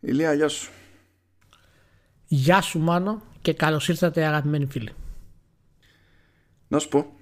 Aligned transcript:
Ηλία, 0.00 0.32
γεια 0.32 0.48
σου. 0.48 0.70
Γεια 2.26 2.60
σου 2.60 2.78
Μάνο 2.78 3.22
και 3.42 3.52
καλώς 3.52 3.88
ήρθατε 3.88 4.24
αγαπημένοι 4.24 4.66
φίλοι. 4.66 4.92
Να 6.68 6.78
σου 6.78 6.88
πω. 6.88 7.12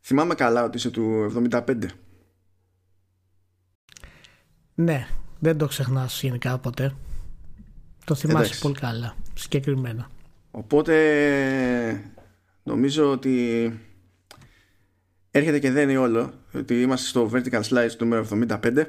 Θυμάμαι 0.00 0.34
καλά 0.34 0.64
ότι 0.64 0.76
είσαι 0.76 0.90
του 0.90 1.32
75. 1.50 1.86
Ναι, 4.74 5.06
δεν 5.38 5.58
το 5.58 5.66
ξεχνάς 5.66 6.22
γενικά 6.22 6.58
ποτέ. 6.58 6.94
Το 8.04 8.14
θυμάσαι 8.14 8.44
Εντάξει. 8.44 8.60
πολύ 8.60 8.74
καλά, 8.74 9.16
συγκεκριμένα. 9.34 10.10
Οπότε 10.50 10.94
νομίζω 12.62 13.10
ότι 13.10 13.72
έρχεται 15.30 15.58
και 15.58 15.70
δένει 15.70 15.96
όλο 15.96 16.32
ότι 16.52 16.82
είμαστε 16.82 17.08
στο 17.08 17.30
Vertical 17.32 17.62
Slice 17.62 17.90
του 17.98 18.04
νούμερο 18.04 18.26
75 18.30 18.86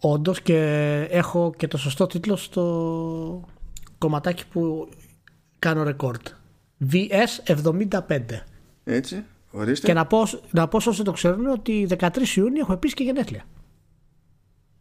Όντως 0.00 0.42
και 0.42 0.56
έχω 1.10 1.52
και 1.56 1.68
το 1.68 1.78
σωστό 1.78 2.06
τίτλο 2.06 2.36
στο 2.36 3.44
κομματάκι 3.98 4.44
που 4.52 4.88
κάνω 5.58 5.82
ρεκόρντ. 5.82 6.26
VS75. 6.92 8.20
έτσι 8.84 9.24
ορίστε 9.50 9.86
Και 9.86 9.92
να 9.92 10.06
πω, 10.06 10.26
να 10.50 10.68
πω 10.68 10.80
σε 10.80 10.88
όσοι 10.88 11.02
το 11.02 11.12
ξέρουν 11.12 11.46
ότι 11.46 11.86
13 11.98 12.08
Ιούνιου 12.36 12.60
έχω 12.60 12.72
επίσης 12.72 12.96
και 12.96 13.04
γενέθλια. 13.04 13.42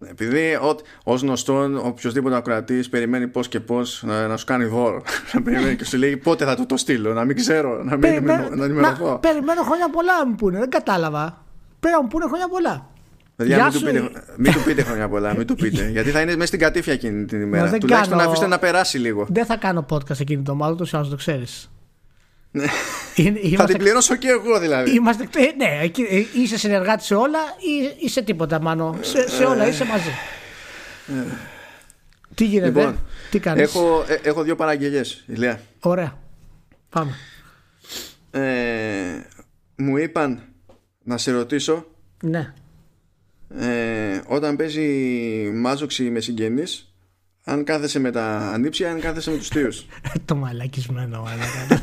επειδή 0.05 0.55
ω 0.55 0.75
ως 1.03 1.21
γνωστόν 1.21 1.77
οποιοδήποτε 1.77 2.35
ακροατής 2.35 2.89
περιμένει 2.89 3.27
πώς 3.27 3.47
και 3.47 3.59
πώς 3.59 4.03
να, 4.05 4.27
να 4.27 4.37
σου 4.37 4.45
κάνει 4.45 4.65
δώρο 4.65 5.01
να 5.33 5.41
περιμένει 5.41 5.75
και 5.75 5.85
σου 5.85 5.97
λέει 5.97 6.17
πότε 6.17 6.45
θα 6.45 6.55
του 6.55 6.65
το 6.65 6.77
στείλω 6.77 7.13
να 7.13 7.25
μην 7.25 7.35
ξέρω 7.35 7.83
να 7.83 7.91
μην 7.91 7.99
Περιμένω- 7.99 8.49
να 8.55 8.65
ενημερωθώ 8.65 9.05
να- 9.09 9.17
περιμένω 9.19 9.61
χρόνια 9.61 9.89
πολλά 9.89 10.17
να 10.17 10.25
μου 10.27 10.35
πούνε, 10.35 10.59
δεν 10.59 10.69
κατάλαβα. 10.69 11.45
Πρέπει 11.79 11.95
να 11.95 12.01
μου 12.01 12.07
πούνε 12.07 12.25
χρόνια 12.25 12.47
πολλά. 12.47 12.89
Παιδιά, 13.37 13.55
Γεια 13.55 13.63
μην, 13.63 13.73
του 13.73 13.79
σου. 13.79 13.85
πείτε, 13.85 14.23
μην 14.37 14.51
του 14.51 14.63
πείτε 14.63 14.83
χρόνια 14.83 15.09
πολλά, 15.09 15.35
μην 15.37 15.47
του 15.47 15.55
πείτε. 15.55 15.89
γιατί 15.95 16.09
θα 16.09 16.21
είναι 16.21 16.33
μέσα 16.35 16.45
στην 16.47 16.59
κατήφια 16.59 16.93
εκείνη 16.93 17.25
την 17.25 17.41
ημέρα. 17.41 17.67
δεν 17.69 17.79
Τουλάχιστον 17.79 18.09
κάνω- 18.11 18.23
να 18.23 18.27
αφήσετε 18.29 18.49
να 18.55 18.59
περάσει 18.59 18.97
λίγο. 18.97 19.25
Δεν 19.29 19.45
θα 19.45 19.57
κάνω 19.57 19.85
podcast 19.89 20.09
εκείνη 20.09 20.25
την 20.25 20.37
εβδομάδα, 20.39 20.71
ούτως 20.73 20.91
ή 20.91 20.95
άλλως 20.95 21.09
το 21.09 21.15
ξέρεις. 21.15 21.69
Ναι. 22.51 22.63
Είναι- 23.15 23.39
Θα 23.39 23.47
είμαστε- 23.47 23.73
την 23.73 23.83
πληρώσω 23.83 24.15
και 24.15 24.27
εγώ 24.27 24.59
δηλαδή. 24.59 24.91
Είμαστε, 24.95 25.23
ε, 25.35 25.55
ναι, 25.55 25.79
εκεί- 25.83 26.07
ε, 26.09 26.25
είσαι 26.41 26.57
συνεργάτης 26.57 27.05
σε 27.05 27.15
όλα 27.15 27.39
ή 27.57 28.05
είσαι 28.05 28.21
τίποτα, 28.21 28.61
Μάνο. 28.61 28.97
Σε, 29.01 29.29
σε 29.29 29.43
όλα 29.43 29.67
είσαι 29.67 29.85
μαζί. 29.85 30.09
Τι 32.35 32.45
γίνεται, 32.45 32.67
Λοιπόν, 32.79 32.99
τι 33.31 33.39
κάνεις; 33.39 33.61
Έχω, 33.63 34.03
ε, 34.07 34.13
έχω 34.29 34.43
δύο 34.43 34.55
παραγγελίες, 34.55 35.23
Ηλία. 35.27 35.61
Ωραία. 35.79 36.17
Πάμε. 36.89 37.11
Ε, 38.31 38.41
μου 39.75 39.97
είπαν 39.97 40.41
να 41.03 41.17
σε 41.17 41.31
ρωτήσω 41.31 41.85
Ναι. 42.23 42.53
Ε, 43.59 44.21
όταν 44.27 44.55
παίζει 44.55 44.85
μάζοξη 45.53 46.03
με 46.09 46.19
συγγενείς 46.19 46.91
αν 47.43 47.63
κάθεσαι 47.63 47.99
με 47.99 48.11
τα 48.11 48.23
ανήψια 48.37 48.91
αν 48.91 48.99
κάθεσαι 48.99 49.31
με 49.31 49.37
τους 49.37 49.47
θείους. 49.47 49.85
το 50.25 50.35
μαλακισμένο, 50.35 51.21
μαλακα. 51.23 51.81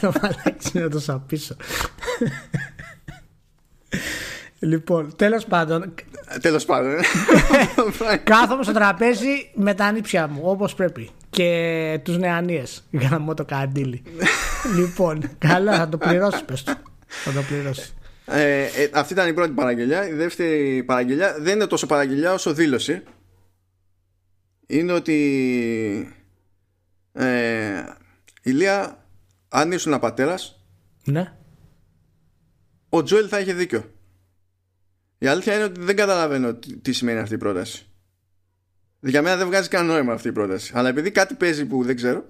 το 0.00 0.12
μαλακισμένο 0.22 0.88
το 0.88 0.98
σαπίσω. 1.00 1.56
λοιπόν, 4.58 5.16
τέλος 5.16 5.44
πάντων, 5.44 5.94
Ε, 6.30 6.38
Τέλος 6.38 6.64
πάντων. 6.64 6.90
ε. 6.90 8.16
κάθομαι 8.24 8.62
στο 8.62 8.72
τραπέζι 8.72 9.50
με 9.54 9.74
τα 9.74 9.84
ανήψια 9.84 10.26
μου, 10.28 10.40
όπως 10.44 10.74
πρέπει. 10.74 11.10
Και 11.30 12.00
τους 12.04 12.18
νεανίες, 12.18 12.84
για 12.90 13.08
να 13.10 13.18
μου 13.18 13.34
το 13.34 13.44
καντήλι. 13.44 14.02
λοιπόν, 14.78 15.30
καλά, 15.38 15.76
θα 15.76 15.88
το 15.88 15.98
πληρώσεις, 15.98 16.42
πες 16.44 16.62
του. 16.62 16.72
Θα 17.06 17.32
το 17.32 17.42
πληρώσεις. 17.48 17.94
Ε, 18.30 18.62
ε, 18.64 18.90
αυτή 18.92 19.12
ήταν 19.12 19.28
η 19.28 19.32
πρώτη 19.32 19.52
παραγγελιά. 19.52 20.08
Η 20.08 20.12
δεύτερη 20.12 20.82
παραγγελιά 20.82 21.36
δεν 21.40 21.54
είναι 21.54 21.66
τόσο 21.66 21.86
παραγγελιά 21.86 22.32
όσο 22.32 22.54
δήλωση. 22.54 23.02
Είναι 24.66 24.92
ότι 24.92 26.14
ε, 27.12 27.84
Ηλία, 28.42 29.06
αν 29.48 29.72
ήσουν 29.72 29.98
πατέρας, 29.98 30.64
Ναι. 31.04 31.32
ο 32.88 33.02
Τζόελ 33.02 33.26
θα 33.30 33.40
είχε 33.40 33.52
δίκιο. 33.52 33.90
Η 35.18 35.26
αλήθεια 35.26 35.54
είναι 35.54 35.64
ότι 35.64 35.80
δεν 35.80 35.96
καταλαβαίνω 35.96 36.54
τι, 36.54 36.76
τι 36.76 36.92
σημαίνει 36.92 37.18
αυτή 37.18 37.34
η 37.34 37.38
πρόταση. 37.38 37.86
Για 39.00 39.22
μένα 39.22 39.36
δεν 39.36 39.46
βγάζει 39.46 39.68
κανένα 39.68 39.92
νόημα 39.92 40.12
αυτή 40.12 40.28
η 40.28 40.32
πρόταση. 40.32 40.72
Αλλά 40.74 40.88
επειδή 40.88 41.10
κάτι 41.10 41.34
παίζει 41.34 41.66
που 41.66 41.84
δεν 41.84 41.96
ξέρω, 41.96 42.24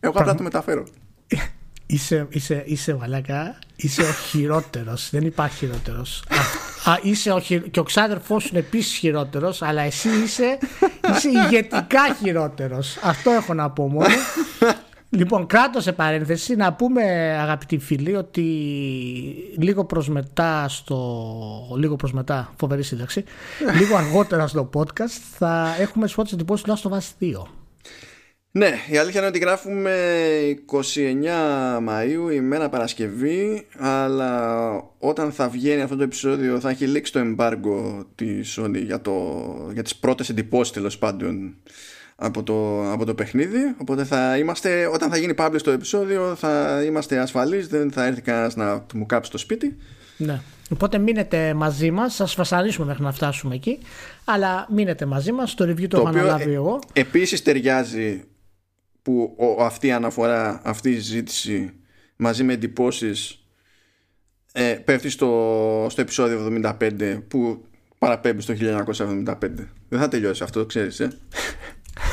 εγώ 0.00 0.18
απλά 0.18 0.34
το 0.34 0.42
μεταφέρω. 0.42 0.86
Είσαι, 1.86 2.26
είσαι, 2.30 2.62
είσαι 2.66 2.94
μαλάκα, 2.94 3.58
είσαι 3.76 4.02
ο 4.02 4.12
χειρότερος, 4.12 5.10
δεν 5.10 5.22
υπάρχει 5.22 5.56
χειρότερος. 5.56 6.24
Α, 6.84 6.90
α, 6.90 6.98
είσαι 7.02 7.30
ο 7.30 7.40
χειρο... 7.40 7.66
Και 7.68 7.80
ο 7.80 7.82
ξάδερφός 7.82 8.42
σου 8.42 8.48
είναι 8.50 8.58
επίσης 8.58 8.96
χειρότερος, 8.96 9.62
αλλά 9.62 9.82
εσύ 9.82 10.08
είσαι, 10.08 10.58
είσαι 11.10 11.28
ηγετικά 11.28 12.14
χειρότερος. 12.22 12.96
Αυτό 13.02 13.30
έχω 13.30 13.54
να 13.54 13.70
πω 13.70 13.88
μόνο. 13.88 14.06
λοιπόν, 15.10 15.46
κράτω 15.46 15.80
σε 15.80 15.92
παρένθεση 15.92 16.56
να 16.56 16.72
πούμε 16.72 17.02
αγαπητοί 17.40 17.78
φίλοι 17.78 18.16
ότι 18.16 18.42
λίγο 19.58 19.84
προς 19.84 20.08
μετά 20.08 20.68
στο... 20.68 21.76
Λίγο 21.76 21.96
προς 21.96 22.12
μετά, 22.12 22.52
φοβερή 22.56 22.82
σύνταξη, 22.82 23.24
λίγο 23.78 23.96
αργότερα 23.96 24.46
στο 24.46 24.70
podcast 24.74 25.18
θα 25.38 25.74
έχουμε 25.78 26.04
τις 26.04 26.14
πρώτες 26.14 26.32
εντυπώσεις 26.32 26.64
του 26.64 26.72
Last 26.72 26.90
of 26.90 26.92
Us 26.92 27.38
2. 27.40 27.42
Ναι, 28.56 28.74
η 28.90 28.96
αλήθεια 28.96 29.20
είναι 29.20 29.28
ότι 29.28 29.38
γράφουμε 29.38 29.94
29 30.72 31.88
Μαΐου 31.88 32.32
ημέρα 32.32 32.68
Παρασκευή 32.68 33.66
αλλά 33.78 34.72
όταν 34.98 35.32
θα 35.32 35.48
βγαίνει 35.48 35.82
αυτό 35.82 35.96
το 35.96 36.02
επεισόδιο 36.02 36.60
θα 36.60 36.70
έχει 36.70 36.86
λήξει 36.86 37.12
το 37.12 37.18
εμπάργκο 37.18 38.06
της 38.14 38.58
Sony 38.60 38.82
για, 38.84 39.00
το, 39.00 39.44
για 39.72 39.82
τις 39.82 39.96
πρώτες 39.96 40.28
εντυπώσεις 40.28 40.72
τέλος 40.72 40.98
πάντων 40.98 41.54
από 42.16 42.42
το, 42.42 42.90
από 42.92 43.04
το 43.04 43.14
παιχνίδι 43.14 43.74
οπότε 43.80 44.04
θα 44.04 44.38
είμαστε, 44.38 44.86
όταν 44.86 45.10
θα 45.10 45.16
γίνει 45.16 45.34
publish 45.36 45.60
το 45.62 45.70
επεισόδιο 45.70 46.34
θα 46.34 46.82
είμαστε 46.86 47.18
ασφαλείς 47.18 47.68
δεν 47.68 47.92
θα 47.92 48.06
έρθει 48.06 48.20
κανένας 48.20 48.56
να 48.56 48.86
μου 48.94 49.06
κάψει 49.06 49.30
το 49.30 49.38
σπίτι 49.38 49.76
Ναι. 50.16 50.40
Οπότε 50.72 50.98
μείνετε 50.98 51.54
μαζί 51.54 51.90
μας, 51.90 52.14
σας 52.14 52.34
βασανίσουμε 52.34 52.86
μέχρι 52.86 53.02
να 53.02 53.12
φτάσουμε 53.12 53.54
εκεί, 53.54 53.78
αλλά 54.24 54.66
μείνετε 54.70 55.06
μαζί 55.06 55.32
μας, 55.32 55.54
το 55.54 55.64
review 55.64 55.88
το, 55.88 55.96
έχω 55.96 56.08
αναλάβει 56.08 56.50
ε, 56.50 56.54
εγώ. 56.54 56.78
επίσης 56.92 57.42
ταιριάζει 57.42 58.24
που 59.06 59.36
ο, 59.38 59.64
αυτή 59.64 59.86
η 59.86 59.92
αναφορά, 59.92 60.60
αυτή 60.64 60.90
η 60.90 60.94
συζήτηση 60.94 61.72
μαζί 62.16 62.44
με 62.44 62.52
εντυπώσεις 62.52 63.46
ε, 64.52 64.72
πέφτει 64.84 65.10
στο, 65.10 65.86
στο 65.90 66.00
επεισόδιο 66.00 66.60
75 66.62 67.20
που 67.28 67.64
παραπέμπει 67.98 68.40
στο 68.40 68.54
1975. 68.58 69.36
Δεν 69.88 70.00
θα 70.00 70.08
τελειώσει 70.08 70.42
αυτό, 70.42 70.60
το 70.60 70.66
ξέρεις, 70.66 71.00
ε; 71.00 71.18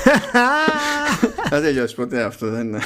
Δεν 0.03 1.49
θα 1.49 1.61
τελειώσει 1.61 1.95
ποτέ 1.95 2.23
αυτό, 2.23 2.49
δεν 2.49 2.67
είναι. 2.67 2.79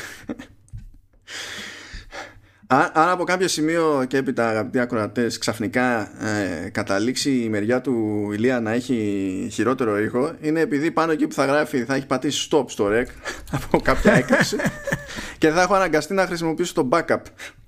Αν, 2.67 2.91
αν 2.93 3.09
από 3.09 3.23
κάποιο 3.23 3.47
σημείο 3.47 4.05
και 4.07 4.17
έπειτα 4.17 4.49
αγαπητοί 4.49 4.79
ακροατές 4.79 5.37
ξαφνικά 5.37 6.09
ε, 6.25 6.69
καταλήξει 6.69 7.43
η 7.43 7.49
μεριά 7.49 7.81
του 7.81 8.27
Ηλία 8.33 8.59
να 8.59 8.71
έχει 8.71 9.49
χειρότερο 9.51 9.99
ήχο 9.99 10.31
είναι 10.41 10.59
επειδή 10.59 10.91
πάνω 10.91 11.11
εκεί 11.11 11.27
που 11.27 11.33
θα 11.33 11.45
γράφει 11.45 11.83
θα 11.83 11.95
έχει 11.95 12.05
πατήσει 12.05 12.47
stop 12.51 12.63
στο 12.67 12.87
rec 12.91 13.05
από 13.57 13.79
κάποια 13.79 14.13
έκρηξη 14.13 14.55
και 15.37 15.49
θα 15.49 15.61
έχω 15.61 15.73
αναγκαστεί 15.73 16.13
να 16.13 16.25
χρησιμοποιήσω 16.25 16.73
το 16.73 16.89
backup. 16.91 17.21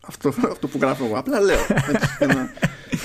Αυτό, 0.07 0.33
αυτό 0.51 0.67
που 0.67 0.77
γράφω 0.81 1.05
εγώ. 1.05 1.17
Απλά 1.17 1.39
λέω. 1.39 1.59
Έτσι, 1.59 2.07
για, 2.17 2.27
να, 2.27 2.51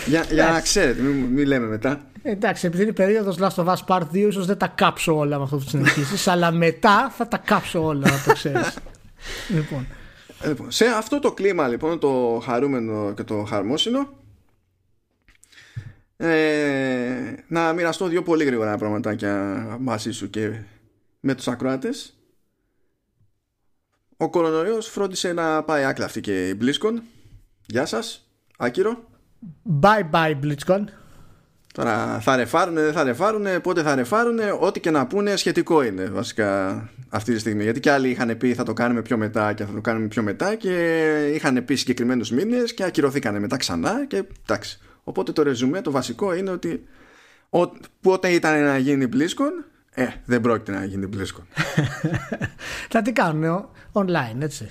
για, 0.06 0.25
για 0.31 0.50
να 0.50 0.61
ξέρετε 0.61 1.03
μην, 1.03 1.15
μην 1.15 1.47
λέμε 1.47 1.66
μετά. 1.66 2.00
Εντάξει, 2.22 2.66
επειδή 2.66 2.82
είναι 2.82 2.91
η 2.91 2.94
περίοδος 2.94 3.37
Last 3.41 3.65
of 3.65 3.75
Us 3.75 3.84
Part 3.87 4.03
2, 4.03 4.15
ίσως 4.15 4.47
δεν 4.47 4.56
τα 4.56 4.66
κάψω 4.66 5.16
όλα 5.16 5.37
με 5.37 5.43
αυτό 5.43 5.56
που 5.56 5.69
συνεχίσεις, 5.69 6.28
αλλά 6.28 6.50
μετά 6.53 7.12
θα 7.16 7.28
τα 7.28 7.37
κάψω 7.37 7.84
όλα, 7.84 8.11
να 8.11 8.22
το 8.26 8.32
ξέρεις. 8.32 8.76
λοιπόν, 9.56 9.87
Ε, 9.91 10.04
Λοιπόν, 10.47 10.71
σε 10.71 10.87
αυτό 10.87 11.19
το 11.19 11.32
κλίμα 11.32 11.69
λοιπόν 11.69 11.99
το 11.99 12.43
χαρούμενο 12.44 13.12
και 13.15 13.22
το 13.22 13.44
χαρμόσυνο 13.44 14.09
ε, 16.16 17.34
να 17.49 17.72
μοιραστώ 17.72 18.06
δύο 18.06 18.23
πολύ 18.23 18.44
γρήγορα 18.44 18.79
πραγματάκια 18.79 19.67
μαζί 19.81 20.11
σου 20.11 20.31
και 20.31 20.61
με 21.20 21.35
τους 21.35 21.49
ακροάτες. 21.49 22.19
Ο 24.17 24.31
κορονοϊός 24.31 24.88
φρόντισε 24.88 25.32
να 25.32 25.62
πάει 25.62 25.85
άκλαυτη 25.85 26.20
και 26.20 26.49
η 26.49 26.58
BlizzCon 26.61 26.94
Γεια 27.67 27.87
σας, 27.87 28.29
Άκυρο. 28.56 29.05
Bye 29.81 30.11
bye 30.11 30.35
BlitzCon. 30.43 30.85
Τώρα 31.75 32.21
θα 32.21 32.37
ρεφάρουνε, 32.37 32.82
δεν 32.82 32.93
θα 32.93 33.03
ρεφάρουνε, 33.03 33.61
πότε 33.61 33.82
θα 33.82 33.94
ρεφάρουνε, 33.94 34.56
ό,τι 34.61 34.81
και 34.81 34.91
να 34.91 35.06
πούνε 35.06 35.37
σχετικό 35.37 35.82
είναι 35.82 36.05
βασικά 36.05 36.79
αυτή 37.09 37.32
τη 37.32 37.38
στιγμή. 37.38 37.62
Γιατί 37.62 37.81
και 37.81 37.91
άλλοι 37.91 38.09
είχαν 38.11 38.37
πει 38.37 38.55
θα 38.55 38.62
το 38.62 38.73
κάνουμε 38.73 39.03
πιο 39.03 39.17
μετά 39.17 39.53
και 39.53 39.65
θα 39.65 39.73
το 39.73 39.81
κάνουμε 39.81 40.06
πιο 40.06 40.23
μετά 40.23 40.55
και 40.55 40.73
είχαν 41.35 41.65
πει 41.65 41.75
συγκεκριμένους 41.75 42.31
μήνες 42.31 42.75
και 42.75 42.85
ακυρωθήκανε 42.85 43.38
μετά 43.38 43.56
ξανά 43.56 44.06
και 44.06 44.25
εντάξει. 44.43 44.79
Οπότε 45.05 45.32
το 45.32 45.43
ρεζουμέ, 45.43 45.81
το 45.81 45.91
βασικό 45.91 46.35
είναι 46.35 46.50
ότι 46.50 46.87
ο, 47.50 47.61
πότε 48.00 48.29
ήταν 48.29 48.62
να 48.62 48.79
γίνει 48.79 49.09
BlizzCon, 49.12 49.65
ε, 49.94 50.06
δεν 50.25 50.41
πρόκειται 50.41 50.73
να 50.73 50.85
γίνει 50.85 51.09
BlizzCon. 51.12 51.44
θα 52.93 53.03
τι 53.03 53.12
κάνουν 53.12 53.69
online, 53.93 54.41
έτσι. 54.41 54.69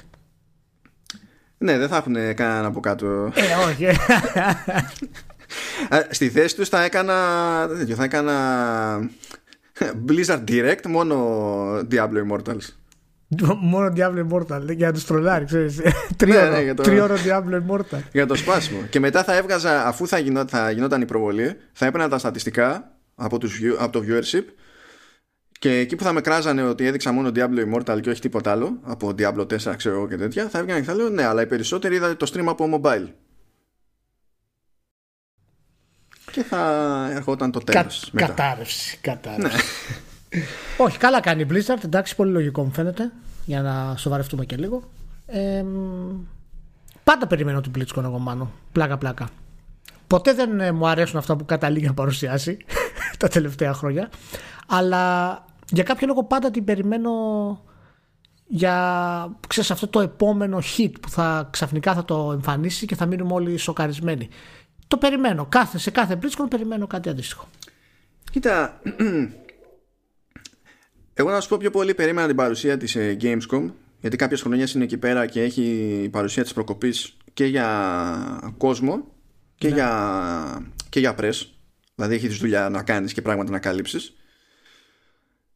ναι, 1.58 1.78
δεν 1.78 1.88
θα 1.88 1.98
έχουν 1.98 2.14
κανέναν 2.14 2.66
από 2.66 2.80
κάτω. 2.80 3.32
Ε, 3.36 3.70
όχι. 3.70 3.88
Στη 6.10 6.30
θέση 6.30 6.56
τους 6.56 6.70
θα 6.70 6.84
έκανα. 6.84 7.16
Θα 7.96 8.04
έκανα. 8.04 9.10
Blizzard 10.08 10.44
Direct, 10.48 10.88
μόνο 10.88 11.16
Diablo 11.92 12.30
Immortals. 12.30 12.68
Μόνο 13.62 13.94
Diablo 13.96 14.28
Immortal 14.30 14.76
για 14.76 14.88
να 14.88 14.94
τους 14.94 15.06
τρολάρει, 15.06 15.46
ξέρεις. 15.46 15.82
Τρίωρο 16.18 16.50
ναι, 16.50 16.62
ναι, 16.64 16.74
το... 16.74 16.84
Diablo 17.26 17.72
Immortal. 17.72 18.00
Για 18.12 18.26
το 18.26 18.36
σπάσιμο. 18.36 18.82
και 18.90 19.00
μετά 19.00 19.24
θα 19.24 19.36
έβγαζα, 19.36 19.88
αφού 19.88 20.08
θα, 20.08 20.18
γινό, 20.18 20.46
θα 20.48 20.72
γινόταν 20.72 21.02
η 21.02 21.06
προβολή, 21.06 21.56
θα 21.72 21.86
έπαιρνα 21.86 22.10
τα 22.10 22.18
στατιστικά 22.18 22.92
από, 23.16 23.38
τους, 23.38 23.60
από 23.80 23.92
το 23.92 24.04
viewership 24.08 24.44
και 25.60 25.78
εκεί 25.78 25.96
που 25.96 26.04
θα 26.04 26.14
με 26.14 26.22
κράζανε 26.22 26.64
ότι 26.64 26.86
έδειξα 26.86 27.12
μόνο 27.12 27.32
Diablo 27.36 27.74
Immortal 27.74 28.02
και 28.02 28.10
όχι 28.10 28.22
τίποτα 28.22 28.52
άλλο, 28.52 28.80
από 28.82 29.14
Diablo 29.18 29.42
4 29.42 29.74
ξέρω 29.78 29.96
εγώ 29.96 30.08
και 30.08 30.18
τέτοια, 30.18 30.50
θα 30.50 30.60
έβγαιναν 30.60 30.82
και 30.82 30.88
θα 30.88 30.94
λέω 30.94 31.10
ναι, 31.10 31.24
αλλά 31.24 31.42
οι 31.42 31.46
περισσότεροι 31.46 31.96
είδατε 31.96 32.14
το 32.14 32.32
stream 32.34 32.46
από 32.46 32.82
mobile. 32.82 33.08
Και 36.34 36.44
θα 36.44 37.08
ερχόταν 37.12 37.52
το 37.52 37.60
τέλος. 37.60 38.12
Κα, 38.14 38.26
κατάρρευση, 38.26 38.98
κατάρρευση. 39.02 39.58
Ναι. 40.34 40.42
όχι, 40.86 40.98
καλά 40.98 41.20
κάνει 41.20 41.42
η 41.42 41.48
Blizzard, 41.50 41.84
εντάξει, 41.84 42.16
πολύ 42.16 42.32
λογικό 42.32 42.64
μου 42.64 42.72
φαίνεται, 42.72 43.12
για 43.46 43.62
να 43.62 43.96
σοβαρευτούμε 43.98 44.46
και 44.46 44.56
λίγο. 44.56 44.84
Ε, 45.26 45.66
πάντα 47.04 47.28
περιμένω 47.28 47.62
την 47.62 47.72
BlizzCon 47.76 48.04
εγώ 48.04 48.20
μάλλον, 48.20 48.52
πλάκα 48.72 48.98
πλάκα. 48.98 49.28
Ποτέ 50.08 50.34
δεν 50.34 50.60
ε, 50.60 50.72
μου 50.72 50.88
αρέσουν 50.88 51.18
αυτά 51.18 51.36
που 51.36 51.46
καταλήγει 51.46 51.86
να 51.86 51.94
παρουσιάσει 51.94 52.58
τα 53.20 53.28
τελευταία 53.28 53.74
χρόνια. 53.74 54.10
Αλλά 54.68 55.46
για 55.72 55.84
κάποιο 55.84 56.08
λόγο 56.08 56.24
πάντα 56.24 56.52
την 56.52 56.64
περιμένω 56.64 57.12
για 58.48 59.38
ξέρεις, 59.48 59.72
αυτό 59.72 59.88
το 59.88 60.00
επόμενο 60.00 60.62
hit 60.78 60.92
που 61.02 61.10
θα 61.10 61.48
ξαφνικά 61.52 61.94
θα 61.94 62.06
το 62.06 62.32
εμφανίσει 62.32 62.86
και 62.86 62.96
θα 62.96 63.06
μείνουμε 63.06 63.34
όλοι 63.34 63.58
σοκαρισμένοι. 63.58 64.30
Το 64.94 65.00
περιμένω. 65.00 65.46
Κάθε, 65.46 65.78
σε 65.78 65.92
κάθε 65.92 66.20
BlizzCon 66.22 66.46
περιμένω 66.50 66.88
κάτι 66.88 67.10
αντίστοιχο. 67.10 67.50
Κοίτα, 68.32 68.82
εγώ 71.14 71.30
να 71.30 71.40
σου 71.40 71.50
πω 71.50 71.58
πιο 71.58 71.72
πολύ 71.72 71.94
περίμενα 71.94 72.28
την 72.28 72.36
παρουσία 72.36 72.78
της 72.78 72.96
ε, 72.96 73.18
Gamescom 73.22 73.72
γιατί 74.00 74.18
κάποιες 74.18 74.42
χρονιές 74.42 74.74
είναι 74.74 74.84
εκεί 74.84 74.98
πέρα 74.98 75.26
και 75.26 75.42
έχει 75.42 75.62
η 76.04 76.10
παρουσία 76.10 76.44
της 76.44 76.54
προκοπής 76.54 77.18
και 77.34 77.46
για 77.46 78.54
κόσμο 78.58 79.08
και, 79.56 79.68
ναι. 79.68 79.74
για, 79.74 80.72
και 80.90 81.00
για 81.00 81.16
press 81.20 81.46
δηλαδή 81.96 82.16
έχει 82.16 82.28
δουλειά 82.28 82.70
να 82.70 82.84
κάνεις 82.84 83.14
και 83.14 83.22
πράγματα 83.22 83.52
να 83.52 83.60
καλύψεις 83.60 84.16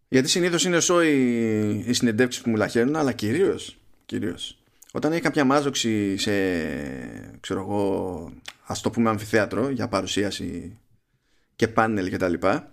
γιατί 0.07 0.29
συνήθως 0.29 0.65
είναι 0.65 0.79
σώ 0.79 1.03
οι, 1.03 1.83
οι 1.85 1.93
συνεντεύξεις 1.93 2.41
που 2.41 2.49
μου 2.49 2.55
λαχαίνουν 2.55 2.95
αλλά 2.95 3.11
κυρίως, 3.11 3.77
κυρίως 4.05 4.57
όταν 4.91 5.11
έχει 5.11 5.21
κάποια 5.21 5.43
μάζοξη 5.43 6.17
σε 6.17 6.31
ξέρω 7.39 7.59
εγώ 7.59 8.31
ας 8.67 8.81
το 8.81 8.89
πούμε 8.89 9.09
αμφιθέατρο 9.09 9.69
για 9.69 9.87
παρουσίαση 9.87 10.77
και 11.55 11.67
πάνελ 11.67 12.09
και 12.09 12.17
τα 12.17 12.27
λοιπά. 12.27 12.71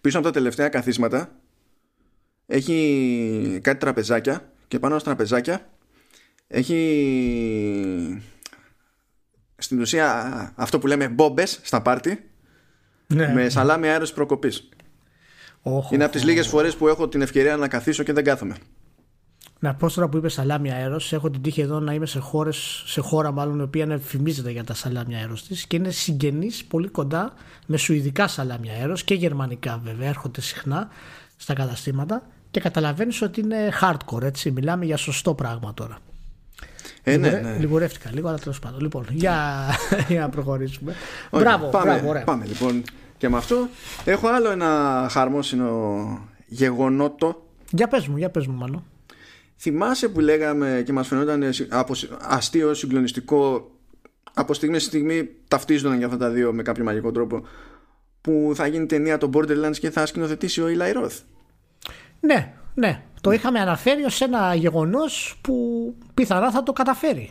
Πίσω 0.00 0.18
από 0.18 0.26
τα 0.26 0.32
τελευταία 0.32 0.68
καθίσματα 0.68 1.34
έχει 2.46 3.60
κάτι 3.62 3.78
τραπεζάκια 3.78 4.52
και 4.68 4.78
πάνω 4.78 4.98
στα 4.98 5.08
τραπεζάκια 5.08 5.70
έχει 6.46 8.22
στην 9.56 9.80
ουσία 9.80 10.52
αυτό 10.56 10.78
που 10.78 10.86
λέμε 10.86 11.08
μπόμπες 11.08 11.60
στα 11.62 11.82
πάρτι 11.82 12.30
ναι. 13.06 13.32
με 13.32 13.48
σαλάμι 13.48 13.88
αέρος 13.88 14.12
προκοπής. 14.12 14.68
Είναι 15.90 16.04
από 16.04 16.12
τις 16.12 16.24
λίγες 16.24 16.46
φορές 16.46 16.76
που 16.76 16.88
έχω 16.88 17.08
την 17.08 17.22
ευκαιρία 17.22 17.56
να 17.56 17.68
καθίσω 17.68 18.02
και 18.02 18.12
δεν 18.12 18.24
κάθομαι 18.24 18.56
να 19.58 19.74
πω 19.74 19.92
τώρα 19.92 20.08
που 20.08 20.16
είπε 20.16 20.28
σαλάμι 20.28 20.72
αέρο, 20.72 21.00
έχω 21.10 21.30
την 21.30 21.42
τύχη 21.42 21.60
εδώ 21.60 21.80
να 21.80 21.92
είμαι 21.92 22.06
σε, 22.06 22.18
χώρες, 22.18 22.82
σε 22.86 23.00
χώρα 23.00 23.32
μάλλον 23.32 23.58
η 23.58 23.62
οποία 23.62 23.98
φημίζεται 24.02 24.50
για 24.50 24.64
τα 24.64 24.74
σαλάμια 24.74 25.18
αέρο 25.18 25.36
της 25.48 25.66
και 25.66 25.76
είναι 25.76 25.90
συγγενής 25.90 26.64
πολύ 26.64 26.88
κοντά 26.88 27.32
με 27.66 27.76
σουηδικά 27.76 28.28
σαλάμια 28.28 28.72
αέρο 28.72 28.94
και 29.04 29.14
γερμανικά 29.14 29.80
βέβαια, 29.84 30.08
έρχονται 30.08 30.40
συχνά 30.40 30.88
στα 31.36 31.54
καταστήματα 31.54 32.22
και 32.50 32.60
καταλαβαίνεις 32.60 33.22
ότι 33.22 33.40
είναι 33.40 33.72
hardcore, 33.80 34.22
έτσι. 34.22 34.50
Μιλάμε 34.50 34.84
για 34.84 34.96
σωστό 34.96 35.34
πράγμα 35.34 35.74
τώρα. 35.74 35.98
Ε, 37.02 37.16
ναι, 37.16 37.30
ναι. 37.30 37.56
Λιγουρεύτηκα 37.58 38.10
λίγο, 38.12 38.28
αλλά 38.28 38.38
τέλος 38.38 38.58
πάντων. 38.58 38.80
Λοιπόν, 38.80 39.06
για, 39.10 39.66
για 40.08 40.20
να 40.20 40.28
προχωρήσουμε. 40.28 40.94
μπράβο, 41.30 41.66
πάμε, 41.66 41.92
μπράβο, 41.92 42.08
ωραία. 42.08 42.24
Πάμε 42.24 42.44
λοιπόν 42.44 42.82
και 43.18 43.28
με 43.28 43.36
αυτό. 43.36 43.68
Έχω 44.04 44.28
άλλο 44.28 44.50
ένα 44.50 45.06
χαρμόσυνο 45.10 45.68
γεγονότο. 46.46 47.42
Για 47.70 47.88
πες 47.88 48.06
μου, 48.06 48.16
για 48.16 48.30
πες 48.30 48.46
μου 48.46 48.54
μάλλον. 48.54 48.84
Θυμάσαι 49.56 50.08
που 50.08 50.20
λέγαμε 50.20 50.82
και 50.86 50.92
μας 50.92 51.08
φαινόταν 51.08 51.52
αστείο, 52.20 52.74
συγκλονιστικό 52.74 53.70
από 54.34 54.54
στιγμή 54.54 54.78
στη 54.78 54.88
στιγμή 54.88 55.28
ταυτίζονταν 55.48 55.96
για 55.98 56.06
αυτά 56.06 56.18
τα 56.18 56.30
δύο 56.30 56.52
με 56.52 56.62
κάποιο 56.62 56.84
μαγικό 56.84 57.12
τρόπο 57.12 57.46
που 58.20 58.52
θα 58.54 58.66
γίνει 58.66 58.86
ταινία 58.86 59.18
το 59.18 59.30
Borderlands 59.34 59.76
και 59.78 59.90
θα 59.90 60.06
σκηνοθετήσει 60.06 60.60
ο 60.60 60.66
Eli 60.66 60.96
Roth. 60.96 61.18
Ναι, 62.20 62.54
ναι. 62.74 63.02
Το 63.20 63.30
είχαμε 63.30 63.60
αναφέρει 63.60 64.04
ως 64.04 64.20
ένα 64.20 64.54
γεγονός 64.54 65.38
που 65.40 65.94
πιθανά 66.14 66.50
θα 66.50 66.62
το 66.62 66.72
καταφέρει 66.72 67.30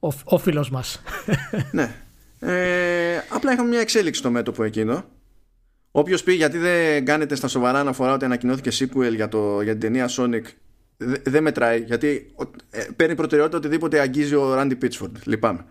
ο, 0.00 0.08
ο 0.24 0.38
φίλος 0.38 0.70
μας. 0.70 1.02
ναι. 1.72 1.94
Ε, 2.40 3.22
απλά 3.28 3.52
είχαμε 3.52 3.68
μια 3.68 3.80
εξέλιξη 3.80 4.20
στο 4.20 4.30
μέτωπο 4.30 4.62
εκείνο. 4.62 5.04
Όποιος 5.90 6.22
πει 6.22 6.32
γιατί 6.32 6.58
δεν 6.58 7.04
κάνετε 7.04 7.34
στα 7.34 7.48
σοβαρά 7.48 7.80
αναφορά 7.80 8.12
ότι 8.12 8.24
ανακοινώθηκε 8.24 8.70
sequel 8.78 9.14
για, 9.14 9.28
το, 9.28 9.62
για 9.62 9.72
την 9.72 9.80
ταινία 9.80 10.08
Sonic 10.16 10.42
δεν 11.22 11.42
μετράει 11.42 11.80
γιατί 11.80 12.32
ε, 12.70 12.84
παίρνει 12.96 13.14
προτεραιότητα 13.14 13.58
οτιδήποτε 13.58 14.00
αγγίζει 14.00 14.34
ο 14.34 14.54
Ράντι 14.54 14.76
Πίτσφορντ. 14.76 15.16
Λυπάμαι. 15.24 15.64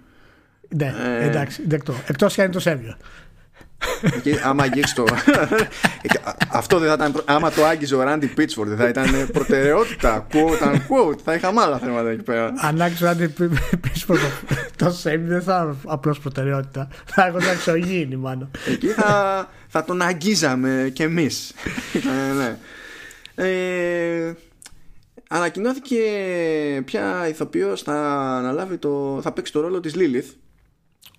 Ναι, 0.69 0.93
ε... 1.19 1.25
εντάξει, 1.25 1.61
δεκτό. 1.67 1.93
Εκτός 2.07 2.33
και 2.33 2.41
αν 2.41 2.45
είναι 2.45 2.55
το 2.55 2.61
Σέβιο. 2.61 2.97
Και 4.21 4.39
άμα 4.43 4.63
αγγίξει 4.63 4.95
το. 4.95 5.05
Αυτό 6.51 6.79
δεν 6.79 6.87
θα 6.87 6.93
ήταν. 6.93 7.23
Άμα 7.25 7.51
το 7.51 7.65
άγγιζε 7.65 7.95
ο 7.95 8.03
Ράντι 8.03 8.27
Πίτσφορντ, 8.27 8.69
δεν 8.69 8.77
θα 8.77 8.87
ήταν 8.87 9.29
προτεραιότητα. 9.31 10.27
Quote 10.31 10.73
unquote. 10.73 11.17
Θα 11.23 11.33
είχαμε 11.33 11.61
άλλα 11.61 11.77
θέματα 11.77 12.09
εκεί 12.09 12.23
πέρα. 12.23 12.53
Αν 12.55 12.81
άγγιζε 12.81 13.03
ο 13.03 13.07
Ράντι 13.07 13.27
Πίτσφορντ, 13.81 14.19
το 14.75 14.91
Σέμι 14.91 15.27
δεν 15.27 15.41
θα 15.41 15.53
ήταν 15.53 15.77
απλώς 15.85 16.19
προτεραιότητα. 16.19 16.87
Θα 17.05 17.25
έχω 17.25 17.37
να 17.37 17.51
εξωγήινη, 17.51 18.15
μάλλον. 18.15 18.51
Εκεί 18.67 18.87
θα, 18.87 19.49
θα 19.67 19.83
τον 19.83 20.01
αγγίζαμε 20.01 20.89
κι 20.93 21.03
εμείς. 21.03 21.53
ναι. 22.37 22.57
Ε, 23.35 24.33
ανακοινώθηκε 25.31 26.01
ποια 26.85 27.27
ηθοποιός 27.27 27.81
θα 27.81 27.93
αναλάβει 28.37 28.77
το, 28.77 29.19
θα 29.21 29.31
παίξει 29.31 29.51
το 29.51 29.61
ρόλο 29.61 29.79
της 29.79 29.95
Λίλιθ. 29.95 30.31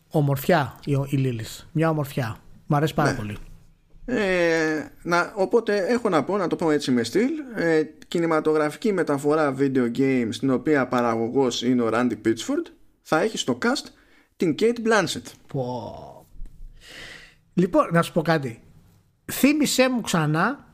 Ομορφιά 0.09 0.79
η, 0.85 0.93
η 1.09 1.17
Λίλιθ. 1.17 1.61
Μια 1.73 1.91
ομορφιά. 1.91 2.37
Μου 2.67 2.77
αρέσει 2.77 2.95
πάρα 2.95 3.11
ναι. 3.11 3.17
πολύ. 3.17 3.37
Ε, 4.05 4.85
να, 5.03 5.33
οπότε 5.37 5.87
έχω 5.89 6.09
να 6.09 6.25
πω 6.25 6.37
να 6.37 6.47
το 6.47 6.57
πω 6.57 6.71
έτσι 6.71 6.91
με 6.91 7.03
στυλ 7.03 7.31
ε, 7.55 7.83
κινηματογραφική 8.09 8.93
μεταφορά 8.93 9.55
video 9.59 9.99
games 9.99 10.29
στην 10.31 10.51
οποία 10.51 10.87
παραγωγός 10.87 11.63
είναι 11.63 11.83
ο 11.83 11.91
Randy 11.93 12.17
Pitchford 12.27 12.71
θα 13.03 13.21
έχει 13.21 13.39
στο 13.39 13.59
cast 13.63 13.89
την 14.37 14.55
Kate 14.59 14.79
Blanchett. 14.87 15.33
Πω. 15.47 16.27
λοιπόν 17.55 17.89
να 17.93 18.03
σου 18.03 18.13
πω 18.13 18.23
κάτι. 18.23 18.63
Θύμισέ 19.33 19.91
μου 19.91 20.01
ξανά 20.01 20.72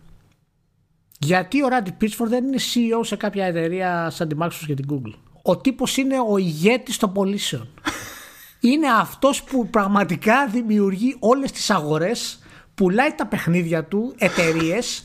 γιατί 1.19 1.65
ο 1.65 1.69
Ράντι 1.69 1.93
Πίτσφορντ 1.93 2.31
δεν 2.31 2.45
είναι 2.45 2.57
CEO 2.57 3.01
σε 3.05 3.17
κάποια 3.17 3.45
εταιρεία 3.47 4.11
σαν 4.11 4.29
τη 4.29 4.37
Microsoft 4.41 4.65
και 4.67 4.75
την 4.75 4.87
Google. 4.91 5.13
Ο 5.43 5.57
τύπος 5.57 5.97
είναι 5.97 6.17
ο 6.29 6.37
ηγέτης 6.37 6.97
των 6.97 7.13
πωλήσεων. 7.13 7.69
είναι 8.61 8.87
αυτός 8.91 9.43
που 9.43 9.69
πραγματικά 9.69 10.47
δημιουργεί 10.47 11.17
όλες 11.19 11.53
τις 11.53 11.71
αγορές, 11.71 12.39
πουλάει 12.75 13.13
τα 13.13 13.27
παιχνίδια 13.27 13.85
του, 13.85 14.15
εταιρείες. 14.19 15.05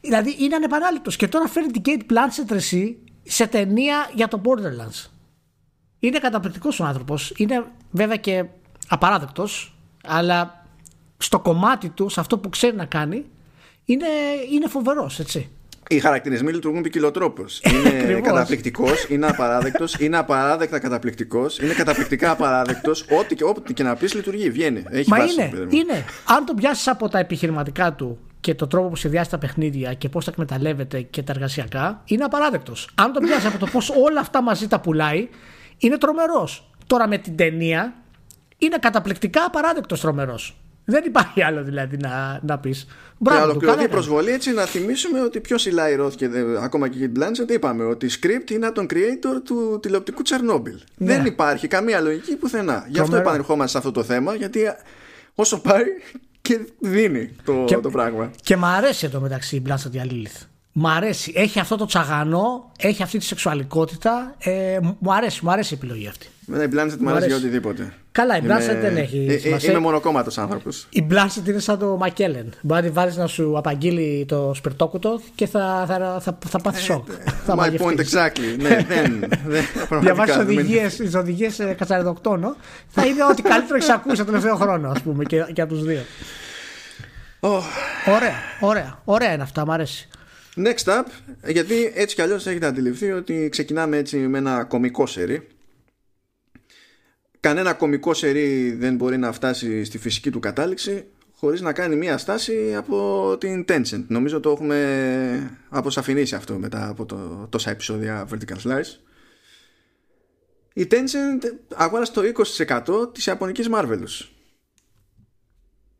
δηλαδή 0.00 0.36
είναι 0.38 0.54
ανεπανάληπτος. 0.54 1.16
Και 1.16 1.28
τώρα 1.28 1.48
φέρνει 1.48 1.70
την 1.70 1.82
Kate 1.84 2.12
Blanchett 2.12 2.50
εσύ 2.50 2.98
σε 3.22 3.46
ταινία 3.46 4.10
για 4.14 4.28
το 4.28 4.40
Borderlands. 4.44 5.10
Είναι 5.98 6.18
καταπληκτικός 6.18 6.80
ο 6.80 6.84
άνθρωπος. 6.84 7.32
Είναι 7.36 7.64
βέβαια 7.90 8.16
και 8.16 8.44
απαράδεκτος, 8.88 9.78
αλλά 10.06 10.66
στο 11.16 11.38
κομμάτι 11.38 11.88
του, 11.88 12.08
σε 12.08 12.20
αυτό 12.20 12.38
που 12.38 12.48
ξέρει 12.48 12.76
να 12.76 12.84
κάνει, 12.84 13.26
είναι, 13.86 14.06
είναι 14.52 14.68
φοβερός, 14.68 15.18
έτσι. 15.18 15.50
Οι 15.88 15.98
χαρακτηρισμοί 15.98 16.52
λειτουργούν 16.52 16.82
ποικιλοτρόπως. 16.82 17.60
Είναι 18.08 18.20
καταπληκτικός, 18.20 19.06
είναι 19.08 19.26
απαράδεκτος, 19.26 19.94
είναι 19.94 20.16
απαράδεκτα 20.16 20.78
καταπληκτικός, 20.78 21.58
είναι 21.58 21.72
καταπληκτικά 21.72 22.30
απαράδεκτος. 22.30 23.04
Ό,τι 23.20 23.34
και, 23.34 23.44
ό,τι 23.44 23.74
και 23.74 23.82
να 23.82 23.96
πεις 23.96 24.14
λειτουργεί, 24.14 24.50
βγαίνει. 24.50 24.84
Έχει 24.90 25.08
Μα 25.08 25.18
είναι, 25.24 25.66
είναι. 25.70 26.04
Αν 26.24 26.44
το 26.44 26.54
πιάσεις 26.54 26.88
από 26.88 27.08
τα 27.08 27.18
επιχειρηματικά 27.18 27.92
του 27.92 28.18
και 28.40 28.54
το 28.54 28.66
τρόπο 28.66 28.88
που 28.88 28.96
σχεδιάζει 28.96 29.28
τα 29.28 29.38
παιχνίδια 29.38 29.94
και 29.94 30.08
πώς 30.08 30.24
τα 30.24 30.30
εκμεταλλεύεται 30.30 31.00
και 31.00 31.22
τα 31.22 31.32
εργασιακά, 31.32 32.02
είναι 32.04 32.24
απαράδεκτος. 32.24 32.88
Αν 32.94 33.12
το 33.12 33.20
πιάσεις 33.20 33.46
από 33.46 33.58
το 33.58 33.66
πώς 33.66 33.90
όλα 33.90 34.20
αυτά 34.20 34.42
μαζί 34.42 34.68
τα 34.68 34.80
πουλάει, 34.80 35.28
είναι 35.78 35.98
τρομερός. 35.98 36.70
Τώρα 36.86 37.08
με 37.08 37.18
την 37.18 37.36
ταινία 37.36 37.94
είναι 38.58 38.76
καταπληκτικά 38.80 39.44
απαράδεκτος 39.44 40.00
τρομερός. 40.00 40.56
Δεν 40.88 41.04
υπάρχει 41.04 41.42
άλλο 41.42 41.62
δηλαδή 41.62 41.96
να, 41.96 42.40
να 42.42 42.58
πεις. 42.58 42.86
Μπράβο, 43.18 43.40
να 43.40 43.46
ολοκληρωθεί 43.46 43.84
η 43.84 43.88
προσβολή 43.88 44.30
έτσι 44.30 44.52
να 44.52 44.64
θυμίσουμε 44.64 45.20
ότι 45.20 45.40
ποιος 45.40 45.66
η 45.66 45.70
Λάι 45.70 45.96
Roth 46.00 46.14
και 46.16 46.28
ακόμα 46.60 46.88
και 46.88 46.98
η 46.98 47.12
Blanchett 47.18 47.50
είπαμε 47.50 47.84
ότι 47.84 48.06
η 48.06 48.10
script 48.20 48.50
είναι 48.50 48.66
από 48.66 48.74
τον 48.74 48.86
creator 48.90 49.42
του 49.44 49.78
τηλεοπτικού 49.82 50.22
Τσερνόμπιλ. 50.22 50.78
Ναι. 50.96 51.14
Δεν 51.14 51.24
υπάρχει 51.24 51.68
καμία 51.68 52.00
λογική 52.00 52.36
πουθενά. 52.36 52.86
Γι' 52.88 53.00
αυτό 53.00 53.16
επανερχόμαστε 53.16 53.70
σε 53.70 53.78
αυτό 53.78 53.90
το 53.92 54.02
θέμα 54.02 54.34
γιατί 54.34 54.60
όσο 55.34 55.60
πάει 55.60 55.84
και 56.40 56.60
δίνει 56.78 57.36
το, 57.44 57.64
και, 57.66 57.76
το 57.76 57.90
πράγμα. 57.90 58.30
Και 58.42 58.56
μ' 58.56 58.64
αρέσει 58.64 59.08
το 59.08 59.20
μεταξύ 59.20 59.56
η 59.56 59.62
Blanchett 59.68 59.90
και 59.90 59.98
η 59.98 60.10
Lilith. 60.10 60.46
Μ' 60.78 60.86
αρέσει. 60.86 61.32
Έχει 61.36 61.60
αυτό 61.60 61.76
το 61.76 61.84
τσαγανό, 61.84 62.72
έχει 62.78 63.02
αυτή 63.02 63.18
τη 63.18 63.24
σεξουαλικότητα. 63.24 64.34
Ε, 64.38 64.78
μου 64.98 65.14
αρέσει, 65.14 65.40
μου 65.44 65.50
αρέσει 65.50 65.74
η 65.74 65.76
επιλογή 65.76 66.08
αυτή. 66.08 66.26
Εμένα 66.48 66.64
η 66.64 66.68
Blanchett 66.72 66.96
μου 66.98 67.10
αρέσει 67.10 67.26
για 67.26 67.36
οτιδήποτε. 67.36 67.92
Καλά, 68.12 68.36
η 68.36 68.40
Blanchett 68.44 68.78
δεν 68.80 68.96
έχει 68.96 69.26
ε, 69.30 69.38
σημασία. 69.38 69.70
Είμαι 69.70 69.80
μονοκόμματος 69.80 70.38
άνθρωπος. 70.38 70.86
Η 70.90 71.06
Blanchett 71.10 71.48
είναι 71.48 71.58
σαν 71.58 71.78
το 71.78 71.96
Μακέλεν. 71.96 72.52
Μπορεί 72.62 72.80
να 72.80 72.86
τη 72.86 72.92
βάλεις 72.92 73.16
να 73.16 73.26
σου 73.26 73.58
απαγγείλει 73.58 74.24
το 74.28 74.52
σπιρτόκουτο 74.54 75.20
και 75.34 75.46
θα, 75.46 75.84
θα, 75.88 76.18
θα, 76.20 76.38
θα 76.48 76.58
πάθεις 76.58 76.82
σοκ. 76.82 77.08
My 77.46 77.80
point 77.80 77.98
exactly. 77.98 78.56
ναι, 78.58 78.86
δεν. 78.88 79.28
Διαβάσει 80.00 80.44
τις 80.96 81.14
οδηγίες 81.14 81.60
Κατσαριδοκτόνο. 81.76 82.56
Θα 82.88 83.06
είναι 83.06 83.24
ό,τι 83.24 83.42
καλύτερο 83.42 83.76
έχεις 83.76 83.88
ακούσει 83.88 84.16
τον 84.16 84.26
τελευταίο 84.26 84.56
χρόνο, 84.56 84.90
ας 84.90 85.00
πούμε, 85.00 85.24
και, 85.24 85.46
και 85.52 85.60
από 85.60 85.74
τους 85.74 85.84
δύο. 85.84 86.00
Ωραία, 87.40 88.34
ωραία. 88.60 88.98
Ωραία 89.04 89.32
είναι 89.32 89.42
αυτά, 89.42 89.66
μου 89.66 89.72
αρέσει. 89.72 90.08
Next 90.58 90.84
up, 90.84 91.04
γιατί 91.46 91.92
έτσι 91.94 92.14
κι 92.14 92.22
αλλιώς 92.22 92.46
έχετε 92.46 92.66
αντιληφθεί 92.66 93.12
ότι 93.12 93.48
ξεκινάμε 93.48 93.96
έτσι 93.96 94.16
με 94.16 94.38
ένα 94.38 94.64
κομικό 94.64 95.06
σερί. 95.06 95.46
Κανένα 97.40 97.72
κομικό 97.72 98.14
σερί 98.14 98.72
δεν 98.72 98.96
μπορεί 98.96 99.16
να 99.16 99.32
φτάσει 99.32 99.84
στη 99.84 99.98
φυσική 99.98 100.30
του 100.30 100.40
κατάληξη 100.40 101.04
χωρίς 101.38 101.60
να 101.60 101.72
κάνει 101.72 101.96
μία 101.96 102.18
στάση 102.18 102.74
από 102.74 103.36
την 103.40 103.64
Tencent. 103.68 104.04
Νομίζω 104.08 104.40
το 104.40 104.50
έχουμε 104.50 105.58
αποσαφηνίσει 105.68 106.34
αυτό 106.34 106.58
μετά 106.58 106.88
από 106.88 107.06
το, 107.06 107.46
τόσα 107.50 107.70
επεισόδια 107.70 108.28
Vertical 108.32 108.56
Slice. 108.64 109.00
Η 110.72 110.86
Tencent 110.90 111.44
αγόρασε 111.74 112.12
το 112.12 112.22
20% 112.98 113.14
της 113.14 113.26
Ιαπωνικής 113.26 113.68
Marvelous. 113.72 114.28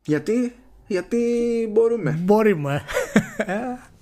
Γιατί, 0.05 0.55
γιατί 0.87 1.69
μπορούμε; 1.71 2.19
Μπορούμε. 2.23 2.81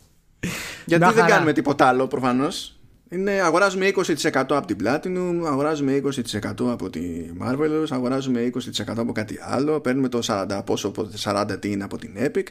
Γιατί 0.85 1.13
δεν 1.13 1.25
κάνουμε 1.25 1.53
τίποτα 1.53 1.87
άλλο 1.87 2.07
προφανώς. 2.07 2.79
Είναι, 3.09 3.31
αγοράζουμε 3.31 3.91
20% 3.95 4.31
από 4.33 4.65
την 4.65 4.77
Platinum, 4.83 5.41
αγοράζουμε 5.45 6.01
20% 6.03 6.43
από 6.45 6.89
τη 6.89 7.01
Marvelous, 7.41 7.85
αγοράζουμε 7.89 8.51
20% 8.53 8.97
από 8.97 9.11
κάτι 9.11 9.39
άλλο, 9.41 9.79
παίρνουμε 9.79 10.09
το 10.09 10.19
40, 10.23 10.61
πόσο, 10.65 10.91
40 11.23 11.57
τι 11.59 11.71
είναι 11.71 11.83
από 11.83 11.97
την 11.97 12.15
Epic. 12.17 12.43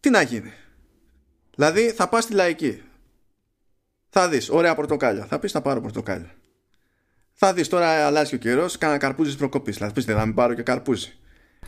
Τι 0.00 0.10
να 0.10 0.22
γίνει; 0.22 0.52
Δηλαδή 1.54 1.90
θα 1.90 2.08
πας 2.08 2.24
στη 2.24 2.34
λαϊκή. 2.34 2.82
Θα 4.08 4.28
δεις, 4.28 4.50
ωραία 4.50 4.74
πορτοκάλια. 4.74 5.24
Θα 5.24 5.38
πεις 5.38 5.52
θα 5.52 5.60
πάρω 5.60 5.80
πορτοκάλια. 5.80 6.34
Θα 7.32 7.52
δεις 7.52 7.68
τώρα 7.68 8.06
αλλάζει 8.06 8.34
ο 8.34 8.38
καιρός, 8.38 8.78
κάνα 8.78 8.98
καρπούζι 8.98 9.36
προκοπής. 9.36 9.76
Θα 9.76 9.92
πεις 9.92 10.04
δεν 10.04 10.16
θα 10.16 10.26
μην 10.26 10.34
πάρω 10.34 10.54
και 10.54 10.62
καρπούζι 10.62 11.12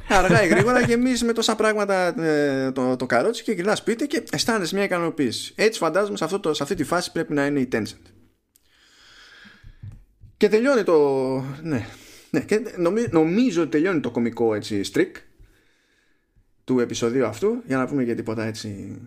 αργά 0.09 0.45
ή 0.45 0.49
γρήγορα 0.49 0.81
γεμίζει 0.81 1.25
με 1.25 1.33
τόσα 1.33 1.57
πράγματα 1.57 2.23
ε, 2.23 2.73
το, 2.73 2.97
το 2.97 3.07
καρότσι 3.07 3.43
και 3.43 3.53
γυρνάς 3.53 3.79
σπίτι 3.79 4.07
και 4.07 4.23
αισθάνεσαι 4.31 4.75
μια 4.75 4.85
ικανοποίηση. 4.85 5.53
Έτσι 5.57 5.79
φαντάζομαι 5.79 6.17
σε, 6.17 6.25
αυτό 6.25 6.41
το, 6.41 6.55
σε 6.55 6.63
αυτή 6.63 6.75
τη 6.75 6.85
φάση 6.85 7.13
πρέπει 7.13 7.33
να 7.33 7.47
είναι 7.47 7.61
η 7.61 7.69
Tencent. 7.73 8.13
Και 10.37 10.49
τελειώνει 10.49 10.83
το. 10.83 11.39
Ναι. 11.63 11.87
ναι 12.31 12.41
και 12.41 12.63
νομίζω, 12.77 13.07
νομίζω 13.11 13.63
ότι 13.63 13.71
τελειώνει 13.71 14.01
το 14.01 14.11
κομικό 14.11 14.55
έτσι 14.55 14.83
στρικ 14.83 15.17
του 16.65 16.81
επεισοδίου 16.81 17.27
αυτού 17.27 17.63
για 17.67 17.77
να 17.77 17.87
πούμε 17.87 18.05
και 18.05 18.15
τίποτα 18.15 18.45
έτσι 18.45 18.99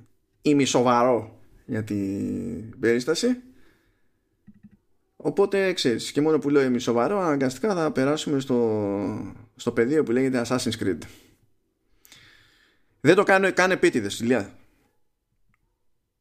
ημισοβαρό 0.41 1.39
για 1.65 1.83
την 1.83 2.79
περίσταση. 2.79 3.41
Οπότε 5.15 5.73
ξέρεις 5.73 6.11
και 6.11 6.21
μόνο 6.21 6.39
που 6.39 6.49
λέω 6.49 6.61
εμείς 6.61 6.83
σοβαρό 6.83 7.19
αναγκαστικά 7.19 7.75
θα 7.75 7.91
περάσουμε 7.91 8.39
στο, 8.39 8.55
στο 9.57 9.71
πεδίο 9.71 10.03
που 10.03 10.11
λέγεται 10.11 10.41
Assassin's 10.47 10.83
Creed. 10.83 10.97
Δεν 13.01 13.15
το 13.15 13.23
κάνω 13.23 13.53
καν 13.53 13.71
επίτηδες, 13.71 14.19
Ηλία. 14.19 14.57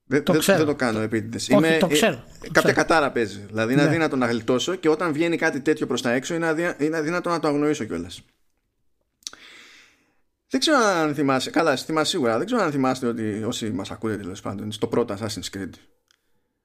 Δεν 0.09 0.23
το, 0.23 0.33
δεν, 0.33 0.43
δεν 0.57 0.67
το 0.67 0.75
κάνω 0.75 1.01
επίτηδες. 1.01 1.49
Είμαι, 1.49 1.77
το 1.81 1.87
ξέρω. 1.87 2.25
Ε, 2.43 2.49
κάποια 2.53 2.73
κατάρα 2.73 3.13
παίζει. 3.13 3.45
Δηλαδή 3.47 3.73
είναι 3.73 3.83
ναι. 3.83 3.89
αδύνατο 3.89 4.17
να 4.17 4.27
γλιτώσω 4.27 4.75
και 4.75 4.89
όταν 4.89 5.13
βγαίνει 5.13 5.37
κάτι 5.37 5.61
τέτοιο 5.61 5.87
προς 5.87 6.03
τα 6.03 6.13
έξω 6.13 6.35
είναι, 6.35 6.47
αδύ, 6.47 6.75
είναι 6.79 6.97
αδύνατο 6.97 7.31
να 7.31 7.41
το 7.41 7.49
αγνοήσω 7.49 7.85
κιόλας. 7.85 8.23
Δεν 10.49 10.61
ξέρω 10.61 10.79
αν 10.79 11.15
θυμάσαι. 11.15 11.51
Καλά, 11.51 11.77
θυμάσαι 11.77 12.11
σίγουρα. 12.11 12.37
Δεν 12.37 12.47
ξέρω 12.47 12.63
αν 12.63 12.71
θυμάστε 12.71 13.07
ότι 13.07 13.43
όσοι 13.43 13.71
μας 13.71 13.91
ακούτε 13.91 14.17
τέλος 14.17 14.41
πάντων 14.41 14.73
στο 14.73 14.87
πρώτο 14.87 15.17
Assassin's 15.21 15.57
Creed 15.57 15.71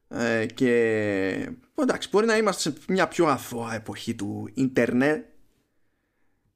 ε, 0.08 0.46
και 0.46 0.74
εντάξει 1.76 2.10
μπορεί 2.12 2.26
να 2.26 2.38
είμαστε 2.38 2.70
σε 2.70 2.78
μια 2.88 3.08
πιο 3.08 3.26
αθώα 3.26 3.76
εποχή 3.76 4.16
του 4.16 4.50
ίντερνετ 4.54 5.26
που 5.26 5.31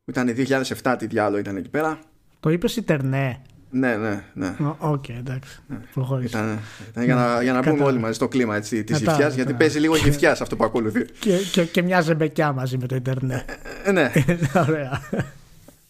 ήταν 0.06 0.36
2007 0.84 0.96
τι 0.98 1.08
διάλογο 1.08 1.38
ήταν 1.38 1.58
εκεί 1.58 1.70
πέρα 1.70 2.00
το 2.40 2.50
είπες 2.50 2.76
ίντερνετ 2.76 3.36
ναι, 3.76 3.96
ναι, 3.96 4.24
ναι. 4.34 4.56
Ok, 4.78 5.04
okay, 5.08 5.16
εντάξει. 5.18 5.60
Ναι. 5.68 5.78
Ήταν, 6.24 6.60
ήταν 6.90 7.04
για 7.04 7.16
να, 7.16 7.42
για 7.42 7.54
να 7.54 7.62
πούμε 7.62 7.84
όλοι 7.84 8.00
μαζί 8.00 8.14
στο 8.14 8.28
κλίμα 8.28 8.60
της 8.60 8.72
γυφτιά, 8.72 9.28
γιατί 9.28 9.54
παίζει 9.54 9.80
λίγο 9.80 9.96
γυφτιά 9.96 10.32
αυτό 10.32 10.56
που 10.56 10.64
ακολουθεί. 10.64 11.06
Και, 11.20 11.38
και, 11.52 11.66
και 11.66 11.82
μια 11.82 12.02
ζεμπεκιά 12.02 12.52
μαζί 12.52 12.78
με 12.78 12.88
το 12.88 12.96
Ιντερνετ. 12.96 13.50
Ε, 13.84 13.92
ναι. 13.92 14.12
Ωραία. 14.68 15.02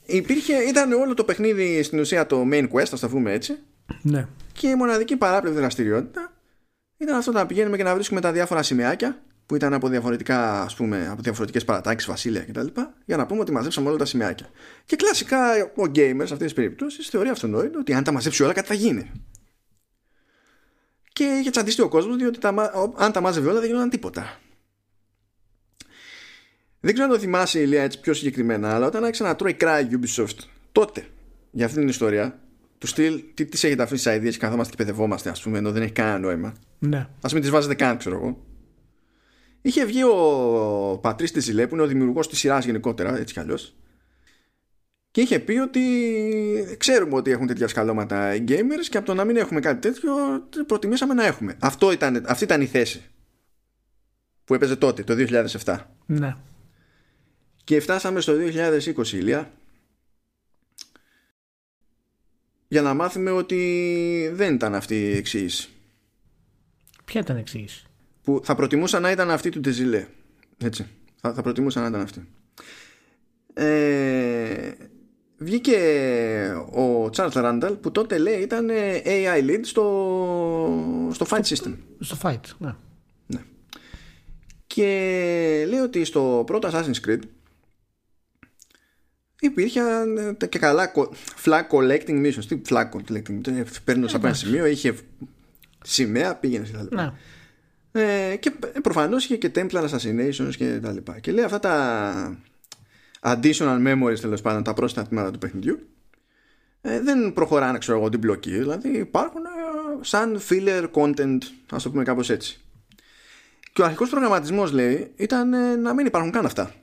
Υπήρχε, 0.05 0.53
ήταν 0.53 0.91
όλο 0.91 1.13
το 1.13 1.23
παιχνίδι 1.23 1.83
στην 1.83 1.99
ουσία 1.99 2.25
το 2.25 2.43
main 2.51 2.67
quest, 2.71 2.87
ας 2.91 2.99
το 2.99 3.09
πούμε 3.09 3.31
έτσι. 3.31 3.57
Ναι. 4.01 4.27
Και 4.53 4.67
η 4.67 4.75
μοναδική 4.75 5.15
παράπλευρη 5.15 5.59
δραστηριότητα 5.59 6.33
ήταν 6.97 7.15
αυτό 7.15 7.31
να 7.31 7.45
πηγαίνουμε 7.45 7.77
και 7.77 7.83
να 7.83 7.93
βρίσκουμε 7.93 8.21
τα 8.21 8.31
διάφορα 8.31 8.63
σημαίακια 8.63 9.19
που 9.45 9.55
ήταν 9.55 9.73
από, 9.73 9.87
διαφορετικά, 9.87 10.61
ας 10.61 10.75
πούμε, 10.75 11.07
από 11.11 11.21
διαφορετικές 11.21 11.65
παρατάξεις, 11.65 12.09
βασίλεια 12.09 12.41
κτλ. 12.41 12.67
Για 13.05 13.17
να 13.17 13.25
πούμε 13.25 13.39
ότι 13.39 13.51
μαζέψαμε 13.51 13.87
όλα 13.87 13.97
τα 13.97 14.05
σημαίακια. 14.05 14.49
Και 14.85 14.95
κλασικά 14.95 15.63
ο 15.63 15.83
gamer 15.95 16.15
σε 16.15 16.33
αυτές 16.33 16.37
τις 16.37 16.53
περιπτώσεις 16.53 17.07
θεωρεί 17.07 17.29
αυτονόητο 17.29 17.79
ότι 17.79 17.93
αν 17.93 18.03
τα 18.03 18.11
μαζέψει 18.11 18.43
όλα 18.43 18.53
κάτι 18.53 18.67
θα 18.67 18.73
γίνει. 18.73 19.11
Και 21.13 21.23
είχε 21.23 21.49
τσαντιστεί 21.49 21.81
ο 21.81 21.87
κόσμος 21.87 22.15
διότι 22.15 22.39
τα, 22.39 22.71
αν 22.95 23.11
τα 23.11 23.21
μάζευε 23.21 23.49
όλα 23.49 23.59
δεν 23.59 23.67
γινόταν 23.67 23.89
τίποτα. 23.89 24.39
Δεν 26.79 26.93
ξέρω 26.93 27.09
αν 27.09 27.15
το 27.15 27.21
θυμάσαι 27.21 27.59
Ηλία 27.59 27.83
έτσι 27.83 27.99
πιο 27.99 28.13
συγκεκριμένα, 28.13 28.75
αλλά 28.75 28.87
όταν 28.87 29.03
άρχισε 29.03 29.23
να 29.23 29.35
τρώει 29.35 29.53
κράει 29.53 29.87
Ubisoft 29.91 30.37
τότε 30.71 31.05
για 31.51 31.65
αυτή 31.65 31.79
την 31.79 31.87
ιστορία, 31.87 32.39
του 32.77 32.87
στυλ, 32.87 33.23
τι 33.33 33.45
τις 33.45 33.63
έχετε 33.63 33.83
αφήσει 33.83 34.15
ιδέε 34.15 34.31
και 34.31 34.37
καθόμαστε 34.37 34.75
και 34.75 34.83
παιδευόμαστε, 34.83 35.29
ας 35.29 35.41
πούμε, 35.41 35.57
ενώ 35.57 35.71
δεν 35.71 35.81
έχει 35.81 35.91
κανένα 35.91 36.19
νόημα. 36.19 36.53
Ναι. 36.79 36.97
Α 36.97 37.29
μην 37.33 37.41
τις 37.41 37.49
βάζετε 37.49 37.75
καν, 37.75 37.97
ξέρω 37.97 38.15
εγώ. 38.15 38.45
Είχε 39.65 39.85
βγει 39.85 40.03
ο 40.03 40.99
Πατρίς 41.01 41.31
Τεζιλέ, 41.31 41.67
που 41.67 41.73
είναι 41.73 41.83
ο 41.83 41.87
δημιουργός 41.87 42.29
της 42.29 42.39
σειράς 42.39 42.65
γενικότερα, 42.65 43.17
έτσι 43.17 43.33
κι 43.33 43.39
αλλιώς. 43.39 43.75
Και 45.11 45.21
είχε 45.21 45.39
πει 45.39 45.57
ότι 45.57 45.81
ξέρουμε 46.77 47.15
ότι 47.15 47.31
έχουν 47.31 47.47
τέτοια 47.47 47.67
σκαλώματα 47.67 48.35
οι 48.35 48.43
gamers 48.47 48.85
και 48.89 48.97
από 48.97 49.05
το 49.05 49.13
να 49.13 49.25
μην 49.25 49.35
έχουμε 49.35 49.59
κάτι 49.59 49.79
τέτοιο 49.79 50.13
προτιμήσαμε 50.67 51.13
να 51.13 51.25
έχουμε. 51.25 51.57
Αυτό 51.59 51.91
ήταν, 51.91 52.25
αυτή 52.27 52.43
ήταν 52.43 52.61
η 52.61 52.65
θέση 52.65 53.03
που 54.45 54.53
έπαιζε 54.53 54.75
τότε, 54.75 55.03
το 55.03 55.13
2007. 55.63 55.77
Ναι. 56.05 56.35
Και 57.63 57.79
φτάσαμε 57.79 58.21
στο 58.21 58.33
2020, 58.97 59.07
Ηλία, 59.11 59.51
για 62.67 62.81
να 62.81 62.93
μάθουμε 62.93 63.31
ότι 63.31 64.31
δεν 64.33 64.53
ήταν 64.53 64.75
αυτή 64.75 65.01
η 65.01 65.15
εξήγηση. 65.15 65.69
Ποια 67.05 67.21
ήταν 67.21 67.37
η 67.37 67.39
εξήγηση; 67.39 67.85
Που 68.25 68.41
θα 68.43 68.55
προτιμούσα 68.55 68.99
να 68.99 69.11
ήταν 69.11 69.31
αυτή 69.31 69.49
του 69.49 69.59
Τεζιλέ. 69.59 70.07
Έτσι. 70.57 70.87
Θα, 71.21 71.33
θα 71.33 71.41
προτιμούσα 71.41 71.81
να 71.81 71.87
ήταν 71.87 72.01
αυτή. 72.01 72.27
Ε, 73.53 74.71
βγήκε 75.37 75.77
ο 76.71 77.09
Charles 77.15 77.31
Randall 77.31 77.77
που 77.81 77.91
τότε 77.91 78.17
λέει 78.17 78.41
ήταν 78.41 78.69
AI 79.05 79.49
lead 79.49 79.59
στο, 79.61 81.09
στο 81.13 81.25
fight 81.29 81.43
system. 81.43 81.75
Στο 81.99 82.17
fight, 82.21 82.41
ναι. 82.57 82.75
ναι. 83.27 83.39
Και 84.67 84.85
λέει 85.67 85.79
ότι 85.79 86.05
στο 86.05 86.43
πρώτο 86.45 86.69
Assassin's 86.71 87.07
Creed 87.07 87.19
υπήρχαν 89.39 90.17
ε, 90.17 90.45
και 90.49 90.59
καλά 90.59 90.91
flag 91.43 91.67
collecting 91.71 92.25
missions. 92.25 92.45
Τι 92.47 92.61
flag 92.69 92.89
collecting, 92.89 93.63
παίρνω 93.83 94.07
από 94.13 94.25
ένα 94.27 94.35
σημείο, 94.35 94.65
είχε 94.65 94.95
σημαία, 95.83 96.35
πήγαινες 96.35 96.71
κτλ. 96.71 96.95
Ναι. 96.95 97.11
Ε, 97.99 98.35
και 98.35 98.51
προφανώς 98.81 99.23
είχε 99.23 99.37
και 99.37 99.51
Templar 99.55 99.89
Assassinations 99.89 100.55
και 100.57 100.79
τα 100.81 100.91
λοιπά. 100.91 101.19
Και 101.19 101.31
λέει 101.31 101.43
αυτά 101.43 101.59
τα 101.59 102.39
additional 103.21 103.87
memories 103.87 104.19
τέλος 104.19 104.41
πάντων, 104.41 104.63
τα 104.63 104.73
πρόσθετα 104.73 105.07
τμήματα 105.07 105.31
του 105.31 105.39
παιχνιδιού 105.39 105.79
ε, 106.81 107.01
δεν 107.01 107.33
προχωράνε 107.33 107.77
ξέρω 107.77 107.97
εγώ 107.97 108.09
την 108.09 108.19
μπλοκή 108.19 108.57
δηλαδή 108.57 108.97
υπάρχουν 108.97 109.41
ε, 109.45 109.49
σαν 110.01 110.39
filler 110.49 110.89
content 110.91 111.37
ας 111.71 111.83
το 111.83 111.89
πούμε 111.89 112.03
κάπως 112.03 112.29
έτσι 112.29 112.59
και 113.73 113.81
ο 113.81 113.85
αρχικός 113.85 114.09
προγραμματισμός 114.09 114.71
λέει 114.71 115.11
ήταν 115.15 115.53
ε, 115.53 115.75
να 115.75 115.93
μην 115.93 116.05
υπάρχουν 116.05 116.31
καν 116.31 116.45
αυτά 116.45 116.73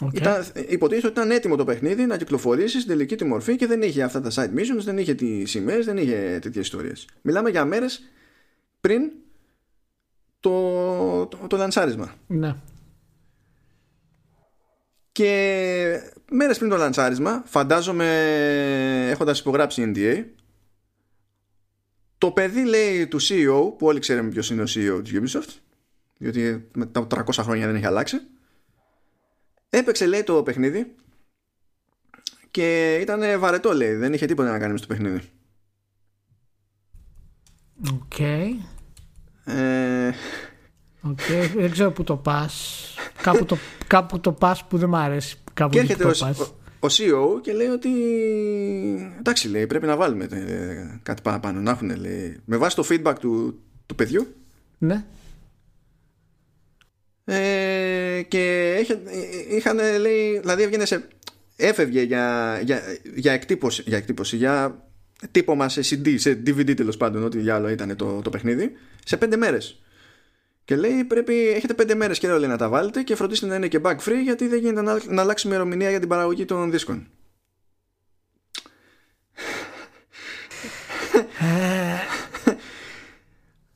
Okay. 0.00 0.14
Ήταν, 0.14 0.44
υποτίθεται 0.68 1.06
ότι 1.06 1.18
ήταν 1.18 1.30
έτοιμο 1.30 1.56
το 1.56 1.64
παιχνίδι 1.64 2.06
να 2.06 2.16
κυκλοφορήσει 2.16 2.80
στην 2.80 2.90
τελική 2.90 3.16
τη 3.16 3.24
μορφή 3.24 3.56
και 3.56 3.66
δεν 3.66 3.82
είχε 3.82 4.02
αυτά 4.02 4.20
τα 4.20 4.30
side 4.30 4.58
missions, 4.58 4.82
δεν 4.84 4.98
είχε 4.98 5.14
τις 5.14 5.50
σημαίες, 5.50 5.84
δεν 5.84 5.96
είχε 5.96 6.38
τέτοιες 6.42 6.64
ιστορίες. 6.64 7.08
Μιλάμε 7.22 7.50
για 7.50 7.64
μέρες 7.64 8.02
πριν 8.80 9.10
το, 10.40 11.26
το, 11.26 11.46
το 11.46 11.56
λανσάρισμα. 11.56 12.14
Ναι. 12.26 12.56
Και 15.12 16.12
μέρες 16.30 16.58
πριν 16.58 16.70
το 16.70 16.76
λανσάρισμα, 16.76 17.42
φαντάζομαι 17.46 19.08
έχοντας 19.10 19.40
υπογράψει 19.40 19.92
NDA, 19.94 20.24
το 22.18 22.30
παιδί 22.30 22.64
λέει 22.64 23.06
του 23.06 23.20
CEO, 23.20 23.78
που 23.78 23.86
όλοι 23.86 23.98
ξέρουμε 23.98 24.28
ποιος 24.28 24.50
είναι 24.50 24.62
ο 24.62 24.66
CEO 24.68 25.00
της 25.04 25.12
Ubisoft, 25.14 25.54
διότι 26.16 26.68
μετά 26.74 27.06
300 27.10 27.22
χρόνια 27.40 27.66
δεν 27.66 27.76
έχει 27.76 27.86
αλλάξει, 27.86 28.16
έπαιξε 29.68 30.06
λέει 30.06 30.22
το 30.22 30.42
παιχνίδι 30.42 30.94
και 32.50 32.96
ήταν 33.00 33.40
βαρετό 33.40 33.72
λέει, 33.72 33.94
δεν 33.94 34.12
είχε 34.12 34.26
τίποτα 34.26 34.50
να 34.50 34.58
κάνει 34.58 34.72
μες 34.72 34.80
το 34.80 34.86
παιχνίδι. 34.86 35.20
Ok. 37.84 38.02
Okay. 38.18 38.48
Ε... 39.44 40.10
Okay. 41.08 41.50
Δεν 41.56 41.70
ξέρω 41.70 41.90
που 41.90 42.04
το 42.04 42.16
πας. 42.16 42.94
κάπου, 43.22 43.44
το, 43.44 43.56
κάπου 43.86 44.20
το 44.20 44.32
πας 44.32 44.64
που 44.64 44.78
δεν 44.78 44.88
μ' 44.88 44.94
αρέσει. 44.94 45.36
Κάπου 45.54 45.70
και 45.70 45.78
έρχεται 45.78 46.04
ο, 46.04 46.10
ο, 46.80 46.86
CEO 46.90 47.40
και 47.42 47.52
λέει 47.52 47.66
ότι 47.66 47.90
εντάξει 49.18 49.48
λέει 49.48 49.66
πρέπει 49.66 49.86
να 49.86 49.96
βάλουμε 49.96 50.24
ε, 50.24 50.98
κάτι 51.02 51.22
παραπάνω 51.22 51.60
να 51.60 51.70
έχουν 51.70 51.96
λέει 51.96 52.40
με 52.44 52.56
βάση 52.56 52.76
το 52.76 52.84
feedback 52.90 53.14
του, 53.20 53.60
του 53.86 53.94
παιδιού 53.94 54.34
ναι 54.78 55.04
ε, 57.24 58.22
και 58.28 58.74
είχαν 59.50 59.78
λέει 60.00 60.38
δηλαδή 60.38 60.62
έβγαινε 60.62 60.84
σε 60.84 61.08
έφευγε 61.56 62.02
για, 62.02 62.58
για, 62.64 62.82
για, 63.14 63.32
εκτύπωση, 63.32 63.82
για 63.86 63.96
εκτύπωση 63.96 64.36
για 64.36 64.85
τύπομα 65.30 65.68
σε 65.68 65.80
CD, 65.80 66.14
σε 66.18 66.30
DVD 66.30 66.76
τέλος 66.76 66.96
πάντων 66.96 67.24
ό,τι 67.24 67.38
διάλογο 67.38 67.72
ήταν 67.72 67.96
το, 67.96 68.20
το 68.22 68.30
παιχνίδι 68.30 68.72
σε 69.04 69.16
πέντε 69.16 69.36
μέρες 69.36 69.80
και 70.64 70.76
λέει 70.76 71.04
πρέπει, 71.04 71.48
έχετε 71.48 71.74
πέντε 71.74 71.94
μέρες 71.94 72.18
καιρό 72.18 72.38
λέει, 72.38 72.48
να 72.48 72.56
τα 72.56 72.68
βάλετε 72.68 73.02
και 73.02 73.14
φροντίστε 73.14 73.46
να 73.46 73.54
είναι 73.54 73.68
και 73.68 73.80
bug 73.82 73.96
free 73.96 74.20
γιατί 74.22 74.46
δεν 74.46 74.58
γίνεται 74.58 74.82
να, 74.82 75.00
να 75.08 75.22
αλλάξει 75.22 75.46
ημερομηνία 75.46 75.90
για 75.90 76.00
την 76.00 76.08
παραγωγή 76.08 76.44
των 76.44 76.70
δίσκων. 76.70 77.08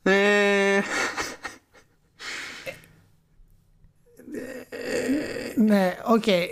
ε, 0.03 0.71
ναι, 5.71 5.95
ok. 6.05 6.23
Okay. 6.25 6.45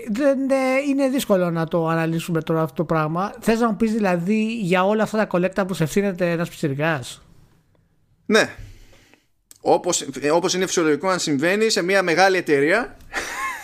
είναι 0.87 1.09
δύσκολο 1.09 1.51
να 1.51 1.67
το 1.67 1.87
αναλύσουμε 1.87 2.41
τώρα 2.41 2.61
αυτό 2.61 2.75
το 2.75 2.83
πράγμα. 2.83 3.33
Θες 3.39 3.59
να 3.59 3.69
μου 3.69 3.75
πεις 3.75 3.91
δηλαδή 3.91 4.53
για 4.55 4.85
όλα 4.85 5.03
αυτά 5.03 5.17
τα 5.17 5.25
collectibles 5.25 5.83
ευθύνεται 5.83 6.31
ένας 6.31 6.49
πιτσιρικάς. 6.49 7.01
Ναι, 8.25 8.49
όπως, 9.61 10.07
όπως 10.33 10.53
είναι 10.53 10.65
φυσιολογικό 10.65 11.07
αν 11.07 11.19
συμβαίνει 11.19 11.69
σε 11.69 11.81
μια 11.81 12.03
μεγάλη 12.03 12.37
εταιρεία 12.37 12.97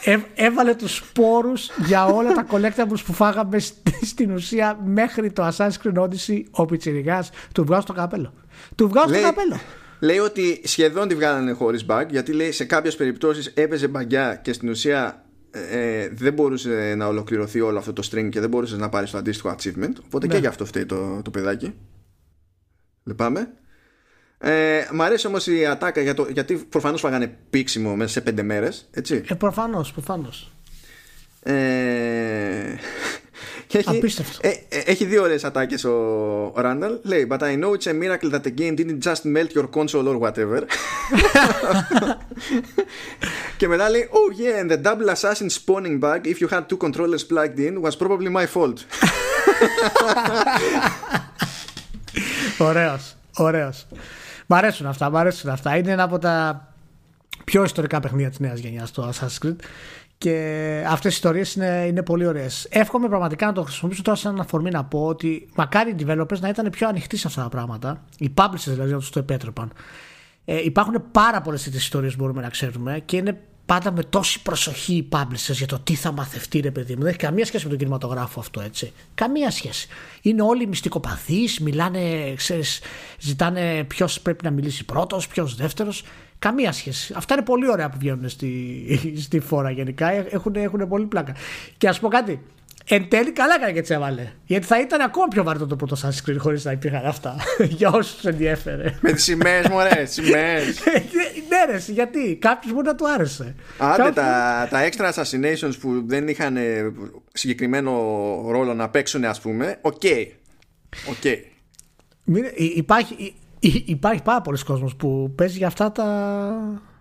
ε, 0.03 0.17
έβαλε 0.35 0.75
τους 0.75 0.95
σπόρους 0.95 1.69
για 1.85 2.05
όλα 2.05 2.31
τα 2.33 2.45
collectibles 2.51 2.99
που 3.05 3.13
φάγαμε 3.13 3.59
στην 4.01 4.31
ουσία 4.31 4.79
μέχρι 4.85 5.31
το 5.31 5.47
Assassin's 5.47 5.71
Creed 5.83 6.03
Odyssey 6.03 6.43
ο 6.51 6.65
Πιτσιρικάς 6.65 7.29
του 7.53 7.65
βγάζω 7.65 7.83
το 7.85 7.93
καπέλο 7.93 8.33
του 8.75 8.87
βγάζω 8.87 9.13
το 9.13 9.21
καπέλο 9.21 9.59
λέει 9.99 10.17
ότι 10.17 10.61
σχεδόν 10.63 11.07
τη 11.07 11.15
βγάλανε 11.15 11.51
χωρίς 11.51 11.85
bug 11.89 12.05
γιατί 12.09 12.31
λέει 12.31 12.51
σε 12.51 12.65
κάποιες 12.65 12.95
περιπτώσεις 12.95 13.47
έπαιζε 13.47 13.87
μπαγκιά 13.87 14.39
και 14.43 14.53
στην 14.53 14.69
ουσία 14.69 15.24
ε, 15.71 16.09
δεν 16.11 16.33
μπορούσε 16.33 16.93
να 16.97 17.07
ολοκληρωθεί 17.07 17.61
όλο 17.61 17.77
αυτό 17.77 17.93
το 17.93 18.09
string 18.11 18.29
και 18.29 18.39
δεν 18.39 18.49
μπορούσες 18.49 18.77
να 18.77 18.89
πάρεις 18.89 19.11
το 19.11 19.17
αντίστοιχο 19.17 19.55
achievement 19.57 19.93
οπότε 20.05 20.27
ναι. 20.27 20.33
και 20.33 20.39
γι' 20.39 20.47
αυτό 20.47 20.65
φταίει 20.65 20.85
το, 20.85 21.21
το 21.21 21.31
παιδάκι 21.31 21.73
Λυπάμαι 23.03 23.49
ε, 24.37 24.87
μ' 24.91 25.01
αρέσει 25.01 25.27
όμως 25.27 25.47
η 25.47 25.65
ατάκα 25.65 26.01
για 26.01 26.13
το, 26.13 26.27
γιατί 26.31 26.55
προφανώς 26.55 27.01
φάγανε 27.01 27.37
πίξιμο 27.49 27.95
μέσα 27.95 28.11
σε 28.11 28.21
πέντε 28.21 28.43
μέρες. 28.43 28.89
Έτσι. 28.91 29.23
Ε, 29.27 29.33
προφανώς, 29.33 29.91
προφανώς. 29.91 30.51
Ε, 31.43 32.75
και 33.67 33.77
έχει, 33.77 34.01
ε, 34.41 34.49
ε, 34.49 34.79
έχει 34.85 35.05
δύο 35.05 35.21
ωραίε 35.21 35.39
ατάκε 35.43 35.87
ο, 35.87 36.53
Ράνταλ. 36.55 36.97
Λέει, 37.01 37.27
But 37.31 37.39
I 37.39 37.55
know 37.59 37.73
it's 37.73 37.87
a 37.87 37.93
miracle 37.93 38.29
that 38.29 38.43
the 38.43 38.51
game 38.61 38.75
didn't 38.75 39.03
just 39.03 39.25
melt 39.25 39.53
your 39.53 39.67
console 39.67 40.07
or 40.07 40.17
whatever. 40.19 40.61
και 43.57 43.67
μετά 43.67 43.89
λέει, 43.89 44.09
Oh 44.11 44.31
yeah, 44.41 44.63
and 44.63 44.71
the 44.71 44.77
double 44.77 45.09
assassin 45.09 45.49
spawning 45.49 45.99
bug, 45.99 46.27
if 46.27 46.41
you 46.41 46.47
had 46.47 46.69
two 46.69 46.77
controllers 46.77 47.23
plugged 47.23 47.59
in, 47.59 47.81
was 47.81 47.95
probably 47.95 48.29
my 48.29 48.45
fault. 48.45 48.85
Ωραίος, 52.57 53.15
ωραίος. 53.35 53.87
Μ' 54.47 54.53
αρέσουν 54.53 54.85
αυτά, 54.85 55.09
μ' 55.09 55.17
αρέσουν 55.17 55.49
αυτά. 55.49 55.77
Είναι 55.77 55.91
ένα 55.91 56.03
από 56.03 56.19
τα 56.19 56.67
πιο 57.43 57.63
ιστορικά 57.63 57.99
παιχνίδια 57.99 58.29
τη 58.29 58.41
νέα 58.41 58.53
γενιά 58.53 58.87
το 58.93 59.13
Assassin's 59.13 59.45
Creed. 59.45 59.55
Και 60.17 60.83
αυτές 60.87 61.11
οι 61.11 61.15
ιστορίες 61.15 61.55
είναι, 61.55 61.85
είναι 61.87 62.03
πολύ 62.03 62.27
ωραίες. 62.27 62.67
Εύχομαι 62.69 63.07
πραγματικά 63.07 63.45
να 63.45 63.53
το 63.53 63.61
χρησιμοποιήσω 63.61 64.01
τώρα 64.01 64.17
σαν 64.17 64.39
αφορμή 64.39 64.69
να 64.69 64.83
πω 64.83 65.05
ότι 65.05 65.47
μακάρι 65.55 65.89
οι 65.89 65.95
developers 65.99 66.39
να 66.39 66.49
ήταν 66.49 66.69
πιο 66.69 66.87
ανοιχτοί 66.87 67.17
σε 67.17 67.27
αυτά 67.27 67.41
τα 67.41 67.49
πράγματα. 67.49 68.03
Οι 68.17 68.33
publishers 68.37 68.63
δηλαδή 68.65 68.91
να 68.91 68.97
τους 68.97 69.09
το 69.09 69.19
επέτρεπαν. 69.19 69.71
Ε, 70.45 70.63
υπάρχουν 70.63 71.03
πάρα 71.11 71.41
πολλές 71.41 71.63
τέτοιες 71.63 71.81
ιστορίες 71.81 72.15
που 72.15 72.21
μπορούμε 72.21 72.41
να 72.41 72.49
ξέρουμε 72.49 73.01
και 73.05 73.17
είναι 73.17 73.41
πάντα 73.65 73.91
με 73.91 74.03
τόση 74.03 74.41
προσοχή 74.41 74.95
οι 74.95 75.07
publishers 75.11 75.53
για 75.53 75.67
το 75.67 75.79
τι 75.79 75.95
θα 75.95 76.11
μαθευτεί, 76.11 76.59
ρε 76.59 76.71
παιδί 76.71 76.93
μου. 76.93 76.99
Δεν 76.99 77.09
έχει 77.09 77.17
καμία 77.17 77.45
σχέση 77.45 77.63
με 77.63 77.69
τον 77.69 77.79
κινηματογράφο 77.79 78.39
αυτό, 78.39 78.61
έτσι. 78.61 78.93
Καμία 79.15 79.51
σχέση. 79.51 79.87
Είναι 80.21 80.41
όλοι 80.41 80.67
μυστικοπαθείς, 80.67 81.59
μιλάνε, 81.59 82.33
ξέρεις, 82.35 82.81
ζητάνε 83.19 83.83
ποιος 83.83 84.21
πρέπει 84.21 84.43
να 84.43 84.51
μιλήσει 84.51 84.85
πρώτος, 84.85 85.27
ποιος 85.27 85.55
δεύτερος. 85.55 86.03
Καμία 86.45 86.71
σχέση. 86.71 87.13
Αυτά 87.17 87.33
είναι 87.33 87.43
πολύ 87.43 87.69
ωραία 87.69 87.89
που 87.89 87.97
βγαίνουν 87.99 88.29
στη, 88.29 88.83
στη 89.25 89.39
φόρα 89.39 89.71
γενικά. 89.71 90.11
Έχουν, 90.11 90.55
έχουν 90.55 90.87
πολύ 90.87 91.05
πλάκα. 91.05 91.35
Και 91.77 91.87
ας 91.87 91.99
πω 91.99 92.07
κάτι. 92.07 92.41
Εν 92.87 93.09
τέλει 93.09 93.31
καλά 93.31 93.55
έκανε 93.55 93.71
και 93.71 93.81
τι 93.81 93.93
έβαλε. 93.93 94.31
Γιατί 94.45 94.65
θα 94.65 94.79
ήταν 94.79 95.01
ακόμα 95.01 95.27
πιο 95.27 95.43
βαρύτο 95.43 95.67
το 95.67 95.75
πρώτο 95.75 95.95
Assassin's 95.95 96.29
Creed 96.29 96.35
χωρίς 96.37 96.65
να 96.65 96.71
υπήρχαν 96.71 97.05
αυτά. 97.05 97.35
Για 97.77 97.89
όσους 97.89 98.15
του 98.15 98.27
ενδιέφερε. 98.27 98.97
Με 99.01 99.11
τις 99.11 99.23
σημαίες 99.23 99.67
μου, 99.67 99.75
ωραία, 99.75 100.05
σημαίες. 100.15 100.83
ναι, 101.49 101.71
ρε, 101.71 101.77
γιατί 101.87 102.35
κάποιος 102.35 102.73
μπορεί 102.73 102.87
να 102.87 102.95
του 102.95 103.09
άρεσε. 103.09 103.55
Άντε 103.77 104.11
τα, 104.11 104.67
τα 104.71 104.89
extra 104.89 105.11
assassinations 105.13 105.73
που 105.79 106.03
δεν 106.05 106.27
είχαν 106.27 106.57
συγκεκριμένο 107.33 107.91
ρόλο 108.47 108.73
να 108.73 108.89
παίξουν, 108.89 109.25
ας 109.25 109.41
πούμε, 109.41 109.77
OK. 109.81 110.01
Okay. 110.01 110.25
Okay. 111.11 111.37
Υπάρχει, 112.55 113.35
υπάρχει 113.85 114.21
πάρα 114.21 114.41
πολύς 114.41 114.63
κόσμος 114.63 114.95
που 114.95 115.33
παίζει 115.35 115.57
για 115.57 115.67
αυτά 115.67 115.91
τα 115.91 116.05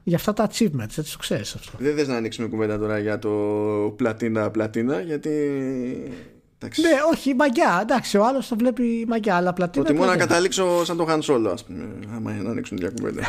για 0.04 0.16
αυτά 0.16 0.32
τα 0.32 0.48
achievements, 0.50 0.98
έτσι 0.98 1.12
το 1.12 1.18
ξέρεις 1.18 1.54
αυτό. 1.54 1.70
Δεν 1.78 1.96
θες 1.96 2.08
να 2.08 2.16
ανοίξουμε 2.16 2.48
κουβέντα 2.48 2.78
τώρα 2.78 2.98
για 2.98 3.18
το 3.18 3.30
πλατίνα-πλατίνα, 3.96 5.00
γιατί. 5.00 5.30
Εντάξει. 6.58 6.82
Ναι, 6.82 6.90
όχι, 7.12 7.34
μαγκιά. 7.34 7.78
Εντάξει, 7.82 8.16
ο 8.16 8.26
άλλος 8.26 8.48
το 8.48 8.56
βλέπει 8.56 9.04
μαγκιά, 9.08 9.36
αλλά 9.36 9.52
πλατίνα. 9.52 9.84
Προτιμώ 9.84 10.06
να 10.06 10.16
καταλήξω 10.16 10.84
σαν 10.84 10.96
το 10.96 11.06
Han 11.08 11.20
Solo, 11.20 11.50
ας 11.52 11.64
πούμε. 11.64 11.88
Άμα 12.14 12.32
να 12.32 12.50
ανοίξουν 12.50 12.78
μια 12.80 12.90
κουβέντα. 12.90 13.22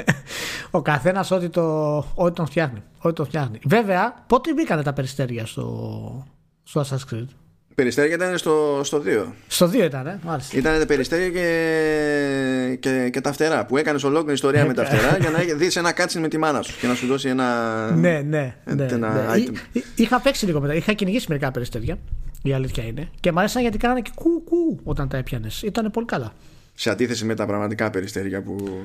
ο 0.70 0.82
καθένας 0.82 1.30
ό,τι, 1.30 1.48
το, 1.48 1.96
ό,τι 2.14 2.34
τον 2.34 2.46
φτιάχνει. 2.46 2.82
Ό,τι 2.98 3.14
τον 3.14 3.26
φτιάχνει. 3.26 3.58
Βέβαια, 3.64 4.24
πότε 4.26 4.52
μπήκανε 4.52 4.82
τα 4.82 4.92
περιστέρια 4.92 5.46
στο, 5.46 6.26
στο 6.62 6.80
Assassin's 6.80 7.14
Creed; 7.14 7.28
Περιστέρια 7.74 8.14
ήταν 8.14 8.38
στο, 8.38 8.80
στο 8.84 9.02
2. 9.06 9.24
Στο 9.46 9.66
2 9.66 9.74
ήταν, 9.74 10.06
ε, 10.06 10.18
μάλιστα. 10.24 10.58
Ήταν 10.58 10.78
τα 10.78 10.86
περιστέρια 10.86 11.28
και, 11.28 12.76
και, 12.80 13.08
και 13.12 13.20
τα 13.20 13.32
φτερά. 13.32 13.66
Που 13.66 13.76
έκανες 13.76 14.04
ολόκληρη 14.04 14.32
ιστορία 14.32 14.66
με 14.66 14.74
τα 14.74 14.84
φτερά 14.84 15.16
για 15.20 15.30
να 15.30 15.38
δεις 15.56 15.76
ένα 15.76 15.92
κάτσιν 15.92 16.20
με 16.20 16.28
τη 16.28 16.38
μάνα 16.38 16.62
σου 16.62 16.78
και 16.80 16.86
να 16.86 16.94
σου 16.94 17.06
δώσει 17.06 17.28
ένα. 17.28 17.90
Ναι, 17.90 18.20
ναι. 18.20 18.54
ναι, 18.64 18.86
ένα 18.90 19.34
ναι. 19.34 19.44
Item. 19.44 19.80
Είχα 19.94 20.20
παίξει 20.20 20.46
λίγο 20.46 20.60
μετά. 20.60 20.74
Είχα 20.74 20.92
κυνηγήσει 20.92 21.26
μερικά 21.28 21.50
περιστέρια. 21.50 21.98
Η 22.42 22.52
αλήθεια 22.52 22.84
είναι. 22.84 23.08
Και 23.20 23.32
μου 23.32 23.38
άρεσαν 23.38 23.62
γιατί 23.62 23.78
κάνανε 23.78 24.00
και 24.00 24.10
κου, 24.14 24.44
κου 24.44 24.80
όταν 24.84 25.08
τα 25.08 25.16
έπιανες. 25.16 25.62
Ήταν 25.62 25.90
πολύ 25.90 26.06
καλά. 26.06 26.32
Σε 26.74 26.90
αντίθεση 26.90 27.24
με 27.24 27.34
τα 27.34 27.46
πραγματικά 27.46 27.90
περιστέρια 27.90 28.42
που. 28.42 28.82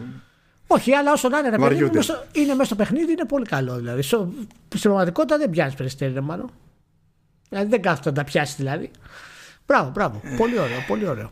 Όχι, 0.68 0.94
αλλά 0.94 1.12
όσο 1.12 1.30
να 1.30 1.38
είναι, 1.38 1.50
ρε 1.50 1.58
παιδί, 1.58 1.76
είναι, 1.76 1.90
είναι 2.32 2.54
μέσα 2.54 2.64
στο 2.64 2.76
παιχνίδι, 2.76 3.12
είναι 3.12 3.26
πολύ 3.26 3.46
καλό. 3.46 3.76
Δηλαδή. 3.76 4.02
Στην 4.02 4.30
πραγματικότητα 4.82 5.38
δεν 5.38 5.50
πιάνεις 5.50 5.74
περιστέρια, 5.74 6.22
μάλλον. 6.22 6.52
Δηλαδή 7.50 7.70
δεν 7.70 7.82
κάθεται 7.82 8.10
να 8.10 8.16
τα 8.16 8.24
πιάσει 8.24 8.56
δηλαδή. 8.58 8.92
Μπράβο, 9.68 9.90
μπράβο. 9.90 10.22
πολύ 10.38 10.60
ωραίο, 10.60 10.84
πολύ 10.88 11.08
ωραίο. 11.08 11.32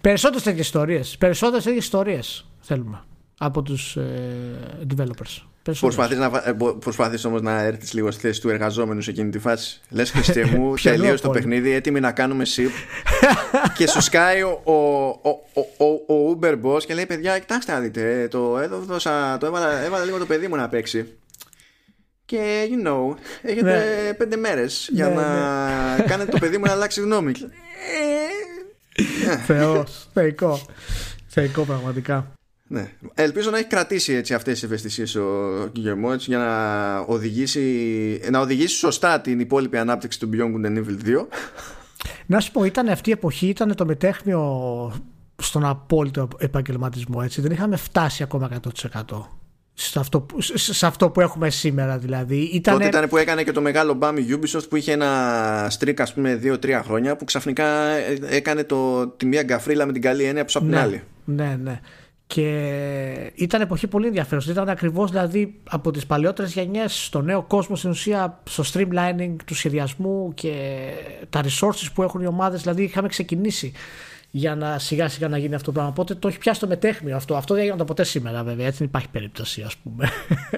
Περισσότερες 0.00 0.42
τέτοιες 0.42 0.66
ιστορίες. 0.66 1.16
Περισσότερες 1.18 1.64
τέτοιες 1.64 1.84
ιστορίες 1.84 2.46
θέλουμε 2.60 3.04
από 3.38 3.62
τους 3.62 3.96
ε, 3.96 4.86
developers. 4.96 5.42
Προσπαθείς 5.80 6.18
να, 6.18 6.42
ε, 6.44 6.56
προσπαθείς 6.78 7.24
όμως 7.24 7.42
να 7.42 7.62
έρθεις 7.62 7.92
λίγο 7.92 8.10
στη 8.10 8.20
θέση 8.20 8.40
του 8.40 8.48
εργαζόμενου 8.48 9.00
σε 9.00 9.10
εκείνη 9.10 9.30
τη 9.30 9.38
φάση; 9.38 9.80
Λες 9.90 10.10
Χριστέ 10.10 10.44
μου, 10.56 10.74
τελείωσε 10.82 11.22
το 11.22 11.30
παιχνίδι, 11.30 11.70
έτοιμοι 11.70 12.00
να 12.00 12.12
κάνουμε 12.12 12.44
ship 12.56 12.70
και 13.76 13.88
σου 13.88 14.00
σκάει 14.00 14.42
ο, 14.42 14.60
ο, 14.64 14.72
ο, 14.72 15.84
ο, 15.84 16.14
ο 16.14 16.38
Uber 16.40 16.58
boss 16.62 16.84
και 16.84 16.94
λέει 16.94 17.06
παιδιά, 17.06 17.38
κοιτάξτε 17.38 17.72
να 17.72 17.80
δείτε, 17.80 18.28
το, 18.30 18.58
έδωσα, 18.58 19.38
το 19.38 19.46
έβαλα, 19.46 19.82
έβαλα 19.82 20.04
λίγο 20.04 20.18
το 20.18 20.26
παιδί 20.26 20.48
μου 20.48 20.56
να 20.56 20.68
παίξει 20.68 21.12
και 22.32 22.68
you 22.70 22.86
know, 22.88 23.16
έχετε 23.42 24.02
Ναι. 24.06 24.12
πέντε 24.14 24.36
μέρες 24.36 24.88
για 24.92 25.08
Ναι, 25.08 25.14
να 25.14 26.04
κάνετε 26.06 26.30
το 26.30 26.38
παιδί 26.38 26.58
μου 26.58 26.64
να 26.66 26.72
αλλάξει 26.72 27.00
γνώμη. 27.00 27.32
Ε, 29.26 29.36
Θεός, 29.36 30.08
θεϊκό. 30.12 30.60
Θεϊκό 31.26 31.62
πραγματικά. 31.62 32.32
Ναι. 32.66 32.92
Ελπίζω 33.14 33.50
να 33.50 33.58
έχει 33.58 33.66
κρατήσει 33.66 34.12
έτσι 34.12 34.34
αυτές 34.34 34.52
τις 34.52 34.62
ευαισθησίες 34.62 35.14
ο 35.14 35.24
Guillermo 35.76 36.12
έτσι, 36.12 36.26
για 36.28 36.38
να 36.38 36.98
οδηγήσει, 36.98 37.60
να 38.30 38.40
οδηγήσει 38.40 38.76
σωστά 38.76 39.20
την 39.20 39.40
υπόλοιπη 39.40 39.76
ανάπτυξη 39.76 40.18
του 40.20 40.30
Beyond 40.32 40.54
Good 40.56 40.66
and 40.66 40.78
Evil 40.78 41.06
2. 41.06 41.26
Να 42.26 42.40
σου 42.40 42.50
πω, 42.52 42.64
ήταν 42.64 42.88
αυτή 42.88 43.08
η 43.08 43.12
εποχή, 43.12 43.46
ήταν 43.46 43.74
το 43.74 43.86
μετέχνιο 43.86 44.42
στον 45.42 45.64
απόλυτο 45.64 46.28
επαγγελματισμό. 46.38 47.20
Έτσι. 47.24 47.40
Δεν 47.40 47.50
είχαμε 47.50 47.76
φτάσει 47.76 48.22
ακόμα 48.22 48.50
100% 49.02 49.02
σε 49.74 49.98
αυτό, 49.98 50.20
που- 50.20 50.40
σε 50.40 50.74
σε 50.74 50.86
αυτό 50.86 51.10
που 51.10 51.20
έχουμε 51.20 51.50
σήμερα 51.50 51.98
δηλαδή. 51.98 52.36
Ήτανε... 52.36 52.76
Τότε 52.76 52.88
ήταν 52.96 53.08
που 53.08 53.16
έκανε 53.16 53.42
και 53.42 53.52
το 53.52 53.60
μεγάλο 53.60 53.94
μπάμ 53.94 54.16
η 54.16 54.26
Ubisoft 54.30 54.68
που 54.68 54.76
είχε 54.76 54.92
ένα 54.92 55.72
streak 55.78 55.94
ας 56.00 56.14
πούμε 56.14 56.40
2-3 56.44 56.80
χρόνια 56.84 57.16
που 57.16 57.24
ξαφνικά 57.24 57.86
ε, 57.86 58.18
έκανε 58.28 58.64
το, 58.64 59.06
τη 59.08 59.26
μία 59.26 59.42
γκαφρίλα 59.42 59.86
με 59.86 59.92
την 59.92 60.02
καλή 60.02 60.24
έννοια 60.24 60.44
πίσω 60.44 60.58
από 60.58 60.66
την 60.66 60.76
ναι, 60.76 60.82
άλλη. 60.82 61.02
ναι, 61.24 61.58
ναι. 61.62 61.80
Και 62.26 63.32
ήταν 63.34 63.60
εποχή 63.60 63.86
πολύ 63.86 64.06
ενδιαφέρουσα. 64.06 64.50
Ήταν 64.50 64.68
ακριβώς 64.68 65.10
δηλαδή 65.10 65.54
από 65.70 65.90
τις 65.90 66.06
παλαιότερες 66.06 66.52
γενιές 66.52 67.04
στο 67.04 67.20
νέο 67.20 67.42
κόσμο 67.42 67.76
στην 67.76 67.90
ουσία 67.90 68.40
στο 68.44 68.64
streamlining 68.72 69.36
του 69.44 69.54
σχεδιασμού 69.54 70.32
και 70.34 70.54
τα 71.30 71.40
resources 71.42 71.86
που 71.94 72.02
έχουν 72.02 72.20
οι 72.20 72.26
ομάδες. 72.26 72.62
Δηλαδή 72.62 72.82
είχαμε 72.82 73.08
ξεκινήσει 73.08 73.72
για 74.34 74.54
να 74.54 74.78
σιγά 74.78 75.08
σιγά 75.08 75.28
να 75.28 75.38
γίνει 75.38 75.54
αυτό 75.54 75.66
το 75.66 75.72
πράγμα. 75.72 75.90
Οπότε 75.90 76.14
το 76.14 76.28
έχει 76.28 76.38
πιάσει 76.38 76.60
το 76.60 76.66
μετέχνιο 76.66 77.16
αυτό. 77.16 77.34
Αυτό 77.36 77.54
δεν 77.54 77.62
έγινε 77.62 77.84
ποτέ 77.84 78.04
σήμερα 78.04 78.42
βέβαια. 78.44 78.66
Έτσι 78.66 78.78
δεν 78.78 78.86
υπάρχει 78.86 79.08
περίπτωση 79.08 79.62
ας 79.62 79.76
πούμε. 79.76 80.08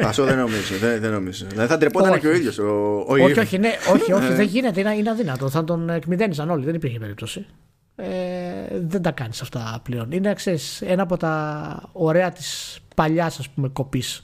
Αυτό 0.03 0.25
δεν 0.25 0.39
νομίζω. 0.39 0.77
Δεν, 0.81 1.01
δεν 1.01 1.13
νομίζω. 1.13 1.47
Δηλαδή 1.47 1.69
θα 1.69 1.79
ντρεπόταν 1.79 2.11
Όχι. 2.11 2.21
και 2.21 2.27
ο 2.27 2.33
ίδιος 2.33 2.59
ο, 2.59 2.65
ο 3.09 3.13
όχι, 3.13 3.35
Eve. 3.37 3.39
όχι, 3.41 3.59
ναι, 3.59 3.71
όχι, 3.93 4.13
όχι, 4.13 4.27
Ε. 4.33 4.35
δεν 4.35 4.47
γίνεται. 4.47 4.81
Είναι, 4.81 4.95
είναι 4.95 5.11
αδύνατο. 5.11 5.49
Θα 5.49 5.65
τον 5.65 5.91
εκμηδένιζαν 5.91 6.51
όλοι. 6.51 6.65
Δεν 6.65 6.75
υπήρχε 6.75 6.99
περίπτωση. 6.99 7.47
Ε, 7.97 8.07
δεν 8.87 9.03
τα 9.03 9.11
κάνεις 9.11 9.41
αυτά 9.41 9.81
πλέον. 9.83 10.13
Είναι 10.13 10.35
ξέρεις, 10.35 10.83
ένα 10.83 11.03
από 11.03 11.17
τα 11.17 11.89
ωραία 11.93 12.31
της 12.31 12.79
παλιάς 12.95 13.39
ας 13.39 13.49
πούμε 13.49 13.69
κοπής 13.69 14.21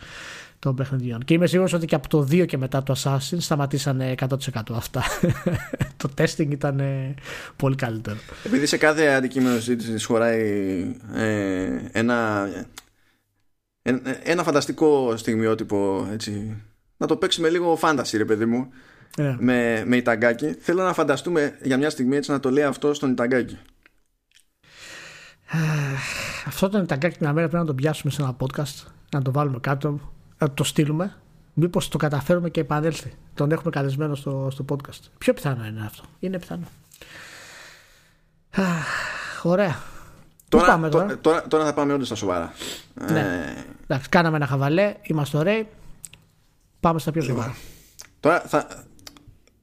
των 0.61 0.75
παιχνιδιών. 0.75 1.25
Και 1.25 1.35
είμαι 1.35 1.47
σίγουρος 1.47 1.73
ότι 1.73 1.87
και 1.87 1.95
από 1.95 2.09
το 2.09 2.21
2 2.21 2.47
και 2.47 2.57
μετά 2.57 2.83
το 2.83 2.95
Assassin 2.99 3.37
σταματήσανε 3.39 4.15
100% 4.19 4.35
αυτά. 4.71 5.03
το 5.97 6.11
testing 6.19 6.51
ήταν 6.51 6.81
ε, 6.81 7.15
πολύ 7.57 7.77
καλύτερο. 7.77 8.17
Επειδή 8.45 8.67
σε 8.67 8.77
κάθε 8.77 9.07
αντικείμενο 9.07 9.55
συζήτηση 9.55 10.05
χωράει 10.05 10.41
ε, 11.15 11.79
ένα, 11.93 12.49
ένα, 13.83 14.01
ένα 14.23 14.43
φανταστικό 14.43 15.17
στιγμιότυπο 15.17 16.09
έτσι, 16.13 16.63
να 16.97 17.07
το 17.07 17.17
παίξουμε 17.17 17.49
λίγο 17.49 17.77
φάνταση 17.77 18.17
ρε 18.17 18.25
παιδί 18.25 18.45
μου 18.45 18.69
Ε, 19.17 19.37
με, 19.39 19.83
με 19.87 19.97
Ιταγκάκι 19.97 20.53
θέλω 20.61 20.83
να 20.83 20.93
φανταστούμε 20.93 21.59
για 21.63 21.77
μια 21.77 21.91
στιγμή 21.91 22.17
έτσι 22.17 22.31
να 22.31 22.41
το 22.41 22.51
λέει 22.51 22.65
αυτό 22.65 22.95
στον 22.95 23.11
Ιταγκάκι 23.11 23.59
αυτό 26.51 26.69
το 26.69 26.87
ταγκάκι 26.87 27.17
μια 27.21 27.33
μέρα 27.33 27.49
πρέπει 27.49 27.63
να 27.63 27.69
το 27.69 27.75
πιάσουμε 27.75 28.13
σε 28.13 28.23
ένα 28.23 28.37
podcast, 28.41 28.87
να 29.11 29.23
το 29.23 29.33
βάλουμε 29.33 29.59
κάτω, 29.61 30.01
να 30.41 30.51
το 30.51 30.65
στείλουμε. 30.65 31.15
Μήπως 31.55 31.89
το 31.89 31.99
καταφέρουμε 31.99 32.51
και 32.51 32.61
επανέλθει. 32.61 33.13
Τον 33.35 33.51
έχουμε 33.53 33.71
καλεσμένο 33.71 34.15
στο, 34.15 34.49
στο 34.51 34.65
podcast. 34.69 35.01
Πιο 35.19 35.35
πιθανό 35.35 35.65
είναι 35.67 35.83
αυτό. 35.87 36.03
Είναι 36.21 36.39
πιθανό. 36.39 36.67
Αχ, 38.51 39.45
Ωραία. 39.45 39.83
Πού 40.49 40.57
τώρα, 40.59 40.67
πάμε 40.67 40.89
τώρα. 40.89 41.07
τω- 41.07 41.17
τώρα, 41.17 41.47
τώρα 41.47 41.65
θα 41.65 41.75
πάμε 41.75 41.93
όντως 41.93 42.07
στα 42.07 42.17
σοβαρά 42.17 42.53
Ναι. 43.11 43.21
ε, 43.21 43.65
Εντάξει, 43.83 44.09
κάναμε 44.09 44.37
ένα 44.37 44.47
χαβαλέ, 44.47 44.95
είμαστε 45.03 45.37
ωραίοι. 45.37 45.69
Πάμε 46.81 46.99
στα 46.99 47.11
πιο 47.13 47.23
σοβαρά. 47.23 47.55
Τώρα 48.21 48.41
θα, 48.41 48.85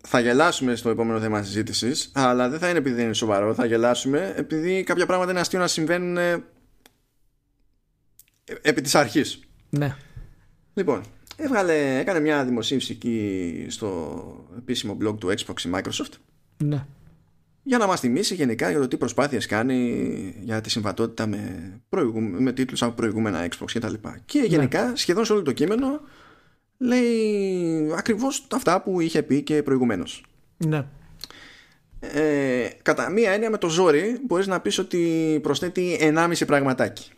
θα 0.08 0.20
γελάσουμε 0.20 0.76
στο 0.76 0.90
επόμενο 0.90 1.20
θέμα 1.20 1.44
συζήτησης, 1.44 2.12
αλλά 2.14 2.50
δεν 2.50 2.60
θα 2.60 2.70
είναι 2.70 2.78
επειδή 2.78 2.96
δεν 2.96 3.06
είναι 3.06 3.14
σοβαρό. 3.14 3.54
Θα 3.54 3.66
γελάσουμε 3.66 4.34
επειδή 4.36 4.84
κάποια 4.84 5.06
πράγματα 5.06 5.32
είναι 5.32 5.40
αστείο 5.40 5.60
να 5.60 5.68
συμβαίνουν 5.68 6.18
ε, 6.18 6.44
επί 8.62 8.82
της 8.82 8.96
αρχής. 8.96 9.40
Ναι. 9.70 9.96
Λοιπόν, 10.78 11.02
έβγαλε, 11.36 12.00
έκανε 12.00 12.20
μια 12.20 12.46
δημοσίευση 12.46 12.92
εκεί 12.92 13.66
στο 13.70 14.22
επίσημο 14.58 14.98
blog 15.02 15.18
του 15.20 15.28
Xbox 15.28 15.62
η 15.62 15.70
Microsoft 15.74 16.12
Ναι. 16.58 16.86
για 17.64 17.78
να 17.78 17.88
μας 17.88 18.00
θυμίσει 18.00 18.36
γενικά 18.36 18.70
για 18.70 18.80
το 18.80 18.88
τι 18.88 18.98
προσπάθειες 18.98 19.46
κάνει 19.46 20.36
για 20.42 20.62
τη 20.62 20.70
συμβατότητα 20.70 21.28
με, 21.28 21.72
προηγου... 21.90 22.22
με 22.22 22.52
τίτλους 22.54 22.82
από 22.82 22.94
προηγούμενα 22.94 23.48
Xbox 23.48 23.66
και 23.72 23.80
τα 23.80 23.90
λοιπά. 23.90 24.20
Και 24.26 24.40
γενικά 24.40 24.96
σχεδόν 24.96 25.26
σε 25.26 25.34
όλο 25.34 25.42
το 25.42 25.52
κείμενο 25.52 26.02
λέει 26.78 27.92
ακριβώς 27.98 28.48
αυτά 28.52 28.82
που 28.82 29.00
είχε 29.00 29.24
πει 29.24 29.42
και 29.42 29.64
προηγουμένως. 29.64 30.26
Ναι. 30.58 30.86
Ε, 32.00 32.70
κατά 32.82 33.10
μία 33.10 33.32
έννοια 33.32 33.50
με 33.50 33.58
το 33.58 33.70
ζόρι 33.70 34.20
μπορείς 34.26 34.48
να 34.48 34.60
πεις 34.60 34.78
ότι 34.78 35.40
προσθέτει 35.44 35.98
1,5 36.02 36.46
πραγματάκι. 36.48 37.12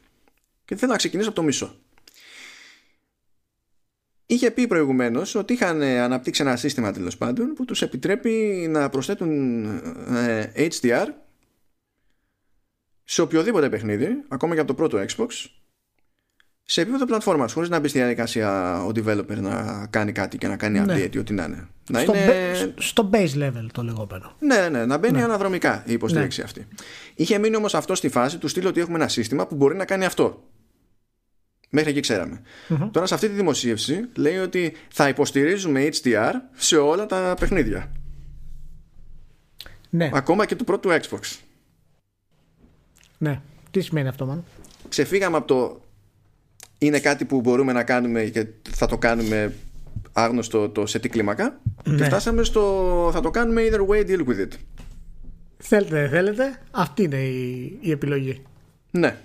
Και 0.65 0.76
θέλω 0.76 0.91
να 0.91 0.98
ξεκινήσω 0.98 1.30
από 1.30 1.38
το 1.39 1.45
μισό. 1.45 1.76
Είχε 4.32 4.52
πει 4.52 4.68
προηγουμένως 4.68 5.36
ότι 5.36 5.54
είχαν 5.54 5.82
αναπτύξει 5.82 6.42
ένα 6.42 6.56
σύστημα 6.56 6.92
τέλος 6.92 7.18
πάντων 7.18 7.54
που 7.54 7.65
τους 7.65 7.82
επιτρέπει 7.82 8.65
να 8.70 8.89
προσθέτουν 8.89 9.65
ε, 10.15 10.52
HDR 10.56 11.06
σε 13.04 13.22
οποιοδήποτε 13.22 13.70
παιχνίδι, 13.70 14.08
ακόμα 14.28 14.54
και 14.54 14.60
από 14.60 14.68
το 14.68 14.74
πρώτο 14.74 15.06
Xbox, 15.15 15.28
σε 16.63 16.82
επίπεδο 16.82 17.06
πλατφόρμας, 17.06 17.54
χωρίς 17.54 17.70
να 17.70 17.80
μπει 17.80 17.88
στη 17.88 17.98
διαδικασία 17.98 18.80
ο 18.84 18.88
developer 18.96 19.36
να 19.38 19.88
κάνει 19.89 20.12
κάτι 20.12 20.38
και 20.38 20.48
να 20.48 20.58
κάνει 20.58 20.80
Ναι. 20.80 20.94
update 20.96 21.15
ή 21.15 21.18
ό,τι 21.18 21.34
να 21.34 21.44
είναι. 21.44 21.68
Να 21.89 22.00
Στο, 22.00 22.15
είναι... 22.15 22.26
ba- 22.26 22.74
στο 22.82 23.10
base 23.13 23.36
level 23.44 23.65
το 23.72 23.84
λεγόμενο. 23.84 24.36
Ναι, 24.39 24.70
ναι, 24.70 24.86
να 24.86 24.98
μπαίνει 24.98 25.22
αναδρομικά 25.22 25.84
η 25.88 25.94
υποστήριξη 25.94 26.42
αυτή. 26.42 26.68
Είχε 27.15 27.38
μείνει 27.38 27.56
όμως 27.56 27.74
αυτό 27.76 27.96
στη 27.96 28.10
φάση 28.10 28.38
του 28.38 28.48
στείλω 28.48 28.70
ότι 28.70 28.80
έχουμε 28.80 28.96
ένα 28.98 29.08
σύστημα 29.08 29.48
που 29.48 29.56
μπορεί 29.56 29.76
να 29.76 29.86
κάνει 29.86 30.06
αυτό. 30.06 30.44
Μέχρι 31.69 31.89
εκεί 31.89 31.99
ξέραμε. 31.99 32.41
Τώρα 32.91 33.05
σε 33.05 33.13
αυτή 33.13 33.27
τη 33.27 33.34
δημοσίευση 33.34 34.10
λέει 34.15 34.38
ότι 34.38 34.73
θα 34.91 35.08
υποστηρίζουμε 35.08 35.89
HDR 35.91 36.32
σε 36.55 36.77
όλα 36.77 37.05
τα 37.05 37.36
παιχνίδια. 37.39 37.91
Ναι. 39.89 40.10
Ακόμα 40.13 40.45
και 40.45 40.55
του 40.55 40.63
πρώτου 40.63 40.89
Xbox. 40.89 41.38
ναι. 43.17 43.41
Τι 43.71 43.82
σημαίνει 43.82 44.08
αυτό, 44.08 44.25
μάλλον; 44.25 44.43
Ξεφύγαμε 44.89 45.38
από 45.38 45.47
το 45.47 45.82
είναι 46.77 46.99
κάτι 46.99 47.25
που 47.25 47.41
μπορούμε 47.41 47.71
να 47.73 47.84
κάνουμε 47.84 48.23
και 48.23 48.47
θα 48.69 48.86
το 48.88 48.97
κάνουμε 48.97 49.53
άγνωστο 50.13 50.69
το 50.69 50.86
σε 50.86 50.99
τι 50.99 51.10
κλίμακα 51.10 51.60
και 51.84 51.89
Ναι. 51.91 52.05
φτάσαμε 52.05 52.43
στο 52.43 53.10
θα 53.13 53.21
το 53.21 53.29
κάνουμε 53.32 53.62
either 53.69 53.88
way 53.88 54.08
deal 54.10 54.25
with 54.27 54.39
it. 54.39 54.51
Θέλετε, 55.58 55.99
δεν 55.99 56.10
θέλετε; 56.10 56.62
Αυτή 56.71 57.03
είναι 57.03 57.17
η, 57.23 57.77
η 57.82 57.91
επιλογή. 57.91 58.41
Ναι. 58.91 59.17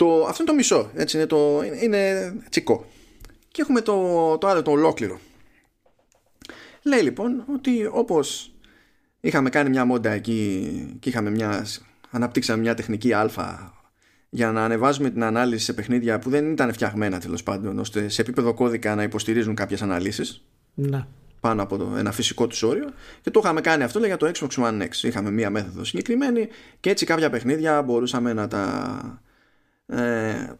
Το, 0.00 0.24
αυτό 0.24 0.42
είναι 0.42 0.50
το 0.50 0.56
μισό. 0.56 0.90
Έτσι 0.94 1.16
είναι, 1.16 1.26
το, 1.26 1.62
είναι, 1.64 1.78
είναι 1.82 2.34
τσικό. 2.48 2.86
Και 3.48 3.62
έχουμε 3.62 3.80
το, 3.80 4.38
το 4.38 4.46
άλλο, 4.46 4.62
το 4.62 4.70
ολόκληρο. 4.70 5.20
Λέει 6.82 7.00
λοιπόν 7.00 7.44
ότι 7.54 7.88
όπως 7.92 8.52
είχαμε 9.20 9.50
κάνει 9.50 9.68
μια 9.68 9.84
μόντα 9.84 10.10
εκεί 10.10 10.96
και 11.00 11.08
είχαμε 11.08 11.30
μια, 11.30 11.66
αναπτύξαμε 12.10 12.60
μια 12.60 12.74
τεχνική 12.74 13.12
α 13.12 13.30
για 14.30 14.52
να 14.52 14.64
ανεβάζουμε 14.64 15.10
την 15.10 15.22
ανάλυση 15.22 15.64
σε 15.64 15.72
παιχνίδια 15.72 16.18
που 16.18 16.30
δεν 16.30 16.50
ήταν 16.50 16.72
φτιαγμένα 16.72 17.20
τέλος 17.20 17.42
πάντων 17.42 17.78
ώστε 17.78 18.08
σε 18.08 18.20
επίπεδο 18.20 18.54
κώδικα 18.54 18.94
να 18.94 19.02
υποστηρίζουν 19.02 19.54
κάποιες 19.54 19.82
αναλύσεις 19.82 20.44
Ναι. 20.74 21.06
πάνω 21.40 21.62
από 21.62 21.76
το, 21.76 21.94
ένα 21.98 22.12
φυσικό 22.12 22.46
τους 22.46 22.62
όριο 22.62 22.90
και 23.22 23.30
το 23.30 23.40
είχαμε 23.42 23.60
κάνει 23.60 23.82
αυτό 23.82 23.98
λέει, 23.98 24.08
για 24.08 24.16
το 24.16 24.30
Xbox 24.34 24.64
One 24.64 24.82
X. 24.82 25.02
Είχαμε 25.02 25.30
μία 25.30 25.50
μέθοδο 25.50 25.84
συγκεκριμένη 25.84 26.48
και 26.80 26.90
έτσι 26.90 27.06
κάποια 27.06 27.30
παιχνίδια 27.30 27.82
μπορούσαμε 27.82 28.32
να 28.32 28.48
τα, 28.48 29.22
ε, 29.90 30.56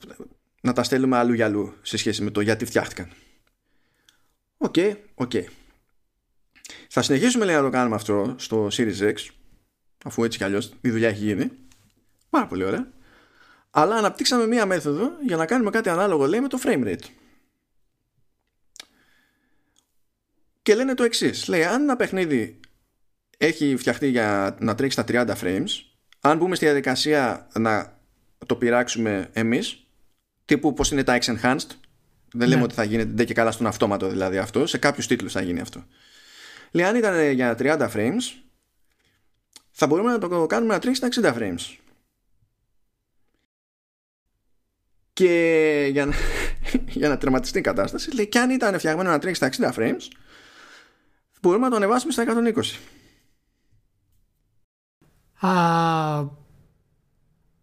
να 0.63 0.73
τα 0.73 0.83
στέλνουμε 0.83 1.17
αλλού 1.17 1.33
για 1.33 1.45
αλλού 1.45 1.75
σε 1.83 1.97
σχέση 1.97 2.23
με 2.23 2.31
το 2.31 2.41
γιατί 2.41 2.65
φτιάχτηκαν. 2.65 3.11
OK, 4.57 4.75
OK. 5.15 5.33
Θα 6.89 7.03
συνεχίσουμε 7.03 7.45
λέει, 7.45 7.55
να 7.55 7.63
το 7.63 7.71
κάνουμε 7.71 7.95
αυτό 7.95 8.35
στο 8.39 8.69
Series 8.73 9.01
X 9.01 9.15
αφού 10.05 10.25
έτσι 10.25 10.39
κι 10.39 10.45
αλλιώς 10.45 10.73
η 10.81 10.91
δουλειά 10.91 11.09
έχει 11.09 11.25
γίνει. 11.25 11.51
Πάρα 12.31 12.47
πολύ 12.47 12.65
ωραία. 12.65 12.89
Αλλά 13.71 13.97
αναπτύξαμε 13.97 14.47
μία 14.47 14.67
μέθοδο 14.67 15.11
για 15.27 15.37
να 15.37 15.47
κάνουμε 15.47 15.71
κάτι 15.71 15.89
ανάλογο 15.89 16.27
λέει 16.27 16.41
με 16.41 16.49
το 16.49 16.59
frame 16.65 16.85
rate. 16.85 17.09
και 20.63 20.75
λένε 20.75 20.95
το 20.95 21.03
εξής. 21.03 21.49
Λέει, 21.49 21.65
αν 21.65 21.83
ένα 21.83 21.97
παιχνίδι 21.97 22.61
έχει 23.39 23.77
φτιαχτεί 23.77 24.09
για 24.09 24.57
να 24.61 24.75
τρέξει 24.75 25.01
στα 25.01 25.27
30 25.27 25.35
frames, 25.43 25.69
αν 26.21 26.39
μπούμε 26.39 26.55
στη 26.55 26.65
διαδικασία 26.65 27.49
να 27.53 28.00
το 28.47 28.57
πειράξουμε 28.57 29.29
εμείς, 29.33 29.85
τύπου 30.45 30.75
πώς 30.75 30.91
είναι 30.91 31.05
τα 31.05 31.19
X 31.21 31.25
Enhanced, 31.25 31.71
δεν 32.33 32.49
λέμε 32.49 32.57
Ναι. 32.57 32.63
ότι 32.63 32.75
θα 32.75 32.85
γίνεται 32.85 33.11
ντε 33.13 33.25
και 33.25 33.35
καλά 33.35 33.51
στον 33.51 33.67
αυτόματο 33.67 34.09
δηλαδή 34.09 34.39
αυτό, 34.39 34.67
σε 34.67 34.79
κάποιους 34.79 35.07
τίτλους 35.07 35.33
θα 35.33 35.41
γίνει 35.41 35.61
αυτό. 35.61 35.85
Λέει, 36.73 36.85
αν 36.85 36.97
ήταν 36.97 37.31
για 37.31 37.55
30 37.59 37.91
frames, 37.95 38.23
θα 39.71 39.87
μπορούμε 39.87 40.11
να 40.13 40.19
το 40.19 40.47
κάνουμε 40.47 40.73
να 40.73 40.79
τρέξει 40.81 41.07
στα 41.07 41.33
60 41.33 41.35
frames. 41.39 41.77
Και 45.13 45.89
για 45.91 46.07
να, 46.07 46.15
για 47.01 47.09
να 47.09 47.19
τερματιστεί 47.19 47.59
η 47.59 47.63
κατάσταση. 47.63 48.15
Λέει 48.15 48.27
και 48.29 48.39
αν 48.39 48.51
ήταν 48.51 48.79
φτιαγμένο 48.79 49.11
να 49.11 49.19
τρέξει 49.19 49.49
στα 49.51 49.73
60 49.73 49.79
frames, 49.79 50.01
μπορούμε 51.41 51.65
να 51.65 51.71
το 51.71 51.77
ανεβάσουμε 51.77 52.13
στα 52.13 52.25
120. 55.41 55.49
Α, 55.49 56.25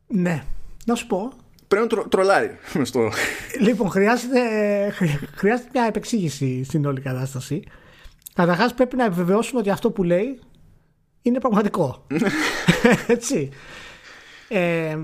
ναι. 0.08 0.46
Να 0.88 0.96
σου 0.96 1.08
πω. 1.08 1.32
Πρέπει 1.68 1.84
να 1.84 1.90
τρο, 1.90 2.08
τρολάρει. 2.08 2.58
Στο... 2.84 3.10
Λοιπόν, 3.60 3.90
χρειάζεται, 3.90 4.40
χρειάζεται 5.36 5.70
μια 5.74 5.84
επεξήγηση 5.84 6.64
στην 6.64 6.86
όλη 6.86 7.02
κατάσταση. 7.02 7.64
Καταρχάς, 8.34 8.74
πρέπει 8.74 8.96
να 8.96 9.06
επιβεβαιώσουμε 9.06 9.60
ότι 9.60 9.70
αυτό 9.70 9.92
που 9.92 10.04
λέει 10.04 10.40
είναι 11.22 11.40
πραγματικό. 11.40 12.06
Έτσι. 13.08 13.50
Ε, 14.48 14.98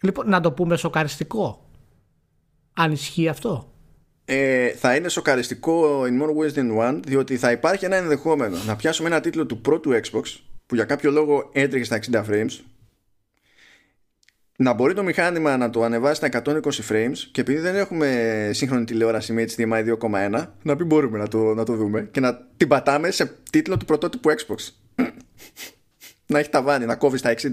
λοιπόν, 0.00 0.28
να 0.28 0.40
το 0.40 0.52
πούμε 0.52 0.76
σοκαριστικό. 0.76 1.68
Αν 2.72 2.92
ισχύει 2.92 3.28
αυτό. 3.28 3.72
Ε, 4.24 4.68
θα 4.68 4.96
είναι 4.96 5.08
σοκαριστικό 5.08 6.02
in 6.02 6.22
more 6.22 6.36
ways 6.36 6.54
than 6.54 6.88
one, 6.88 7.00
διότι 7.06 7.36
θα 7.36 7.50
υπάρχει 7.50 7.84
ένα 7.84 7.96
ενδεχόμενο 7.96 8.56
να 8.66 8.76
πιάσουμε 8.76 9.08
ένα 9.08 9.20
τίτλο 9.20 9.46
του 9.46 9.60
πρώτου 9.60 9.90
Xbox 9.90 10.22
που 10.68 10.74
για 10.74 10.84
κάποιο 10.84 11.10
λόγο 11.10 11.50
έτρεχε 11.52 11.84
στα 11.84 12.24
60 12.24 12.30
frames 12.30 12.60
να 14.56 14.72
μπορεί 14.72 14.94
το 14.94 15.02
μηχάνημα 15.02 15.56
να 15.56 15.70
το 15.70 15.82
ανεβάσει 15.82 16.26
στα 16.26 16.42
120 16.44 16.60
frames 16.88 17.16
και 17.32 17.40
επειδή 17.40 17.58
δεν 17.58 17.74
έχουμε 17.76 18.50
σύγχρονη 18.52 18.84
τηλεόραση 18.84 19.32
με 19.32 19.44
HDMI 19.56 19.96
2.1 20.00 20.46
να 20.62 20.76
πει 20.76 20.84
μπορούμε 20.84 21.18
να 21.18 21.28
το, 21.28 21.54
να 21.54 21.64
το 21.64 21.74
δούμε 21.74 22.08
και 22.10 22.20
να 22.20 22.46
την 22.56 22.68
πατάμε 22.68 23.10
σε 23.10 23.26
τίτλο 23.50 23.76
του 23.76 23.84
πρωτότυπου 23.84 24.30
Xbox 24.30 24.56
να 26.26 26.38
έχει 26.38 26.48
ταβάνι, 26.48 26.86
να 26.86 26.96
κόβει 26.96 27.18
στα 27.18 27.34
60 27.36 27.50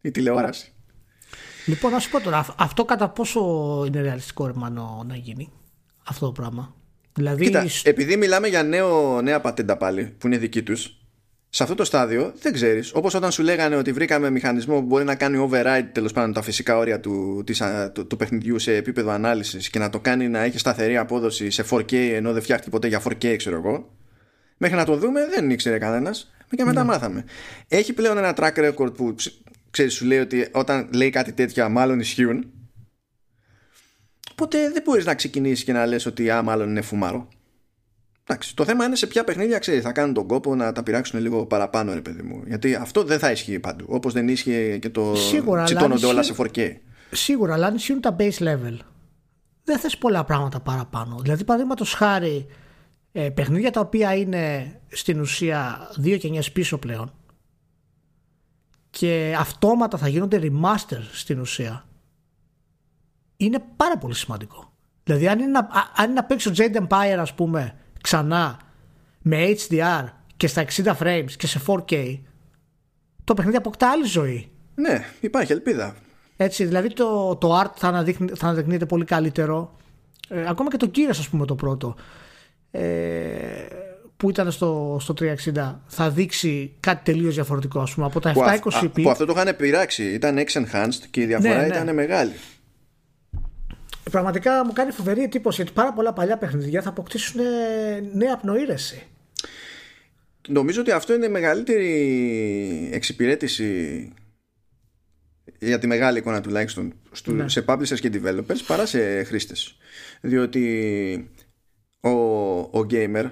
η 0.00 0.10
τηλεόραση 0.10 0.72
Λοιπόν, 1.66 1.90
να 1.90 1.98
σου 1.98 2.10
πω 2.10 2.20
τώρα, 2.20 2.54
αυτό 2.58 2.84
κατά 2.84 3.08
πόσο 3.08 3.40
είναι 3.86 4.00
ρεαλιστικό 4.00 4.46
ρεμάνο 4.46 5.04
να 5.06 5.16
γίνει 5.16 5.52
αυτό 6.06 6.26
το 6.26 6.32
πράγμα; 6.32 6.74
Δηλαδή... 7.14 7.44
Κοίτα, 7.44 7.66
επειδή 7.82 8.16
μιλάμε 8.16 8.48
για 8.48 8.62
νέο, 8.62 9.20
νέα 9.22 9.40
πατέντα 9.40 9.76
πάλι 9.76 10.14
που 10.18 10.26
είναι 10.26 10.36
δική 10.36 10.62
τους 10.62 10.99
σε 11.52 11.62
αυτό 11.62 11.74
το 11.74 11.84
στάδιο 11.84 12.32
δεν 12.40 12.52
ξέρεις. 12.52 12.92
Όπως 12.94 13.14
όταν 13.14 13.32
σου 13.32 13.42
λέγανε 13.42 13.76
ότι 13.76 13.92
βρήκαμε 13.92 14.30
μηχανισμό 14.30 14.74
που 14.74 14.86
μπορεί 14.86 15.04
να 15.04 15.14
κάνει 15.14 15.48
override 15.50 15.86
τέλος 15.92 16.12
πάντων 16.12 16.32
τα 16.32 16.42
φυσικά 16.42 16.76
όρια 16.76 17.00
του, 17.00 17.42
της, 17.46 17.62
του, 17.92 18.06
του, 18.06 18.16
παιχνιδιού 18.16 18.58
σε 18.58 18.76
επίπεδο 18.76 19.10
ανάλυσης 19.10 19.70
και 19.70 19.78
να 19.78 19.90
το 19.90 20.00
κάνει 20.00 20.28
να 20.28 20.38
έχει 20.38 20.58
σταθερή 20.58 20.96
απόδοση 20.96 21.50
σε 21.50 21.64
4K 21.70 21.92
ενώ 21.92 22.32
δεν 22.32 22.42
φτιάχτηκε 22.42 22.70
ποτέ 22.70 22.88
για 22.88 23.02
4K, 23.04 23.36
ξέρω 23.36 23.56
εγώ. 23.56 23.96
Μέχρι 24.56 24.76
να 24.76 24.84
το 24.84 24.96
δούμε 24.96 25.26
δεν 25.26 25.50
ήξερε 25.50 25.78
κανένας 25.78 26.32
και 26.56 26.64
μετά 26.64 26.82
ναι. 26.82 26.88
μάθαμε. 26.88 27.24
Έχει 27.68 27.92
πλέον 27.92 28.18
ένα 28.18 28.34
track 28.36 28.72
record 28.72 28.94
που 28.94 29.14
ξέρεις, 29.70 29.94
σου 29.94 30.04
λέει 30.04 30.18
ότι 30.18 30.48
όταν 30.52 30.88
λέει 30.94 31.10
κάτι 31.10 31.32
τέτοια 31.32 31.68
μάλλον 31.68 32.00
ισχύουν. 32.00 32.52
Οπότε 34.32 34.70
δεν 34.70 34.82
μπορείς 34.84 35.04
να 35.04 35.14
ξεκινήσεις 35.14 35.64
και 35.64 35.72
να 35.72 35.86
λες 35.86 36.06
ότι 36.06 36.30
α, 36.30 36.42
μάλλον 36.42 36.68
είναι 36.68 36.80
φουμάρο. 36.80 37.28
Εντάξει, 38.30 38.56
το 38.56 38.64
θέμα 38.64 38.84
είναι 38.84 38.96
σε 38.96 39.06
ποια 39.06 39.24
παιχνίδια 39.24 39.58
ξέρεις, 39.58 39.82
θα 39.82 39.92
κάνουν 39.92 40.14
τον 40.14 40.26
κόπο 40.26 40.54
να 40.54 40.72
τα 40.72 40.82
πειράξουν 40.82 41.20
λίγο 41.20 41.46
παραπάνω, 41.46 41.94
ρε 41.94 42.00
παιδί 42.00 42.22
μου. 42.22 42.42
Γιατί 42.46 42.74
αυτό 42.74 43.02
δεν 43.02 43.18
θα 43.18 43.30
ισχύει 43.30 43.58
παντού. 43.58 43.84
Όπως 43.88 44.12
δεν 44.12 44.28
ισχύει 44.28 44.78
και 44.80 44.90
το. 44.90 45.14
Σίγουρα, 45.14 45.64
τσιτώνονται 45.64 46.06
όλα 46.06 46.22
σε 46.22 46.34
4K. 46.38 46.76
Σίγουρα, 47.10 47.54
αλλά 47.54 47.66
αν 47.66 47.74
ισχύουν 47.74 48.00
τα 48.00 48.16
base 48.18 48.38
level, 48.38 48.76
δεν 49.64 49.78
θες 49.78 49.98
πολλά 49.98 50.24
πράγματα 50.24 50.60
παραπάνω. 50.60 51.18
Δηλαδή, 51.22 51.44
παραδείγματος 51.44 51.92
χάρη, 51.92 52.46
ε, 53.12 53.28
παιχνίδια 53.28 53.70
τα 53.70 53.80
οποία 53.80 54.14
είναι 54.14 54.74
στην 54.88 55.20
ουσία 55.20 55.88
δύο 55.96 56.16
γενιές 56.16 56.52
πίσω 56.52 56.78
πλέον 56.78 57.12
και 58.90 59.36
αυτόματα 59.38 59.98
θα 59.98 60.08
γίνονται 60.08 60.40
remaster 60.42 61.00
στην 61.12 61.40
ουσία 61.40 61.84
είναι 63.36 63.64
πάρα 63.76 63.98
πολύ 63.98 64.14
σημαντικό. 64.14 64.72
Δηλαδή 65.04 65.28
αν 65.28 65.38
είναι 65.38 65.50
να, 65.50 65.68
αν 65.94 66.04
είναι 66.04 66.12
να 66.12 66.24
παίξει 66.24 66.48
ο 66.48 66.52
Jade 66.56 66.86
Empire 66.86 67.18
ας 67.18 67.34
πούμε 67.34 67.79
ξανά 68.00 68.58
με 69.22 69.54
HDR 69.56 70.04
και 70.36 70.46
στα 70.46 70.64
60 70.64 70.96
frames 71.02 71.30
και 71.36 71.46
σε 71.46 71.60
4K 71.66 72.18
το 73.24 73.34
παιχνίδι 73.34 73.56
αποκτά 73.56 73.90
άλλη 73.90 74.06
ζωή. 74.06 74.50
Ναι, 74.74 75.04
υπάρχει 75.20 75.52
ελπίδα. 75.52 75.94
Έτσι, 76.36 76.64
δηλαδή 76.64 76.92
το, 76.92 77.36
το 77.36 77.60
art 77.60 77.72
θα, 77.76 77.88
αναδείχνει, 77.88 78.28
θα 78.36 78.46
αναδεικνύεται 78.46 78.86
πολύ 78.86 79.04
καλύτερο. 79.04 79.76
Ε, 80.28 80.44
ακόμα 80.48 80.70
και 80.70 80.76
το 80.76 80.90
Gears 80.94 81.08
ας 81.08 81.28
πούμε 81.28 81.46
το 81.46 81.54
πρώτο 81.54 81.96
ε, 82.70 82.80
που 84.16 84.30
ήταν 84.30 84.50
στο, 84.50 84.96
στο 85.00 85.14
360 85.18 85.74
θα 85.86 86.10
δείξει 86.10 86.72
κάτι 86.80 87.12
τελείως 87.12 87.34
διαφορετικό 87.34 87.80
ας 87.80 87.94
πούμε 87.94 88.06
από 88.06 88.20
τα 88.20 88.32
720p. 88.34 89.02
Που 89.02 89.10
αυτό 89.10 89.24
το 89.24 89.32
είχαν 89.36 89.56
πειράξει, 89.56 90.04
ήταν 90.04 90.38
X-Enhanced 90.38 91.04
και 91.10 91.20
η 91.20 91.26
διαφορά 91.26 91.54
ναι, 91.54 91.60
ναι. 91.60 91.66
ήταν 91.66 91.94
μεγάλη 91.94 92.32
πραγματικά 94.10 94.64
μου 94.64 94.72
κάνει 94.72 94.92
φοβερή 94.92 95.22
εντύπωση 95.22 95.56
γιατί 95.56 95.72
πάρα 95.72 95.92
πολλά 95.92 96.12
παλιά 96.12 96.36
παιχνίδια 96.38 96.82
θα 96.82 96.88
αποκτήσουν 96.88 97.40
νέα 98.12 98.36
πνοήρεση. 98.36 99.06
Νομίζω 100.48 100.80
ότι 100.80 100.90
αυτό 100.90 101.14
είναι 101.14 101.26
η 101.26 101.28
μεγαλύτερη 101.28 102.90
εξυπηρέτηση 102.92 104.12
για 105.58 105.78
τη 105.78 105.86
μεγάλη 105.86 106.18
εικόνα 106.18 106.40
τουλάχιστον 106.40 106.92
στου, 107.12 107.32
ναι. 107.32 107.48
σε 107.48 107.64
publishers 107.66 108.00
και 108.00 108.10
developers 108.12 108.58
παρά 108.66 108.86
σε 108.86 109.22
χρήστες 109.22 109.76
διότι 110.20 111.30
ο, 112.00 112.10
ο 112.58 112.86
gamer 112.90 113.30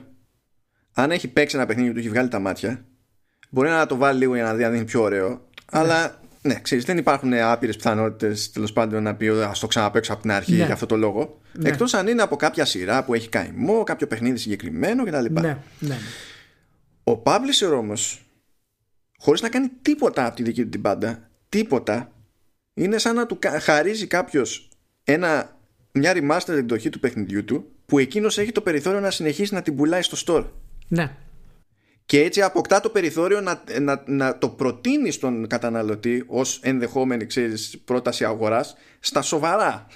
αν 0.93 1.11
έχει 1.11 1.29
παίξει 1.29 1.57
ένα 1.57 1.67
παιχνίδι 1.67 1.89
που 1.89 1.95
του 1.95 2.01
έχει 2.01 2.09
βγάλει 2.09 2.29
τα 2.29 2.39
μάτια 2.39 2.85
μπορεί 3.51 3.69
να 3.69 3.87
το 3.87 3.97
βάλει 3.97 4.19
λίγο 4.19 4.35
για 4.35 4.45
να 4.45 4.55
δει 4.55 4.65
αν 4.65 4.75
είναι 4.75 4.85
πιο 4.85 5.03
ωραίο 5.03 5.29
ναι. 5.29 5.39
αλλά 5.67 6.21
ναι, 6.49 6.55
ξέρεις, 6.55 6.85
δεν 6.85 6.99
υπάρχουν 6.99 7.33
άπειρες 7.33 7.77
πιθανότητες 7.77 8.51
τέλος 8.51 8.73
πάντων 8.73 9.03
να 9.03 9.15
πει 9.15 9.29
Α 9.29 9.53
το 9.61 9.67
ξαναπέξω 9.67 10.13
από 10.13 10.23
την 10.23 10.31
αρχή 10.31 10.55
ναι. 10.55 10.65
για 10.65 10.73
αυτό 10.73 10.87
το 10.87 10.97
λόγο. 10.97 11.41
Ναι. 11.53 11.69
Εκτός 11.69 11.95
αν 11.95 12.07
είναι 12.07 12.23
από 12.23 12.37
κάποια 12.37 12.65
σειρά 12.65 13.05
που 13.05 13.15
έχει 13.15 13.29
καημό, 13.29 13.83
κάποιο 13.83 14.07
παιχνίδι 14.07 14.39
συγκεκριμένο 14.39 15.05
κτλ. 15.05 15.15
Ναι, 15.15 15.41
ναι, 15.41 15.59
ναι. 15.79 15.97
Ο 17.05 17.23
publisher 17.25 17.77
όμως, 17.77 18.27
χωρίς 19.19 19.41
να 19.41 19.49
κάνει 19.49 19.69
τίποτα 19.83 20.27
από 20.27 20.37
τη 20.37 20.43
δική 20.43 20.63
του 20.63 20.69
την 20.69 20.83
πάντα, 20.83 21.31
τίποτα, 21.49 22.13
είναι 22.75 22.99
σαν 22.99 23.15
να 23.15 23.27
του 23.27 23.39
χαρίζει 23.61 24.07
κάποιος 24.07 24.69
μια 25.93 26.13
remastered 26.15 26.57
εκδοχή 26.57 26.91
του 26.91 27.01
παιχνιδιού 27.01 27.45
του 27.45 27.71
που 27.87 27.99
εκείνος 27.99 28.39
έχει 28.39 28.53
το 28.53 28.61
περιθώριο 28.61 29.01
να 29.01 29.11
συνεχίσει 29.11 29.55
να 29.55 29.63
την 29.63 29.77
πουλάει 29.77 30.03
στο 30.03 30.17
store. 30.27 30.45
Ναι 30.89 31.11
και 32.09 32.23
έτσι 32.23 32.43
αποκτά 32.43 32.81
το 32.81 32.89
περιθώριο 32.89 33.41
να, 33.41 33.63
να, 33.81 34.03
να 34.07 34.39
το 34.39 34.49
προτείνει 34.49 35.11
στον 35.11 35.47
καταναλωτή 35.47 36.25
ως 36.27 36.59
ενδεχόμενη 36.63 37.27
ξέρεις, 37.27 37.79
πρόταση 37.85 38.25
αγοράς 38.25 38.75
στα 39.01 39.23
σοβαρά. 39.23 39.87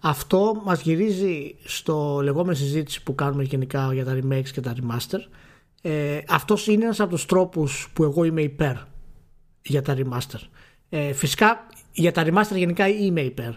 Αυτό 0.00 0.62
μας 0.64 0.80
γυρίζει 0.80 1.54
στο 1.64 2.20
λεγόμενο 2.22 2.56
συζήτηση 2.56 3.02
που 3.02 3.14
κάνουμε 3.14 3.42
γενικά 3.42 3.92
για 3.92 4.04
τα 4.04 4.18
remakes 4.22 4.48
και 4.52 4.60
τα 4.60 4.74
remaster. 4.80 5.18
Ε, 5.82 6.18
αυτός 6.28 6.66
είναι 6.66 6.84
ένας 6.84 7.00
από 7.00 7.10
τους 7.10 7.26
τρόπους 7.26 7.88
που 7.92 8.02
εγώ 8.02 8.24
είμαι 8.24 8.42
υπέρ 8.42 8.74
για 9.62 9.82
τα 9.82 9.96
remaster. 9.98 10.40
Ε, 10.88 11.12
φυσικά 11.12 11.66
για 11.92 12.12
τα 12.12 12.24
remaster 12.26 12.56
γενικά 12.56 12.88
είμαι 12.88 13.20
υπέρ. 13.20 13.52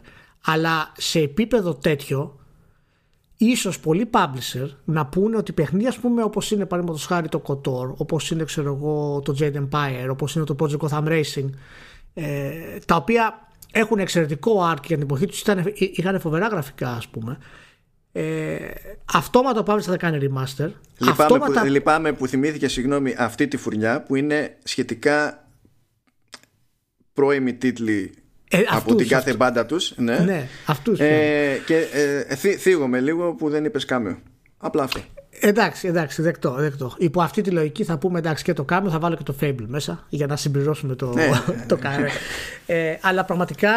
Αλλά 0.45 0.91
σε 0.97 1.19
επίπεδο 1.19 1.75
τέτοιο 1.75 2.39
ίσως 3.37 3.79
πολλοί 3.79 4.09
publisher 4.11 4.69
να 4.85 5.05
πούνε 5.05 5.37
ότι 5.37 5.53
παιχνίδια 5.53 5.89
ας 5.89 5.97
πούμε 5.97 6.23
όπως 6.23 6.51
είναι 6.51 6.65
παραδείγματος 6.65 7.05
χάρη 7.05 7.29
το 7.29 7.41
KOTOR 7.47 7.95
όπως 7.97 8.31
είναι 8.31 8.43
ξέρω 8.43 8.73
εγώ 8.73 9.21
το 9.25 9.35
Jade 9.39 9.67
Empire 9.69 10.07
όπως 10.09 10.35
είναι 10.35 10.45
το 10.45 10.55
Project 10.59 10.77
Gotham 10.77 11.07
Racing 11.07 11.49
ε, 12.13 12.49
τα 12.85 12.95
οποία 12.95 13.47
έχουν 13.71 13.99
εξαιρετικό 13.99 14.71
art 14.71 14.85
για 14.85 14.95
την 14.95 15.01
εποχή 15.01 15.25
τους 15.25 15.41
ήταν, 15.41 15.73
είχαν 15.75 16.19
φοβερά 16.19 16.47
γραφικά 16.47 16.89
ας 16.89 17.07
πούμε 17.07 17.37
ε, 18.17 18.57
αυτόματα 19.13 19.59
ο 19.59 19.63
publisher 19.67 19.81
θα 19.81 19.97
κάνει 19.97 20.17
remaster. 20.21 20.71
Λυπάμαι, 20.97 21.23
αυτόματα... 21.23 21.61
που, 21.61 21.67
λυπάμαι 21.67 22.13
που 22.13 22.27
θυμήθηκε 22.27 22.67
συγγνώμη 22.67 23.15
αυτή 23.17 23.47
τη 23.47 23.57
φουρνιά 23.57 24.03
που 24.03 24.15
είναι 24.15 24.57
σχετικά 24.63 25.47
πρώιμη 27.13 27.53
τίτλοι 27.53 28.13
ε, 28.49 28.63
από 28.69 28.95
την 28.95 29.07
κάθε 29.07 29.35
μπάντα 29.35 29.65
τους. 29.65 29.93
Ναι, 29.97 30.17
ναι 30.17 30.47
αυτούς, 30.65 30.99
ε, 30.99 31.03
ναι. 31.03 31.57
και 31.65 31.87
ε, 32.27 32.35
θίγομαι 32.35 32.99
λίγο 32.99 33.33
που 33.33 33.49
δεν 33.49 33.65
είπες 33.65 33.85
κάμεο. 33.85 34.17
Απλά 34.57 34.83
αυτό. 34.83 34.99
Εντάξει, 35.39 35.87
εντάξει, 35.87 36.21
δεκτό, 36.21 36.51
δεκτό. 36.51 36.93
Υπό 36.97 37.21
αυτή 37.21 37.41
τη 37.41 37.51
λογική 37.51 37.83
θα 37.83 37.97
πούμε 37.97 38.19
εντάξει 38.19 38.43
και 38.43 38.53
το 38.53 38.63
κάμεο, 38.63 38.91
θα 38.91 38.99
βάλω 38.99 39.15
και 39.15 39.23
το 39.23 39.35
Fable 39.41 39.65
μέσα 39.67 40.05
για 40.09 40.27
να 40.27 40.35
συμπληρώσουμε 40.35 40.95
το, 40.95 41.13
ναι. 41.13 41.29
το 41.67 41.77
κάμεο. 41.77 42.09
ε, 42.65 42.97
αλλά 43.01 43.25
πραγματικά 43.25 43.71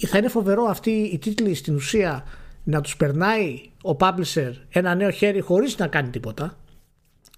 ε, 0.00 0.06
θα 0.06 0.18
είναι 0.18 0.28
φοβερό 0.28 0.64
αυτοί 0.64 0.90
οι 0.90 1.18
τίτλοι 1.18 1.54
στην 1.54 1.74
ουσία 1.74 2.24
να 2.64 2.80
τους 2.80 2.96
περνάει 2.96 3.60
ο 3.82 3.96
publisher 4.00 4.52
ένα 4.68 4.94
νέο 4.94 5.10
χέρι 5.10 5.40
χωρίς 5.40 5.78
να 5.78 5.86
κάνει 5.86 6.08
τίποτα 6.08 6.56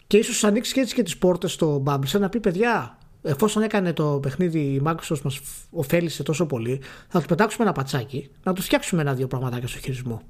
και 0.06 0.16
ίσως 0.16 0.44
ανοίξει 0.44 0.72
και 0.72 0.80
έτσι 0.80 0.94
και 0.94 1.02
τις 1.02 1.16
πόρτες 1.16 1.52
στο 1.52 1.82
publisher 1.86 2.20
να 2.20 2.28
πει 2.28 2.40
παιδιά 2.40 2.98
εφόσον 3.24 3.62
έκανε 3.62 3.92
το 3.92 4.18
παιχνίδι 4.22 4.58
η 4.58 4.82
Microsoft 4.84 5.20
μας 5.22 5.40
ωφέλησε 5.70 6.22
τόσο 6.22 6.46
πολύ, 6.46 6.80
θα 7.08 7.20
του 7.20 7.26
πετάξουμε 7.26 7.64
ένα 7.64 7.72
πατσάκι, 7.72 8.30
να 8.42 8.52
του 8.52 8.62
φτιάξουμε 8.62 9.02
ένα-δύο 9.02 9.26
πραγματάκια 9.26 9.68
στο 9.68 9.78
χειρισμό. 9.78 10.22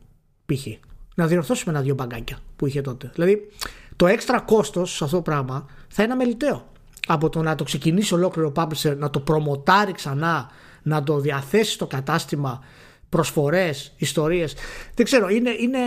Π.χ. 0.47 0.67
Να 1.15 1.27
διορθώσουμε 1.27 1.73
ένα-δύο 1.73 1.95
μπαγκάκια 1.95 2.39
που 2.57 2.67
είχε 2.67 2.81
τότε. 2.81 3.11
Δηλαδή, 3.15 3.49
το 3.97 4.07
έξτρα 4.07 4.41
κόστος 4.41 4.97
σε 4.97 5.05
αυτό 5.05 5.17
το 5.17 5.23
πράγμα 5.23 5.67
θα 5.89 6.03
είναι 6.03 6.13
αμεληταίο. 6.13 6.69
Από 7.07 7.29
το 7.29 7.43
να 7.43 7.55
το 7.55 7.65
ξεκινήσει 7.65 8.15
ολόκληρο 8.15 8.53
publisher, 8.57 8.97
να 8.97 9.11
το 9.11 9.21
προμοτάρει 9.21 9.93
ξανά 9.93 10.51
να 10.83 11.03
το 11.03 11.19
διαθέσει 11.19 11.73
στο 11.73 11.87
κατάστημα 11.87 12.65
προσφορές, 13.09 13.93
ιστορίες 13.97 14.55
δεν 14.95 15.05
ξέρω 15.05 15.29
είναι, 15.29 15.51
είναι, 15.51 15.79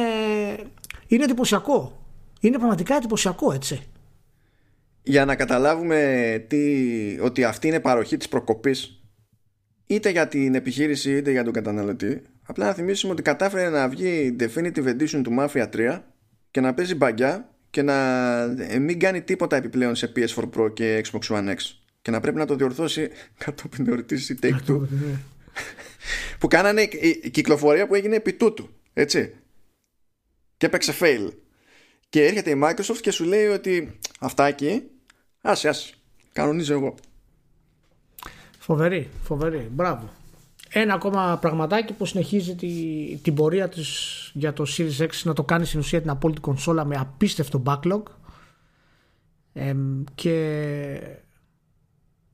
είναι 1.08 1.24
εντυπωσιακό 1.24 1.98
είναι 2.39 2.58
πραγματικά 2.58 2.96
εντυπωσιακό 2.96 3.52
έτσι 3.52 3.82
για 5.08 5.26
να 5.26 5.36
καταλάβουμε 5.36 6.46
τι, 6.48 7.20
ότι 7.22 7.43
αυτή 7.43 7.67
είναι 7.67 7.80
παροχή 7.80 8.17
της 8.17 8.28
προκοπής 8.30 9.02
είτε 9.86 10.10
για 10.10 10.28
την 10.28 10.56
επιχείρηση 10.56 11.15
είτε 11.15 11.32
για 11.32 11.43
τον 11.43 11.54
καταναλωτή 11.54 12.22
απλά 12.43 12.65
να 12.65 12.74
θυμίσουμε 12.74 13.12
ότι 13.12 13.22
κατάφερε 13.22 13.70
να 13.70 13.89
βγει 13.89 14.36
Definitive 14.39 14.86
Edition 14.86 15.22
του 15.24 15.36
Mafia 15.39 15.70
3 15.76 16.02
και 16.52 16.62
να 16.62 16.74
παίζει 16.74 16.96
μπαγκιά 16.96 17.50
και 17.70 17.82
να 17.82 17.96
ε, 18.41 18.80
μην 18.80 19.00
κάνει 19.00 19.22
τίποτα 19.22 19.56
επιπλέον 19.56 19.96
σε 19.96 20.12
PS4 20.15 20.50
Pro 20.58 20.74
και 20.74 21.04
Xbox 21.06 21.36
One 21.36 21.50
X 21.50 21.56
και 22.02 22.12
να 22.12 22.20
πρέπει 22.20 22.38
να 22.38 22.46
το 22.46 22.56
διορθώσει 22.56 23.10
κατόπιν 23.46 23.88
εορτής 23.88 24.30
η 24.30 24.39
Take 24.41 24.70
Two. 24.70 24.80
Ναι. 24.80 25.20
που 26.39 26.48
κάνανε 26.48 26.82
η 26.82 27.30
κυκλοφορία 27.30 27.88
που 27.88 27.96
έγινε 27.96 28.15
επί 28.15 28.34
τούτου 28.34 28.70
έτσι. 28.93 29.34
Και 30.58 30.65
έπαιξε 30.65 30.93
fail. 31.00 31.32
Και 32.10 32.26
έρχεται 32.26 32.50
η 32.50 32.60
Microsoft 32.63 32.98
και 33.02 33.12
σου 33.12 33.24
λέει 33.24 33.46
ότι 33.46 34.00
αυτά 34.20 34.46
εκεί 34.46 34.84
άσε 35.48 35.70
άσε. 35.70 35.94
Κανονίζω 36.34 36.74
εγώ. 36.74 36.96
Φοβερή 38.60 39.10
φοβερή. 39.24 39.70
Μπράβο. 39.72 40.10
Ένα 40.70 40.94
ακόμα 40.94 41.38
πραγματάκι 41.42 41.94
που 41.94 42.06
συνεχίζει 42.06 42.56
τη, 42.56 42.70
την 43.22 43.34
πορεία 43.34 43.70
της 43.70 44.32
για 44.34 44.54
το 44.54 44.66
Series 44.68 45.04
X 45.04 45.10
να 45.24 45.34
το 45.34 45.44
κάνει 45.44 45.66
στην 45.66 45.80
ουσία 45.80 46.02
την 46.02 46.10
απόλυτη 46.10 46.42
κονσόλα 46.42 46.86
με 46.86 46.96
απίστευτο 46.96 47.64
backlog. 47.66 48.04
Και 50.16 51.00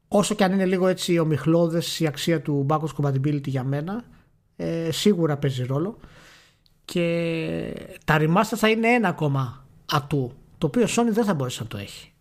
όσο 0.08 0.36
και 0.36 0.44
αν 0.44 0.52
είναι 0.52 0.66
λίγο 0.66 0.88
έτσι 0.88 1.18
ομιχλώδες 1.18 2.00
η 2.00 2.08
αξία 2.08 2.42
του 2.42 2.66
backwards 2.70 2.96
compatibility 3.02 3.48
για 3.48 3.64
μένα 3.64 4.04
ε, 4.56 4.92
σίγουρα 4.92 5.38
παίζει 5.38 5.64
ρόλο. 5.64 5.98
Και 6.86 7.96
τα 8.06 8.18
remaster 8.20 8.56
θα 8.56 8.70
είναι 8.70 8.88
ένα 8.88 9.08
ακόμα 9.08 9.66
ατού 9.86 10.34
το 10.58 10.68
οποίο 10.68 10.86
Sony 10.90 11.12
δεν 11.12 11.26
θα 11.26 11.34
μπορέσει 11.34 11.62
να 11.62 11.68
το 11.68 11.78
έχει 11.78 12.13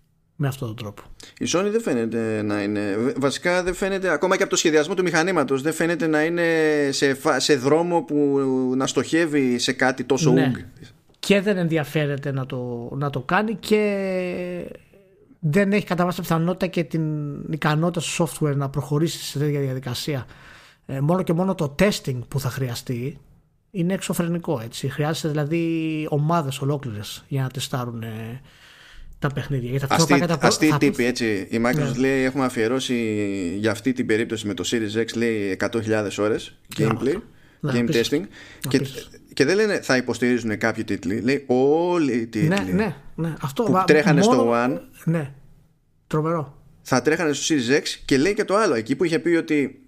με 0.42 0.48
αυτόν 0.48 0.68
τον 0.68 0.76
τρόπο. 0.76 1.02
Η 1.38 1.46
Sony 1.48 1.68
δεν 1.70 1.80
φαίνεται 1.80 2.42
να 2.42 2.62
είναι. 2.62 2.96
Βασικά 3.16 3.62
δεν 3.62 3.74
φαίνεται, 3.74 4.08
ακόμα 4.08 4.36
και 4.36 4.42
από 4.42 4.50
το 4.50 4.56
σχεδιασμό 4.56 4.94
του 4.94 5.02
μηχανήματος, 5.02 5.62
δεν 5.62 5.72
φαίνεται 5.72 6.06
να 6.06 6.24
είναι 6.24 6.42
σε, 6.90 7.16
σε 7.36 7.56
δρόμο 7.56 8.02
που 8.02 8.42
να 8.76 8.86
στοχεύει 8.86 9.58
σε 9.58 9.72
κάτι 9.72 10.04
τόσο 10.04 10.32
ναι. 10.32 10.52
Και 11.18 11.40
δεν 11.40 11.56
ενδιαφέρεται 11.56 12.32
να 12.32 12.46
το, 12.46 12.90
να 12.94 13.10
το 13.10 13.20
κάνει 13.20 13.54
και 13.54 13.82
δεν 15.38 15.72
έχει 15.72 15.86
κατά 15.86 16.04
βάση 16.04 16.20
πιθανότητα 16.20 16.66
και 16.66 16.84
την 16.84 17.36
ικανότητα 17.50 18.00
στο 18.00 18.28
software 18.28 18.56
να 18.56 18.68
προχωρήσει 18.68 19.24
σε 19.24 19.38
τέτοια 19.38 19.60
διαδικασία. 19.60 20.26
Ε, 20.86 21.00
μόνο 21.00 21.22
και 21.22 21.32
μόνο 21.32 21.54
το 21.54 21.74
testing 21.78 22.18
που 22.28 22.40
θα 22.40 22.48
χρειαστεί 22.48 23.18
είναι 23.70 23.94
εξωφρενικό 23.94 24.60
έτσι. 24.64 24.88
Χρειάζεται 24.88 25.28
δηλαδή 25.28 26.06
ομάδες 26.10 26.60
ολόκληρες 26.60 27.24
για 27.28 27.42
να 27.42 27.48
τεστάρουν 27.48 28.02
ε, 28.02 28.40
τα 29.22 29.32
παιχνίδια. 29.34 29.70
Γιατί 29.70 29.86
αυτό 29.90 30.14
αυτή, 30.14 30.26
τα 30.26 30.38
αυτή 30.40 30.66
θα... 30.66 30.78
τύπη, 30.78 31.04
έτσι. 31.04 31.46
Η 31.50 31.60
Microsoft 31.66 31.92
ναι. 31.92 31.98
λέει 31.98 32.22
έχουμε 32.22 32.44
αφιερώσει 32.44 32.94
για 33.58 33.70
αυτή 33.70 33.92
την 33.92 34.06
περίπτωση 34.06 34.46
με 34.46 34.54
το 34.54 34.64
Series 34.66 35.00
X 35.00 35.16
λέει 35.16 35.56
100.000 35.60 36.08
ώρες 36.18 36.58
gameplay, 36.76 37.16
ναι, 37.60 37.72
game 37.74 37.90
testing 37.90 38.22
και, 38.68 38.80
και 39.34 39.44
δεν 39.44 39.56
λένε 39.56 39.80
θα 39.80 39.96
υποστηρίζουν 39.96 40.58
κάποιοι 40.58 40.84
τίτλοι. 40.84 41.20
Λέει 41.20 41.44
όλοι 41.46 42.12
οι 42.12 42.26
τίτλοι 42.26 42.48
ναι, 42.48 42.72
ναι, 42.72 42.96
ναι. 43.14 43.34
Αυτό, 43.40 43.62
που 43.62 43.82
τρέχανε 43.86 44.20
μόνο... 44.20 44.32
στο 44.32 44.52
One 44.54 44.78
ναι. 45.04 45.30
Τρομερό. 46.06 46.62
Θα 46.82 47.02
τρέχανε 47.02 47.32
στο 47.32 47.54
Series 47.54 47.78
X 47.78 47.82
και 48.04 48.16
λέει 48.16 48.34
και 48.34 48.44
το 48.44 48.56
άλλο. 48.56 48.74
Εκεί 48.74 48.96
που 48.96 49.04
είχε 49.04 49.18
πει 49.18 49.28
ότι 49.28 49.80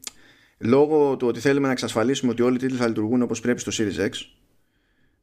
λόγω 0.59 1.17
του 1.17 1.27
ότι 1.27 1.41
θέλουμε 1.41 1.67
να 1.67 1.73
εξασφαλίσουμε 1.73 2.33
ότι 2.33 2.43
όλοι 2.43 2.55
οι 2.55 2.59
τίτλοι 2.59 2.77
θα 2.77 2.87
λειτουργούν 2.87 3.23
όπως 3.23 3.41
πρέπει 3.41 3.61
στο 3.61 3.73
Series 3.75 4.09
X 4.09 4.11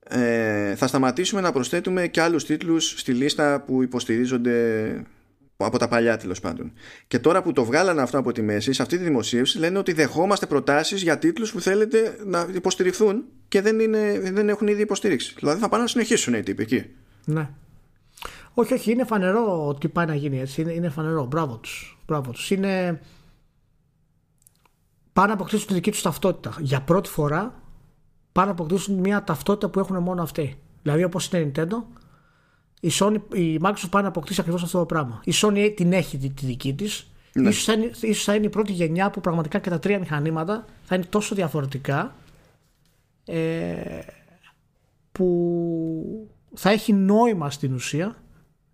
ε, 0.08 0.76
θα 0.76 0.88
σταματήσουμε 0.88 1.42
να 1.42 1.52
προσθέτουμε 1.52 2.08
και 2.08 2.22
άλλους 2.22 2.46
τίτλους 2.46 2.90
στη 2.98 3.14
λίστα 3.14 3.62
που 3.62 3.84
υποστηρίζονται 3.84 5.06
από 5.58 5.78
τα 5.78 5.88
παλιά 5.88 6.18
τέλος 6.18 6.40
πάντων. 6.40 6.72
Και 7.08 7.20
τώρα 7.20 7.42
που 7.42 7.52
το 7.52 7.66
βγάλανε 7.66 8.02
αυτό 8.02 8.18
από 8.18 8.32
τη 8.32 8.42
μέση, 8.42 8.74
σε 8.74 8.82
αυτή 8.82 8.98
τη 8.98 9.04
δημοσίευση 9.04 9.58
λένε 9.58 9.78
ότι 9.78 9.94
δεχόμαστε 9.94 10.46
προτάσεις 10.46 11.02
για 11.02 11.18
τίτλους 11.18 11.52
που 11.52 11.62
θέλετε 11.62 12.18
να 12.26 12.48
υποστηριχθούν 12.54 13.24
και 13.48 13.62
δεν, 13.62 13.80
είναι, 13.80 14.20
δεν 14.20 14.50
έχουν 14.50 14.68
ήδη 14.68 14.82
υποστήριξη. 14.82 15.34
Δηλαδή 15.40 15.60
θα 15.60 15.70
πάνε 15.70 15.84
να 15.84 15.90
συνεχίσουν 15.90 16.34
οι 16.34 16.44
τύποι 16.44 16.62
εκεί. 16.62 16.86
Ναι. 17.26 17.50
Όχι, 18.54 18.74
όχι, 18.74 18.92
είναι 18.92 19.06
φανερό 19.06 19.68
ότι 19.68 19.88
πάει 19.88 20.06
να 20.06 20.16
γίνει 20.16 20.40
έτσι. 20.40 20.62
Είναι, 20.62 20.74
είναι 20.74 20.90
φανερό. 20.90 21.26
Μπράβο 21.26 21.58
τους. 21.58 22.00
Μπράβο 22.06 22.32
τους. 22.32 22.52
Είναι. 22.52 23.02
Πάνε 25.14 25.28
να 25.28 25.34
αποκτήσουν 25.34 25.68
τη 25.68 25.74
δική 25.74 25.92
τους 25.92 26.02
ταυτότητα. 26.02 26.56
Για 26.60 26.82
πρώτη 26.82 27.10
φορά 27.10 27.61
πάνε 28.32 28.48
να 28.48 28.54
αποκτήσουν 28.54 28.96
μια 28.96 29.24
ταυτότητα 29.24 29.70
που 29.70 29.80
έχουν 29.80 29.98
μόνο 29.98 30.22
αυτοί. 30.22 30.58
Δηλαδή 30.82 31.04
όπως 31.04 31.28
είναι 31.28 31.42
η 31.42 31.52
Nintendo, 31.56 31.84
η, 32.80 32.90
Sony, 32.94 33.18
η 33.34 33.60
Microsoft 33.64 33.90
πάει 33.90 34.02
να 34.02 34.08
αποκτήσει 34.08 34.40
ακριβώς 34.42 34.64
αυτό 34.64 34.80
το 34.80 34.86
πράγμα. 34.86 35.22
Η 35.24 35.32
Sony 35.36 35.74
την 35.76 35.94
έχει 35.94 36.18
τη, 36.18 36.30
τη 36.30 36.46
δική 36.46 36.74
της. 36.74 37.06
Ναι. 37.34 37.50
Ίσως, 37.50 37.64
θα 37.64 37.74
είναι, 37.74 37.92
ίσως 38.02 38.24
θα 38.24 38.36
είναι 38.36 38.46
η 38.46 38.50
πρώτη 38.50 38.72
γενιά 38.72 39.10
που 39.10 39.22
πραγματικά 39.22 39.60
και 39.60 39.70
τα 39.70 39.80
τρία 39.80 40.00
μηχανήματα 40.00 40.66
θα 40.84 40.96
είναι 40.96 41.06
τόσο 41.10 41.36
διαφορετικά 41.36 42.16
ε, 43.26 44.00
που 45.12 46.30
θα 46.54 46.70
έχει 46.70 46.94
νόημα 46.94 47.52
στην 47.52 47.74
ουσία 47.74 48.16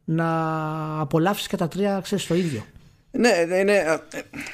να 0.06 1.00
απολαύσεις 1.00 1.48
και 1.48 1.58
τα 1.58 1.68
τρία 1.68 2.00
ξέρεις 2.00 2.28
το 2.28 2.36
ίδιο. 2.36 2.64
Ναι, 3.12 3.46
ναι, 3.48 3.64
ναι. 3.64 3.84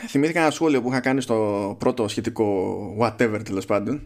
Θυμήθηκα 0.07 0.41
ένα 0.41 0.51
σχόλιο 0.51 0.81
που 0.81 0.89
είχα 0.89 0.99
κάνει 0.99 1.21
στο 1.21 1.75
πρώτο 1.79 2.07
σχετικό 2.07 2.77
whatever 2.99 3.41
τέλος 3.43 3.65
πάντων 3.65 4.01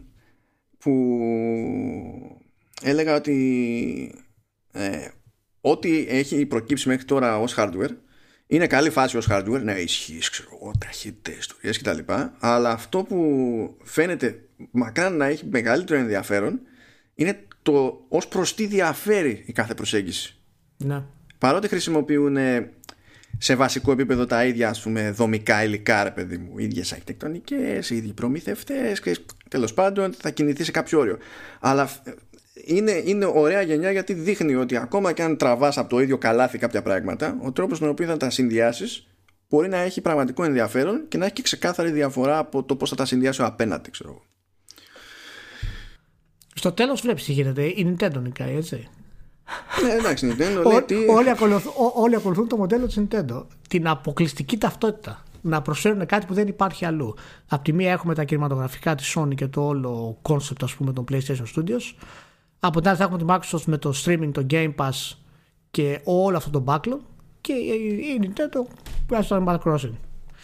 που 0.78 2.38
έλεγα 2.82 3.14
ότι 3.14 4.24
ε, 4.72 5.08
ό,τι 5.60 6.06
έχει 6.08 6.46
προκύψει 6.46 6.88
μέχρι 6.88 7.04
τώρα 7.04 7.38
ως 7.38 7.54
hardware 7.58 7.90
είναι 8.46 8.66
καλή 8.66 8.90
φάση 8.90 9.16
ως 9.16 9.28
hardware, 9.30 9.60
ναι 9.62 9.72
ισχύεις, 9.72 10.30
ξέρω 10.30 10.48
εγώ, 10.60 10.72
ταχύτητες, 10.78 11.36
ιστορίες 11.36 11.78
κτλ. 11.78 12.12
Αλλά 12.38 12.70
αυτό 12.70 13.02
που 13.02 13.76
φαίνεται 13.82 14.42
μακράν 14.70 15.16
να 15.16 15.26
έχει 15.26 15.46
μεγαλύτερο 15.50 16.00
ενδιαφέρον 16.00 16.60
είναι 17.14 17.46
το 17.62 18.04
ως 18.08 18.28
προς 18.28 18.54
τι 18.54 18.66
διαφέρει 18.66 19.42
η 19.46 19.52
κάθε 19.52 19.74
προσέγγιση. 19.74 20.36
Ναι. 20.76 21.02
Παρότι 21.38 21.68
χρησιμοποιούν 21.68 22.36
σε 23.38 23.54
βασικό 23.54 23.92
επίπεδο 23.92 24.26
τα 24.26 24.44
ίδια 24.44 24.68
ας 24.68 24.80
πούμε 24.80 25.10
δομικά 25.10 25.64
υλικά 25.64 26.02
ρε 26.02 26.10
παιδί 26.10 26.38
μου. 26.38 26.58
Ίδιες 26.58 26.92
αρχιτεκτονικές, 26.92 27.90
ίδιοι 27.90 28.12
προμηθευτές 28.12 29.00
και 29.00 29.16
τέλος 29.48 29.74
πάντων 29.74 30.12
θα 30.18 30.30
κινηθεί 30.30 30.64
σε 30.64 30.70
κάποιο 30.70 30.98
όριο. 30.98 31.18
Αλλά 31.60 31.90
είναι, 32.64 33.02
είναι 33.04 33.24
ωραία 33.24 33.62
γενιά 33.62 33.90
γιατί 33.90 34.12
δείχνει 34.12 34.54
ότι 34.54 34.76
ακόμα 34.76 35.12
και 35.12 35.22
αν 35.22 35.36
τραβάς 35.36 35.78
από 35.78 35.88
το 35.88 36.00
ίδιο 36.00 36.18
καλάθι 36.18 36.58
κάποια 36.58 36.82
πράγματα 36.82 37.38
ο 37.42 37.52
τρόπος 37.52 37.78
με 37.78 37.86
τον 37.86 37.94
οποίο 37.94 38.06
θα 38.06 38.16
τα 38.16 38.30
συνδυάσεις 38.30 39.06
μπορεί 39.48 39.68
να 39.68 39.76
έχει 39.76 40.00
πραγματικό 40.00 40.44
ενδιαφέρον 40.44 41.08
και 41.08 41.18
να 41.18 41.24
έχει 41.24 41.34
και 41.34 41.42
ξεκάθαρη 41.42 41.90
διαφορά 41.90 42.38
από 42.38 42.62
το 42.62 42.76
πώς 42.76 42.88
θα 42.90 42.96
τα 42.96 43.04
συνδυάσει 43.04 43.42
ο 43.42 43.44
απέναντι 43.44 43.90
ξέρω 43.90 44.22
Στο 46.54 46.72
τέλος 46.72 47.00
βλέπεις 47.00 47.24
τι 47.24 47.32
γίνεται. 47.32 47.62
Η 47.64 47.96
Nintendo 47.98 48.20
νικάει 48.22 48.56
έτσι 48.56 48.88
ναι, 49.82 49.92
εντάξει, 49.92 50.28
Nintendo 50.30 50.66
λέει 50.66 50.82
τι... 50.82 50.94
όλοι, 51.08 51.30
ακολουθούν, 51.30 51.72
όλοι 51.94 52.14
ακολουθούν 52.14 52.48
το 52.48 52.56
μοντέλο 52.56 52.86
της 52.86 53.00
Nintendo. 53.00 53.44
Την 53.68 53.88
αποκλειστική 53.88 54.58
ταυτότητα. 54.58 55.22
Να 55.40 55.62
προσφέρουν 55.62 56.06
κάτι 56.06 56.26
που 56.26 56.34
δεν 56.34 56.46
υπάρχει 56.48 56.84
αλλού. 56.84 57.14
Απ' 57.48 57.64
τη 57.64 57.72
μία 57.72 57.92
έχουμε 57.92 58.14
τα 58.14 58.24
κινηματογραφικά 58.24 58.94
της 58.94 59.16
Sony 59.16 59.34
και 59.34 59.46
το 59.46 59.66
όλο 59.66 60.18
concept 60.22 60.62
ας 60.62 60.74
πούμε 60.74 60.92
των 60.92 61.04
PlayStation 61.10 61.44
Studios. 61.56 61.94
Από 62.60 62.80
την 62.80 62.88
άλλη 62.88 62.98
θα 62.98 63.04
έχουμε 63.04 63.18
τη 63.18 63.24
Microsoft 63.28 63.64
με 63.66 63.78
το 63.78 63.92
streaming, 64.04 64.30
το 64.32 64.46
Game 64.50 64.74
Pass 64.76 65.16
και 65.70 66.00
όλο 66.04 66.36
αυτό 66.36 66.50
το 66.50 66.64
backlog. 66.66 67.00
Και 67.40 67.52
η 67.52 68.20
Nintendo 68.22 68.72
βγάζει 69.08 69.28
το 69.28 69.44
Animal 69.44 69.58
Crossing. 69.58 69.92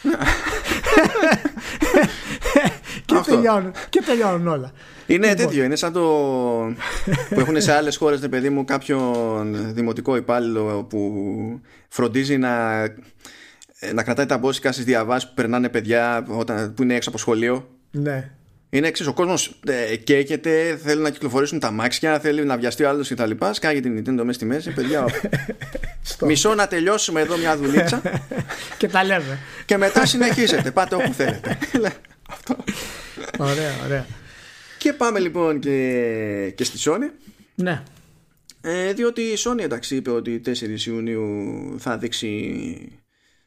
και, 3.05 3.15
τελειώνουν, 3.27 3.73
και 3.89 4.03
τελειώνουν 4.07 4.47
όλα. 4.47 4.73
Είναι 5.07 5.29
λοιπόν. 5.29 5.47
τέτοιο, 5.47 5.65
είναι 5.65 5.77
σαν 5.77 5.93
το 5.93 6.01
που 7.29 7.41
έχουν 7.41 7.61
σε 7.61 7.73
άλλες 7.73 7.97
χώρες, 7.97 8.21
ναι, 8.21 8.29
παιδί 8.29 8.51
μου, 8.51 8.65
κάποιον 8.65 9.75
δημοτικό 9.75 10.17
υπάλληλο 10.17 10.87
που 10.89 11.13
φροντίζει 11.89 12.37
να, 12.37 12.83
να 13.95 14.03
κρατάει 14.03 14.27
τα 14.27 14.39
μπόσικα 14.39 14.73
στις 14.73 14.85
διαβάσεις 14.85 15.29
που 15.29 15.35
περνάνε 15.35 15.69
παιδιά 15.69 16.27
όταν, 16.29 16.75
που 16.75 16.83
είναι 16.83 16.95
έξω 16.95 17.09
από 17.09 17.19
σχολείο. 17.19 17.69
Ναι. 17.91 18.31
Είναι 18.75 18.87
εξής. 18.87 19.07
Ο 19.07 19.13
κόσμος 19.13 19.55
ε, 19.67 19.97
καίκεται, 19.97 20.79
θέλει 20.83 21.03
να 21.03 21.11
κυκλοφορήσουν 21.11 21.59
τα 21.59 21.71
μάξια, 21.71 22.21
θέλει 22.21 22.45
να 22.45 22.57
βιαστεί 22.57 22.85
ο 22.85 22.89
άλλος 22.89 23.09
κτλ. 23.09 23.31
Σκάγει 23.53 23.81
την 23.81 23.99
Nintendo 23.99 24.23
μέσα 24.23 24.33
στη 24.33 24.45
μέση. 24.45 24.73
Παιδιά, 24.73 25.05
μισό 26.27 26.55
να 26.55 26.67
τελειώσουμε 26.67 27.21
εδώ 27.21 27.37
μια 27.37 27.57
δουλίτσα. 27.57 28.03
και 28.79 28.89
τα 28.89 29.05
λέμε. 29.05 29.39
Και 29.65 29.77
μετά 29.77 30.07
συνεχίζετε. 30.07 30.71
Πάτε 30.71 30.95
όπου 30.95 31.13
θέλετε. 31.13 31.59
Αυτό. 32.31 32.57
Ωραία, 33.39 33.73
ωραία. 33.85 34.07
Και 34.79 34.93
πάμε 34.93 35.19
λοιπόν 35.19 35.59
και, 35.59 36.53
και 36.55 36.65
στη 36.65 36.79
Sony. 36.91 37.11
Ναι. 37.55 37.83
Ε, 38.61 38.93
διότι 38.93 39.21
η 39.21 39.37
Sony 39.39 39.61
εντάξει 39.61 39.97
είπε 39.97 40.11
ότι 40.11 40.41
4 40.47 40.87
Ιουνίου 40.87 41.27
θα 41.79 41.99
δείξει 41.99 43.03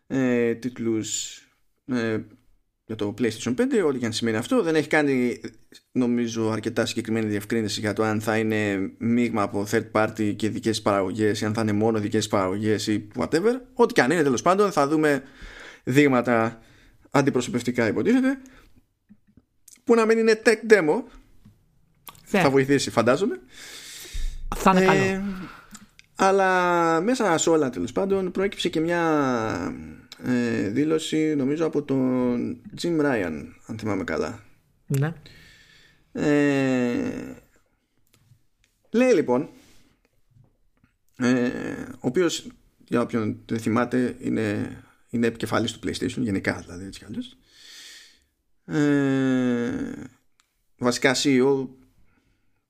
ε, 0.07 0.53
τίτλους 0.53 1.41
ε, 1.85 2.17
για 2.87 2.95
το 2.95 3.13
PlayStation 3.17 3.53
5, 3.55 3.61
ό,τι 3.87 3.99
και 3.99 4.05
αν 4.05 4.13
σημαίνει 4.13 4.37
αυτό. 4.37 4.61
Δεν 4.61 4.75
έχει 4.75 4.87
κάνει, 4.87 5.41
νομίζω, 5.91 6.51
αρκετά 6.51 6.85
συγκεκριμένη 6.85 7.27
διευκρίνηση 7.27 7.79
για 7.79 7.93
το 7.93 8.03
αν 8.03 8.21
θα 8.21 8.37
είναι 8.37 8.91
μείγμα 8.97 9.41
από 9.41 9.67
third 9.71 9.91
party 9.91 10.35
και 10.35 10.49
δικές 10.49 10.81
παραγωγές 10.81 11.41
ή 11.41 11.45
αν 11.45 11.53
θα 11.53 11.61
είναι 11.61 11.71
μόνο 11.71 11.99
δικές 11.99 12.27
παραγωγές 12.27 12.87
ή 12.87 13.07
whatever. 13.15 13.59
Ό,τι 13.73 13.93
και 13.93 14.01
αν 14.01 14.11
είναι, 14.11 14.23
τέλος 14.23 14.41
πάντων, 14.41 14.71
θα 14.71 14.87
δούμε 14.87 15.23
δείγματα 15.83 16.59
αντιπροσωπευτικά, 17.11 17.87
υποτίθεται. 17.87 18.37
Που 19.83 19.95
να 19.95 20.05
μην 20.05 20.17
είναι 20.17 20.41
tech 20.45 20.71
demo. 20.73 21.03
Ναι. 22.31 22.41
Θα 22.41 22.49
βοηθήσει, 22.49 22.89
φαντάζομαι. 22.89 23.39
Θα 24.55 24.71
είναι 24.71 24.85
καλό. 24.85 25.03
Ε, 25.03 25.23
αλλά 26.15 27.01
μέσα 27.01 27.37
σε 27.37 27.49
όλα 27.49 27.69
τέλος 27.69 27.91
πάντων 27.91 28.31
προέκυψε 28.31 28.69
και 28.69 28.79
μια 28.79 29.01
ε, 30.23 30.69
δήλωση 30.69 31.35
νομίζω 31.35 31.65
από 31.65 31.83
τον 31.83 32.61
Jim 32.81 33.01
Ryan 33.01 33.45
αν 33.65 33.77
θυμάμαι 33.77 34.03
καλά 34.03 34.43
ναι. 34.87 35.13
ε, 36.11 37.35
λέει 38.89 39.13
λοιπόν 39.13 39.49
ε, 41.17 41.49
ο 41.89 42.07
οποίος 42.07 42.47
για 42.87 43.01
όποιον 43.01 43.39
δεν 43.45 43.59
θυμάται 43.59 44.15
είναι, 44.19 44.77
είναι 45.09 45.27
επικεφαλής 45.27 45.71
του 45.71 45.79
PlayStation 45.87 46.19
γενικά 46.21 46.63
δηλαδή 46.65 46.85
έτσι 46.85 47.05
κι 47.05 47.37
ε, 48.65 49.93
βασικά 50.77 51.15
CEO 51.15 51.67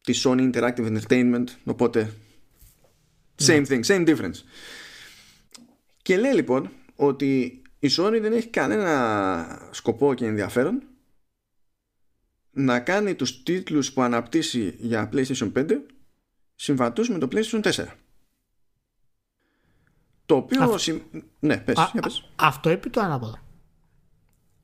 της 0.02 0.26
Sony 0.28 0.52
Interactive 0.52 0.98
Entertainment 0.98 1.46
οπότε 1.64 2.14
Same 3.38 3.66
thing, 3.66 3.84
same 3.84 4.06
difference. 4.08 4.44
Και 6.02 6.18
λέει 6.18 6.34
λοιπόν 6.34 6.72
ότι 6.98 7.62
η 7.80 7.90
Sony 7.92 8.18
δεν 8.22 8.34
έχει 8.34 8.48
κανένα 8.48 9.70
σκοπό 9.72 10.14
και 10.14 10.26
ενδιαφέρον 10.26 10.84
να 12.52 12.80
κάνει 12.80 13.16
τους 13.16 13.44
τίτλους 13.44 13.94
που 13.94 14.02
αναπτύσσει 14.02 14.76
για 14.80 15.10
PlayStation 15.14 15.52
5 15.54 15.78
συμβατούς 16.56 17.10
με 17.10 17.18
το 17.18 17.28
PlayStation 17.32 17.62
4. 17.62 17.86
Το 20.26 20.36
οποίο... 20.36 20.80
Ναι, 21.40 21.58
πες, 21.58 21.78
α, 21.78 21.92
πες. 22.02 22.32
αυτό 22.36 22.70
είπε 22.70 22.90
το 22.90 23.02
ανάποδο. 23.02 23.40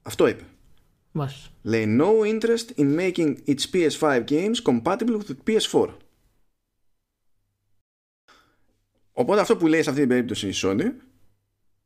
Αυτό 0.01 0.27
είπε. 0.27 0.43
Μάλιστα. 1.11 1.49
Λέει 1.61 1.97
no 1.99 2.25
interest 2.25 2.77
in 2.77 2.99
making 2.99 3.36
its 3.45 3.69
PS5 3.73 4.23
games 4.27 4.55
compatible 4.63 5.19
with 5.19 5.27
the 5.27 5.36
PS4. 5.47 5.95
Οπότε 9.11 9.41
αυτό 9.41 9.57
που 9.57 9.67
λέει 9.67 9.84
σε 9.84 9.89
αυτή 9.89 10.01
την 10.01 10.09
περίπτωση 10.09 10.47
η 10.47 10.53
Sony 10.55 10.91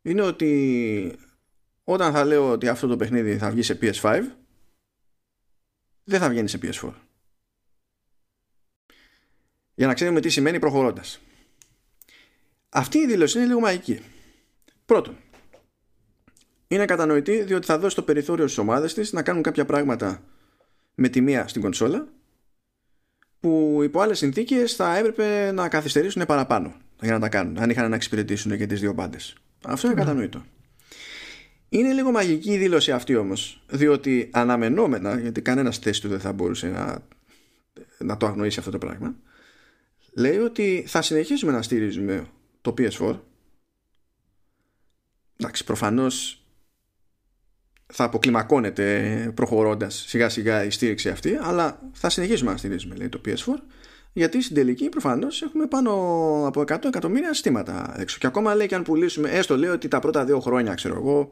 είναι 0.08 0.22
ότι 0.22 1.20
όταν 1.84 2.12
θα 2.12 2.26
λέω 2.26 2.52
ότι 2.52 2.68
αυτό 2.68 2.88
το 2.88 2.98
παιχνίδι 2.98 3.38
θα 3.38 3.50
βγει 3.50 3.62
σε 3.62 3.80
PS5 3.82 4.24
δεν 6.04 6.20
θα 6.20 6.30
βγαίνει 6.30 6.48
σε 6.48 6.60
PS4. 6.62 6.92
Για 9.74 9.88
να 9.88 9.94
ξέρουμε 9.94 10.20
τι 10.20 10.30
σημαίνει 10.30 10.60
προχωρώντας. 10.60 11.20
Αυτή 12.70 12.98
η 12.98 13.08
δήλωση 13.08 13.38
είναι 13.38 13.48
λίγο 13.48 13.60
μαγική. 13.60 14.02
Πρώτον, 14.86 15.18
είναι 16.68 16.86
κατανοητή 16.86 17.44
διότι 17.44 17.66
θα 17.66 17.80
δώσει 17.80 17.96
το 17.96 18.04
περιθώριο 18.04 18.46
στις 18.46 18.58
ομάδες 18.58 18.94
της 18.94 19.14
να 19.14 19.24
κάνουν 19.24 19.44
κάποια 19.44 19.66
πράγματα 19.66 20.24
με 20.96 21.10
τη 21.10 21.22
μία 21.22 21.48
στην 21.48 21.62
κονσόλα 21.62 22.08
που 23.40 23.80
υπό 23.84 24.00
άλλες 24.00 24.18
συνθήκες 24.18 24.76
θα 24.76 24.98
έπρεπε 24.98 25.52
να 25.52 25.70
καθυστερήσουν 25.70 26.26
παραπάνω 26.26 26.76
για 27.02 27.12
να 27.12 27.20
τα 27.20 27.30
κάνουν, 27.30 27.60
αν 27.60 27.70
είχαν 27.70 27.90
να 27.90 27.96
εξυπηρετήσουν 27.96 28.58
και 28.58 28.66
τις 28.66 28.80
δύο 28.80 28.94
πάντε. 28.94 29.18
Αυτό 29.66 29.88
είναι 29.88 29.96
ναι. 29.96 30.02
κατανοητό. 30.02 30.46
Είναι 31.70 31.94
λίγο 31.94 32.12
μαγική 32.12 32.52
η 32.52 32.58
δήλωση 32.58 32.92
αυτή 32.92 33.16
όμως, 33.16 33.64
διότι 33.70 34.30
αναμενόμενα, 34.34 35.20
γιατί 35.20 35.42
κανένας 35.42 35.78
θέση 35.78 36.02
του 36.02 36.08
δεν 36.08 36.20
θα 36.20 36.32
μπορούσε 36.32 36.68
να, 36.68 37.04
να 37.98 38.18
το 38.18 38.26
αγνοήσει 38.26 38.60
αυτό 38.60 38.72
το 38.72 38.78
πράγμα, 38.78 39.16
λέει 40.14 40.38
ότι 40.38 40.84
θα 40.88 41.02
συνεχίσουμε 41.02 41.52
να 41.52 41.62
στηρίζουμε 41.62 42.28
το 42.62 42.74
PS4. 42.78 43.20
Εντάξει, 45.38 45.64
προφανώς 45.64 46.42
θα 47.94 48.04
αποκλιμακώνεται 48.04 49.32
προχωρώντας 49.36 50.06
σιγά 50.08 50.30
σιγά 50.30 50.64
η 50.64 50.70
στήριξη 50.70 51.10
αυτή 51.10 51.38
αλλά 51.42 51.90
θα 51.94 52.10
συνεχίσουμε 52.10 52.52
να 52.52 52.58
στηρίζουμε 52.58 52.96
λέει, 52.96 53.10
το 53.10 53.22
PS4 53.26 53.34
γιατί 54.18 54.42
στην 54.42 54.56
τελική 54.56 54.90
προφανώς 54.90 55.42
έχουμε 55.42 55.66
πάνω 55.68 55.92
από 56.48 56.62
100 56.62 56.86
εκατομμύρια 56.86 57.34
συστήματα 57.34 57.96
έξω. 57.98 58.18
Και 58.20 58.28
ακόμα 58.28 58.56
λέει 58.56 58.68
και 58.68 58.76
αν 58.76 58.84
πουλήσουμε, 58.84 59.30
έστω 59.30 59.58
λέει 59.58 59.70
ότι 59.70 59.88
τα 59.88 60.00
πρώτα 60.00 60.26
δύο 60.26 60.40
χρόνια, 60.40 60.74
ξέρω 60.74 60.96
εγώ, 60.96 61.30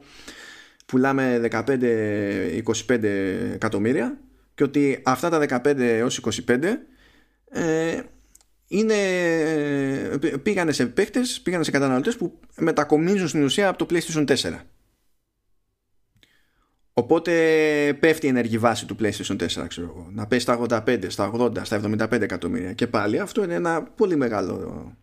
πουλάμε 0.86 1.48
15-25 1.50 3.02
εκατομμύρια 3.54 4.18
και 4.54 4.62
ότι 4.62 5.00
αυτά 5.02 5.28
τα 5.28 5.62
15 5.64 5.78
έως 5.78 6.20
25 6.46 6.62
ε, 7.50 8.00
είναι, 8.68 8.94
πήγανε 10.42 10.72
σε 10.72 10.86
παίχτες, 10.86 11.40
πήγανε 11.40 11.64
σε 11.64 11.70
καταναλωτές 11.70 12.16
που 12.16 12.38
μετακομίζουν 12.56 13.28
στην 13.28 13.44
ουσία 13.44 13.68
από 13.68 13.78
το 13.78 13.86
PlayStation 13.90 14.26
4. 14.26 14.34
Οπότε 16.98 17.32
πέφτει 18.00 18.26
η 18.26 18.28
ενεργή 18.28 18.58
βάση 18.58 18.86
του 18.86 18.96
PlayStation 19.00 19.36
4, 19.36 19.64
ξέρω 19.68 19.86
εγώ. 19.86 20.08
Να 20.12 20.26
πέσει 20.26 20.40
στα 20.40 20.60
85, 20.68 21.04
στα 21.08 21.30
80, 21.34 21.64
στα 21.64 21.80
75 21.84 22.20
εκατομμύρια. 22.20 22.72
Και 22.72 22.86
πάλι 22.86 23.18
αυτό 23.18 23.44
είναι 23.44 23.54
ένα 23.54 23.82
πολύ 23.82 24.16
μεγάλο. 24.16 24.96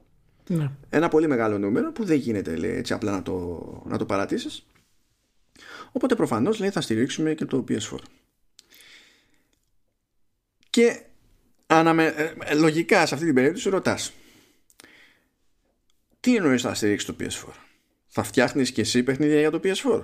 Ναι. 0.47 0.71
Ένα 0.89 1.07
πολύ 1.07 1.27
μεγάλο 1.27 1.57
νούμερο 1.57 1.91
που 1.91 2.03
δεν 2.03 2.17
γίνεται 2.17 2.55
λέει, 2.55 2.75
έτσι 2.75 2.93
απλά 2.93 3.11
να 3.11 3.21
το, 3.21 3.63
να 3.85 3.97
το 3.97 4.05
παρατήσεις. 4.05 4.65
Οπότε 5.91 6.15
προφανώς 6.15 6.59
λέει 6.59 6.69
θα 6.69 6.81
στηρίξουμε 6.81 7.33
και 7.33 7.45
το 7.45 7.63
PS4. 7.69 7.97
Και 10.69 11.01
αναμε... 11.67 12.05
Ε, 12.05 12.33
ε, 12.43 12.55
λογικά 12.55 13.05
σε 13.05 13.13
αυτή 13.13 13.25
την 13.25 13.35
περίπτωση 13.35 13.69
ρωτάς 13.69 14.13
τι 16.19 16.35
εννοείς 16.35 16.61
θα 16.61 16.73
στηρίξει 16.73 17.05
το 17.05 17.15
PS4 17.19 17.49
θα 18.07 18.23
φτιάχνεις 18.23 18.71
και 18.71 18.81
εσύ 18.81 19.03
παιχνίδια 19.03 19.39
για 19.39 19.51
το 19.51 19.59
PS4 19.63 20.01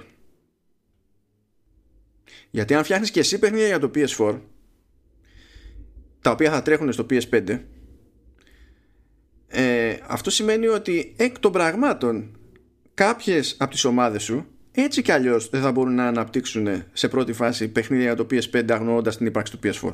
γιατί 2.52 2.74
αν 2.74 2.84
φτιάχνεις 2.84 3.12
και 3.12 3.20
εσύ 3.20 3.40
παιχνίδια 3.40 3.68
για 3.68 3.80
το 3.80 3.92
PS4 3.96 4.40
τα 6.22 6.32
οποία 6.32 6.52
θα 6.52 6.62
τρέχουν 6.62 6.92
στο 6.92 7.06
PS5 7.10 7.60
ε, 9.48 9.98
αυτό 10.08 10.30
σημαίνει 10.30 10.68
ότι 10.68 11.14
εκ 11.18 11.40
των 11.40 11.52
πραγμάτων 11.52 12.38
κάποιες 12.94 13.56
από 13.60 13.72
τις 13.72 13.84
ομάδες 13.84 14.24
σου 14.24 14.46
έτσι 14.72 15.02
κι 15.02 15.12
αλλιώς 15.12 15.50
δεν 15.50 15.62
θα 15.62 15.72
μπορούν 15.72 15.96
να 15.96 16.08
αναπτύξουν 16.08 16.68
σε 16.94 17.08
πρώτη 17.08 17.34
φάση 17.34 17.68
παιχνίδια 17.68 18.06
για 18.06 18.16
το 18.16 18.28
PS5 18.32 18.72
αγνοώντας 18.72 19.18
την 19.18 19.26
ύπαρξη 19.26 19.58
του 19.58 19.60
PS4. 19.64 19.94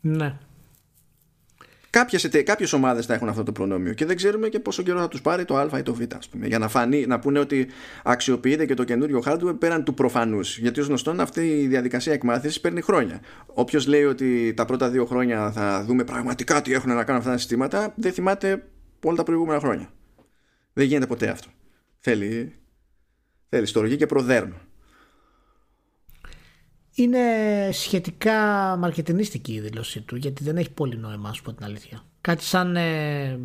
Ναι. 0.00 0.38
Κάποιες, 1.90 2.28
κάποιες 2.44 2.72
ομάδες 2.72 3.06
θα 3.06 3.14
έχουν 3.14 3.28
αυτό 3.28 3.42
το 3.42 3.52
προνόμιο 3.52 3.92
και 3.92 4.04
δεν 4.04 4.16
ξέρουμε 4.16 4.48
και 4.48 4.58
πόσο 4.58 4.82
καιρό 4.82 4.98
θα 4.98 5.08
τους 5.08 5.20
πάρει 5.20 5.44
το 5.44 5.56
α 5.56 5.78
ή 5.78 5.82
το 5.82 5.94
β 5.94 6.00
ας 6.16 6.28
πούμε, 6.28 6.46
για 6.46 6.58
να, 6.58 6.68
φανεί, 6.68 7.06
να 7.06 7.18
πούνε 7.18 7.38
ότι 7.38 7.68
αξιοποιείται 8.04 8.66
και 8.66 8.74
το 8.74 8.84
καινούριο 8.84 9.22
hardware 9.26 9.56
πέραν 9.58 9.84
του 9.84 9.94
προφανούς. 9.94 10.58
Γιατί 10.58 10.80
ως 10.80 10.86
γνωστόν 10.86 11.20
αυτή 11.20 11.60
η 11.60 11.66
διαδικασία 11.66 12.12
εκμάθησης 12.12 12.60
παίρνει 12.60 12.80
χρόνια. 12.80 13.20
Όποιος 13.46 13.86
λέει 13.86 14.04
ότι 14.04 14.54
τα 14.56 14.64
πρώτα 14.64 14.88
δύο 14.88 15.04
χρόνια 15.04 15.52
θα 15.52 15.84
δούμε 15.84 16.04
πραγματικά 16.04 16.62
τι 16.62 16.72
έχουν 16.72 16.94
να 16.94 17.04
κάνουν 17.04 17.20
αυτά 17.20 17.32
τα 17.32 17.38
συστήματα 17.38 17.92
δεν 17.96 18.12
θυμάται 18.12 18.66
όλα 19.04 19.16
τα 19.16 19.22
προηγούμενα 19.22 19.60
χρόνια. 19.60 19.90
Δεν 20.72 20.86
γίνεται 20.86 21.06
ποτέ 21.06 21.28
αυτό. 21.28 21.48
Θέλει, 21.98 22.54
θέλει 23.48 23.66
στοργή 23.66 23.96
και 23.96 24.06
προδέρνο 24.06 24.54
είναι 27.02 27.20
σχετικά 27.72 28.34
μαρκετινίστικη 28.78 29.52
η 29.52 29.60
δήλωσή 29.60 30.00
του 30.00 30.16
γιατί 30.16 30.44
δεν 30.44 30.56
έχει 30.56 30.70
πολύ 30.70 30.96
νόημα, 30.96 31.28
ας 31.28 31.40
πω 31.40 31.52
την 31.52 31.64
αλήθεια. 31.64 32.02
Κάτι 32.20 32.44
σαν 32.44 32.76
ε, 32.76 33.38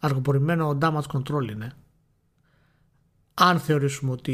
αργοπορημένο 0.00 0.78
damage 0.82 1.06
control 1.12 1.50
είναι. 1.50 1.72
Αν 3.34 3.58
θεωρήσουμε 3.58 4.12
ότι 4.12 4.32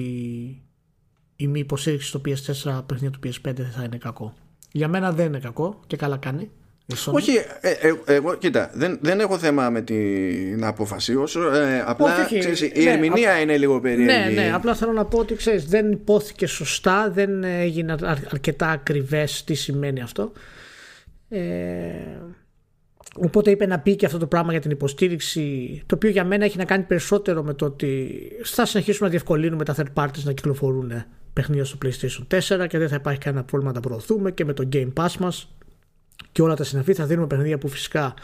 η 1.37 1.47
μη 1.47 1.59
υποστήριξη 1.59 2.09
στο 2.09 2.21
PS4 2.25 2.83
παιχνίδι 2.87 3.19
του 3.19 3.29
PS5 3.29 3.61
θα 3.61 3.85
είναι 3.85 3.99
κακό. 3.99 4.35
Για 4.73 4.89
μένα 4.89 5.13
δεν 5.13 5.27
είναι 5.27 5.39
κακό 5.39 5.81
και 5.87 5.97
καλά 5.97 6.17
κάνει. 6.17 6.51
Όχι, 7.13 7.31
ε, 7.61 7.71
ε, 7.71 8.15
εγώ 8.15 8.35
κοίτα, 8.35 8.71
δεν, 8.75 8.99
δεν 9.03 9.21
έχω 9.21 9.39
θέμα 9.39 9.71
με 9.71 9.81
την 9.81 10.65
απόφαση. 10.65 11.15
Όσο, 11.15 11.55
ε, 11.55 11.85
απλά 11.87 12.25
όχι, 12.25 12.39
ξέρεις, 12.39 12.61
η 12.61 12.73
ναι, 12.85 12.91
ερμηνεία 12.91 13.41
είναι 13.41 13.57
λίγο 13.57 13.81
περίεργη. 13.81 14.35
Ναι, 14.35 14.43
ναι, 14.43 14.53
απλά 14.55 14.75
θέλω 14.75 14.93
να 14.93 15.05
πω 15.05 15.19
ότι 15.19 15.35
ξέρεις, 15.35 15.65
δεν 15.65 15.93
υπόθηκε 15.93 16.47
σωστά, 16.47 17.11
δεν 17.11 17.45
έγινε 17.45 17.95
αρκετά 18.31 18.69
ακριβές 18.69 19.45
τι 19.45 19.55
σημαίνει 19.55 20.01
αυτό. 20.01 20.33
Ε, 21.29 21.41
οπότε 23.17 23.51
είπε 23.51 23.67
να 23.67 23.79
πει 23.79 23.97
και 23.97 24.07
αυτό 24.07 24.19
το 24.19 24.27
πράγμα 24.27 24.53
για 24.53 24.61
την 24.61 24.71
υποστήριξη, 24.71 25.83
το 25.87 25.95
οποίο 25.95 26.11
για 26.11 26.25
μένα 26.25 26.45
έχει 26.45 26.59
να 26.59 26.65
κάνει 26.65 26.83
περισσότερο 26.83 27.43
με 27.43 27.55
το 27.55 27.65
ότι 27.65 28.19
θα 28.45 28.67
συνεχίσουμε 28.67 29.07
να 29.07 29.11
διευκολύνουμε 29.11 29.65
τα 29.65 29.75
third 29.77 30.03
parties 30.03 30.23
να 30.23 30.33
κυκλοφορούν 30.33 31.05
παιχνίδια 31.33 31.65
στο 31.65 31.79
PlayStation 31.85 32.39
4 32.63 32.67
και 32.69 32.79
δεν 32.79 32.89
θα 32.89 32.95
υπάρχει 32.95 33.21
κανένα 33.21 33.45
πρόβλημα 33.45 33.73
να 33.75 33.81
τα 33.81 33.89
προωθούμε 33.89 34.31
και 34.31 34.45
με 34.45 34.53
το 34.53 34.69
Game 34.73 34.93
Pass 34.95 35.17
μας 35.19 35.55
και 36.33 36.43
όλα 36.43 36.55
τα 36.55 36.65
συναφή 36.65 36.95
θα 36.95 37.07
δίνουμε 37.07 37.27
παιχνίδια 37.27 37.59
που 37.59 37.69
φυσικά 37.69 38.15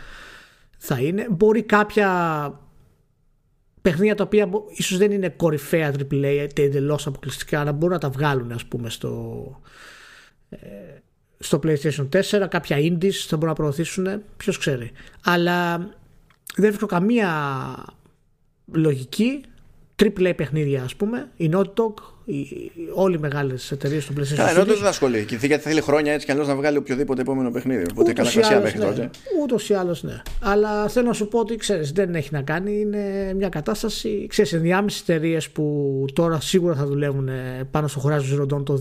θα 0.78 1.01
είναι. 1.01 1.26
Μπορεί 1.30 1.62
κάποια 1.62 2.61
παιχνίδια 3.82 4.14
τα 4.14 4.24
οποία 4.24 4.49
ίσως 4.68 4.99
δεν 4.99 5.11
είναι 5.11 5.28
κορυφαία 5.28 5.93
AAA 5.99 6.41
είτε 6.43 6.62
εντελώς 6.62 7.07
αποκλειστικά 7.07 7.61
αλλά 7.61 7.72
μπορούν 7.72 7.95
να 7.95 8.01
τα 8.01 8.11
βγάλουν 8.11 8.53
ας 8.53 8.64
πούμε 8.64 8.91
στο, 8.91 9.61
ε, 10.49 10.59
στο 11.38 11.61
PlayStation 11.62 12.09
4 12.09 12.47
κάποια 12.49 12.76
indies 12.78 13.11
θα 13.11 13.36
μπορούν 13.36 13.49
να 13.49 13.55
προωθήσουν 13.55 14.22
ποιος 14.36 14.59
ξέρει. 14.59 14.91
Αλλά 15.24 15.78
δεν 16.57 16.68
βρίσκω 16.68 16.86
καμία 16.86 17.30
λογική. 18.72 19.41
AAA 20.03 20.32
παιχνίδια, 20.36 20.82
ας 20.82 20.97
πούμε, 20.97 21.30
η 21.36 21.51
Naughty 21.53 21.74
Dog, 21.74 21.95
οι, 22.19 22.19
όλοι 22.94 23.14
οι 23.14 23.18
μεγάλες 23.18 23.70
εταιρείες 23.70 24.06
του 24.06 24.12
PlayStation. 24.16 24.34
Καλά, 24.36 24.50
ενώ 24.50 24.64
δεν 24.64 24.86
ασχολεί. 24.86 25.26
Γιατί 25.28 25.58
θέλει 25.58 25.80
χρόνια 25.80 26.12
έτσι 26.12 26.26
κι 26.26 26.32
αλλιώς 26.32 26.46
να 26.46 26.56
βγάλει 26.56 26.76
οποιοδήποτε 26.76 27.20
επόμενο 27.20 27.50
παιχνίδι. 27.50 27.86
Οπότε 27.90 28.12
καλά 28.12 28.30
χασία 28.30 28.60
μέχρι 28.60 28.78
ναι. 28.78 28.84
τότε. 28.84 29.10
Ούτως 29.42 29.68
ή 29.68 29.74
άλλως 29.74 30.02
ναι. 30.02 30.22
Αλλά 30.40 30.88
θέλω 30.88 31.06
να 31.06 31.12
σου 31.12 31.28
πω 31.28 31.38
ότι 31.38 31.56
ξέρεις, 31.56 31.92
δεν 31.92 32.14
έχει 32.14 32.28
να 32.32 32.42
κάνει. 32.42 32.80
Είναι 32.80 33.34
μια 33.36 33.48
κατάσταση. 33.48 34.26
Ξέρεις, 34.28 34.52
ενδιάμεσες 34.52 35.00
εταιρείες 35.00 35.50
που 35.50 36.04
τώρα 36.12 36.40
σίγουρα 36.40 36.74
θα 36.74 36.86
δουλεύουν 36.86 37.28
πάνω 37.70 37.88
στο 37.88 38.02
Horizon 38.04 38.40
Zero 38.40 38.54
Dawn 38.54 38.64
το 38.64 38.80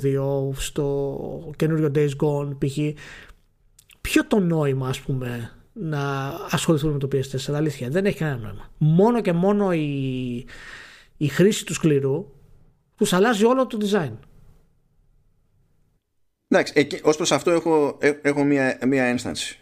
2, 0.53 0.55
στο 0.57 1.53
καινούριο 1.55 1.91
Days 1.95 2.25
Gone 2.25 2.49
π.χ. 2.57 2.77
Ποιο 4.01 4.25
το 4.27 4.39
νόημα, 4.39 4.87
ας 4.87 4.99
πούμε, 4.99 5.51
να 5.73 6.33
ασχοληθούν 6.49 6.91
με 6.91 6.99
το 6.99 7.07
PS4. 7.11 7.53
Αλήθεια, 7.53 7.89
δεν 7.89 8.05
έχει 8.05 8.17
κανένα 8.17 8.37
νόημα. 8.37 8.69
Μόνο 8.77 9.21
και 9.21 9.33
μόνο 9.33 9.73
η, 9.73 10.45
η 11.17 11.27
χρήση 11.27 11.65
του 11.65 11.73
σκληρού 11.73 12.25
τους 12.99 13.13
αλλάζει 13.13 13.45
όλο 13.45 13.67
το 13.67 13.77
design. 13.81 14.11
Εντάξει, 16.47 16.87
ως 17.03 17.15
προς 17.15 17.31
αυτό 17.31 17.51
έχω, 17.51 17.97
ε, 18.01 18.11
έχω 18.21 18.43
μία, 18.43 18.79
μία 18.87 19.03
ένσταση. 19.03 19.59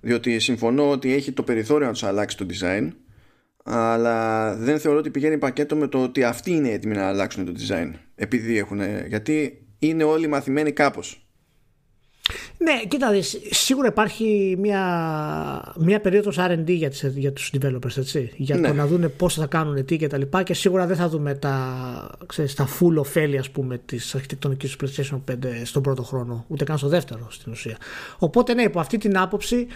Διότι 0.00 0.38
συμφωνώ 0.38 0.90
ότι 0.90 1.12
έχει 1.12 1.32
το 1.32 1.42
περιθώριο 1.42 1.86
να 1.86 1.92
τους 1.92 2.02
αλλάξει 2.02 2.36
το 2.36 2.46
design, 2.50 2.90
αλλά 3.64 4.54
δεν 4.56 4.78
θεωρώ 4.78 4.98
ότι 4.98 5.10
πηγαίνει 5.10 5.38
πακέτο 5.38 5.76
με 5.76 5.88
το 5.88 6.02
ότι 6.02 6.24
αυτοί 6.24 6.50
είναι 6.50 6.68
έτοιμοι 6.68 6.94
να 6.94 7.08
αλλάξουν 7.08 7.44
το 7.44 7.52
design. 7.58 7.92
Επειδή 8.14 8.58
έχουν. 8.58 8.80
Γιατί 9.06 9.66
είναι 9.78 10.04
όλοι 10.04 10.26
μαθημένοι 10.26 10.72
κάπως. 10.72 11.29
Ναι, 12.58 12.72
κοίτα, 12.88 13.08
σίγουρα 13.50 13.88
υπάρχει 13.88 14.56
μια, 14.58 14.82
μια 15.78 16.00
περίοδος 16.00 16.36
R&D 16.38 16.64
για, 16.66 16.90
τις, 16.90 17.02
για 17.14 17.32
τους 17.32 17.52
developers, 17.60 17.96
έτσι, 17.96 18.32
για 18.36 18.56
ναι. 18.56 18.68
το 18.68 18.74
να 18.74 18.86
δουν 18.86 19.16
πώς 19.16 19.34
θα 19.34 19.46
κάνουν 19.46 19.84
τι 19.84 19.96
και 19.96 20.06
τα 20.06 20.18
λοιπά 20.18 20.42
και 20.42 20.54
σίγουρα 20.54 20.86
δεν 20.86 20.96
θα 20.96 21.08
δούμε 21.08 21.34
τα, 21.34 22.10
ξέρεις, 22.26 22.54
τα 22.54 22.68
full 22.78 22.94
ωφέλη 22.96 23.38
ας 23.38 23.50
πούμε 23.50 23.80
της 23.86 24.14
αρχιτεκτονικής 24.14 24.76
του 24.76 24.88
PlayStation 24.88 25.20
5 25.30 25.34
στον 25.64 25.82
πρώτο 25.82 26.02
χρόνο, 26.02 26.44
ούτε 26.48 26.64
καν 26.64 26.78
στο 26.78 26.88
δεύτερο 26.88 27.26
στην 27.30 27.52
ουσία. 27.52 27.76
Οπότε 28.18 28.54
ναι, 28.54 28.62
από 28.62 28.80
αυτή 28.80 28.98
την 28.98 29.18
άποψη 29.18 29.66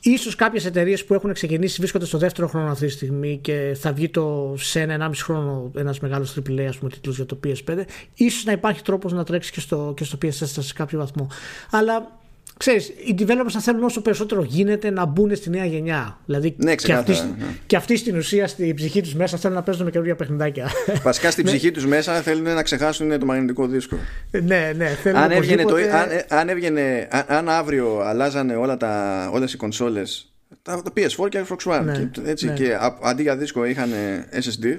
Ίσως 0.00 0.34
κάποιες 0.34 0.64
εταιρείες 0.64 1.04
που 1.04 1.14
έχουν 1.14 1.32
ξεκινήσει 1.32 1.76
βρίσκονται 1.78 2.04
στο 2.04 2.18
δεύτερο 2.18 2.48
χρόνο 2.48 2.70
αυτή 2.70 2.86
τη 2.86 2.92
στιγμή 2.92 3.38
και 3.42 3.76
θα 3.80 3.92
βγει 3.92 4.08
το 4.08 4.54
σε 4.58 4.80
ένα-ενάμιση 4.80 5.22
χρόνο 5.24 5.70
ένας 5.76 6.00
μεγάλος 6.00 6.38
AAA 6.38 6.60
ας 6.60 6.76
πούμε 6.76 6.90
τίτλος 6.90 7.16
για 7.16 7.26
το 7.26 7.40
PS5 7.44 7.84
ίσως 8.14 8.44
να 8.44 8.52
υπάρχει 8.52 8.82
τρόπος 8.82 9.12
να 9.12 9.24
τρέξει 9.24 9.52
και 9.52 9.60
στο, 9.60 9.92
και 9.96 10.04
στο 10.04 10.18
PS4 10.22 10.30
σε 10.30 10.72
κάποιο 10.74 10.98
βαθμό. 10.98 11.26
Αλλά 11.70 12.18
ξέρεις, 12.58 12.88
οι 12.88 13.14
developers 13.18 13.50
θα 13.50 13.60
θέλουν 13.60 13.84
όσο 13.84 14.02
περισσότερο 14.02 14.42
γίνεται 14.42 14.90
να 14.90 15.04
μπουν 15.04 15.36
στη 15.36 15.50
νέα 15.50 15.64
γενιά. 15.64 16.18
Δηλαδή 16.26 16.56
ναι, 16.58 16.74
και, 16.74 16.92
αυτοί, 16.92 17.12
ναι. 17.12 17.46
και 17.66 17.76
αυτοί 17.76 17.96
στην 17.96 18.16
ουσία 18.16 18.48
στην 18.48 18.74
ψυχή 18.74 19.00
τους 19.00 19.14
μέσα 19.14 19.36
θέλουν 19.36 19.56
να 19.56 19.62
παίζουν 19.62 19.84
με 19.84 19.90
καινούργια 19.90 20.16
παιχνιδάκια. 20.16 20.70
Βασικά 21.02 21.30
στην 21.30 21.44
ναι. 21.44 21.50
ψυχή 21.50 21.70
τους 21.70 21.86
μέσα 21.86 22.22
θέλουν 22.22 22.54
να 22.54 22.62
ξεχάσουν 22.62 23.18
το 23.18 23.26
μαγνητικό 23.26 23.66
δίσκο. 23.66 23.96
ναι, 24.30 24.72
ναι. 24.76 24.96
Αν 25.14 25.30
έβγαινε, 25.30 25.62
το, 25.62 25.74
αν, 25.74 26.08
αν, 26.28 26.48
έβγαινε, 26.48 27.08
αν, 27.26 27.48
αύριο 27.48 28.00
αλλάζανε 28.00 28.54
όλα 28.54 28.76
τα, 28.76 29.30
όλες 29.32 29.52
οι 29.52 29.56
κονσόλες 29.56 30.32
τα, 30.62 30.82
PS4 30.96 31.28
και 31.28 31.44
Xbox 31.48 31.72
One 31.72 31.84
ναι, 31.84 32.08
και, 32.12 32.20
έτσι, 32.24 32.46
ναι. 32.46 32.52
και 32.52 32.76
αντί 33.02 33.22
για 33.22 33.36
δίσκο 33.36 33.64
είχαν 33.64 33.90
SSD 34.32 34.78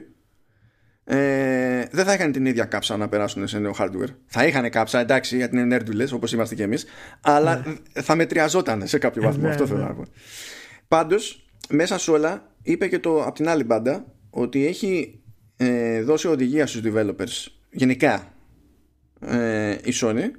ε, 1.11 1.85
δεν 1.91 2.05
θα 2.05 2.13
είχαν 2.13 2.31
την 2.31 2.45
ίδια 2.45 2.65
κάψα 2.65 2.97
να 2.97 3.09
περάσουν 3.09 3.47
σε 3.47 3.59
νέο 3.59 3.75
hardware. 3.79 4.13
Θα 4.25 4.45
είχαν 4.45 4.69
κάψα, 4.69 4.99
εντάξει, 4.99 5.35
γιατί 5.35 5.55
είναι 5.55 5.65
νέρντουλε 5.65 6.05
όπως 6.13 6.31
είμαστε 6.31 6.55
κι 6.55 6.61
εμείς, 6.61 6.85
αλλά 7.21 7.63
ναι. 7.65 8.01
θα 8.01 8.15
μετριαζόταν 8.15 8.87
σε 8.87 8.97
κάποιο 8.97 9.21
βαθμό. 9.21 9.43
Ναι, 9.43 9.49
αυτό 9.49 9.67
θέλω 9.67 9.79
ναι. 9.79 9.85
να 9.85 9.93
πω. 9.93 10.03
Πάντως, 10.87 11.45
μέσα 11.69 11.97
σε 11.97 12.11
όλα, 12.11 12.51
είπε 12.61 12.87
και 12.87 12.99
το 12.99 13.23
από 13.23 13.35
την 13.35 13.49
άλλη 13.49 13.63
μπάντα 13.63 14.05
ότι 14.29 14.65
έχει 14.65 15.21
ε, 15.57 16.01
δώσει 16.01 16.27
οδηγία 16.27 16.67
στους 16.67 16.81
developers 16.85 17.51
γενικά 17.69 18.33
ε, 19.19 19.71
η 19.71 19.93
Sony 20.01 20.31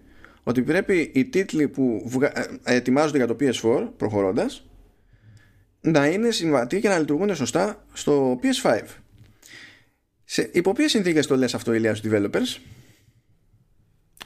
ότι 0.42 0.62
πρέπει 0.62 1.10
οι 1.14 1.24
τίτλοι 1.24 1.68
που 1.68 2.02
βγα... 2.06 2.38
Ε, 2.38 2.76
ετοιμάζονται 2.76 3.16
για 3.16 3.26
το 3.26 3.36
PS4 3.40 3.88
προχωρώντας 3.96 4.68
να 5.80 6.06
είναι 6.06 6.30
συμβατοί 6.30 6.80
και 6.80 6.88
να 6.88 6.98
λειτουργούν 6.98 7.34
σωστά 7.34 7.84
στο 7.92 8.40
PS5 8.42 8.80
σε, 10.32 10.50
υπό 10.52 10.72
ποιες 10.72 10.90
συνθήκες 10.90 11.26
το 11.26 11.36
λες 11.36 11.54
αυτό, 11.54 11.72
Ηλίας, 11.72 11.98
στους 11.98 12.10
developers; 12.12 12.60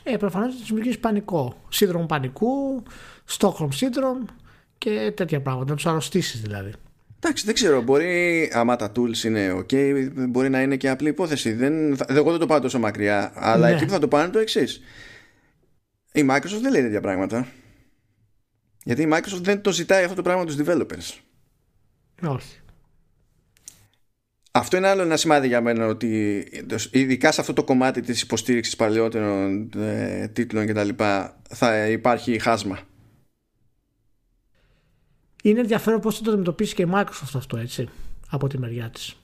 Ε, 0.02 0.16
προφανώς 0.16 0.54
θα 0.54 0.60
του 0.60 0.66
δημιουργήσεις 0.66 0.98
πανικό. 0.98 1.62
Σύνδρομο 1.68 2.06
πανικού, 2.06 2.82
Stockholm 3.38 3.68
Syndrome 3.68 4.28
και 4.78 5.12
τέτοια 5.16 5.40
πράγματα. 5.40 5.70
Να 5.70 5.76
τους 5.76 5.86
αρρωστήσεις 5.86 6.40
δηλαδή. 6.40 6.72
Εντάξει, 7.16 7.44
δεν 7.44 7.54
ξέρω. 7.54 7.82
Μπορεί, 7.82 8.50
άμα 8.52 8.76
τα 8.76 8.92
tools 8.96 9.24
είναι 9.24 9.52
OK, 9.52 10.08
μπορεί 10.28 10.48
να 10.48 10.62
είναι 10.62 10.76
και 10.76 10.88
απλή 10.88 11.08
υπόθεση. 11.08 11.52
Δεν, 11.52 11.96
εγώ 12.08 12.30
δεν 12.30 12.40
το 12.40 12.46
πάω 12.46 12.60
τόσο 12.60 12.78
μακριά. 12.78 13.32
Αλλά 13.34 13.68
ναι. 13.68 13.74
εκεί 13.74 13.84
που 13.84 13.90
θα 13.90 13.98
το 13.98 14.08
πάνε 14.08 14.28
το 14.32 14.38
εξής. 14.38 14.80
Η 16.12 16.26
Microsoft 16.30 16.60
δεν 16.62 16.72
λέει 16.72 16.82
τέτοια 16.82 17.00
πράγματα. 17.00 17.46
Γιατί 18.84 19.02
η 19.02 19.08
Microsoft 19.12 19.42
δεν 19.42 19.60
το 19.62 19.72
ζητάει 19.72 20.02
αυτό 20.04 20.16
το 20.16 20.22
πράγμα 20.22 20.44
τους 20.44 20.56
developers. 20.58 21.18
Όχι. 22.22 22.58
Αυτό 24.56 24.76
είναι 24.76 24.88
άλλο 24.88 25.02
ένα 25.02 25.16
σημάδι 25.16 25.46
για 25.46 25.60
μένα 25.60 25.86
ότι 25.86 26.44
ειδικά 26.90 27.32
σε 27.32 27.40
αυτό 27.40 27.52
το 27.52 27.64
κομμάτι 27.64 28.00
της 28.00 28.22
υποστήριξης 28.22 28.76
παλαιότερων 28.76 29.70
ε, 29.76 30.28
τίτλων 30.28 30.66
κτλ 30.66 30.88
θα 31.48 31.88
υπάρχει 31.88 32.38
χάσμα. 32.38 32.78
Είναι 35.42 35.60
ενδιαφέρον 35.60 36.00
πώς 36.00 36.16
θα 36.16 36.22
το 36.22 36.30
αντιμετωπίσει 36.30 36.74
και 36.74 36.82
η 36.82 36.88
Microsoft 36.92 37.32
αυτό 37.34 37.56
έτσι 37.56 37.88
από 38.28 38.48
τη 38.48 38.58
μεριά 38.58 38.90
της. 38.90 39.16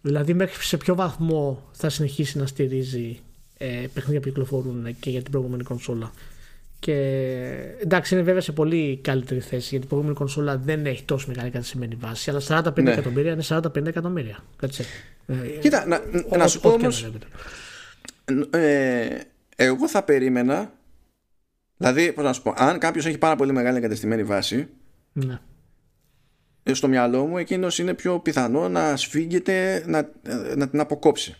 Δηλαδή 0.00 0.34
μέχρι 0.34 0.64
σε 0.64 0.76
ποιο 0.76 0.94
βαθμό 0.94 1.68
θα 1.72 1.88
συνεχίσει 1.88 2.38
να 2.38 2.46
στηρίζει 2.46 3.20
ε, 3.58 3.86
παιχνίδια 3.94 4.20
που 4.20 4.28
κυκλοφορούν 4.28 4.96
και 5.00 5.10
για 5.10 5.22
την 5.22 5.30
προηγούμενη 5.30 5.62
κονσόλα. 5.62 6.12
Και 6.86 6.94
εντάξει, 7.82 8.14
είναι 8.14 8.22
βέβαια 8.22 8.40
σε 8.40 8.52
πολύ 8.52 9.00
καλύτερη 9.02 9.40
θέση 9.40 9.68
γιατί 9.68 9.84
η 9.84 9.88
προηγούμενη 9.88 10.18
κονσόλα 10.18 10.58
δεν 10.58 10.86
έχει 10.86 11.04
τόσο 11.04 11.26
μεγάλη 11.28 11.50
κατασυμένη 11.50 11.94
βάση. 11.94 12.30
Αλλά 12.30 12.40
45 12.48 12.82
ναι. 12.82 12.92
εκατομμύρια 12.92 13.32
είναι 13.32 13.42
45 13.48 13.86
εκατομμύρια. 13.86 14.44
Κάτσε. 14.56 14.84
Ε, 15.26 15.34
Κοίτα, 15.60 15.86
να, 15.86 16.00
ο, 16.28 16.36
να 16.36 16.46
σου 16.46 16.60
πω 16.60 16.68
όμω. 16.68 16.88
Ε, 18.50 19.08
εγώ 19.56 19.88
θα 19.88 20.02
περίμενα. 20.02 20.72
Δηλαδή, 21.76 22.12
πώς 22.12 22.24
να 22.24 22.32
σου 22.32 22.42
πω, 22.42 22.54
αν 22.56 22.78
κάποιος 22.78 23.06
έχει 23.06 23.18
πάρα 23.18 23.36
πολύ 23.36 23.52
μεγάλη 23.52 23.76
εγκατεστημένη 23.76 24.24
βάση. 24.24 24.68
Ναι. 25.12 25.38
Ε, 26.62 26.74
στο 26.74 26.88
μυαλό 26.88 27.26
μου 27.26 27.38
εκείνος 27.38 27.78
είναι 27.78 27.94
πιο 27.94 28.18
πιθανό 28.18 28.68
να 28.68 28.96
σφίγγεται 28.96 29.84
να, 29.86 30.10
να 30.56 30.68
την 30.68 30.80
αποκόψει. 30.80 31.36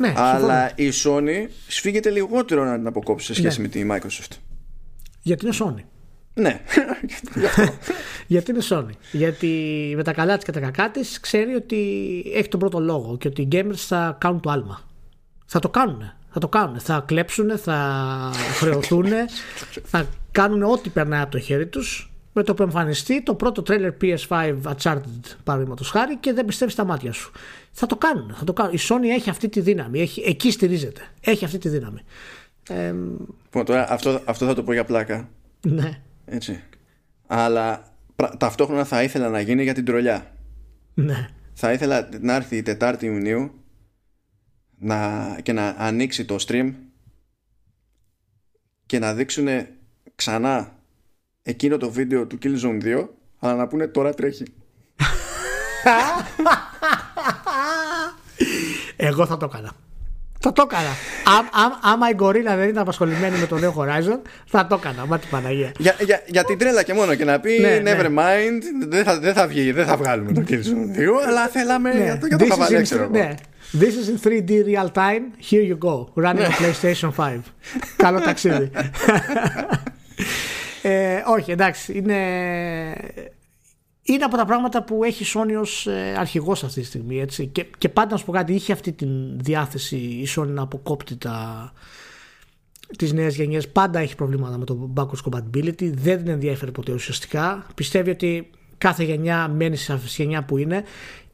Ναι, 0.00 0.12
Αλλά 0.16 0.72
η 0.74 0.90
Sony 1.04 1.46
σφίγγεται 1.68 2.10
λιγότερο 2.10 2.64
να 2.64 2.76
την 2.76 2.86
αποκόψει 2.86 3.26
σε 3.26 3.34
σχέση 3.34 3.60
ναι. 3.60 3.66
με 3.66 3.72
τη 3.72 3.86
Microsoft. 3.90 4.36
Γιατί 5.22 5.46
είναι 5.46 5.54
Sony. 5.58 5.84
Ναι. 6.34 6.60
Γιατί 8.26 8.50
είναι 8.50 8.60
Sony. 8.68 8.94
Γιατί 9.12 9.48
με 9.96 10.02
τα 10.02 10.12
καλά 10.12 10.36
της 10.36 10.44
και 10.44 10.52
τα 10.52 10.60
κακά 10.60 10.90
της 10.90 11.20
ξέρει 11.20 11.54
ότι 11.54 11.76
έχει 12.34 12.48
τον 12.48 12.60
πρώτο 12.60 12.80
λόγο 12.80 13.16
και 13.16 13.28
ότι 13.28 13.42
οι 13.42 13.48
gamers 13.52 13.74
θα 13.74 14.16
κάνουν 14.20 14.40
το 14.40 14.50
άλμα. 14.50 14.80
Θα 15.46 15.58
το 15.58 15.68
κάνουν. 15.68 16.12
Θα 16.32 16.40
το 16.40 16.48
κάνουν. 16.48 16.80
Θα 16.80 17.04
κλέψουν, 17.06 17.58
θα 17.58 18.30
χρεωθούν, 18.58 19.06
θα 19.92 20.06
κάνουν 20.30 20.62
ό,τι 20.62 20.88
περνάει 20.88 21.20
από 21.20 21.30
το 21.30 21.38
χέρι 21.38 21.66
τους 21.66 22.09
με 22.32 22.42
το 22.42 22.54
που 22.54 22.62
εμφανιστεί 22.62 23.22
το 23.22 23.34
πρώτο 23.34 23.62
trailer 23.66 23.90
PS5 24.00 24.60
Uncharted 24.62 25.36
παραδείγματος 25.44 25.90
χάρη 25.90 26.16
και 26.16 26.32
δεν 26.32 26.44
πιστεύει 26.44 26.70
στα 26.70 26.84
μάτια 26.84 27.12
σου. 27.12 27.32
Θα 27.72 27.86
το 27.86 27.96
κάνουν. 27.96 28.34
Θα 28.34 28.44
το 28.44 28.52
κάνουν. 28.52 28.72
Η 28.74 28.78
Sony 28.80 29.14
έχει 29.14 29.30
αυτή 29.30 29.48
τη 29.48 29.60
δύναμη. 29.60 30.00
Έχει, 30.00 30.22
εκεί 30.26 30.50
στηρίζεται. 30.50 31.00
Έχει 31.20 31.44
αυτή 31.44 31.58
τη 31.58 31.68
δύναμη. 31.68 32.00
Ε, 32.68 32.94
τώρα, 33.64 33.90
αυτό, 33.90 34.20
αυτό 34.24 34.46
θα 34.46 34.54
το 34.54 34.62
πω 34.62 34.72
για 34.72 34.84
πλάκα. 34.84 35.28
Ναι. 35.66 36.00
Έτσι. 36.24 36.62
Αλλά 37.26 37.84
ταυτόχρονα 38.38 38.84
θα 38.84 39.02
ήθελα 39.02 39.28
να 39.28 39.40
γίνει 39.40 39.62
για 39.62 39.74
την 39.74 39.84
τρολιά. 39.84 40.34
Ναι. 40.94 41.28
Θα 41.52 41.72
ήθελα 41.72 42.08
να 42.20 42.34
έρθει 42.34 42.56
η 42.56 42.62
Τετάρτη 42.62 43.06
Ιουνίου 43.06 43.50
να, 44.78 45.38
και 45.42 45.52
να 45.52 45.74
ανοίξει 45.78 46.24
το 46.24 46.36
stream 46.46 46.72
και 48.86 48.98
να 48.98 49.14
δείξουν 49.14 49.48
ξανά 50.14 50.79
εκείνο 51.42 51.76
το 51.76 51.90
βίντεο 51.90 52.26
του 52.26 52.38
Killzone 52.42 52.84
2 52.84 53.06
αλλά 53.38 53.54
να 53.54 53.66
πούνε 53.66 53.86
τώρα 53.86 54.14
τρέχει. 54.14 54.42
Εγώ 58.96 59.26
θα 59.26 59.36
το 59.36 59.50
έκανα. 59.52 59.72
Θα 60.42 60.52
το 60.52 60.66
έκανα. 60.70 60.88
Α, 60.88 61.64
α, 61.66 61.78
άμα 61.92 62.08
η 62.10 62.14
Gorilla 62.18 62.54
δεν 62.56 62.68
ήταν 62.68 62.78
απασχολημένη 62.82 63.38
με 63.38 63.46
το 63.46 63.58
νέο 63.58 63.74
Horizon, 63.78 64.18
θα 64.46 64.66
το 64.66 64.74
έκανα. 64.74 65.06
Μα 65.06 65.18
την 65.18 65.28
Παναγία. 65.30 65.72
Για, 65.78 65.94
για, 66.04 66.22
για 66.26 66.44
την 66.44 66.58
τρέλα 66.58 66.82
και 66.82 66.94
μόνο 66.94 67.14
και 67.14 67.24
να 67.24 67.40
πει 67.40 67.58
Ναι, 67.60 67.76
Never 67.78 68.10
ναι. 68.10 68.22
mind, 68.22 68.62
δεν 68.88 69.04
θα, 69.04 69.18
δεν 69.18 69.34
θα 69.34 69.46
βγει, 69.46 69.72
δεν 69.72 69.86
θα 69.86 69.96
βγάλουμε 69.96 70.32
το 70.32 70.42
Killzone 70.48 70.98
2, 70.98 71.02
αλλά 71.26 71.46
θέλαμε 71.48 71.90
για 71.90 72.18
το, 72.18 72.26
για 72.26 72.36
το 72.38 72.44
This 72.44 72.48
is 72.48 72.50
χαβαλέ, 72.50 72.78
in 72.78 72.82
ξέρω 72.82 73.08
three- 73.12 73.14
εγώ. 73.14 73.24
ναι. 73.26 73.34
This 73.80 73.84
is 73.84 74.08
in 74.10 74.28
3D 74.28 74.50
real 74.50 74.88
time. 74.92 75.50
Here 75.50 75.64
you 75.72 75.78
go. 75.88 76.24
Running 76.24 76.34
Ναι. 76.34 76.46
on 76.46 76.62
PlayStation 76.82 77.10
5. 77.16 77.38
Καλό 77.96 78.20
ταξίδι. 78.20 78.70
ε, 80.82 81.22
όχι, 81.26 81.50
εντάξει. 81.50 81.92
Είναι, 81.98 82.16
είναι 84.02 84.24
από 84.24 84.36
τα 84.36 84.44
πράγματα 84.44 84.84
που 84.84 85.04
έχει 85.04 85.22
η 85.22 85.26
Sony 85.34 85.60
ως 85.60 85.86
ε, 85.86 86.14
αρχηγός 86.18 86.64
αυτή 86.64 86.80
τη 86.80 86.86
στιγμή. 86.86 87.20
Έτσι. 87.20 87.46
Και, 87.46 87.66
και 87.78 87.88
πάντα 87.88 88.10
να 88.10 88.16
σου 88.16 88.24
πω 88.24 88.32
κάτι, 88.32 88.54
είχε 88.54 88.72
αυτή 88.72 88.92
τη 88.92 89.06
διάθεση 89.36 89.96
η 89.96 90.28
Sony 90.36 90.48
να 90.48 90.62
αποκόπτει 90.62 91.16
τα, 91.16 91.72
τις 92.98 93.12
νέες 93.12 93.36
γενιές. 93.36 93.68
Πάντα 93.68 93.98
έχει 93.98 94.16
προβλήματα 94.16 94.58
με 94.58 94.64
το 94.64 94.92
backwards 94.96 95.30
compatibility. 95.30 95.92
Δεν 95.92 96.18
την 96.18 96.28
ενδιαφέρει 96.28 96.72
ποτέ 96.72 96.92
ουσιαστικά. 96.92 97.66
Πιστεύει 97.74 98.10
ότι 98.10 98.50
κάθε 98.78 99.04
γενιά 99.04 99.48
μένει 99.48 99.76
σε 99.76 99.92
αυτή 99.92 100.06
τη 100.06 100.22
γενιά 100.22 100.44
που 100.44 100.56
είναι. 100.56 100.84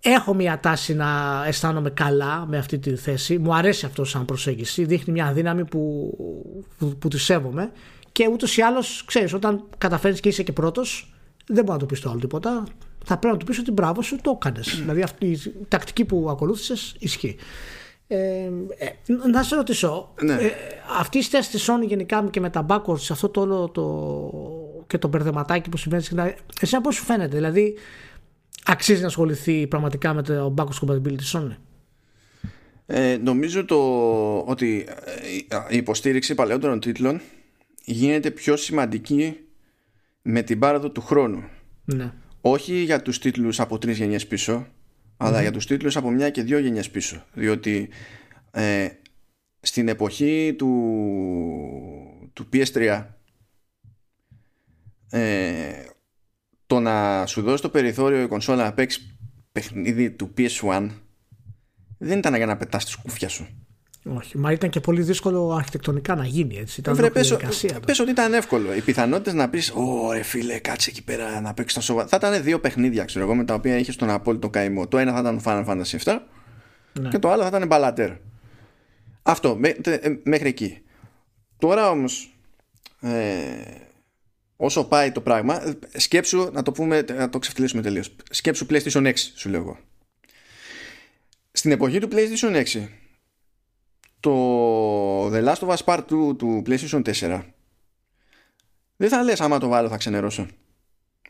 Έχω 0.00 0.34
μια 0.34 0.60
τάση 0.60 0.94
να 0.94 1.42
αισθάνομαι 1.46 1.90
καλά 1.90 2.46
με 2.46 2.58
αυτή 2.58 2.78
τη 2.78 2.96
θέση. 2.96 3.38
Μου 3.38 3.54
αρέσει 3.54 3.86
αυτό 3.86 4.04
σαν 4.04 4.24
προσέγγιση. 4.24 4.84
Δείχνει 4.84 5.12
μια 5.12 5.32
δύναμη 5.32 5.64
που, 5.64 6.12
που, 6.78 6.96
που 6.98 7.08
τη 7.08 7.18
σέβομαι. 7.18 7.70
Και 8.16 8.28
ούτως 8.32 8.56
ή 8.56 8.62
άλλως, 8.62 9.02
ξέρεις, 9.06 9.32
όταν 9.32 9.64
καταφέρει 9.78 10.20
και 10.20 10.28
είσαι 10.28 10.42
και 10.42 10.52
πρώτος, 10.52 11.14
δεν 11.46 11.64
μπορεί 11.64 11.70
να 11.72 11.78
του 11.78 11.86
πεις 11.86 12.00
το 12.00 12.10
άλλο 12.10 12.18
τίποτα. 12.18 12.64
Θα 13.04 13.18
πρέπει 13.18 13.34
να 13.34 13.40
του 13.40 13.46
πεις 13.46 13.58
ότι 13.58 13.70
μπράβο 13.70 14.02
σου 14.02 14.16
το 14.22 14.32
έκανες. 14.42 14.76
δηλαδή 14.80 15.02
αυτή 15.02 15.26
η 15.26 15.38
τακτική 15.68 16.04
που 16.04 16.26
ακολούθησες 16.30 16.96
ισχύει. 16.98 17.36
Ε, 18.06 18.16
ε, 18.16 18.50
να 19.32 19.42
σε 19.42 19.54
ρωτήσω, 19.56 20.12
Ναι. 20.22 20.32
ε, 20.32 20.50
αυτή 20.98 21.18
η 21.18 21.22
στάση 21.22 21.50
της 21.50 21.70
Sony 21.70 21.86
γενικά 21.86 22.28
και 22.30 22.40
με 22.40 22.50
τα 22.50 22.66
backwards, 22.68 23.00
σε 23.00 23.12
αυτό 23.12 23.28
το 23.28 23.40
όλο 23.40 23.68
το, 23.68 24.84
και 24.86 24.98
το 24.98 25.08
μπερδεματάκι 25.08 25.68
που 25.68 25.76
συμβαίνει 25.76 26.02
συχνά, 26.02 26.34
εσένα 26.60 26.82
πώς 26.82 26.94
σου 26.94 27.04
φαίνεται, 27.04 27.34
δηλαδή 27.36 27.76
αξίζει 28.64 29.00
να 29.00 29.06
ασχοληθεί 29.06 29.66
πραγματικά 29.66 30.14
με 30.14 30.22
το 30.22 30.54
backwards 30.58 30.86
compatibility 30.88 31.16
της 31.16 31.36
Sony; 31.36 31.56
Ε, 32.86 33.16
νομίζω 33.22 33.64
το, 33.64 33.76
ότι 34.38 34.86
ε, 35.48 35.56
η 35.68 35.76
υποστήριξη 35.76 36.34
παλαιότερων 36.34 36.80
τίτλων 36.80 37.20
γίνεται 37.86 38.30
πιο 38.30 38.56
σημαντική 38.56 39.36
με 40.22 40.42
την 40.42 40.58
πάροδο 40.58 40.90
του 40.90 41.00
χρόνου. 41.00 41.44
Ναι. 41.84 42.12
Όχι 42.40 42.74
για 42.74 43.02
τους 43.02 43.18
τίτλους 43.18 43.60
από 43.60 43.78
τρεις 43.78 43.98
γενιές 43.98 44.26
πίσω, 44.26 44.66
αλλά 45.16 45.40
για 45.40 45.50
τους 45.50 45.66
τίτλους 45.66 45.96
από 45.96 46.10
μια 46.10 46.30
και 46.30 46.42
δύο 46.42 46.58
γενιές 46.58 46.90
πίσω. 46.90 47.24
Διότι 47.34 47.88
ε, 48.50 48.88
στην 49.60 49.88
εποχή 49.88 50.54
του, 50.58 50.70
του 52.32 52.48
PS3 52.52 53.04
ες, 55.10 55.90
το 56.66 56.80
να 56.80 57.26
σου 57.26 57.42
δώσει 57.42 57.62
το 57.62 57.68
περιθώριο 57.68 58.22
η 58.22 58.26
κονσόλα 58.26 58.64
να 58.64 58.72
παίξει 58.72 59.18
παιχνίδι 59.52 60.10
του 60.10 60.34
PS1 60.36 60.90
δεν 61.98 62.18
ήταν 62.18 62.34
για 62.34 62.46
να 62.46 62.56
πετάς 62.56 62.84
τη 62.84 62.90
σκούφια 62.90 63.28
σου. 63.28 63.65
Όχι, 64.14 64.38
μα 64.38 64.52
ήταν 64.52 64.70
και 64.70 64.80
πολύ 64.80 65.02
δύσκολο 65.02 65.50
αρχιτεκτονικά 65.54 66.14
να 66.14 66.24
γίνει 66.26 66.56
έτσι. 66.56 66.80
Ήταν 66.80 66.94
Βρε, 66.94 67.02
ολόκληρη 67.02 67.28
πες, 67.28 67.38
διαδικασία. 67.38 67.80
πες 67.86 67.98
ότι 68.00 68.10
ήταν 68.10 68.34
εύκολο. 68.34 68.74
Οι 68.74 68.80
πιθανότητες 68.80 69.34
να 69.34 69.48
πεις: 69.50 69.72
Ωρε 69.74 70.22
φίλε, 70.22 70.58
κάτσε 70.58 70.90
εκεί 70.90 71.04
πέρα 71.04 71.40
να 71.40 71.54
παίξεις 71.54 71.74
τα 71.78 71.80
σοβαρά. 71.84 72.08
Θα 72.08 72.16
ήταν 72.16 72.42
δύο 72.42 72.60
παιχνίδια, 72.60 73.04
ξέρω 73.04 73.24
εγώ, 73.24 73.34
με 73.34 73.44
τα 73.44 73.54
οποία 73.54 73.78
είχε 73.78 73.92
τον 73.92 74.10
απόλυτο 74.10 74.50
καημό. 74.50 74.88
Το 74.88 74.98
ένα 74.98 75.12
θα 75.12 75.18
ήταν 75.18 75.40
Final 75.44 75.64
Fantasy 75.66 75.98
VII 76.04 76.18
Ναι. 77.00 77.08
και 77.08 77.18
το 77.18 77.30
άλλο 77.30 77.42
θα 77.42 77.48
ήταν 77.48 77.68
Ballater. 77.70 78.16
Αυτό, 79.22 79.56
μέ- 79.56 79.80
τε- 79.80 80.04
ε, 80.06 80.20
μέχρι 80.24 80.48
εκεί. 80.48 80.78
Τώρα 81.58 81.90
όμως, 81.90 82.38
ε, 83.00 83.10
όσο 84.56 84.84
πάει 84.84 85.12
το 85.12 85.20
πράγμα, 85.20 85.62
ε, 85.92 85.98
σκέψου, 85.98 86.50
να 86.52 86.62
το 86.62 86.72
πούμε, 86.72 87.04
να 87.16 87.28
το 87.28 87.38
ξεφτυλίσουμε 87.38 87.82
τελείως. 87.82 88.16
Σκέψου 88.30 88.66
PlayStation 88.70 89.06
6, 89.06 89.32
σου 89.34 89.48
λέω 89.48 89.60
εγώ. 89.60 89.78
Στην 91.52 91.70
εποχή 91.70 91.98
του 91.98 92.08
PlayStation 92.12 92.54
6, 92.54 92.88
το 94.20 95.26
The 95.26 95.44
Last 95.44 95.68
of 95.68 95.76
Us 95.76 95.84
Part 95.84 95.98
2 95.98 96.36
του 96.36 96.62
PlayStation 96.66 97.02
4 97.02 97.40
δεν 98.96 99.08
θα 99.08 99.22
λες 99.22 99.40
άμα 99.40 99.58
το 99.58 99.68
βάλω 99.68 99.88
θα 99.88 99.96
ξενερώσω. 99.96 100.46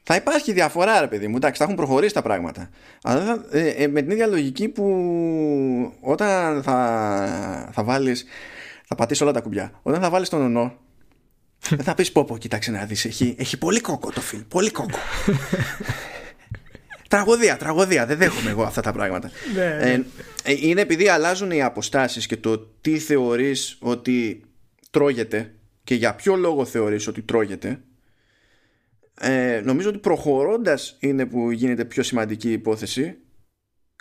Θα 0.02 0.14
υπάρχει 0.14 0.52
διαφορά 0.52 1.00
ρε 1.00 1.06
παιδί 1.06 1.28
μου, 1.28 1.36
εντάξει 1.36 1.58
θα 1.58 1.64
έχουν 1.64 1.76
προχωρήσει 1.76 2.14
τα 2.14 2.22
πράγματα. 2.22 2.70
Αλλά 3.02 3.20
δεν 3.20 3.26
θα, 3.26 3.58
ε, 3.58 3.68
ε, 3.68 3.88
με 3.88 4.02
την 4.02 4.10
ίδια 4.10 4.26
λογική 4.26 4.68
που 4.68 4.84
όταν 6.00 6.62
θα, 6.62 7.70
θα 7.72 7.84
βάλεις, 7.84 8.24
θα 8.86 8.94
πατήσεις 8.94 9.22
όλα 9.22 9.32
τα 9.32 9.40
κουμπιά. 9.40 9.80
Όταν 9.82 10.00
θα 10.00 10.10
βάλεις 10.10 10.28
τον 10.28 10.42
ονό, 10.42 10.76
δεν 11.68 11.84
θα 11.88 11.94
πεις 11.94 12.12
πω 12.12 12.24
πω 12.24 12.38
κοίταξε 12.38 12.70
να 12.70 12.84
δεις, 12.84 13.04
έχει, 13.04 13.34
έχει 13.38 13.58
πολύ 13.58 13.80
κόκο 13.80 14.10
το 14.10 14.20
φιλ, 14.20 14.40
πολύ 14.40 14.70
κόκο. 14.70 14.98
Τραγωδία, 17.16 17.56
τραγωδία. 17.56 18.06
Δεν 18.06 18.16
δέχομαι 18.18 18.50
εγώ 18.50 18.62
αυτά 18.62 18.80
τα 18.80 18.92
πράγματα. 18.92 19.30
Ναι, 19.54 19.64
ναι. 19.64 19.90
Ε, 19.90 20.04
ε, 20.42 20.54
είναι 20.60 20.80
επειδή 20.80 21.08
αλλάζουν 21.08 21.50
οι 21.50 21.62
αποστάσεις 21.62 22.26
και 22.26 22.36
το 22.36 22.58
τι 22.80 22.98
θεωρείς 22.98 23.76
ότι 23.80 24.40
τρώγεται 24.90 25.54
και 25.84 25.94
για 25.94 26.14
ποιο 26.14 26.36
λόγο 26.36 26.64
θεωρείς 26.64 27.06
ότι 27.06 27.22
τρώγεται 27.22 27.80
ε, 29.20 29.60
νομίζω 29.64 29.88
ότι 29.88 29.98
προχωρώντας 29.98 30.96
είναι 31.00 31.26
που 31.26 31.50
γίνεται 31.50 31.84
πιο 31.84 32.02
σημαντική 32.02 32.48
η 32.48 32.52
υπόθεση 32.52 33.16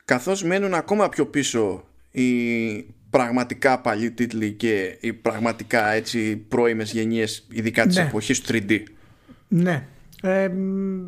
καθώς 0.05 0.43
μένουν 0.43 0.73
ακόμα 0.73 1.09
πιο 1.09 1.25
πίσω 1.25 1.87
οι 2.11 2.75
πραγματικά 3.09 3.79
παλιοί 3.81 4.11
τίτλοι 4.11 4.51
και 4.51 4.97
οι 4.99 5.13
πραγματικά 5.13 5.91
έτσι 5.91 6.35
πρώιμες 6.35 6.91
γενιές 6.91 7.47
ειδικά 7.51 7.85
της 7.87 7.95
Ναι. 7.95 8.01
εποχής 8.01 8.41
του 8.41 8.53
3D 8.53 8.79
Ναι. 9.47 9.87
Ε, 10.21 10.47
μ, 10.47 11.05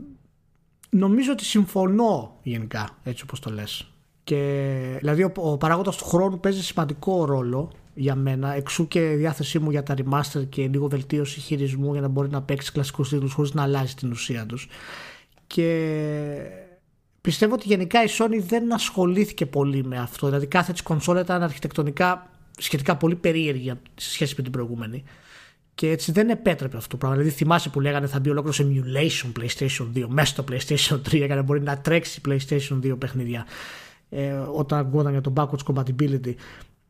νομίζω 0.90 1.32
ότι 1.32 1.46
συμφωνώ 1.46 2.40
γενικά, 2.44 2.98
έτσι 3.04 3.24
όπως 3.24 3.40
το 3.40 3.50
λες. 3.50 3.92
Και, 4.24 4.98
δηλαδή 5.00 5.24
ο, 5.24 5.32
ο 5.36 5.58
παράγοντας 5.58 5.98
του 5.98 6.06
χρόνου 6.06 6.40
παίζει 6.40 6.64
σημαντικό 6.64 7.26
ρόλο 7.26 7.72
για 7.94 8.16
μένα, 8.16 8.54
εξού 8.54 8.88
και 8.88 9.12
η 9.12 9.16
διάθεσή 9.16 9.60
μου 9.60 9.72
για 9.72 9.84
τα 9.84 9.96
remaster 9.98 10.50
και 10.50 10.68
λίγο 10.68 10.88
βελτίωση 10.88 11.40
χειρισμού 11.40 11.92
για 11.92 12.02
να 12.02 12.08
μπορεί 12.08 12.30
να 12.30 12.42
παίξει 12.42 12.72
κλασικούς 12.72 13.10
τίτλους 13.10 13.34
χωρίς 13.34 13.54
να 13.54 13.64
αλλάζει 13.64 13.94
την 13.94 14.12
ουσία 14.12 14.46
τους. 14.46 14.68
Και 15.48 16.38
πιστεύω 17.22 17.54
ότι 17.54 17.68
γενικά 17.68 18.04
η 18.04 18.08
Sony 18.20 18.40
δεν 18.48 18.74
ασχολήθηκε 18.74 19.46
πολύ 19.46 19.84
με 19.84 19.98
αυτό. 20.00 20.28
Δηλαδή 20.28 20.48
κάθε 20.48 20.72
της 20.72 20.82
κονσόλα 20.82 21.20
ήταν 21.20 21.44
αρχιτεκτονικά 21.44 22.30
σχετικά 22.58 22.96
πολύ 22.96 23.16
περίεργη 23.16 23.74
σε 23.96 24.12
σχέση 24.12 24.34
με 24.38 24.44
την 24.44 24.52
προηγούμενη. 24.52 25.04
Και 25.78 25.90
έτσι 25.90 26.12
δεν 26.12 26.30
επέτρεπε 26.30 26.78
αυτό 26.78 26.90
το 26.90 26.98
πράγμα. 26.98 27.18
Δηλαδή 27.18 27.36
θυμάσαι 27.36 27.70
που 27.70 27.80
λέγανε 27.80 28.08
θα 28.08 28.20
μπει 28.20 28.30
ολόκληρο 28.30 28.56
emulation 28.70 29.40
PlayStation 29.40 29.88
2 29.96 30.06
μέσα 30.08 30.26
στο 30.26 30.44
PlayStation 30.52 30.96
3 30.96 31.26
για 31.26 31.36
να 31.36 31.42
μπορεί 31.42 31.62
να 31.62 31.78
τρέξει 31.78 32.22
PlayStation 32.28 32.80
2 32.84 33.00
παιχνίδια 33.00 33.46
ε, 34.10 34.32
όταν 34.34 34.80
ακούγονταν 34.80 35.12
για 35.12 35.22
το 35.22 35.34
backwards 35.36 35.74
compatibility. 35.74 36.34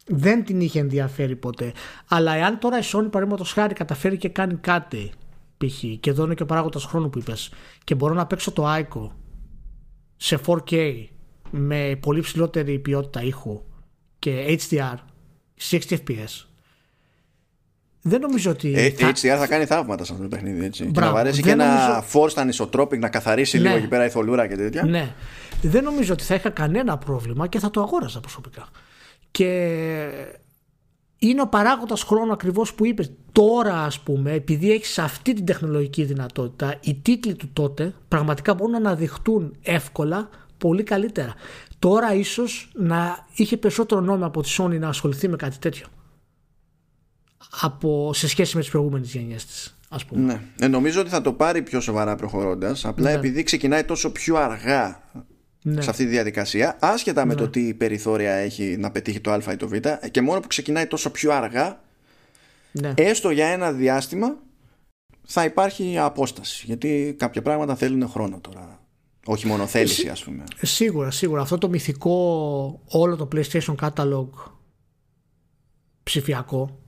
Δεν 0.06 0.44
την 0.44 0.62
είχε 0.62 0.80
ενδιαφέρει 0.80 1.36
ποτέ. 1.36 1.74
Αλλά 2.08 2.34
εάν 2.34 2.60
τώρα 2.60 2.78
η 2.78 2.82
Sony 2.84 3.08
παραδείγματος 3.12 3.52
χάρη 3.54 3.74
καταφέρει 3.74 4.18
και 4.18 4.30
κάνει 4.30 4.56
κάτι 4.56 5.12
π.χ. 5.58 5.84
και 6.00 6.10
εδώ 6.10 6.24
είναι 6.24 6.34
και 6.34 6.44
ο 6.44 6.46
παράγοντας 6.46 6.86
χρόνου 6.86 7.10
που 7.10 7.20
είπες 7.20 7.52
και 7.84 7.96
μπορώ 7.96 8.14
να 8.14 8.26
παίξω 8.26 8.52
το 8.52 8.76
ICO 8.76 9.10
σε 10.16 10.40
4K 10.46 11.04
με 11.52 11.98
πολύ 12.02 12.22
ψηλότερη 12.22 12.80
ποιότητα 12.80 13.22
ήχου 13.22 13.62
και 14.20 14.60
HDR 14.70 14.96
60 15.70 15.80
fps 15.90 16.47
δεν 18.08 18.22
νομίζω 18.22 18.52
ότι 18.52 18.74
Ε, 18.76 18.90
θα- 18.90 19.08
HDR 19.12 19.38
θα 19.38 19.48
κάνει 19.48 19.66
θαύματα 19.66 20.04
σε 20.04 20.12
αυτό 20.12 20.24
το 20.24 20.30
παιχνίδι. 20.30 20.66
Έτσι. 20.66 20.84
Και 20.84 20.90
Μπράβο. 20.90 21.12
να 21.12 21.18
βαρέσει 21.18 21.42
και 21.42 21.50
Δεν 21.50 21.60
ένα 21.60 22.04
νομίζω- 22.04 22.04
force 22.14 22.68
anisotropic 22.68 23.00
να 23.00 23.10
καθαρίσει 23.10 23.58
Ναι. 23.58 23.64
λίγο 23.64 23.76
εκεί 23.78 23.88
πέρα 23.88 24.06
η 24.06 24.10
θολούρα 24.10 24.48
και 24.48 24.56
τέτοια. 24.56 24.84
Ναι. 24.84 25.14
Δεν 25.62 25.84
νομίζω 25.84 26.14
ότι 26.14 26.24
θα 26.24 26.36
είχα 26.36 26.50
κανένα 26.50 26.98
πρόβλημα 26.98 27.48
και 27.48 27.60
θα 27.60 27.70
το 27.70 27.82
αγόραζα 27.82 28.20
προσωπικά. 28.20 28.68
Και 29.32 29.70
είναι 31.20 31.42
ο 31.42 31.48
παράγοντας 31.48 32.04
χρόνου 32.04 32.32
ακριβώς 32.32 32.74
που 32.74 32.86
είπες. 32.86 33.12
Τώρα, 33.32 33.74
ας 33.84 34.00
πούμε, 34.00 34.32
επειδή 34.32 34.72
έχεις 34.72 35.00
αυτή 35.00 35.34
την 35.34 35.46
τεχνολογική 35.46 36.04
δυνατότητα, 36.04 36.76
οι 36.82 36.96
τίτλοι 37.02 37.36
του 37.36 37.50
τότε 37.54 37.94
πραγματικά 38.08 38.54
μπορούν 38.54 38.72
να 38.72 38.78
αναδειχτούν 38.78 39.56
εύκολα 39.64 40.30
πολύ 40.58 40.84
καλύτερα. 40.84 41.34
Τώρα, 41.80 42.14
ίσως 42.14 42.70
να 42.76 43.26
είχε 43.36 43.58
περισσότερο 43.58 44.02
νόημα 44.02 44.26
από 44.26 44.42
τη 44.42 44.56
Sony 44.58 44.80
να 44.80 44.88
ασχοληθεί 44.88 45.28
με 45.28 45.36
κάτι 45.36 45.58
τέτοιο. 45.58 45.86
Από, 47.62 48.12
σε 48.14 48.28
σχέση 48.28 48.56
με 48.56 48.62
τις 48.62 48.70
προηγούμενες 48.72 49.12
γενιές 49.12 49.46
της, 49.46 49.78
ας 49.90 50.06
πούμε. 50.06 50.22
Ναι. 50.22 50.66
Ε, 50.66 50.68
νομίζω 50.68 51.02
ότι 51.02 51.10
θα 51.10 51.22
το 51.22 51.34
πάρει 51.34 51.62
πιο 51.62 51.80
σοβαρά 51.80 52.16
προχωρώντας. 52.16 52.86
Απλά 52.86 53.10
Ναι. 53.10 53.18
επειδή 53.18 53.44
ξεκινάει 53.44 53.84
τόσο 53.84 54.12
πιο 54.12 54.36
αργά 54.36 55.04
Ναι. 55.62 55.82
σε 55.82 55.90
αυτή 55.90 56.04
τη 56.04 56.10
διαδικασία, 56.10 56.78
άσχετα 56.82 57.26
με 57.26 57.36
το 57.36 57.50
τι 57.50 57.74
περιθώρια 57.74 58.34
έχει 58.34 58.78
να 58.80 58.92
πετύχει 58.92 59.20
το 59.20 59.32
Α 59.32 59.42
ή 59.52 59.56
το 59.56 59.68
Β, 59.68 59.74
και 60.12 60.22
μόνο 60.22 60.40
που 60.40 60.48
ξεκινάει 60.48 60.86
τόσο 60.88 61.10
πιο 61.10 61.32
αργά, 61.32 61.82
ναι. 62.72 62.94
έστω 62.98 63.30
για 63.30 63.48
ένα 63.48 63.72
διάστημα, 63.72 64.36
θα 65.30 65.44
υπάρχει 65.44 65.98
απόσταση. 65.98 66.64
Γιατί 66.66 67.16
κάποια 67.20 67.42
πράγματα 67.42 67.76
θέλουν 67.76 68.10
χρόνο 68.10 68.40
τώρα. 68.42 68.82
Όχι 69.26 69.48
μόνο 69.48 69.68
θέληση, 69.68 70.10
ας 70.10 70.24
πούμε. 70.24 70.44
Σίγουρα, 70.62 71.12
σίγουρα. 71.12 71.42
Αυτό 71.42 71.58
το 71.58 71.70
μυθικό 71.70 72.82
όλο 72.88 73.16
το 73.16 73.28
PlayStation 73.36 73.76
Catalog 73.76 74.28
ψηφιακό 76.04 76.80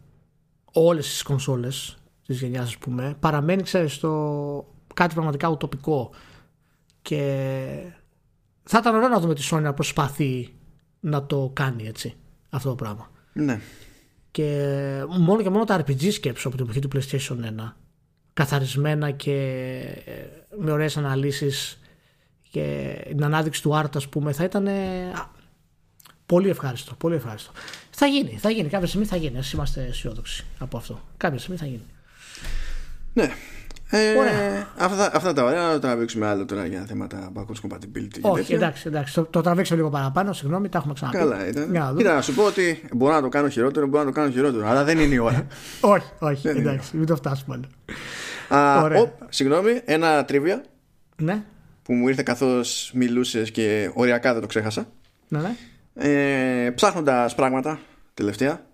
όλες 0.73 1.07
τις 1.07 1.23
κονσόλες 1.23 1.97
της 2.25 2.39
γενιάς 2.41 2.67
ας 2.67 2.77
πούμε 2.77 3.15
παραμένει 3.19 3.61
ξέρεις 3.61 3.93
στο 3.93 4.73
κάτι 4.93 5.13
πραγματικά 5.13 5.47
ουτοπικό 5.47 6.09
και 7.01 7.21
θα 8.63 8.77
ήταν 8.77 8.95
ωραίο 8.95 9.07
να 9.07 9.19
δούμε 9.19 9.35
τη 9.35 9.47
Sony 9.51 9.61
να 9.61 9.73
προσπαθεί 9.73 10.53
να 10.99 11.25
το 11.25 11.51
κάνει 11.53 11.87
έτσι 11.87 12.13
αυτό 12.49 12.69
το 12.69 12.75
πράγμα. 12.75 13.11
Ναι. 13.33 13.59
Και 14.31 15.03
μόνο 15.19 15.41
και 15.41 15.49
μόνο 15.49 15.63
τα 15.63 15.81
RPG 15.81 16.11
σκέψω 16.11 16.47
από 16.47 16.57
την 16.57 16.65
εποχή 16.65 16.79
του 16.79 16.89
PlayStation 16.93 17.67
1 17.67 17.73
καθαρισμένα 18.33 19.11
και 19.11 19.33
ε, 20.05 20.11
με 20.59 20.71
ωραίες 20.71 20.97
αναλύσεις 20.97 21.79
και 22.49 22.95
την 23.07 23.23
ανάδειξη 23.23 23.61
του 23.61 23.71
Art 23.73 23.95
ας 23.95 24.07
πούμε 24.07 24.31
θα 24.31 24.43
ήταν 24.43 24.67
πολύ 26.29 26.49
ευχάριστο, 26.49 26.93
πολύ 26.93 27.15
ευχάριστο. 27.15 27.51
Θα 27.89 28.05
γίνει, 28.05 28.37
θα 28.41 28.49
γίνει, 28.49 28.69
κάποια 28.69 28.87
στιγμή 28.87 29.05
θα 29.05 29.15
γίνει, 29.15 29.37
ας 29.37 29.51
είμαστε 29.51 29.85
αισιόδοξοι 29.89 30.45
από 30.59 30.77
αυτό. 30.77 31.01
Κάποια 31.17 31.39
στιγμή 31.39 31.57
θα 31.57 31.65
γίνει. 31.65 31.85
Ναι, 33.13 33.31
ε, 33.91 34.13
Αυτά, 34.77 35.15
αυτά 35.15 35.33
τα 35.33 35.43
ωραία 35.43 35.67
να 35.67 35.73
το 35.73 35.79
τραβήξουμε 35.79 36.27
άλλο 36.27 36.45
τώρα 36.45 36.65
για 36.65 36.85
θέματα 36.87 37.31
backwards 37.35 37.67
compatibility. 37.67 38.19
Όχι, 38.21 38.53
εντάξει, 38.53 38.87
εντάξει. 38.87 39.13
Το, 39.13 39.23
το 39.23 39.41
τραβήξαμε 39.41 39.79
λίγο 39.79 39.91
παραπάνω, 39.91 40.33
συγγνώμη, 40.33 40.69
τα 40.69 40.77
έχουμε 40.77 40.93
ξαναπεί. 40.93 41.17
Καλά 41.17 41.47
ήταν. 41.47 41.95
Κοίτα, 41.97 42.13
να 42.13 42.21
σου 42.21 42.33
πω 42.33 42.43
ότι 42.43 42.83
μπορώ 42.93 43.13
να 43.13 43.21
το 43.21 43.29
κάνω 43.29 43.49
χειρότερο, 43.49 43.87
μπορώ 43.87 44.03
να 44.03 44.09
το 44.09 44.15
κάνω 44.19 44.31
χειρότερο, 44.31 44.67
αλλά 44.67 44.83
δεν 44.83 44.99
είναι 44.99 45.13
η 45.13 45.17
ώρα. 45.17 45.47
όχι, 45.95 46.07
όχι, 46.19 46.47
δεν 46.47 46.57
εντάξει, 46.57 46.97
μην 46.97 47.05
το 47.05 47.15
φτάσουμε. 47.15 47.59
Α, 48.49 48.83
ο, 48.83 49.11
συγγνώμη, 49.29 49.81
ένα 49.85 50.25
τρίβια. 50.25 50.63
Ναι. 51.15 51.43
Που 51.83 51.93
μου 51.93 52.07
ήρθε 52.07 52.23
καθώς 52.23 52.91
μιλούσες 52.93 53.51
και 53.51 53.91
οριακά 53.93 54.31
δεν 54.31 54.41
το 54.41 54.47
ξέχασα. 54.47 54.87
Ναι, 55.27 55.39
ναι. 55.39 55.55
Ε, 56.01 56.71
Ψάχνοντας 56.75 57.35
πράγματα 57.35 57.79
τελευταία, 58.13 58.67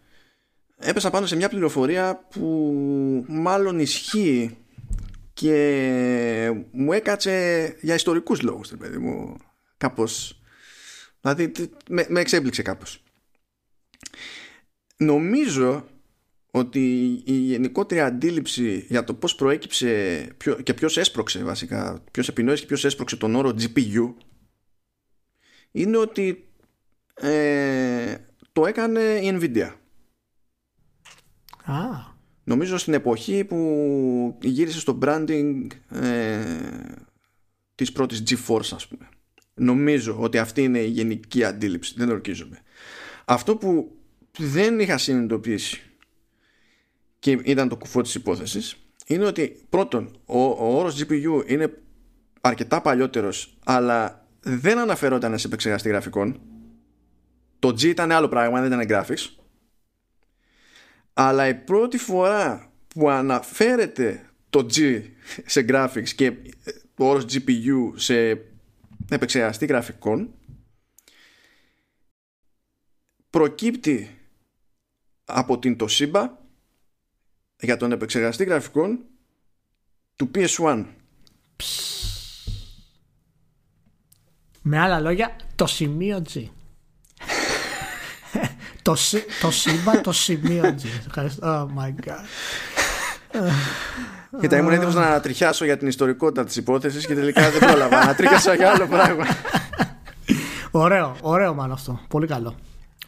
έπεσα 0.78 1.10
πάνω 1.10 1.26
σε 1.26 1.36
μια 1.36 1.50
πληροφορία 1.50 2.26
που 2.30 3.26
μάλλον 3.28 3.80
ισχύει 3.80 4.58
και 5.34 6.52
μου 6.72 6.94
έκατσε 6.94 7.66
για 7.82 7.96
ιστορικούς 7.96 8.42
λόγους 8.42 8.70
παιδί 8.78 8.98
μου 8.98 9.38
κάπως. 9.78 10.42
Δηλαδή 11.22 11.52
με, 11.90 12.06
με 12.10 12.20
εξέπληξε 12.20 12.62
κάπως. 12.62 13.04
Νομίζω 14.98 15.86
ότι 16.52 17.04
η 17.26 17.34
γενικότερη 17.34 18.02
αντίληψη 18.02 18.86
για 18.90 19.04
το 19.04 19.14
πώς 19.14 19.36
προέκυψε 19.36 20.28
και 20.64 20.74
ποιος 20.74 20.98
έσπρωξε 20.98 21.44
βασικά 21.44 22.04
ποιος 22.12 22.28
επινόησε 22.28 22.62
και 22.62 22.68
ποιος 22.68 22.86
έσπρωξε 22.86 23.16
τον 23.16 23.36
όρο 23.36 23.56
GPU 23.60 24.14
είναι 25.72 25.98
ότι 25.98 26.48
ε, 27.16 28.16
το 28.52 28.66
έκανε 28.66 29.02
η 29.02 29.38
Nvidia. 29.40 29.70
Α. 31.64 32.14
Νομίζω 32.44 32.78
στην 32.78 32.94
εποχή 32.94 33.44
που 33.44 34.38
γύρισε 34.42 34.80
στο 34.80 34.98
branding 35.02 35.68
ε, 35.90 36.44
της 37.76 37.92
πρώτης 37.92 38.24
GeForce 38.28 38.70
ας 38.74 38.88
πούμε. 38.88 39.10
Νομίζω 39.54 40.18
ότι 40.20 40.38
αυτή 40.38 40.64
είναι 40.64 40.80
η 40.80 40.88
γενική 40.88 41.44
αντίληψη. 41.44 41.94
Δεν 41.98 42.10
ορκίζομαι. 42.10 42.60
Αυτό 43.26 43.56
που 43.56 43.98
δεν 44.38 44.80
είχα 44.80 44.98
συνειδητοποιήσει 44.98 45.82
και 47.20 47.32
ήταν 47.32 47.70
το 47.70 47.78
κουφό 47.78 48.02
της 48.02 48.16
υπόθεσης 48.16 48.76
είναι 49.08 49.26
ότι 49.26 49.66
πρώτον 49.70 50.18
ο, 50.26 50.40
ο 50.44 50.78
όρος 50.78 51.04
GPU 51.04 51.44
είναι 51.48 51.74
αρκετά 52.42 52.82
παλιότερος 52.82 53.58
αλλά 53.66 54.28
δεν 54.40 54.78
αναφερόταν 54.78 55.38
σε 55.38 55.48
επεξεργαστή 55.48 55.90
γραφικών 55.90 56.40
το 57.60 57.68
G 57.68 57.84
ήταν 57.84 58.12
άλλο 58.12 58.28
πράγμα 58.28 58.62
δεν 58.62 58.80
ήταν 58.80 58.88
graphics. 58.90 59.44
Αλλά 61.14 61.48
η 61.48 61.56
πρώτη 61.56 61.98
φορά 61.98 62.72
που 62.88 63.10
αναφέρεται 63.10 64.30
το 64.50 64.66
G 64.74 65.04
σε 65.46 65.66
graphics 65.70 66.10
και 66.16 66.32
το 66.96 67.06
όρος 67.06 67.26
GPU 67.30 67.92
σε 67.96 68.30
επεξεργαστή 69.10 69.66
γραφικών 69.66 70.34
προκύπτει 73.30 74.20
από 75.26 75.60
την 75.60 75.78
Toshiba 75.80 76.30
για 77.60 77.78
τον 77.78 77.92
επεξεργαστή 77.92 78.44
γραφικών 78.44 79.00
του 80.16 80.32
PS1 80.36 80.86
με 84.62 84.80
άλλα 84.80 85.00
λόγια 85.00 85.36
το 85.56 85.66
σημείο 85.66 86.24
G 86.34 86.46
το, 88.86 88.96
το 89.42 89.52
σύμπαν, 89.52 90.02
το 90.02 90.12
σημείο 90.12 90.76
Ευχαριστώ. 91.08 91.70
Oh 91.78 91.82
my 91.82 91.90
god. 92.08 92.26
Κοίτα, 94.40 94.58
ήμουν 94.58 94.72
έτοιμος 94.72 94.96
να 94.96 95.20
τριχιάσω 95.20 95.66
για 95.66 95.78
την 95.78 95.88
ιστορικότητα 95.88 96.44
της 96.44 96.56
υπόθεσης 96.56 97.06
και 97.06 97.16
τελικά 97.16 97.50
δεν 97.52 97.60
πρόλαβα. 97.60 98.06
να 98.06 98.16
τριχιάσω 98.16 98.54
για 98.54 98.72
άλλο 98.72 98.88
πράγμα. 98.88 99.26
Ωραίο, 100.72 101.16
ωραίο 101.22 101.54
μάλλον 101.54 101.72
αυτό. 101.72 102.00
Πολύ 102.08 102.28
καλό. 102.28 102.56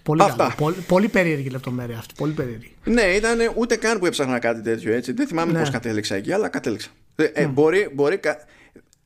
Πολύ, 0.04 0.22
Αυτά. 0.22 0.54
Πολύ, 0.58 0.76
πολύ 0.88 1.08
περίεργη 1.08 1.50
λεπτομέρεια 1.50 1.98
αυτή. 1.98 2.14
Πολύ 2.18 2.34
περίεργη. 2.34 2.76
Ναι, 2.84 3.02
ήταν 3.02 3.40
ούτε 3.56 3.76
καν 3.76 4.00
που 4.00 4.06
έψαχνα 4.06 4.40
κάτι 4.40 4.62
τέτοιο 4.62 4.94
έτσι. 4.94 5.12
Δεν 5.12 5.28
θυμάμαι 5.28 5.52
ναι. 5.52 5.60
πώς 5.60 5.70
κατέληξα 5.70 6.16
εκεί, 6.16 6.32
αλλά 6.32 6.48
κατέληξα. 6.48 6.90
Ε, 7.16 7.24
ε 7.24 7.46
μπορεί, 7.46 7.90
μπορεί, 7.94 8.20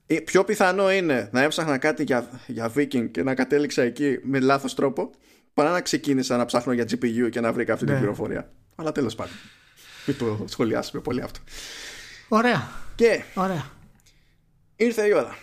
ε, 0.08 0.20
πιο 0.20 0.44
πιθανό 0.44 0.92
είναι 0.92 1.30
να 1.32 1.42
έψαχνα 1.42 1.78
κάτι 1.78 2.04
για, 2.04 2.30
για 2.48 2.72
Viking 2.78 3.08
και 3.12 3.24
να 3.24 3.36
κατέληξα 3.36 3.82
εκεί 3.82 4.20
με 4.24 4.40
λάθος 4.40 4.76
τρόπο 4.76 5.12
παρά 5.54 5.72
να 5.72 5.82
ξεκίνησα 5.82 6.38
να 6.38 6.46
ψάχνω 6.46 6.74
για 6.74 6.84
GPU 6.84 7.30
και 7.30 7.40
να 7.40 7.54
βρήκα 7.54 7.74
αυτή 7.74 7.86
την 7.86 7.94
ναι. 7.94 8.00
πληροφορία. 8.00 8.52
Αλλά 8.76 8.92
τέλος 8.92 9.16
πάντων. 9.16 9.34
Μην 10.06 10.18
το 10.18 10.46
σχολιάσουμε 10.48 11.02
πολύ 11.02 11.22
αυτό. 11.22 11.40
Ωραία. 12.28 12.70
Και 12.96 13.24
Ωραία. 13.34 13.70
ήρθε 14.76 15.08
η 15.08 15.14
ώρα. 15.14 15.38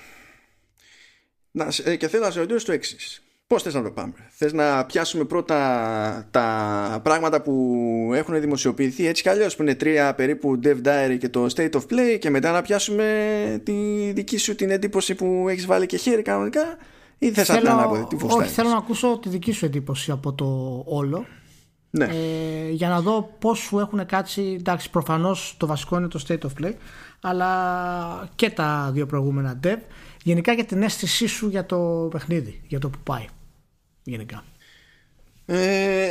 Να, 1.51 1.69
ε, 1.85 1.97
και 1.97 2.09
θέλω 2.09 2.25
να 2.25 2.31
σε 2.31 2.41
ρωτήσω 2.41 2.67
το 2.67 2.73
εξής. 2.73 3.23
Πώς 3.49 3.63
θες 3.63 3.75
να 3.75 3.83
το 3.83 3.91
πάμε, 3.91 4.13
Θες 4.29 4.53
να 4.53 4.87
πιάσουμε 4.87 5.25
πρώτα 5.25 6.29
τα 6.31 7.01
πράγματα 7.03 7.43
που 7.43 8.11
έχουν 8.15 8.41
δημοσιοποιηθεί 8.41 9.07
έτσι 9.07 9.23
κι 9.23 9.29
αλλιώς, 9.29 9.57
που 9.57 9.63
είναι 9.63 9.75
τρία 9.75 10.15
περίπου 10.15 10.61
Dev 10.65 10.77
Diary 10.85 11.17
και 11.19 11.29
το 11.29 11.47
State 11.57 11.71
of 11.71 11.81
Play, 11.91 12.19
και 12.19 12.31
μετά 12.31 12.53
να 12.53 12.63
πιάσουμε 12.63 13.61
τη 13.65 13.73
δική 14.13 14.37
σου 14.37 14.55
την 14.55 14.71
εντύπωση 14.71 15.15
που 15.15 15.47
έχεις 15.49 15.67
βάλει 15.67 15.87
και 15.87 15.97
χέρι 15.97 16.23
κανονικά, 16.23 16.79
ή 17.19 17.31
θες 17.31 17.47
θέλω, 17.47 17.75
να 17.75 17.83
από 17.83 18.09
Όχι, 18.21 18.49
θέλω 18.49 18.69
να 18.69 18.77
ακούσω 18.77 19.19
τη 19.19 19.29
δική 19.29 19.53
σου 19.53 19.65
εντύπωση 19.65 20.11
από 20.11 20.33
το 20.33 20.83
όλο. 20.87 21.27
Ναι. 21.91 22.05
Ε, 22.05 22.71
για 22.71 22.89
να 22.89 23.01
δω 23.01 23.35
πώς 23.39 23.59
σου 23.59 23.79
έχουν 23.79 24.07
κάτσει. 24.07 24.57
Εντάξει, 24.59 24.91
προφανώς 24.91 25.55
το 25.57 25.67
βασικό 25.67 25.97
είναι 25.97 26.09
το 26.09 26.25
state 26.29 26.39
of 26.41 26.65
play, 26.65 26.73
αλλά 27.21 28.31
και 28.35 28.51
τα 28.51 28.91
δύο 28.93 29.07
προηγούμενα 29.07 29.61
dev. 29.65 29.79
Γενικά 30.23 30.53
για 30.53 30.65
την 30.65 30.83
αίσθησή 30.83 31.27
σου 31.27 31.49
για 31.49 31.67
το 31.67 32.09
παιχνίδι, 32.11 32.61
για 32.67 32.79
το 32.79 32.91
που 32.91 32.99
πάει. 33.03 33.25
Γενικά. 34.03 34.45
Ε, 35.51 36.09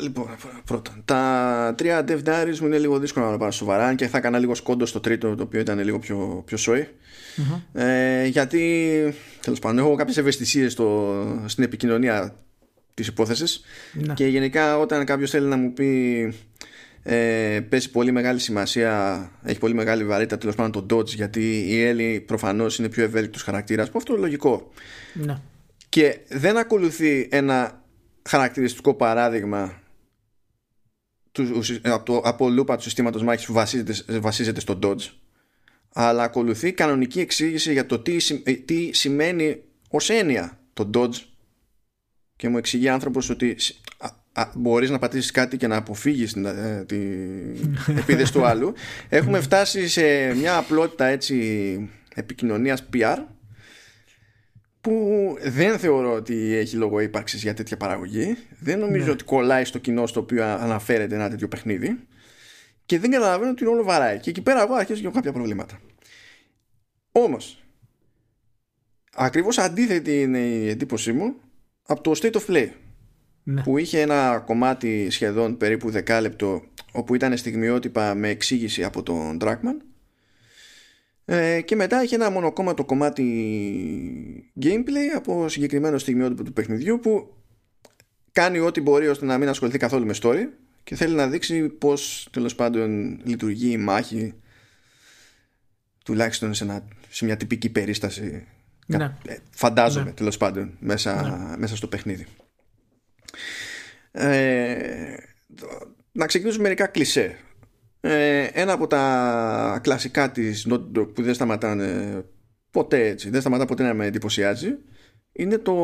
λοιπόν, 0.00 0.26
πρώτον, 0.64 1.02
τα 1.04 1.74
τρία 1.76 2.04
dev 2.08 2.18
diaries 2.24 2.58
μου 2.60 2.66
είναι 2.66 2.78
λίγο 2.78 2.98
δύσκολο 2.98 3.24
να 3.24 3.30
τα 3.30 3.38
πάρω 3.38 3.50
σοβαρά 3.50 3.94
και 3.94 4.08
θα 4.08 4.18
έκανα 4.18 4.38
λίγο 4.38 4.54
σκόντο 4.54 4.86
στο 4.86 5.00
τρίτο, 5.00 5.34
το 5.34 5.42
οποίο 5.42 5.60
ήταν 5.60 5.78
λίγο 5.78 5.98
πιο, 5.98 6.42
πιο 6.44 6.56
σοι. 7.34 7.62
Ε, 7.72 8.26
γιατί, 8.26 9.14
τέλος 9.40 9.58
πάντων, 9.58 9.78
έχω 9.78 9.94
κάποιες 9.94 10.16
ευαισθησίες 10.16 10.72
στην 11.46 11.64
επικοινωνία 11.64 12.36
της 12.94 13.06
υπόθεσης 13.06 13.64
ναι. 13.92 14.14
και 14.14 14.26
γενικά 14.26 14.78
όταν 14.78 15.04
κάποιος 15.04 15.30
θέλει 15.30 15.46
να 15.46 15.56
μου 15.56 15.72
πει 15.72 16.32
ε, 17.02 17.60
παίζει 17.68 17.90
πολύ 17.90 18.12
μεγάλη 18.12 18.38
σημασία, 18.38 19.30
έχει 19.42 19.58
πολύ 19.58 19.74
μεγάλη 19.74 20.04
βαρύτητα 20.04 20.38
τέλος 20.38 20.54
πάντων 20.54 20.86
το 20.86 20.96
Dodge 20.96 21.06
γιατί 21.06 21.64
η 21.68 21.82
Έλλη 21.82 22.20
προφανώς 22.26 22.78
είναι 22.78 22.88
πιο 22.88 23.04
ευέλικτος 23.04 23.42
χαρακτήρας, 23.42 23.90
που 23.90 23.98
αυτό 23.98 24.12
είναι 24.12 24.22
λογικό. 24.22 24.70
Ναι. 25.12 25.38
Και 25.88 26.18
δεν 26.28 26.56
ακολουθεί 26.56 27.28
ένα 27.30 27.82
χαρακτηριστικό 28.22 28.94
παράδειγμα 28.94 29.82
του, 31.32 31.62
από, 31.82 32.04
το, 32.04 32.16
από 32.16 32.48
λούπα 32.48 32.76
του 32.76 32.82
συστήματος 32.82 33.22
μάχης 33.22 33.46
που 33.46 33.52
βασίζεται, 33.52 34.20
βασίζεται 34.20 34.60
στο 34.60 34.78
Dodge 34.82 35.10
αλλά 35.96 36.22
ακολουθεί 36.22 36.72
κανονική 36.72 37.20
εξήγηση 37.20 37.72
για 37.72 37.86
το 37.86 37.98
τι, 37.98 38.16
ε, 38.44 38.52
τι 38.52 38.92
σημαίνει 38.92 39.62
ως 39.88 40.10
έννοια 40.10 40.58
το 40.72 40.90
Dodge 40.94 41.20
και 42.36 42.48
μου 42.48 42.58
εξηγεί 42.58 42.88
άνθρωπος 42.88 43.30
ότι 43.30 43.56
α, 44.32 44.46
μπορείς 44.54 44.90
να 44.90 44.98
πατήσεις 44.98 45.30
κάτι 45.30 45.56
και 45.56 45.66
να 45.66 45.76
αποφύγεις 45.76 46.32
την, 46.32 46.44
ε, 46.44 46.84
την 46.86 47.96
επίδεση 48.02 48.32
του 48.32 48.44
άλλου 48.44 48.74
έχουμε 49.08 49.40
φτάσει 49.40 49.88
σε 49.88 50.34
μια 50.34 50.56
απλότητα 50.56 51.06
έτσι 51.06 51.90
επικοινωνίας 52.14 52.88
PR 52.92 53.18
που 54.80 55.36
δεν 55.42 55.78
θεωρώ 55.78 56.12
ότι 56.12 56.54
έχει 56.54 56.76
λόγο 56.76 57.00
ύπαρξης 57.00 57.42
για 57.42 57.54
τέτοια 57.54 57.76
παραγωγή. 57.76 58.36
Δεν 58.58 58.78
νομίζω 58.78 59.04
ναι. 59.04 59.10
ότι 59.10 59.24
κολλάει 59.24 59.64
στο 59.64 59.78
κοινό 59.78 60.06
στο 60.06 60.20
οποίο 60.20 60.44
αναφέρεται 60.44 61.14
ένα 61.14 61.30
τέτοιο 61.30 61.48
παιχνίδι. 61.48 61.98
Και 62.86 62.98
δεν 62.98 63.10
καταλαβαίνω 63.10 63.50
ότι 63.50 63.66
όλο 63.66 63.82
βαράει. 63.82 64.18
Και 64.18 64.30
εκεί 64.30 64.42
πέρα 64.42 64.62
εγώ 64.62 64.74
αρχίζω 64.74 65.00
και 65.00 65.06
έχω 65.06 65.14
κάποια 65.14 65.32
προβλήματα. 65.32 65.80
Όμως, 67.12 67.64
ακριβώς 69.14 69.58
αντίθετη 69.58 70.20
είναι 70.20 70.38
η 70.38 70.68
εντύπωσή 70.68 71.12
μου 71.12 71.34
από 71.86 72.00
το 72.02 72.12
State 72.14 72.32
of 72.32 72.46
Play. 72.46 72.68
ναι. 73.44 73.62
που 73.62 73.78
είχε 73.78 74.00
ένα 74.00 74.42
κομμάτι 74.46 75.10
σχεδόν 75.10 75.56
περίπου 75.56 75.90
δεκάλεπτο 75.90 76.62
όπου 76.92 77.14
ήταν 77.14 77.36
στιγμιότυπα 77.36 78.14
με 78.14 78.28
εξήγηση 78.28 78.84
από 78.84 79.02
τον 79.02 79.38
Dragman 79.40 79.76
ε, 81.24 81.60
και 81.60 81.76
μετά 81.76 82.02
είχε 82.02 82.14
ένα 82.14 82.30
μονοκόμματο 82.30 82.84
κομμάτι 82.84 84.52
gameplay 84.62 85.14
από 85.16 85.48
συγκεκριμένο 85.48 85.98
στιγμιότυπο 85.98 86.42
του 86.42 86.52
παιχνιδιού 86.52 87.00
που 87.00 87.34
κάνει 88.32 88.58
ό,τι 88.58 88.80
μπορεί 88.80 89.08
ώστε 89.08 89.24
να 89.24 89.38
μην 89.38 89.48
ασχοληθεί 89.48 89.78
καθόλου 89.78 90.06
με 90.06 90.14
story 90.22 90.46
και 90.84 90.94
θέλει 90.94 91.14
να 91.14 91.28
δείξει 91.28 91.68
πως 91.68 92.28
τέλος 92.30 92.54
πάντων 92.54 93.20
λειτουργεί 93.24 93.70
η 93.70 93.76
μάχη 93.76 94.34
τουλάχιστον 96.04 96.54
σε, 96.54 96.64
ένα, 96.64 96.84
σε 97.08 97.24
μια 97.24 97.36
τυπική 97.36 97.68
περίσταση 97.70 98.46
ναι. 98.86 99.16
Ε, 99.26 99.36
φαντάζομαι 99.50 100.04
ναι. 100.04 100.12
τέλος 100.12 100.36
πάντων 100.36 100.76
μέσα, 100.78 101.22
ναι. 101.22 101.56
μέσα 101.56 101.76
στο 101.76 101.86
παιχνίδι 101.86 102.26
ε, 104.10 105.14
να 106.12 106.26
ξεκινήσουμε 106.26 106.62
μερικά 106.62 106.86
κλισέ 106.86 107.38
ε, 108.00 108.48
ένα 108.52 108.72
από 108.72 108.86
τα 108.86 109.80
κλασικά 109.82 110.30
της 110.30 110.66
Naughty 110.70 111.14
που 111.14 111.22
δεν 111.22 111.34
σταματάνε 111.34 112.22
ποτέ 112.70 113.06
έτσι 113.06 113.30
δεν 113.30 113.40
σταματά 113.40 113.64
ποτέ 113.64 113.82
να 113.82 113.94
με 113.94 114.06
εντυπωσιάζει 114.06 114.78
είναι 115.32 115.58
το, 115.58 115.74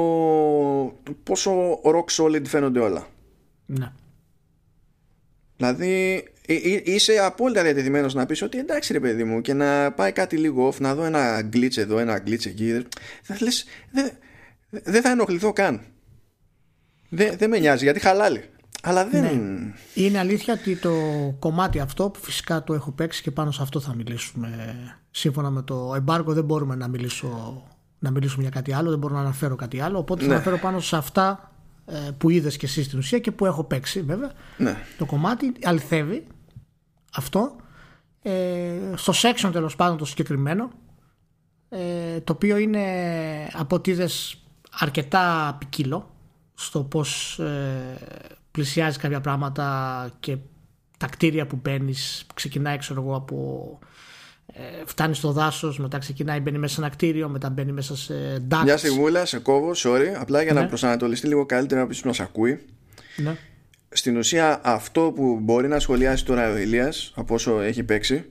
το 1.03 1.13
πόσο 1.23 1.81
rock 1.85 2.05
solid 2.17 2.47
φαίνονται 2.47 2.81
όλα 2.81 3.07
ναι 3.67 3.93
Δηλαδή 5.61 6.25
είσαι 6.85 7.13
απόλυτα 7.13 7.63
διατεθειμένος 7.63 8.15
να 8.15 8.27
πεις 8.27 8.43
ότι 8.43 8.59
εντάξει 8.59 8.93
ρε 8.93 9.01
παιδί 9.01 9.25
μου 9.25 9.41
και 9.41 9.55
να 9.55 9.93
πάει 9.93 10.13
κάτι 10.13 10.37
λίγο 10.37 10.69
off, 10.69 10.81
να 10.81 10.95
δω 10.95 11.05
ένα 11.05 11.49
glitch 11.53 11.77
εδώ, 11.77 11.99
ένα 11.99 12.23
glitch 12.27 12.47
εκεί. 12.47 12.87
Θα 13.23 13.37
λες, 13.41 13.65
δεν 13.91 14.11
δε 14.71 15.01
θα 15.01 15.11
ενοχληθώ 15.11 15.53
καν. 15.53 15.81
Δεν 17.09 17.37
δε 17.39 17.47
με 17.47 17.59
νοιάζει 17.59 17.85
γιατί 17.85 18.01
χαλάλη. 18.01 18.45
Αλλά 18.83 19.07
δεν. 19.07 19.23
Ναι. 19.23 19.73
Είναι 19.95 20.19
αλήθεια 20.19 20.55
ότι 20.55 20.77
το 20.77 20.93
κομμάτι 21.39 21.81
αυτό 21.81 22.11
που 22.11 22.21
φυσικά 22.23 22.65
το 22.65 22.75
έχω 22.75 22.91
παίξει 22.91 23.23
και 23.23 23.31
πάνω 23.31 23.51
σε 23.51 23.63
αυτό 23.63 23.81
θα 23.81 23.95
μιλήσουμε. 23.95 24.75
Σύμφωνα 25.11 25.51
με 25.51 25.63
το 25.63 25.95
embargo 25.95 26.27
δεν 26.27 26.45
μπορούμε 26.45 26.75
να, 26.75 26.89
μιλήσω, 26.89 27.63
να 27.99 28.11
μιλήσουμε 28.11 28.43
για 28.43 28.51
κάτι 28.51 28.73
άλλο, 28.73 28.91
δεν 28.91 28.99
μπορώ 28.99 29.15
να 29.15 29.21
αναφέρω 29.21 29.57
κάτι 29.57 29.81
άλλο. 29.81 29.99
Οπότε 29.99 30.23
ναι. 30.23 30.29
θα 30.29 30.35
αναφέρω 30.35 30.59
πάνω 30.59 30.81
σε 30.81 30.97
αυτά 30.97 31.53
ε, 31.53 31.60
που 32.19 32.31
είδες 32.31 32.57
και 32.57 32.67
εσύ 32.67 32.83
στην 32.83 32.99
ουσία 32.99 33.19
και 33.19 33.33
που 33.33 33.47
έχω 33.47 33.65
παίξει 33.65 34.03
βέβαια 34.03 34.33
ναι. 34.57 34.77
το 34.99 35.07
κομμάτι 35.07 35.53
αληθεύει 35.65 36.27
αυτό 37.15 37.57
ε, 38.23 38.79
στο 38.95 39.13
section 39.17 39.51
τέλος 39.53 39.77
πάντων 39.77 39.97
το 39.97 40.05
συγκεκριμένο 40.05 40.71
ε, 41.69 42.21
το 42.21 42.33
οποίο 42.33 42.57
είναι 42.57 42.85
από 43.53 43.77
ότι 43.77 43.97
αρκετά 44.71 45.57
ποικίλο 45.59 46.15
στο 46.55 46.83
πως 46.83 47.39
ε, 47.39 47.99
πλησιάζει 48.51 48.99
κάποια 48.99 49.21
πράγματα 49.21 50.09
και 50.21 50.37
τα 50.97 51.07
κτίρια 51.07 51.47
που 51.47 51.59
μπαίνει 51.63 51.95
ξεκινάει 52.35 52.79
ξέρω 52.79 53.03
εγώ 53.03 53.15
από 53.15 53.79
ε, 53.83 53.87
φτάνει 54.85 55.15
στο 55.15 55.33
δάσος, 55.33 55.79
μετά 55.79 55.99
ξεκινάει, 55.99 56.41
μπαίνει 56.41 56.59
μέσα 56.59 56.75
σε 56.75 56.81
ένα 56.81 56.91
κτίριο, 56.91 57.29
μετά 57.29 57.51
μπαίνει 57.51 57.73
μέσα 57.73 57.97
σε 57.97 58.15
ducts. 58.51 58.63
Μια 58.65 58.77
στιγμούλα, 58.77 59.25
σε 59.25 59.39
κόβω, 59.39 59.73
sorry, 59.77 60.07
απλά 60.19 60.43
για 60.43 60.53
να 60.53 60.61
ναι. 60.61 60.69
προσανατολιστεί 60.69 61.27
λίγο 61.27 61.47
καλύτερα 61.47 61.87
να 61.87 62.13
να 62.17 62.25
ακούει. 62.25 62.61
Ναι. 63.17 63.37
Στην 63.89 64.17
ουσία, 64.17 64.61
αυτό 64.65 65.13
που 65.15 65.39
μπορεί 65.41 65.69
να 65.69 65.79
σχολιάσει 65.79 66.25
τώρα 66.25 66.53
ο 66.53 66.57
Ηλίας 66.57 67.13
από 67.15 67.35
όσο 67.35 67.61
έχει 67.61 67.83
παίξει, 67.83 68.25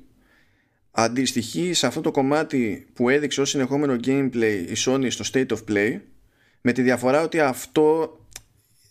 αντιστοιχεί 0.92 1.74
σε 1.74 1.88
αυτό 1.88 2.02
το 2.02 2.12
κομμάτι 2.12 2.88
που 2.94 3.10
έδειξε 3.10 3.42
ως 3.42 3.50
συνεχόμενο 3.50 3.96
gameplay 4.06 4.66
η 4.68 4.76
Sony 4.86 5.08
στο 5.10 5.26
State 5.34 5.48
of 5.48 5.72
Play, 5.72 6.00
με 6.62 6.72
τη 6.72 6.82
διαφορά 6.82 7.22
ότι 7.22 7.40
αυτό 7.40 8.18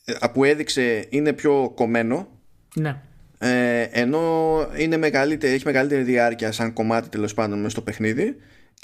ε, 0.04 0.26
που 0.32 0.44
έδειξε 0.44 1.06
είναι 1.08 1.32
πιο 1.32 1.72
κομμένο. 1.74 2.28
Ναι 2.74 3.02
ε, 3.38 3.82
ενώ 3.82 4.58
είναι 4.76 4.96
μεγαλύτερη, 4.96 5.54
έχει 5.54 5.66
μεγαλύτερη 5.66 6.02
διάρκεια 6.02 6.52
σαν 6.52 6.72
κομμάτι 6.72 7.08
τέλος 7.08 7.34
πάντων 7.34 7.58
μέσα 7.58 7.70
στο 7.70 7.82
παιχνίδι. 7.82 8.36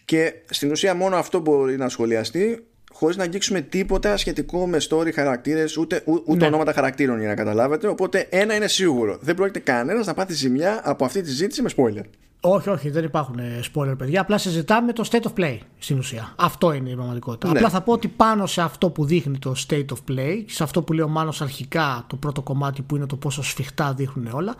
Και 0.04 0.34
στην 0.50 0.70
ουσία 0.70 0.94
μόνο 0.94 1.16
αυτό 1.16 1.40
μπορεί 1.40 1.76
να 1.76 1.88
σχολιαστεί 1.88 2.66
χωρίς 2.94 3.16
να 3.16 3.22
αγγίξουμε 3.22 3.60
τίποτα 3.60 4.16
σχετικό 4.16 4.66
με 4.66 4.78
story 4.88 5.12
χαρακτήρες 5.14 5.76
ούτε, 5.76 6.02
ούτε 6.06 6.34
ναι. 6.34 6.46
ονόματα 6.46 6.72
χαρακτήρων 6.72 7.18
για 7.18 7.28
να 7.28 7.34
καταλάβετε 7.34 7.86
οπότε 7.86 8.26
ένα 8.30 8.54
είναι 8.54 8.68
σίγουρο 8.68 9.18
δεν 9.20 9.34
πρόκειται 9.34 9.58
κανένας 9.58 10.06
να 10.06 10.14
πάθει 10.14 10.32
ζημιά 10.32 10.80
από 10.84 11.04
αυτή 11.04 11.22
τη 11.22 11.30
ζήτηση 11.30 11.62
με 11.62 11.70
spoiler 11.76 12.04
όχι, 12.46 12.68
όχι, 12.68 12.90
δεν 12.90 13.04
υπάρχουν 13.04 13.38
ε, 13.38 13.60
spoiler, 13.74 13.94
παιδιά. 13.98 14.20
Απλά 14.20 14.38
συζητάμε 14.38 14.92
το 14.92 15.08
state 15.10 15.22
of 15.22 15.40
play 15.40 15.58
στην 15.78 15.98
ουσία. 15.98 16.34
Αυτό 16.36 16.72
είναι 16.72 16.90
η 16.90 16.94
πραγματικότητα. 16.94 17.52
Ναι. 17.52 17.58
Απλά 17.58 17.70
θα 17.70 17.80
πω 17.82 17.92
ότι 17.92 18.08
πάνω 18.08 18.46
σε 18.46 18.62
αυτό 18.62 18.90
που 18.90 19.04
δείχνει 19.04 19.38
το 19.38 19.54
state 19.68 19.86
of 19.86 20.12
play, 20.12 20.44
σε 20.46 20.62
αυτό 20.62 20.82
που 20.82 20.92
λέει 20.92 21.04
ο 21.04 21.08
Μάνος 21.08 21.40
αρχικά, 21.40 22.04
το 22.06 22.16
πρώτο 22.16 22.42
κομμάτι 22.42 22.82
που 22.82 22.96
είναι 22.96 23.06
το 23.06 23.16
πόσο 23.16 23.42
σφιχτά 23.42 23.92
δείχνουν 23.92 24.32
όλα, 24.32 24.54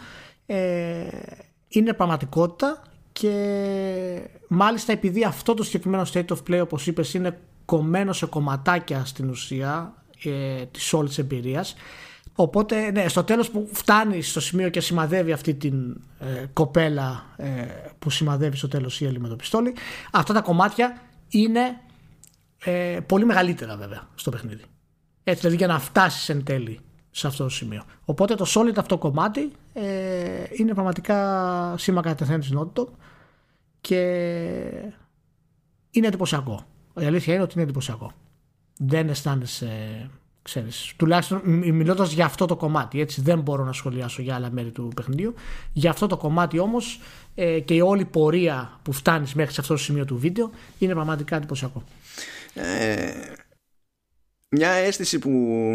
ε, 0.46 1.06
είναι 1.68 1.92
πραγματικότητα 1.92 2.82
και 3.12 3.30
μάλιστα 4.48 4.92
επειδή 4.92 5.24
αυτό 5.24 5.54
το 5.54 5.62
συγκεκριμένο 5.62 6.06
state 6.12 6.26
of 6.26 6.36
play, 6.50 6.60
όπως 6.62 6.86
είπες, 6.86 7.14
είναι 7.14 7.38
κομμένο 7.64 8.12
σε 8.12 8.26
κομματάκια 8.26 9.04
στην 9.04 9.28
ουσία 9.28 9.94
ε, 10.24 10.64
της 10.66 10.92
όλης 10.92 11.18
εμπειρίας, 11.18 11.74
Οπότε, 12.36 12.90
ναι, 12.90 13.08
στο 13.08 13.24
τέλος 13.24 13.50
που 13.50 13.68
φτάνει 13.72 14.22
στο 14.22 14.40
σημείο 14.40 14.68
και 14.68 14.80
σημαδεύει 14.80 15.32
αυτή 15.32 15.54
την 15.54 16.00
ε, 16.18 16.46
κοπέλα 16.52 17.24
ε, 17.36 17.66
που 17.98 18.10
σημαδεύει 18.10 18.56
στο 18.56 18.68
τέλος 18.68 19.00
η 19.00 19.04
Έλλη 19.04 19.20
με 19.20 19.28
το 19.28 19.36
πιστόλι, 19.36 19.74
αυτά 20.12 20.32
τα 20.32 20.40
κομμάτια 20.40 21.02
είναι 21.28 21.80
ε, 22.64 22.98
πολύ 23.06 23.24
μεγαλύτερα 23.24 23.76
βέβαια 23.76 24.08
στο 24.14 24.30
παιχνίδι. 24.30 24.62
Έτσι, 25.24 25.40
δηλαδή 25.40 25.56
για 25.56 25.66
να 25.66 25.78
φτάσεις 25.78 26.28
εν 26.28 26.44
τέλει 26.44 26.78
σε 27.10 27.26
αυτό 27.26 27.42
το 27.42 27.50
σημείο. 27.50 27.84
Οπότε 28.04 28.34
το 28.34 28.44
solid 28.48 28.76
αυτό 28.76 28.98
κομμάτι 28.98 29.52
είναι 30.58 30.72
πραγματικά 30.72 31.74
σήμα 31.78 32.02
κατευθέν 32.02 32.40
της 32.40 32.52
Naughty 32.56 32.86
και 33.80 34.00
είναι 35.90 36.06
εντυπωσιακό. 36.06 36.66
Η 37.00 37.04
αλήθεια 37.04 37.34
είναι 37.34 37.42
ότι 37.42 37.52
είναι 37.54 37.62
εντυπωσιακό. 37.62 38.12
Δεν 38.78 39.08
αισθάνεσαι 39.08 40.10
ξέρεις, 40.44 40.92
τουλάχιστον 40.96 41.40
μιλώντας 41.44 42.12
για 42.12 42.24
αυτό 42.24 42.46
το 42.46 42.56
κομμάτι 42.56 43.00
έτσι 43.00 43.20
δεν 43.20 43.40
μπορώ 43.40 43.64
να 43.64 43.72
σχολιάσω 43.72 44.22
για 44.22 44.34
άλλα 44.34 44.50
μέρη 44.50 44.70
του 44.70 44.92
παιχνιδιού 44.96 45.34
για 45.72 45.90
αυτό 45.90 46.06
το 46.06 46.16
κομμάτι 46.16 46.58
όμως 46.58 47.00
ε, 47.34 47.60
και 47.60 47.74
η 47.74 47.80
όλη 47.80 48.04
πορεία 48.04 48.80
που 48.82 48.92
φτάνεις 48.92 49.34
μέχρι 49.34 49.52
σε 49.52 49.60
αυτό 49.60 49.74
το 49.74 49.80
σημείο 49.80 50.04
του 50.04 50.18
βίντεο 50.18 50.50
είναι 50.78 50.92
πραγματικά 50.92 51.36
εντυπωσιακό 51.36 51.82
ε, 52.54 53.12
μια 54.48 54.70
αίσθηση 54.70 55.18
που 55.18 55.30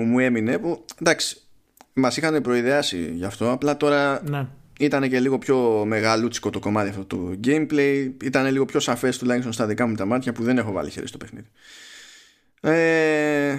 μου 0.05 0.19
έμεινε 0.19 0.57
που 0.57 0.85
εντάξει 1.01 1.37
μας 1.93 2.17
είχαν 2.17 2.41
προειδεάσει 2.41 3.11
γι' 3.15 3.25
αυτό 3.25 3.51
απλά 3.51 3.77
τώρα 3.77 4.21
ναι. 4.29 4.47
Ήταν 4.79 5.09
και 5.09 5.19
λίγο 5.19 5.37
πιο 5.37 5.85
μεγαλούτσικο 5.85 6.49
το 6.49 6.59
κομμάτι 6.59 6.89
αυτό 6.89 7.05
του 7.05 7.39
gameplay. 7.43 8.11
Ήταν 8.23 8.51
λίγο 8.51 8.65
πιο 8.65 8.79
σαφές 8.79 9.17
τουλάχιστον 9.17 9.53
στα 9.53 9.65
δικά 9.65 9.87
μου 9.87 9.95
τα 9.95 10.05
μάτια 10.05 10.31
που 10.31 10.43
δεν 10.43 10.57
έχω 10.57 10.71
βάλει 10.71 10.89
χέρι 10.89 11.07
στο 11.07 11.17
παιχνίδι. 11.17 11.47
Ε, 12.61 13.57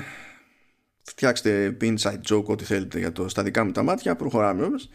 φτιάξτε 1.02 1.76
inside 1.80 2.20
joke 2.30 2.44
ό,τι 2.44 2.64
θέλετε 2.64 2.98
για 2.98 3.12
το 3.12 3.28
στα 3.28 3.42
δικά 3.42 3.64
μου 3.64 3.72
τα 3.72 3.82
μάτια 3.82 4.16
προχωράμε 4.16 4.62
όμως. 4.62 4.88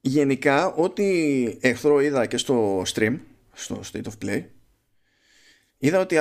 Γενικά 0.00 0.66
ό,τι 0.66 1.44
εχθρό 1.60 2.00
είδα 2.00 2.26
και 2.26 2.36
στο 2.36 2.82
stream 2.94 3.18
στο 3.52 3.80
state 3.92 4.02
of 4.02 4.26
play 4.26 4.42
είδα 5.78 6.00
ότι 6.00 6.16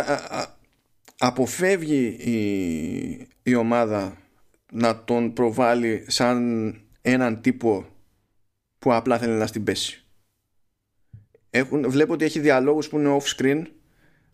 αποφεύγει 1.17 2.05
η, 2.05 3.51
η 3.51 3.55
ομάδα 3.55 4.17
να 4.71 5.03
τον 5.03 5.33
προβάλλει 5.33 6.05
σαν 6.07 6.73
έναν 7.01 7.41
τύπο 7.41 7.85
που 8.79 8.93
απλά 8.93 9.17
θέλει 9.17 9.33
να 9.33 9.47
στην 9.47 9.63
πέσει 9.63 10.05
Έχουν, 11.49 11.89
βλέπω 11.89 12.13
ότι 12.13 12.25
έχει 12.25 12.39
διαλόγους 12.39 12.89
που 12.89 12.99
είναι 12.99 13.17
off 13.17 13.35
screen 13.35 13.63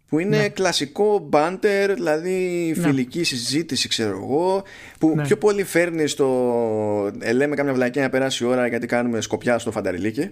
που 0.07 0.19
είναι 0.19 0.37
ναι. 0.37 0.49
κλασικό 0.49 1.19
μπάντερ, 1.19 1.93
δηλαδή 1.93 2.73
ναι. 2.75 2.87
φιλική 2.87 3.23
συζήτηση, 3.23 3.87
ξέρω 3.87 4.17
εγώ, 4.17 4.63
που 4.99 5.15
ναι. 5.15 5.23
πιο 5.23 5.37
πολύ 5.37 5.63
φέρνει 5.63 6.07
στο. 6.07 7.11
Ε, 7.19 7.33
λέμε 7.33 7.55
κάμια 7.55 7.73
βλακία 7.73 8.01
να 8.01 8.09
περάσει 8.09 8.43
η 8.43 8.47
ώρα 8.47 8.67
γιατί 8.67 8.87
κάνουμε 8.87 9.21
σκοπιά 9.21 9.59
στο 9.59 9.71
φανταριλίκι. 9.71 10.31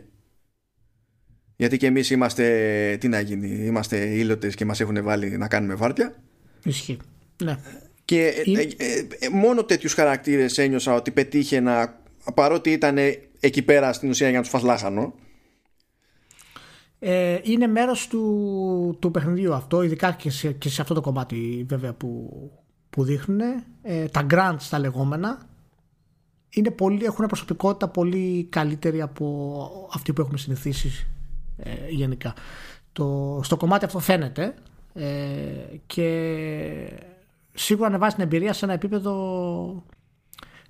Γιατί 1.55 1.77
και 1.77 1.85
εμείς 1.85 2.09
είμαστε. 2.09 2.97
Τι 2.99 3.07
να 3.07 3.19
γίνει, 3.19 3.47
είμαστε 3.47 3.97
ήλωτες 3.97 4.55
και 4.55 4.65
μας 4.65 4.79
έχουν 4.79 5.03
βάλει 5.03 5.37
να 5.37 5.47
κάνουμε 5.47 5.73
βάρτια. 5.73 6.15
Ισχύει. 6.63 6.97
Ναι. 7.43 7.57
Και 8.05 8.43
ε, 8.45 8.83
ε, 8.85 9.07
ε, 9.19 9.29
μόνο 9.31 9.63
τέτοιους 9.63 9.93
χαρακτήρες 9.93 10.57
ένιωσα 10.57 10.93
ότι 10.93 11.11
πετύχε 11.11 11.59
να. 11.59 12.01
Παρότι 12.33 12.71
ήταν 12.71 12.97
εκεί 13.39 13.61
πέρα 13.61 13.93
στην 13.93 14.09
ουσία 14.09 14.27
για 14.27 14.37
να 14.37 14.43
τους 14.43 14.51
φασλάχανο 14.51 15.13
ε, 17.05 17.39
είναι 17.43 17.67
μέρος 17.67 18.07
του, 18.07 18.97
του 18.99 19.11
παιχνιδιού 19.11 19.53
αυτό, 19.53 19.81
ειδικά 19.81 20.11
και 20.11 20.29
σε, 20.29 20.51
και 20.51 20.69
σε 20.69 20.81
αυτό 20.81 20.93
το 20.93 21.01
κομμάτι 21.01 21.65
βέβαια 21.67 21.93
που, 21.93 22.29
που 22.89 23.03
δείχνουν. 23.03 23.39
Ε, 23.81 24.05
τα 24.05 24.25
grants 24.29 24.67
τα 24.69 24.79
λεγόμενα 24.79 25.49
είναι 26.49 26.71
πολύ, 26.71 27.05
έχουν 27.05 27.25
προσωπικότητα 27.25 27.87
πολύ 27.87 28.47
καλύτερη 28.49 29.01
από 29.01 29.89
αυτή 29.93 30.13
που 30.13 30.21
έχουμε 30.21 30.37
συνηθίσει 30.37 31.07
ε, 31.57 31.89
γενικά. 31.89 32.33
Το, 32.91 33.39
στο 33.43 33.57
κομμάτι 33.57 33.85
αυτό 33.85 33.99
φαίνεται 33.99 34.53
ε, 34.93 35.05
και 35.85 36.09
σίγουρα 37.53 37.87
ανεβάζει 37.87 38.15
την 38.15 38.23
εμπειρία 38.23 38.53
σε 38.53 38.65
ένα 38.65 38.73
επίπεδο 38.73 39.83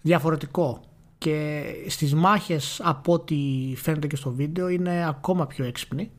διαφορετικό 0.02 0.82
και 1.24 1.66
στις 1.88 2.14
μάχες 2.14 2.82
από 2.84 3.14
ό,τι 3.14 3.36
φαίνεται 3.78 4.08
και 4.08 4.16
στο 4.16 4.32
βίντεο 4.32 4.68
είναι 4.68 5.08
ακόμα 5.08 5.48
πιο 5.48 5.66
έξυπνοι 5.66 6.12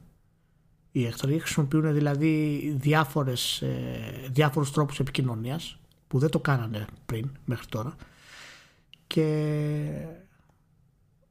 οι 0.92 1.06
εχθροί. 1.06 1.38
Χρησιμοποιούν 1.38 1.94
δηλαδή 1.94 2.58
διάφορες, 2.80 3.62
ε, 3.62 4.28
διάφορους 4.30 4.70
τρόπους 4.70 4.98
επικοινωνίας 5.00 5.78
που 6.08 6.18
δεν 6.18 6.30
το 6.30 6.40
κάνανε 6.40 6.84
πριν 7.06 7.30
μέχρι 7.44 7.66
τώρα. 7.66 7.96
Και 9.06 9.26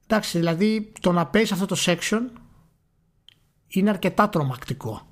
εντάξει 0.03 0.37
δηλαδή 0.37 0.91
το 0.99 1.11
να 1.11 1.27
παίζεις 1.27 1.51
αυτό 1.51 1.65
το 1.65 1.75
section 1.79 2.21
είναι 3.67 3.89
αρκετά 3.89 4.29
τρομακτικό. 4.29 5.07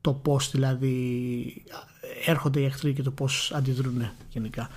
Το 0.00 0.12
πώς 0.12 0.50
δηλαδή 0.50 1.64
έρχονται 2.26 2.60
οι 2.60 2.64
εχθροί 2.64 2.92
και 2.92 3.02
το 3.02 3.10
πώς 3.10 3.52
αντιδρούν 3.54 4.10
γενικά. 4.28 4.68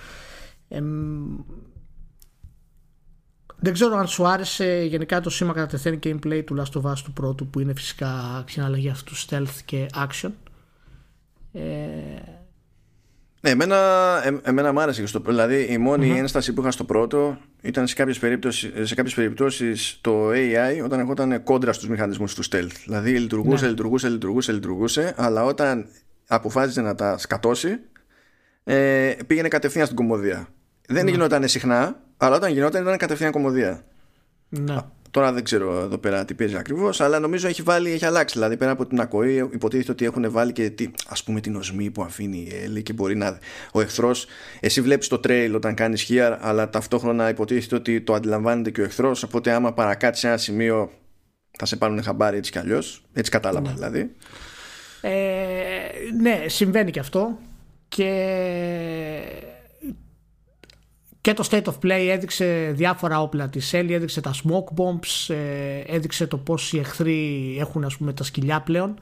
Δεν 3.63 3.73
ξέρω 3.73 3.97
αν 3.97 4.07
σου 4.07 4.27
άρεσε 4.27 4.85
γενικά 4.89 5.19
το 5.19 5.29
σήμα 5.29 5.53
κατά 5.53 5.67
τεθέν 5.67 5.99
gameplay 6.03 6.43
του 6.45 6.55
Last 6.57 6.81
of 6.81 6.91
Us 6.91 6.97
του 7.03 7.13
πρώτου 7.13 7.47
που 7.47 7.59
είναι 7.59 7.73
φυσικά 7.73 8.43
ξαναλλαγή 8.45 8.89
αυτού 8.89 9.15
stealth 9.15 9.59
και 9.65 9.85
action. 9.95 10.31
Ε... 11.53 11.61
Ναι, 13.41 13.49
εμένα, 13.49 13.75
ε, 14.25 14.49
εμένα 14.49 14.73
μου 14.73 14.81
άρεσε 14.81 15.01
και 15.01 15.07
στο 15.07 15.19
Δηλαδή 15.19 15.67
η 15.69 15.77
μονη 15.77 16.17
ένσταση 16.17 16.53
που 16.53 16.61
είχα 16.61 16.71
στο 16.71 16.83
πρώτο 16.83 17.37
ήταν 17.61 17.87
σε 17.87 17.95
κάποιες, 17.95 18.19
περιπτώσεις, 18.19 18.71
σε 18.87 18.95
κάποιες 18.95 19.13
περιπτώσεις 19.15 19.97
το 20.01 20.29
AI 20.29 20.83
όταν 20.83 20.99
ερχόταν 20.99 21.43
κόντρα 21.43 21.73
στους 21.73 21.89
μηχανισμούς 21.89 22.35
του 22.35 22.43
stealth. 22.43 22.75
Δηλαδή 22.85 23.19
λειτουργούσε, 23.19 23.63
ναι. 23.63 23.69
λειτουργούσε, 23.69 24.09
λειτουργούσε, 24.09 24.51
λειτουργούσε, 24.51 25.13
αλλά 25.17 25.43
όταν 25.43 25.85
αποφάσισε 26.27 26.81
να 26.81 26.95
τα 26.95 27.17
σκατώσει, 27.17 27.79
ε, 28.63 29.13
πήγαινε 29.27 29.47
κατευθείαν 29.47 29.85
στην 29.85 29.97
κομμωδία. 29.97 30.47
Δεν 30.87 31.05
ναι. 31.05 31.11
γινόταν 31.11 31.47
συχνά, 31.47 31.99
αλλά 32.17 32.35
όταν 32.35 32.51
γινόταν 32.51 32.81
ήταν 32.81 32.97
κατευθείαν 32.97 33.31
κομμωδία. 33.31 33.83
Ναι. 34.49 34.75
Τώρα 35.11 35.31
δεν 35.33 35.43
ξέρω 35.43 35.79
εδώ 35.79 35.97
πέρα 35.97 36.25
τι 36.25 36.33
παίζει 36.33 36.55
ακριβώς, 36.55 37.01
αλλά 37.01 37.19
νομίζω 37.19 37.47
έχει, 37.47 37.61
βάλει, 37.61 37.91
έχει 37.91 38.05
αλλάξει. 38.05 38.33
Δηλαδή 38.37 38.57
πέρα 38.57 38.71
από 38.71 38.85
την 38.85 38.99
ακοή, 38.99 39.35
υποτίθεται 39.35 39.91
ότι 39.91 40.05
έχουν 40.05 40.31
βάλει 40.31 40.51
και 40.51 40.69
τι, 40.69 40.91
ας 41.07 41.23
πούμε 41.23 41.39
την 41.39 41.55
οσμή 41.55 41.89
που 41.89 42.03
αφήνει 42.03 42.37
η 42.37 42.55
Έλλη 42.63 42.83
και 42.83 42.93
μπορεί 42.93 43.15
να. 43.15 43.37
Ο 43.71 43.81
εχθρός, 43.81 44.25
εσύ 44.59 44.81
βλέπεις 44.81 45.07
το 45.07 45.19
trail 45.23 45.51
όταν 45.55 45.73
κάνεις 45.73 46.01
χεία, 46.01 46.39
αλλά 46.41 46.69
ταυτόχρονα 46.69 47.29
υποτίθεται 47.29 47.75
ότι 47.75 48.01
το 48.01 48.13
αντιλαμβάνεται 48.13 48.71
και 48.71 48.81
ο 48.81 48.83
εχθρός. 48.83 49.23
Οπότε 49.23 49.51
άμα 49.51 49.73
παρακάτσει 49.73 50.27
ένα 50.27 50.37
σημείο, 50.37 50.91
θα 51.57 51.65
σε 51.65 51.75
πάρουν 51.75 52.03
χαμπάρι 52.03 52.37
έτσι 52.37 52.51
κι 52.51 52.57
αλλιώς. 52.57 53.03
Έτσι 53.13 53.31
κατάλαβα 53.31 53.67
ναι. 53.67 53.73
δηλαδή. 53.73 54.11
Ε, 55.01 55.09
ναι, 56.21 56.43
συμβαίνει 56.47 56.91
και 56.91 56.99
αυτό 56.99 57.37
και 57.87 58.07
και 61.21 61.33
το 61.33 61.47
State 61.51 61.63
of 61.63 61.73
Play 61.83 62.07
έδειξε 62.09 62.71
διάφορα 62.75 63.21
όπλα 63.21 63.49
της 63.49 63.71
Ellie, 63.73 63.89
έδειξε 63.89 64.21
τα 64.21 64.33
smoke 64.33 64.73
bombs, 64.75 65.33
ε, 65.33 65.79
έδειξε 65.95 66.27
το 66.27 66.37
πώς 66.37 66.73
οι 66.73 66.79
εχθροί 66.79 67.55
έχουν 67.59 67.83
ας 67.83 67.97
πούμε 67.97 68.13
τα 68.13 68.23
σκυλιά 68.23 68.61
πλέον 68.61 68.95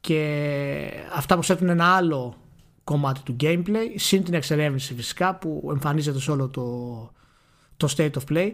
και 0.00 0.90
αυτά 1.14 1.34
προσθέτουν 1.34 1.68
ένα 1.68 1.96
άλλο 1.96 2.36
κομμάτι 2.84 3.20
του 3.22 3.36
gameplay, 3.40 3.92
συν 3.94 4.24
την 4.24 4.34
εξερεύνηση 4.34 4.94
φυσικά 4.94 5.34
που 5.34 5.68
εμφανίζεται 5.70 6.20
σε 6.20 6.30
όλο 6.30 6.48
το, 6.48 7.10
το 7.76 7.94
State 7.96 8.10
of 8.10 8.32
Play. 8.32 8.52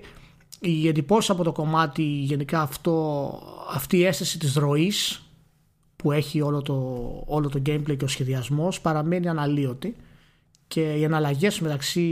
Η 0.61 0.88
εντυπώση 0.88 1.32
από 1.32 1.43
το 1.43 1.53
κομμάτι 1.53 2.03
γενικά 2.03 2.61
αυτό, 2.61 3.32
αυτή 3.72 3.97
η 3.97 4.05
αίσθηση 4.05 4.38
της 4.38 4.55
ροής 4.55 5.22
που 5.97 6.12
έχει 6.12 6.41
όλο 6.41 6.62
το, 6.62 6.74
όλο 7.26 7.49
το 7.49 7.62
gameplay 7.66 7.97
και 7.97 8.05
ο 8.05 8.09
σχεδιασμός 8.09 8.80
παραμένει 8.80 9.28
αναλύωτη 9.28 9.97
και 10.71 10.95
οι 10.95 11.03
εναλλαγές 11.03 11.61
μεταξύ 11.61 12.07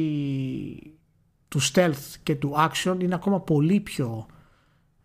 του 1.49 1.61
stealth 1.63 2.15
και 2.23 2.35
του 2.35 2.55
action 2.57 2.97
είναι 3.01 3.15
ακόμα 3.15 3.41
πολύ 3.41 3.81
πιο 3.81 4.27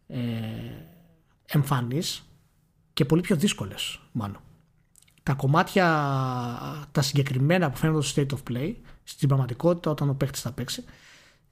ε, 0.08 0.20
εμφανείς 1.46 2.30
και 2.94 3.06
πολύ 3.06 3.22
πιο 3.22 3.36
δύσκολες 3.36 4.00
μάλλον. 4.12 4.42
Τα 5.24 5.34
κομμάτια 5.34 5.86
τα 6.92 7.02
συγκεκριμένα 7.02 7.70
που 7.70 7.78
φαίνονται 7.78 8.06
στο 8.06 8.22
state 8.22 8.34
of 8.34 8.52
play 8.52 8.76
στην 9.04 9.28
πραγματικότητα 9.28 9.92
όταν 9.92 10.10
ο 10.10 10.14
παίχτης 10.14 10.42
θα 10.42 10.52
παίξει 10.52 10.84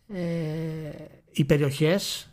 ε, 0.07 0.91
οι 1.31 1.45
περιοχές 1.45 2.29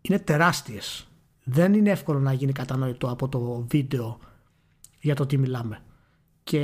είναι 0.00 0.18
τεράστιες. 0.18 1.08
Δεν 1.44 1.74
είναι 1.74 1.90
εύκολο 1.90 2.18
να 2.18 2.32
γίνει 2.32 2.52
κατανοητό 2.52 3.10
από 3.10 3.28
το 3.28 3.66
βίντεο 3.68 4.18
για 5.00 5.14
το 5.14 5.26
τι 5.26 5.38
μιλάμε. 5.38 5.80
Και 6.46 6.60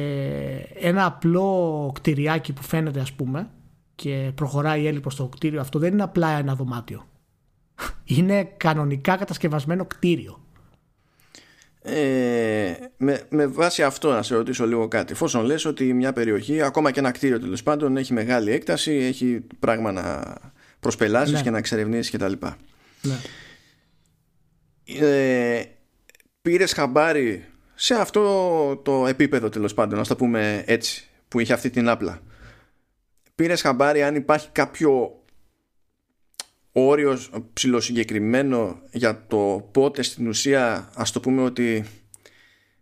ένα 0.74 1.05
απλό 1.05 1.91
κτηριάκι 1.95 2.53
που 2.53 2.62
φαίνεται 2.62 3.01
ας 3.01 3.12
πούμε 3.12 3.51
και 3.95 4.33
προχωράει 4.35 4.83
η 4.83 4.87
Έλλη 4.87 5.03
στο 5.09 5.28
κτίριο 5.28 5.61
αυτό 5.61 5.78
δεν 5.78 5.93
είναι 5.93 6.03
απλά 6.03 6.28
ένα 6.39 6.55
δωμάτιο. 6.55 7.09
Είναι 8.16 8.45
κανονικά 8.57 9.16
κατασκευασμένο 9.16 9.85
κτίριο. 9.85 10.47
Ε, 11.83 12.72
με, 12.97 13.22
με 13.28 13.47
βάση 13.47 13.83
αυτό 13.83 14.12
να 14.12 14.22
σε 14.22 14.35
ρωτήσω 14.35 14.66
λίγο 14.66 14.89
κάτι. 14.89 15.12
Εφόσον 15.12 15.45
λες 15.45 15.64
ότι 15.64 15.93
μια 15.93 16.12
περιοχή, 16.12 16.62
ακόμα 16.62 16.91
και 16.91 16.99
ένα 16.99 17.11
κτίριο 17.11 17.41
τέλος 17.41 17.62
πάντων, 17.62 17.97
έχει 17.97 18.12
μεγάλη 18.12 18.51
έκταση, 18.51 18.93
έχει 18.93 19.47
πράγμα 19.59 19.93
να 19.93 20.35
προσπελάσεις 20.80 21.35
ναι. 21.35 21.43
και 21.43 21.51
να 21.51 21.59
εξερευνήσεις 21.59 22.11
κτλ. 22.12 22.33
Ναι. 23.03 23.18
Ε, 25.07 25.64
Πήρες 26.43 26.72
χαμπάρι 26.72 27.51
σε 27.83 27.95
αυτό 27.95 28.76
το 28.76 29.07
επίπεδο 29.07 29.49
τέλος 29.49 29.74
πάντων, 29.74 29.99
να 29.99 30.05
το 30.05 30.16
πούμε 30.16 30.64
έτσι, 30.66 31.09
που 31.28 31.41
είχε 31.41 31.53
αυτή 31.53 31.70
την 31.70 31.89
άπλα. 31.89 32.20
Πήρες 33.35 33.61
χαμπάρι 33.61 34.03
αν 34.03 34.14
υπάρχει 34.14 34.49
κάποιο 34.53 35.22
όριο 36.72 37.18
ψηλοσυγκεκριμένο 37.53 38.80
για 38.91 39.26
το 39.26 39.68
πότε 39.72 40.03
στην 40.03 40.28
ουσία 40.28 40.91
ας 40.95 41.12
το 41.12 41.20
πούμε 41.20 41.43
ότι 41.43 41.85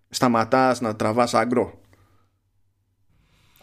σταματάς 0.08 0.80
να 0.80 0.96
τραβάς 0.96 1.34
άγκρο; 1.34 1.79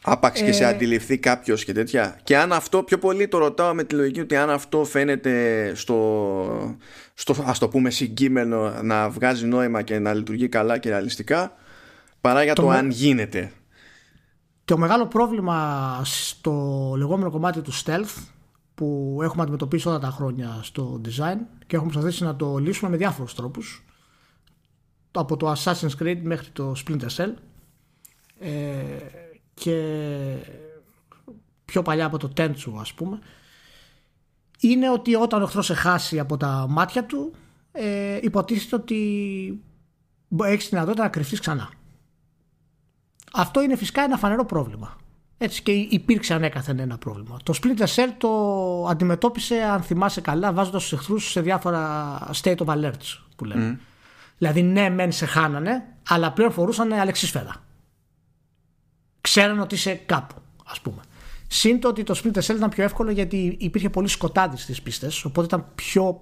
Άπαξ 0.10 0.41
και 0.41 0.51
σε 0.51 0.64
ε. 0.64 0.68
αντιληφθεί 0.68 1.18
κάποιος 1.18 1.66
και 1.66 1.74
τέτοια. 1.74 2.20
Και 2.24 2.38
αν 2.38 2.53
αυτό, 2.53 2.84
πιο 2.84 2.97
πολύ 2.97 3.28
το 3.28 3.38
ρωτάω 3.38 3.74
με 3.74 3.84
τη 3.84 3.95
λογική 3.95 4.20
ότι 4.20 4.36
αν 4.36 4.49
αυτό 4.49 4.84
φαίνεται 4.84 5.72
στο, 5.76 6.78
στο 7.14 7.36
ας 7.45 7.60
το 7.60 7.68
πούμε 7.68 7.89
συγκείμενο 7.89 8.82
να 8.82 9.10
βγάζει 9.10 9.45
νόημα 9.45 9.82
και 9.82 9.99
να 9.99 10.14
λειτουργεί 10.14 10.47
καλά 10.47 10.78
και 10.78 10.89
ρεαλιστικά 10.89 11.51
παρά 12.22 12.43
για 12.43 12.53
το, 12.53 12.70
αν 12.70 12.89
γίνεται. 12.89 13.51
Το 14.66 14.78
μεγάλο 14.78 15.08
πρόβλημα 15.08 16.01
στο 16.03 16.93
λεγόμενο 16.97 17.32
κομμάτι 17.32 17.62
του 17.62 17.74
stealth 17.74 18.24
που 18.76 19.20
έχουμε 19.24 19.41
αντιμετωπίσει 19.41 19.88
όλα 19.88 19.99
τα 19.99 20.10
χρόνια 20.10 20.60
στο 20.62 21.01
design 21.05 21.38
και 21.68 21.76
έχουμε 21.76 21.91
προσπαθήσει 21.91 22.24
να 22.24 22.36
το 22.36 22.58
λύσουμε 22.58 22.89
με 22.89 22.97
διάφορους 22.97 23.36
τρόπους 23.36 23.86
από 25.12 25.38
το 25.38 25.51
Assassin's 25.51 26.03
Creed 26.03 26.20
μέχρι 26.22 26.49
το 26.49 26.76
Splinter 26.86 27.08
Cell 27.16 27.34
ε, 28.39 28.49
και 29.60 29.82
πιο 31.66 31.82
παλιά 31.82 32.05
από 32.05 32.18
το 32.18 32.32
Tenchu 32.38 32.74
ας 32.80 32.93
πούμε 32.93 33.20
είναι 34.60 34.89
ότι 34.89 35.16
όταν 35.16 35.41
ο 35.41 35.43
εχθρός 35.43 35.66
σε 35.66 35.74
χάσει 35.74 36.20
από 36.20 36.38
τα 36.38 36.66
μάτια 36.70 37.05
του 37.05 37.34
ε, 37.72 38.20
υποτίθεται 38.22 38.76
ότι 38.76 39.62
έχεις 40.43 40.64
τη 40.64 40.70
δυνατότητα 40.70 41.03
να 41.03 41.10
κρυφτείς 41.10 41.39
ξανά. 41.39 41.70
Αυτό 43.34 43.62
είναι 43.62 43.76
φυσικά 43.76 44.01
ένα 44.01 44.18
φανερό 44.18 44.45
πρόβλημα. 44.45 44.95
Έτσι 45.38 45.62
και 45.62 45.72
υπήρξε 45.72 46.34
ανέκαθεν 46.34 46.80
ένα 46.80 46.97
πρόβλημα. 46.97 47.38
Το 47.43 47.53
Splinter 47.62 47.95
Cell 47.95 48.10
το 48.18 48.32
αντιμετώπισε, 48.89 49.55
αν 49.55 49.82
θυμάσαι 49.82 50.22
καλά, 50.22 50.53
βάζοντας 50.53 50.82
τους 50.82 50.93
εχθρούς 50.93 51.32
σε 51.32 51.41
διάφορα 51.41 52.20
state 52.41 52.58
of 52.58 52.66
alerts 52.66 53.20
που 53.36 53.45
λέμε. 53.45 53.80
Δηλαδή, 54.38 54.64
ναι, 54.64 54.89
μεν 54.89 55.12
σε 55.12 55.26
χάνανε, 55.26 55.84
αλλά 56.08 56.32
πλέον 56.32 56.51
φορούσαν 56.51 56.93
αλεξίσφαιρα 56.93 57.66
ξέραν 59.30 59.59
ότι 59.59 59.75
είσαι 59.75 59.93
κάπου, 59.93 60.36
ας 60.65 60.82
πούμε. 60.82 61.01
Συν 61.47 61.80
το 61.80 61.88
ότι 61.88 62.03
το 62.03 62.21
Splinter 62.23 62.41
Cell 62.41 62.55
ήταν 62.55 62.69
πιο 62.69 62.84
εύκολο 62.84 63.11
γιατί 63.11 63.57
υπήρχε 63.59 63.89
πολύ 63.89 64.07
σκοτάδι 64.07 64.57
στις 64.57 64.82
πίστες, 64.82 65.25
οπότε 65.25 65.45
ήταν 65.45 65.65
πιο 65.75 66.21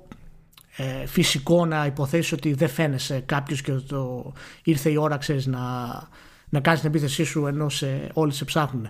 ε, 0.76 1.06
φυσικό 1.06 1.66
να 1.66 1.86
υποθέσεις 1.86 2.32
ότι 2.32 2.54
δεν 2.54 2.70
φαίνεσαι 2.70 3.20
κάποιος 3.20 3.62
και 3.62 3.72
το 3.72 4.34
ήρθε 4.64 4.90
η 4.90 4.96
ώρα, 4.96 5.18
ξέρεις, 5.18 5.46
να, 5.46 5.60
να 6.50 6.60
κάνεις 6.60 6.80
την 6.80 6.90
επίθεσή 6.90 7.24
σου 7.24 7.48
ενώ 7.48 7.70
σε, 7.70 8.10
όλοι 8.14 8.34
σε 8.34 8.46
ψάχνουν. 8.46 8.88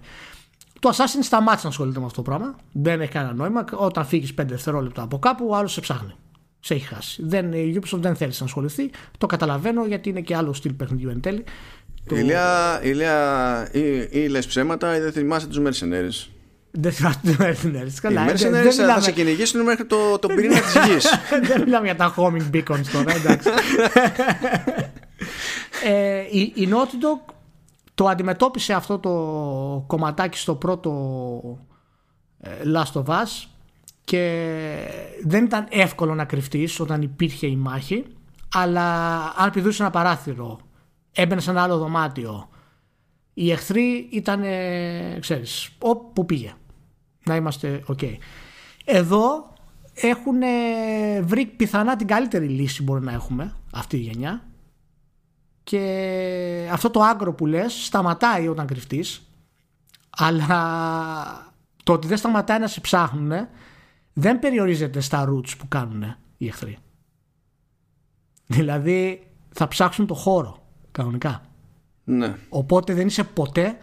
Το 0.80 0.89
Assassin 0.89 1.22
σταμάτησε 1.22 1.63
να 1.63 1.70
ασχολείται 1.70 1.99
με 1.99 2.05
αυτό 2.05 2.22
το 2.22 2.30
πράγμα. 2.30 2.55
Δεν 2.72 3.01
έχει 3.01 3.11
κανένα 3.11 3.34
νόημα. 3.34 3.66
Όταν 3.72 4.05
φύγεις 4.05 4.34
5 4.41 4.45
δευτερόλεπτα 4.45 5.01
από 5.01 5.20
κάπου, 5.20 5.47
ο 5.49 5.55
άλλος 5.55 5.72
σε 5.72 5.82
ψάχνει. 5.82 6.16
Σε 6.59 6.74
έχει 6.74 6.86
χάσει. 6.86 7.24
Δεν, 7.26 7.53
η 7.53 7.80
Ubisoft 7.80 7.99
δεν 7.99 8.16
θέλει 8.16 8.34
να 8.39 8.45
ασχοληθεί. 8.45 8.89
Το 9.18 9.26
καταλαβαίνω 9.26 9.86
γιατί 9.86 10.09
είναι 10.09 10.22
και 10.22 10.36
άλλο 10.36 10.53
στυλ 10.53 10.74
παιχνιδιού 10.74 11.09
εν 11.09 11.22
τέλει. 11.22 11.43
Το... 12.08 12.16
Ηλία, 12.16 12.80
Ηλία, 12.84 13.70
ή, 13.72 14.08
ή 14.10 14.28
λες 14.28 14.47
ψέματα 14.47 14.97
ή 14.97 14.99
δεν 14.99 15.12
θυμάσαι 15.12 15.47
τους 15.47 15.60
Mercenaries. 15.60 16.30
Δεν 16.72 16.91
θυμάσαι 16.91 17.20
τους 17.24 17.36
Mercenaries. 17.39 17.97
Καλά, 18.01 18.26
οι 18.26 18.32
Mercenaries 18.32 18.49
δεν, 18.49 18.74
θα 18.74 19.01
σε 19.01 19.12
κυνηγήσουν 19.12 19.62
μέχρι 19.62 19.86
το, 19.86 20.20
το 20.20 20.28
πυρήνα 20.28 20.60
της 20.60 20.76
γης. 20.86 21.08
δεν 21.49 21.62
μιλάμε 21.64 21.86
για 21.86 21.95
τα 21.95 22.14
homing 22.18 22.56
beacons 22.56 22.86
τώρα, 22.91 23.16
εντάξει. 23.16 23.49
ε, 25.86 26.20
η, 26.32 26.51
η 26.56 26.70
Naughty 26.72 27.03
Dog 27.03 27.34
το 27.95 28.08
αντιμετώπισε 28.08 28.74
αυτό 28.74 28.99
το 28.99 29.12
κομματάκι 29.88 30.38
στο 30.38 30.56
πρώτο 30.56 30.91
ε, 32.39 32.49
Last 32.76 33.01
of 33.01 33.06
Us 33.06 33.47
και 34.03 34.51
δεν 35.24 35.45
ήταν 35.45 35.68
εύκολο 35.70 36.16
να 36.16 36.26
κρυφτείς 36.26 36.80
όταν 36.80 37.01
υπήρχε 37.01 37.47
η 37.47 37.56
μάχη 37.56 38.06
αλλά 38.53 39.16
αν 39.38 39.51
πηδούσες 39.51 39.80
ένα 39.80 39.89
παράθυρο 39.89 40.60
έμπαινε 41.16 41.41
σε 41.41 41.49
ένα 41.49 41.63
άλλο 41.63 41.78
δωμάτιο. 41.78 42.49
Οι 43.34 43.51
εχθροί 43.51 44.09
ήταν 44.11 44.43
ξέρεις 45.20 45.70
όπου 45.80 46.26
πήγε. 46.26 46.53
Να 47.26 47.36
είμαστε 47.36 47.84
ok. 47.88 48.18
Εδώ 48.86 49.53
έχουν 49.93 50.39
βρει 51.22 51.45
πιθανά 51.45 51.95
την 51.95 52.07
καλύτερη 52.07 52.47
λύση 52.47 52.84
μπορεί 52.84 53.03
να 53.03 53.11
έχουμε 53.11 53.55
αυτή 53.74 53.97
η 53.97 53.99
γενιά. 53.99 54.43
Και 55.63 56.70
αυτό 56.72 56.89
το 56.89 57.01
άγκρο 57.01 57.34
που 57.34 57.45
λες 57.45 57.86
σταματάει 57.86 58.47
όταν 58.47 58.66
κρυφτείς. 58.68 59.30
Αλλά 60.09 61.53
το 61.84 61.93
ότι 61.93 62.07
δεν 62.07 62.18
σταματάει 62.18 62.59
να 62.59 62.68
σε 62.68 62.82
ψάχνουν 62.82 63.47
δεν 64.13 64.39
περιορίζεται 64.39 64.99
στα 64.99 65.30
roots 65.30 65.57
που 65.57 65.68
κάνουν 65.68 66.16
οι 66.38 66.47
εχθροί. 66.47 66.78
Δηλαδή 68.45 69.28
θα 69.51 69.68
ψάξουν 69.68 70.07
το 70.07 70.13
χώρο 70.13 70.64
κανονικά. 70.96 71.41
Ναι. 72.04 72.36
Οπότε 72.50 72.93
δεν 72.93 73.08
είσαι 73.08 73.24
ποτέ 73.24 73.78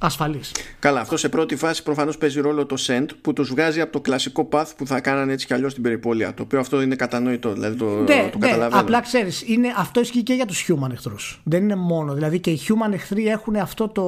ασφαλής. 0.00 0.52
Καλά, 0.78 1.00
αυτό 1.00 1.16
σε 1.16 1.28
πρώτη 1.28 1.56
φάση 1.56 1.82
προφανώς 1.82 2.18
παίζει 2.18 2.40
ρόλο 2.40 2.66
το 2.66 2.76
send 2.86 3.06
που 3.20 3.32
τους 3.32 3.50
βγάζει 3.50 3.80
από 3.80 3.92
το 3.92 4.00
κλασικό 4.00 4.48
path 4.52 4.70
που 4.76 4.86
θα 4.86 5.00
κάνανε 5.00 5.32
έτσι 5.32 5.46
κι 5.46 5.54
αλλιώς 5.54 5.70
στην 5.70 5.82
περιπόλεια. 5.82 6.34
Το 6.34 6.42
οποίο 6.42 6.58
αυτό 6.58 6.80
είναι 6.80 6.94
κατανοητό, 6.94 7.52
δηλαδή 7.52 7.76
το, 7.76 7.84
ναι, 7.84 8.28
το 8.32 8.38
ναι, 8.38 8.46
καταλαβαίνω. 8.46 8.80
Απλά 8.80 9.00
ξέρεις, 9.00 9.44
αυτό 9.76 10.00
ισχύει 10.00 10.22
και 10.22 10.34
για 10.34 10.46
τους 10.46 10.68
human 10.68 10.90
εχθρούς. 10.90 11.40
Δεν 11.44 11.62
είναι 11.62 11.76
μόνο. 11.76 12.14
Δηλαδή 12.14 12.40
και 12.40 12.50
οι 12.50 12.60
human 12.68 12.92
εχθροί 12.92 13.28
έχουν 13.28 13.56
αυτό 13.56 13.88
το, 13.88 14.04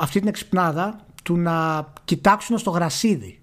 αυτή 0.00 0.18
την 0.18 0.28
εξυπνάδα 0.28 1.00
του 1.22 1.36
να 1.36 1.86
κοιτάξουν 2.04 2.58
στο 2.58 2.70
γρασίδι. 2.70 3.40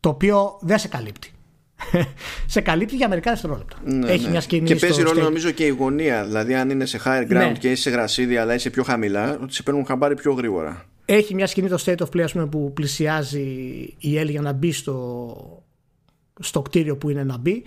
Το 0.00 0.08
οποίο 0.08 0.58
δεν 0.60 0.78
σε 0.78 0.88
καλύπτει. 0.88 1.30
σε 2.46 2.60
καλύπτει 2.60 2.96
για 2.96 3.08
μερικά 3.08 3.30
δευτερόλεπτα. 3.30 3.76
Ναι, 3.84 4.10
Έχει 4.10 4.24
ναι. 4.24 4.30
μια 4.30 4.40
σκηνή 4.40 4.66
Και 4.66 4.74
παίζει 4.76 4.94
στο 5.00 5.04
ρόλο 5.08 5.20
stage. 5.20 5.24
νομίζω 5.24 5.50
και 5.50 5.64
η 5.64 5.68
γωνία. 5.68 6.24
Δηλαδή, 6.24 6.54
αν 6.54 6.70
είναι 6.70 6.84
σε 6.86 7.00
higher 7.04 7.22
ground 7.22 7.28
Ναι. 7.28 7.52
και 7.58 7.70
είσαι 7.70 7.82
σε 7.82 7.90
γρασίδι, 7.90 8.36
αλλά 8.36 8.54
είσαι 8.54 8.70
πιο 8.70 8.82
χαμηλά, 8.82 9.38
ότι 9.42 9.54
σε 9.54 9.62
παίρνουν 9.62 9.86
χαμπάρι 9.86 10.14
πιο 10.14 10.32
γρήγορα. 10.32 10.84
Έχει 11.04 11.34
μια 11.34 11.46
σκηνή 11.46 11.68
το 11.68 11.78
State 11.84 11.96
of 11.96 12.06
Play 12.16 12.20
ας 12.20 12.32
πούμε, 12.32 12.46
που 12.46 12.72
πλησιάζει 12.72 13.40
η 13.98 14.18
Έλλη 14.18 14.30
για 14.30 14.40
να 14.40 14.52
μπει 14.52 14.72
στο, 14.72 15.62
στο 16.40 16.62
κτίριο 16.62 16.96
που 16.96 17.10
είναι 17.10 17.24
να 17.24 17.36
μπει 17.38 17.62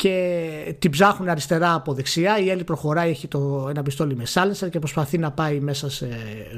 και 0.00 0.74
την 0.78 0.90
ψάχνουν 0.90 1.28
αριστερά 1.28 1.74
από 1.74 1.94
δεξιά. 1.94 2.38
Η 2.38 2.50
Έλλη 2.50 2.64
προχωράει, 2.64 3.10
έχει 3.10 3.28
το, 3.28 3.66
ένα 3.70 3.82
πιστόλι 3.82 4.16
με 4.16 4.24
silencer 4.34 4.70
και 4.70 4.78
προσπαθεί 4.78 5.18
να 5.18 5.30
πάει 5.30 5.60
μέσα 5.60 5.90
σε 5.90 6.08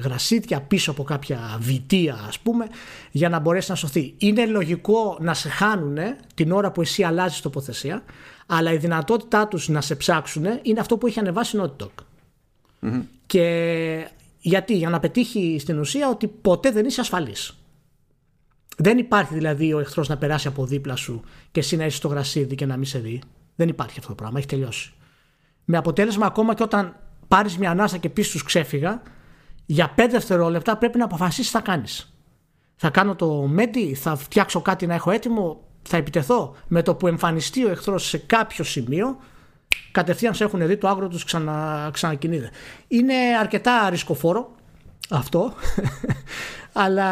γρασίτια 0.03 0.61
πίσω 0.61 0.90
από 0.90 1.03
κάποια 1.03 1.57
βιτία 1.61 2.24
ας 2.28 2.38
πούμε 2.38 2.66
για 3.11 3.28
να 3.28 3.38
μπορέσει 3.38 3.70
να 3.70 3.76
σωθεί. 3.76 4.14
Είναι 4.18 4.47
λογικό 4.47 5.16
να 5.20 5.34
σε 5.34 5.49
χάνουν 5.49 5.99
την 6.34 6.53
ώρα 6.53 6.72
που 6.72 6.80
εσύ 6.80 7.03
αλλάζεις 7.03 7.40
τοποθεσία 7.40 8.03
αλλά 8.47 8.72
η 8.72 8.76
δυνατότητά 8.76 9.49
τους 9.49 9.68
να 9.68 9.80
σε 9.80 9.95
ψάξουν 9.95 10.45
είναι 10.62 10.80
αυτό 10.80 10.97
που 10.97 11.07
έχει 11.07 11.18
ανεβάσει 11.18 11.57
η 11.57 11.61
Naughty 11.62 11.84
Dog. 11.84 12.05
Και 13.26 14.07
γιατί, 14.40 14.76
για 14.76 14.88
να 14.88 15.01
πετύχει 15.01 15.57
στην 15.61 15.78
ουσία 15.78 16.09
ότι 16.09 16.26
ποτέ 16.26 16.70
δεν 16.70 16.86
είσαι 16.86 17.01
ασφαλής. 17.01 17.57
Δεν 18.83 18.99
υπάρχει 18.99 19.35
δηλαδή 19.35 19.72
ο 19.72 19.78
εχθρός 19.78 20.09
να 20.09 20.16
περάσει 20.16 20.49
από 20.49 20.66
δίπλα 20.66 20.97
σου 20.97 21.22
και 21.51 21.61
εσύ 21.61 21.76
να 21.76 21.85
είσαι 21.85 21.97
στο 21.97 22.09
γρασίδι 22.09 22.55
και 22.55 22.66
να 22.66 22.76
μην 22.76 22.87
σε 22.87 22.99
δει. 22.99 23.22
Δεν 23.55 23.68
υπάρχει 23.68 23.99
αυτό 23.99 24.09
το 24.09 24.14
πράγμα, 24.14 24.39
έχει 24.39 24.47
τελειώσει. 24.47 24.93
Με 25.64 25.76
αποτέλεσμα 25.76 26.26
ακόμα 26.26 26.55
και 26.55 26.62
όταν 26.62 26.97
πάρεις 27.28 27.59
μια 27.59 27.70
ανάσα 27.70 27.97
και 27.97 28.09
πεις 28.09 28.30
τους 28.30 28.43
ξέφυγα, 28.43 29.03
για 29.66 29.95
5 29.97 30.07
δευτερόλεπτα 30.11 30.76
πρέπει 30.76 30.99
να 30.99 31.05
αποφασίσεις 31.05 31.51
τι 31.51 31.57
θα 31.57 31.61
κάνεις. 31.61 32.16
Θα 32.76 32.91
κάνω 32.91 33.14
το 33.14 33.33
μέντι, 33.33 33.95
θα 33.95 34.16
φτιάξω 34.16 34.61
κάτι 34.62 34.87
να 34.87 34.95
έχω 34.95 35.11
έτοιμο, 35.11 35.64
θα 35.83 35.97
επιτεθώ. 35.97 36.57
Με 36.68 36.83
το 36.83 36.95
που 36.95 37.07
εμφανιστεί 37.07 37.64
ο 37.64 37.70
εχθρός 37.70 38.09
σε 38.09 38.18
κάποιο 38.18 38.64
σημείο, 38.64 39.16
κατευθείαν 39.93 40.35
σε 40.35 40.45
έχουν 40.45 40.66
δει 40.66 40.76
το 40.76 40.89
άγρο 40.89 41.09
τους 41.09 41.24
ξανα, 41.24 41.89
ξανακινείται. 41.93 42.51
Είναι 42.89 43.14
αρκετά 43.41 43.91
ρισκοφόρο 43.91 44.55
αυτό, 45.12 45.52
αλλά 46.72 47.10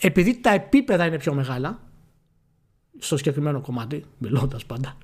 επειδή 0.00 0.40
τα 0.40 0.50
επίπεδα 0.50 1.06
είναι 1.06 1.18
πιο 1.18 1.34
μεγάλα, 1.34 1.78
στο 2.98 3.16
συγκεκριμένο 3.16 3.60
κομμάτι, 3.60 4.04
μιλώντας 4.18 4.64
πάντα, 4.64 4.96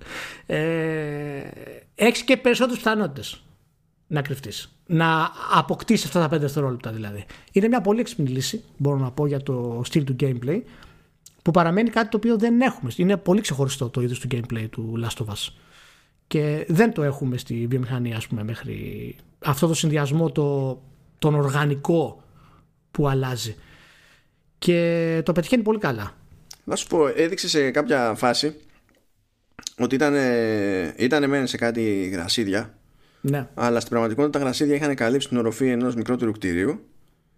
ε, 0.47 1.43
έχεις 1.95 2.23
και 2.23 2.37
περισσότερες 2.37 2.83
πιθανότητες 2.83 3.43
να 4.07 4.23
κρυφτείς. 4.23 4.77
Να 4.87 5.31
αποκτήσεις 5.53 6.07
αυτά 6.07 6.29
τα 6.29 6.37
5 6.37 6.41
δευτερόλεπτα 6.41 6.91
δηλαδή. 6.91 7.25
Είναι 7.53 7.69
μια 7.69 7.81
πολύ 7.81 8.01
έξυπνη 8.01 8.29
λύση, 8.29 8.65
μπορώ 8.77 8.97
να 8.97 9.11
πω, 9.11 9.27
για 9.27 9.43
το 9.43 9.81
στυλ 9.85 10.05
του 10.05 10.17
gameplay, 10.21 10.61
που 11.43 11.51
παραμένει 11.51 11.91
κάτι 11.91 12.09
το 12.09 12.17
οποίο 12.17 12.39
δεν 12.39 12.61
έχουμε. 12.61 12.91
Είναι 12.97 13.17
πολύ 13.17 13.41
ξεχωριστό 13.41 13.89
το 13.89 14.01
είδος 14.01 14.19
του 14.19 14.29
gameplay 14.31 14.67
του 14.71 15.01
Last 15.05 15.25
of 15.25 15.33
Us 15.33 15.53
και 16.33 16.67
δεν 16.69 16.93
το 16.93 17.03
έχουμε 17.03 17.37
στη 17.37 17.67
βιομηχανία 17.67 18.17
ας 18.17 18.27
πούμε 18.27 18.43
μέχρι 18.43 19.17
αυτό 19.39 19.67
το 19.67 19.75
συνδυασμό 19.75 20.31
το, 20.31 20.79
τον 21.23 21.35
οργανικό 21.35 22.23
που 22.91 23.09
αλλάζει. 23.09 23.57
Και 24.59 25.21
το 25.25 25.33
πετυχαίνει 25.33 25.63
πολύ 25.63 25.79
καλά. 25.79 26.17
Να 26.65 26.77
σου 26.77 26.87
πω, 26.87 27.07
έδειξε 27.07 27.49
σε 27.49 27.71
κάποια 27.71 28.15
φάση 28.17 28.57
ότι 29.79 29.95
ήταν, 29.95 30.15
ήταν 30.97 31.29
μεν 31.29 31.47
σε 31.47 31.57
κάτι 31.57 32.09
γρασίδια, 32.13 32.75
ναι, 33.21 33.49
αλλά 33.55 33.79
στην 33.79 33.91
πραγματικότητα 33.91 34.39
τα 34.39 34.45
γρασίδια 34.45 34.75
είχαν 34.75 34.95
καλύψει 34.95 35.29
την 35.29 35.37
οροφή 35.37 35.69
ενός 35.69 35.95
μικρότερου 35.95 36.33
κτίριου 36.33 36.81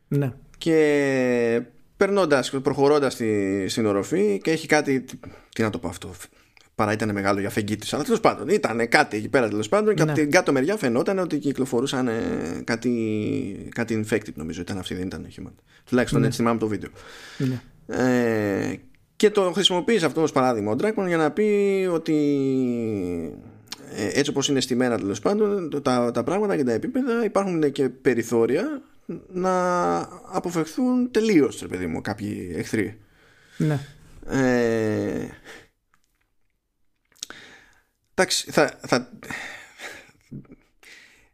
ναι, 0.08 0.32
και 0.58 1.62
περνώντας, 1.96 2.50
προχωρώντας 2.50 3.12
στη, 3.12 3.64
στην 3.68 3.86
οροφή 3.86 4.40
και 4.42 4.50
έχει 4.50 4.66
κάτι, 4.66 5.00
τι, 5.00 5.16
τι 5.54 5.62
να 5.62 5.70
το 5.70 5.78
πω 5.78 5.88
αυτό, 5.88 6.14
παρά 6.74 6.92
ήταν 6.92 7.12
μεγάλο 7.12 7.40
για 7.40 7.50
φεγγίτης, 7.50 7.92
αλλά 7.94 8.02
τέλος 8.04 8.20
πάντων 8.20 8.48
ήταν 8.48 8.88
κάτι 8.88 9.16
εκεί 9.16 9.28
πέρα 9.28 9.48
τέλος 9.48 9.68
πάντων 9.68 9.94
και 9.94 10.04
Ναι. 10.04 10.10
από 10.10 10.20
την 10.20 10.30
κάτω 10.30 10.52
μεριά 10.52 10.76
φαινόταν 10.76 11.18
ότι 11.18 11.38
κυκλοφορούσαν 11.38 12.08
ε, 12.08 12.12
κάτι, 12.64 13.68
κάτι 13.74 14.04
infected 14.06 14.32
νομίζω 14.34 14.60
ήταν 14.60 14.78
αυτή, 14.78 14.94
δεν 14.94 15.06
ήταν 15.06 15.26
human. 15.36 15.52
Τουλάχιστον 15.84 16.20
Ναι. 16.20 16.26
έτσι 16.26 16.38
θυμάμαι 16.38 16.58
το 16.58 16.66
βίντεο. 16.66 16.90
ναι. 17.38 17.60
Ε, 17.86 18.78
και 19.16 19.30
το 19.30 19.52
χρησιμοποίησε 19.52 20.06
αυτό 20.06 20.22
ως 20.22 20.32
παράδειγμα 20.32 20.72
ο 20.72 20.76
Dragon 20.80 21.06
για 21.06 21.16
να 21.16 21.30
πει 21.30 21.88
ότι 21.92 22.14
ε, 23.96 24.18
έτσι 24.18 24.30
όπως 24.30 24.48
είναι 24.48 24.60
στημένα 24.60 24.98
τέλος 24.98 25.20
πάντων 25.20 25.80
τα, 25.82 26.10
τα 26.10 26.22
πράγματα 26.24 26.56
και 26.56 26.64
τα 26.64 26.72
επίπεδα 26.72 27.24
υπάρχουν 27.24 27.72
και 27.72 27.88
περιθώρια 27.88 28.82
να 29.32 29.96
αποφευθούν 30.32 31.10
τελείως 31.10 31.58
ρε 31.60 31.66
παιδί 31.68 31.86
μου 31.86 32.00
κάποιοι 32.00 32.54
εχθροί 32.56 32.98
ναι. 33.56 33.78
ε, 34.28 35.28
εντάξει 38.14 38.50
θα, 38.50 38.78
θα, 38.86 39.12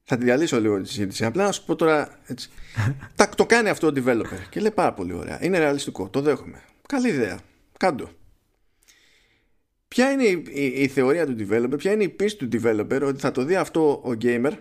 θα 0.02 0.16
τη 0.16 0.24
διαλύσω 0.24 0.60
λίγο 0.60 0.80
τη 0.80 0.88
συζήτηση. 0.88 1.24
Απλά 1.24 1.44
να 1.44 1.52
σου 1.52 1.64
πω 1.64 1.76
τώρα 1.76 2.18
έτσι. 2.26 2.50
τα, 3.16 3.28
το 3.28 3.46
κάνει 3.46 3.68
αυτό 3.68 3.86
ο 3.86 3.92
developer 3.94 4.48
και 4.50 4.60
λέει 4.60 4.70
πάρα 4.70 4.92
πολύ 4.92 5.12
ωραία. 5.12 5.44
Είναι 5.44 5.58
ρεαλιστικό, 5.58 6.08
το 6.08 6.20
δέχομαι. 6.20 6.62
Καλή 6.88 7.08
ιδέα, 7.08 7.40
κάντο. 7.76 8.10
Ποια 9.88 10.10
είναι 10.10 10.24
η, 10.24 10.44
η, 10.50 10.64
η 10.64 10.88
θεωρία 10.88 11.26
του 11.26 11.36
developer, 11.38 11.78
ποια 11.78 11.92
είναι 11.92 12.02
η 12.02 12.08
πίστη 12.08 12.46
του 12.46 12.60
developer 12.62 13.02
ότι 13.04 13.20
θα 13.20 13.30
το 13.30 13.44
δει 13.44 13.56
αυτό 13.56 14.02
ο 14.04 14.10
gamer 14.22 14.52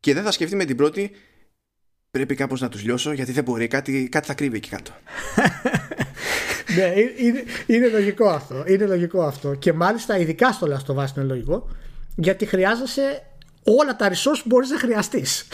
και 0.00 0.14
δεν 0.14 0.22
θα 0.22 0.30
σκεφτεί 0.30 0.56
με 0.56 0.64
την 0.64 0.76
πρώτη 0.76 1.10
πρέπει 2.10 2.34
κάπως 2.34 2.60
να 2.60 2.68
τους 2.68 2.82
λιώσω 2.82 3.12
γιατί 3.12 3.32
δεν 3.32 3.44
μπορεί, 3.44 3.68
κάτι, 3.68 4.08
κάτι 4.08 4.26
θα 4.26 4.34
κρύβει 4.34 4.56
εκεί 4.56 4.68
κάτω. 4.68 4.92
ναι 6.74 6.92
είναι, 7.00 7.12
είναι, 7.16 7.44
είναι 7.66 7.88
λογικό 7.88 8.28
αυτό 8.28 8.64
είναι 8.66 8.86
λογικό 8.86 9.22
αυτό. 9.22 9.54
Και 9.54 9.72
μάλιστα 9.72 10.18
ειδικά 10.18 10.52
στο 10.52 10.66
Last 10.70 10.94
of 10.94 11.04
Us 11.04 11.16
είναι 11.16 11.26
λογικό 11.26 11.68
γιατί 12.16 12.46
χρειάζεσαι 12.46 13.22
όλα 13.62 13.96
τα 13.96 14.08
resource 14.08 14.38
που 14.42 14.44
μπορείς 14.46 14.70
να 14.70 14.78
χρειαστείς. 14.78 15.46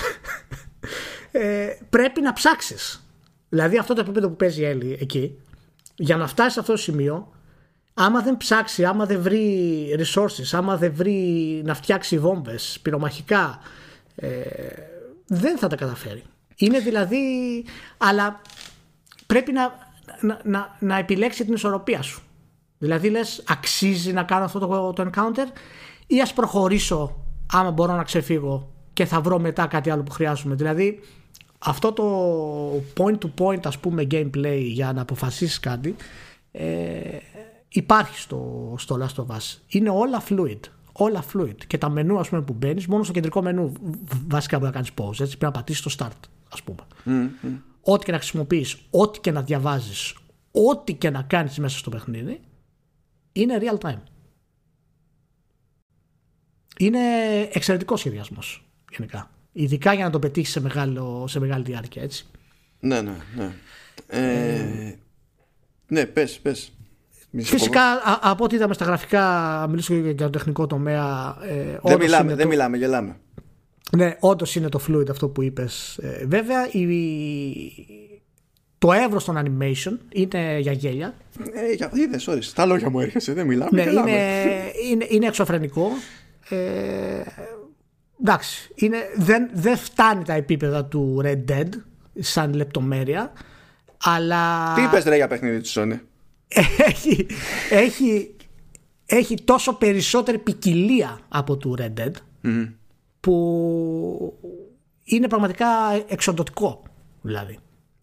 Ε, 1.34 1.68
πρέπει 1.90 2.20
να 2.20 2.32
ψάξεις. 2.32 3.06
Δηλαδή 3.48 3.78
αυτό 3.78 3.94
το 3.94 4.00
επίπεδο 4.00 4.28
που 4.28 4.36
παίζει 4.36 4.60
η 4.60 4.64
Έλλη 4.64 4.98
εκεί 5.00 5.38
για 5.96 6.16
να 6.16 6.26
φτάσει 6.26 6.50
σε 6.50 6.60
αυτό 6.60 6.72
το 6.72 6.78
σημείο 6.78 7.32
άμα 7.94 8.20
δεν 8.20 8.36
ψάξει, 8.36 8.84
άμα 8.84 9.06
δεν 9.06 9.20
βρει 9.20 9.86
resources, 9.98 10.50
άμα 10.52 10.76
δεν 10.76 10.92
βρει 10.94 11.20
να 11.64 11.74
φτιάξει 11.74 12.18
βόμβες, 12.18 12.78
πυρομαχικά, 12.82 13.60
ε, 14.14 14.28
δεν 15.26 15.58
θα 15.58 15.68
τα 15.68 15.76
καταφέρει. 15.76 16.22
Είναι 16.56 16.78
δηλαδή, 16.78 17.18
αλλά 17.96 18.40
πρέπει 19.26 19.52
να, 19.52 19.91
να, 20.22 20.40
να, 20.44 20.76
να 20.80 20.98
επιλέξει 20.98 21.44
την 21.44 21.54
ισορροπία 21.54 22.02
σου. 22.02 22.22
Δηλαδή 22.78 23.10
λες 23.10 23.44
αξίζει 23.48 24.12
να 24.12 24.22
κάνω 24.22 24.44
αυτό 24.44 24.58
το, 24.58 24.92
το 24.92 25.10
encounter 25.10 25.46
ή 26.06 26.20
ας 26.20 26.32
προχωρήσω 26.32 27.16
άμα 27.52 27.70
μπορώ 27.70 27.94
να 27.94 28.02
ξεφύγω 28.02 28.70
και 28.92 29.04
θα 29.04 29.20
βρω 29.20 29.38
μετά 29.38 29.66
κάτι 29.66 29.90
άλλο 29.90 30.02
που 30.02 30.12
χρειάζομαι. 30.12 30.54
Δηλαδή 30.54 31.00
αυτό 31.58 31.92
το 31.92 32.04
point 32.96 33.18
to 33.18 33.30
point 33.38 33.60
ας 33.64 33.78
πούμε 33.78 34.06
gameplay 34.10 34.60
για 34.62 34.92
να 34.92 35.00
αποφασίσεις 35.00 35.60
κάτι 35.60 35.96
ε, 36.52 37.00
υπάρχει 37.68 38.18
στο, 38.18 38.74
στο 38.78 38.98
Last 39.00 39.22
of 39.22 39.36
Us. 39.36 39.58
Είναι 39.68 39.90
όλα 39.90 40.22
fluid. 40.28 40.60
Όλα 40.92 41.24
fluid. 41.32 41.56
Και 41.66 41.78
τα 41.78 41.88
μενού 41.88 42.18
ας 42.18 42.28
πούμε, 42.28 42.42
που 42.42 42.52
μπαίνει, 42.52 42.84
μόνο 42.88 43.02
στο 43.02 43.12
κεντρικό 43.12 43.42
μενού 43.42 43.72
βασικά 44.28 44.58
μπορεί 44.58 44.70
να 44.70 44.76
κάνει 44.76 44.88
pause. 44.98 45.20
Έτσι, 45.20 45.38
πρέπει 45.38 45.44
να 45.44 45.50
πατήσει 45.50 45.82
το 45.82 45.94
start, 45.98 46.28
α 46.48 46.62
πούμε. 46.64 46.86
Mm, 47.04 47.46
Ό,τι 47.84 48.04
και 48.04 48.12
να 48.12 48.18
χρησιμοποιείς, 48.18 48.76
ό,τι 48.90 49.20
και 49.20 49.30
να 49.30 49.42
διαβάζεις, 49.42 50.14
ό,τι 50.50 50.94
και 50.94 51.10
να 51.10 51.22
κάνεις 51.22 51.58
μέσα 51.58 51.78
στο 51.78 51.90
παιχνίδι, 51.90 52.40
είναι 53.32 53.58
real 53.60 53.78
time. 53.88 54.00
Είναι 56.78 56.98
εξαιρετικός 57.52 58.00
σχεδιασμός 58.00 58.64
γενικά. 58.90 59.30
Ειδικά 59.52 59.92
για 59.92 60.04
να 60.04 60.10
το 60.10 60.18
πετύχεις 60.18 60.50
σε, 60.50 60.62
σε 61.24 61.40
μεγάλη 61.40 61.64
διάρκεια, 61.64 62.02
έτσι. 62.02 62.26
Ναι, 62.80 63.00
ναι, 63.00 63.16
ναι. 63.36 63.52
Ε, 64.06 64.98
ναι, 65.86 66.06
πες, 66.06 66.38
πες. 66.38 66.72
Φυσικά 67.36 67.80
από 68.20 68.44
ό,τι 68.44 68.54
είδαμε 68.54 68.74
στα 68.74 68.84
γραφικά, 68.84 69.66
μιλήσω 69.68 69.94
για 69.94 70.14
το 70.14 70.30
τεχνικό 70.30 70.66
τομέα. 70.66 71.36
Ε, 71.42 71.78
δεν 71.82 71.98
μιλάμε, 71.98 72.34
δεν 72.34 72.46
μιλάμε, 72.48 72.76
γελάμε. 72.76 73.16
Ναι, 73.90 74.16
όντως 74.20 74.54
είναι 74.54 74.68
το 74.68 74.80
fluid 74.88 75.10
αυτό 75.10 75.28
που 75.28 75.42
είπες. 75.42 75.98
Ε, 76.02 76.24
βέβαια, 76.26 76.68
η, 76.70 76.86
το 78.78 78.92
εύρος 78.92 79.24
των 79.24 79.36
animation 79.36 79.96
είναι 80.12 80.58
για 80.58 80.72
γέλια. 80.72 81.14
Ε, 81.52 81.72
για, 81.72 81.90
είδες, 81.94 82.28
sorry, 82.28 82.44
τα 82.54 82.66
λόγια 82.66 82.90
μου 82.90 83.00
έρχεσαι, 83.00 83.32
δεν 83.32 83.46
μιλάμε. 83.46 83.84
Ναι, 83.84 83.90
είναι, 83.90 84.72
είναι, 84.90 85.06
είναι 85.08 85.26
εξωφρενικό. 85.26 85.90
Ε, 86.48 87.22
εντάξει, 88.20 88.70
είναι, 88.74 88.98
δεν, 89.16 89.50
δεν 89.52 89.76
φτάνει 89.76 90.24
τα 90.24 90.32
επίπεδα 90.32 90.84
του 90.84 91.20
Red 91.24 91.44
Dead 91.50 91.68
σαν 92.18 92.54
λεπτομέρεια. 92.54 93.32
Αλλά... 94.04 94.74
Τι 94.74 94.82
είπες 94.82 95.04
ρε 95.04 95.16
για 95.16 95.28
παιχνίδι 95.28 95.60
του 95.60 95.68
Sony; 95.68 95.98
Έχει, 96.78 97.26
έχει, 97.70 98.36
έχει 99.06 99.42
τόσο 99.44 99.74
περισσότερη 99.74 100.38
ποικιλία 100.38 101.20
από 101.28 101.56
του 101.56 101.76
Red 101.78 102.00
Dead 102.00 102.12
που 103.22 104.38
είναι 105.04 105.28
πραγματικά 105.28 105.66
εξοντοτικό 106.08 106.82
δηλαδή. 107.20 107.58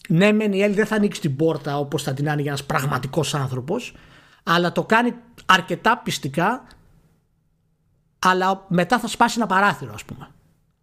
Ναι, 0.10 0.32
μεν 0.32 0.54
η 0.54 0.62
Έλλη 0.62 0.74
δεν 0.74 0.86
θα 0.86 0.96
ανοίξει 0.96 1.22
την 1.22 1.36
πόρτα 1.36 1.78
όπως 1.78 2.04
θα 2.04 2.14
την 2.14 2.30
άνοιγε 2.30 2.48
ένας 2.48 2.64
πραγματικός 2.64 3.36
άνθρωπος 3.36 3.94
αλλά 4.44 4.72
το 4.72 4.84
κάνει 4.84 5.14
αρκετά 5.46 5.98
πιστικά 5.98 6.68
αλλά 8.20 8.66
μετά 8.68 9.00
θα 9.00 9.08
σπάσει 9.08 9.36
ένα 9.38 9.48
παράθυρο 9.48 9.94
ας 9.94 10.06
πούμε. 10.06 10.28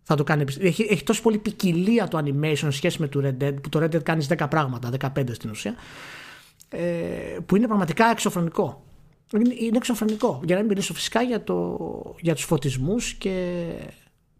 Θα 0.02 0.14
το 0.14 0.24
κάνει, 0.24 0.44
έχει, 0.60 0.86
έχει 0.90 1.02
τόσο 1.02 1.22
πολύ 1.22 1.38
ποικιλία 1.38 2.08
το 2.08 2.18
animation 2.24 2.68
σχέση 2.70 3.00
με 3.00 3.08
το 3.08 3.20
Red 3.24 3.42
Dead 3.42 3.62
που 3.62 3.68
το 3.68 3.78
Red 3.82 3.94
Dead 3.94 4.02
κάνει 4.02 4.26
10 4.28 4.46
πράγματα, 4.50 4.90
15 5.16 5.34
στην 5.34 5.50
ουσία 5.50 5.74
ε, 6.68 7.36
που 7.46 7.56
είναι 7.56 7.66
πραγματικά 7.66 8.10
εξωφρενικό. 8.10 8.84
Είναι 9.32 9.76
εξωφρενικό. 9.76 10.40
Για 10.44 10.54
να 10.54 10.60
μην 10.60 10.70
μιλήσω 10.70 10.94
φυσικά 10.94 11.22
για, 11.22 11.44
το, 11.44 11.78
για 12.20 12.34
τους 12.34 12.44
φωτισμούς 12.44 13.14
και 13.14 13.64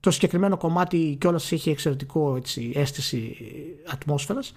το 0.07 0.13
συγκεκριμένο 0.13 0.57
κομμάτι 0.57 1.17
και 1.21 1.27
όλα 1.27 1.41
έχει 1.51 1.71
εξαιρετικό 1.71 2.37
έτσι, 2.37 2.73
αίσθηση 2.75 3.37
ατμόσφαιρας. 3.87 4.53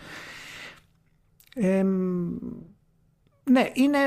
Ε, 1.56 1.84
ναι, 3.44 3.72
είναι... 3.74 3.98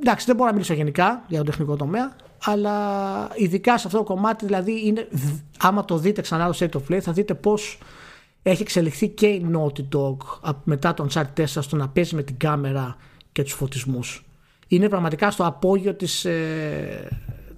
Εντάξει, 0.00 0.26
δεν 0.26 0.36
μπορώ 0.36 0.48
να 0.48 0.54
μιλήσω 0.54 0.74
γενικά 0.74 1.24
για 1.28 1.38
το 1.38 1.44
τεχνικό 1.44 1.76
τομέα, 1.76 2.16
αλλά 2.44 3.30
ειδικά 3.34 3.78
σε 3.78 3.86
αυτό 3.86 3.98
το 3.98 4.04
κομμάτι, 4.04 4.44
δηλαδή, 4.44 4.86
είναι, 4.86 5.08
άμα 5.58 5.84
το 5.84 5.98
δείτε 5.98 6.20
ξανά 6.20 6.52
το 6.52 6.58
State 6.60 6.80
of 6.80 6.92
Play, 6.92 6.98
θα 7.00 7.12
δείτε 7.12 7.34
πώς 7.34 7.78
έχει 8.42 8.62
εξελιχθεί 8.62 9.08
και 9.08 9.26
η 9.26 9.50
Naughty 9.54 9.96
Dog 9.96 10.16
μετά 10.64 10.94
τον 10.94 11.08
Uncharted 11.10 11.40
4 11.40 11.44
στο 11.44 11.76
να 11.76 11.88
παίζει 11.88 12.14
με 12.14 12.22
την 12.22 12.36
κάμερα 12.36 12.96
και 13.32 13.42
τους 13.42 13.52
φωτισμούς. 13.52 14.24
Είναι 14.68 14.88
πραγματικά 14.88 15.30
στο 15.30 15.44
απόγειο 15.44 15.94
της, 15.94 16.24
ε, 16.24 17.08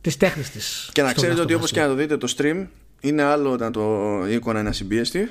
της 0.00 0.16
τέχνης 0.16 0.50
της. 0.50 0.90
Και 0.92 1.02
να 1.02 1.12
ξέρετε 1.12 1.40
ότι 1.40 1.54
όπως 1.54 1.70
και 1.70 1.80
να 1.80 1.86
το 1.86 1.94
δείτε 1.94 2.16
το 2.16 2.34
stream 2.36 2.66
είναι 3.02 3.22
άλλο 3.22 3.50
όταν 3.50 3.72
το 3.72 3.82
εικόνα 4.28 4.60
είναι 4.60 4.68
ασυμπίεστη 4.68 5.28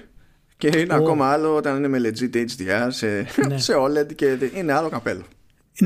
και 0.57 0.71
είναι 0.77 0.93
ακόμα 0.93 1.31
άλλο 1.31 1.55
όταν 1.55 1.77
είναι 1.77 1.87
με 1.87 1.99
legit 2.03 2.35
HDR 2.35 2.87
σε, 2.87 3.25
ναι. 3.47 3.57
σε 3.65 3.73
OLED 3.77 4.15
και 4.15 4.37
είναι 4.55 4.73
άλλο 4.73 4.89
καπέλο. 4.89 5.23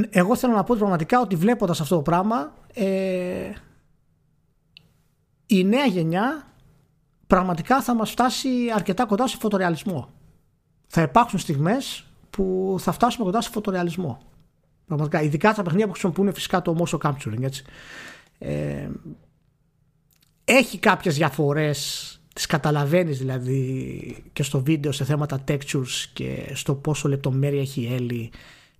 Εγώ 0.09 0.35
θέλω 0.35 0.53
να 0.53 0.63
πω 0.63 0.75
πραγματικά 0.77 1.19
ότι 1.19 1.35
βλέποντας 1.35 1.81
αυτό 1.81 1.95
το 1.95 2.01
πράγμα 2.01 2.53
ε, 2.73 3.51
η 5.45 5.63
νέα 5.63 5.85
γενιά 5.85 6.47
πραγματικά 7.27 7.81
θα 7.81 7.93
μας 7.93 8.11
φτάσει 8.11 8.49
αρκετά 8.75 9.05
κοντά 9.05 9.27
σε 9.27 9.37
φωτορεαλισμό. 9.37 10.09
Θα 10.87 11.01
υπάρξουν 11.01 11.39
στιγμές 11.39 12.05
που 12.29 12.75
θα 12.79 12.91
φτάσουμε 12.91 13.25
κοντά 13.25 13.41
σε 13.41 13.49
φωτορεαλισμό. 13.49 14.21
Πραγματικά, 14.85 15.21
ειδικά 15.21 15.53
τα 15.53 15.61
παιχνίδια 15.61 15.85
που 15.85 15.91
χρησιμοποιούν 15.91 16.33
φυσικά 16.33 16.61
το 16.61 16.75
motion 16.79 16.97
capturing. 16.97 17.41
Έτσι. 17.41 17.63
Ε, 18.37 18.89
έχει 20.45 20.77
κάποιες 20.77 21.15
διαφορές 21.15 22.09
τις 22.33 22.45
καταλαβαίνεις 22.45 23.17
δηλαδή 23.17 24.23
και 24.33 24.43
στο 24.43 24.59
βίντεο 24.59 24.91
σε 24.91 25.03
θέματα 25.03 25.43
textures 25.47 26.05
και 26.13 26.51
στο 26.53 26.75
πόσο 26.75 27.07
λεπτομέρεια 27.07 27.61
έχει 27.61 27.81
η 27.81 27.93
Έλλη 27.93 28.31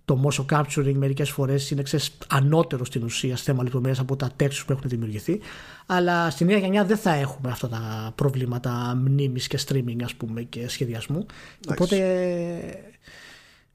το 0.04 0.22
motion 0.24 0.44
capturing 0.56 0.94
μερικές 0.94 1.30
φορές 1.30 1.70
είναι 1.70 1.82
ξέρεις, 1.82 2.18
ανώτερο 2.28 2.84
στην 2.84 3.04
ουσία 3.04 3.36
σε 3.36 3.42
θέμα 3.42 3.62
λεπτομέρειας 3.62 3.98
από 3.98 4.16
τα 4.16 4.30
textures 4.40 4.62
που 4.66 4.72
έχουν 4.72 4.88
δημιουργηθεί. 4.88 5.40
Αλλά 5.86 6.30
στη 6.30 6.44
νέα 6.44 6.58
γενιά 6.58 6.84
δεν 6.84 6.96
θα 6.96 7.12
έχουμε 7.12 7.50
αυτά 7.50 7.68
τα 7.68 8.12
προβλήματα 8.14 8.94
μνήμης 8.96 9.46
και 9.46 9.58
streaming 9.66 10.02
ας 10.04 10.14
πούμε 10.14 10.42
και 10.42 10.68
σχεδιασμού. 10.68 11.26
Οπότε 11.68 11.96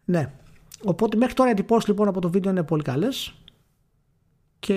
ναι. 0.06 0.32
Οπότε 0.84 1.18
μέχρι 1.18 1.34
τώρα 1.34 1.50
οι 1.50 1.52
εντυπώσεις 1.52 1.90
λοιπόν 1.90 2.08
από 2.08 2.22
το 2.22 2.30
βίντεο 2.30 2.52
είναι 2.52 2.64
πολύ 2.64 2.84
καλές 2.84 3.34
και 4.68 4.76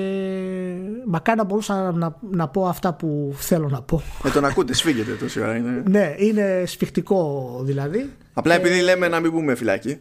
μακάρι 1.06 1.38
να 1.38 1.44
μπορούσα 1.44 1.92
να, 1.92 2.16
να, 2.30 2.48
πω 2.48 2.66
αυτά 2.66 2.94
που 2.94 3.34
θέλω 3.36 3.68
να 3.68 3.82
πω. 3.82 4.02
Με 4.22 4.30
τον 4.30 4.44
ακούτε, 4.44 4.74
σφίγγεται 4.74 5.12
τόση 5.12 5.40
ώρα. 5.40 5.56
Είναι... 5.56 5.82
ναι, 5.88 6.14
είναι 6.18 6.62
σφιχτικό 6.66 7.60
δηλαδή. 7.62 8.10
Απλά 8.32 8.54
επειδή 8.54 8.80
λέμε 8.80 9.08
να 9.08 9.20
μην 9.20 9.30
μπούμε 9.30 9.54
φυλάκι. 9.54 9.98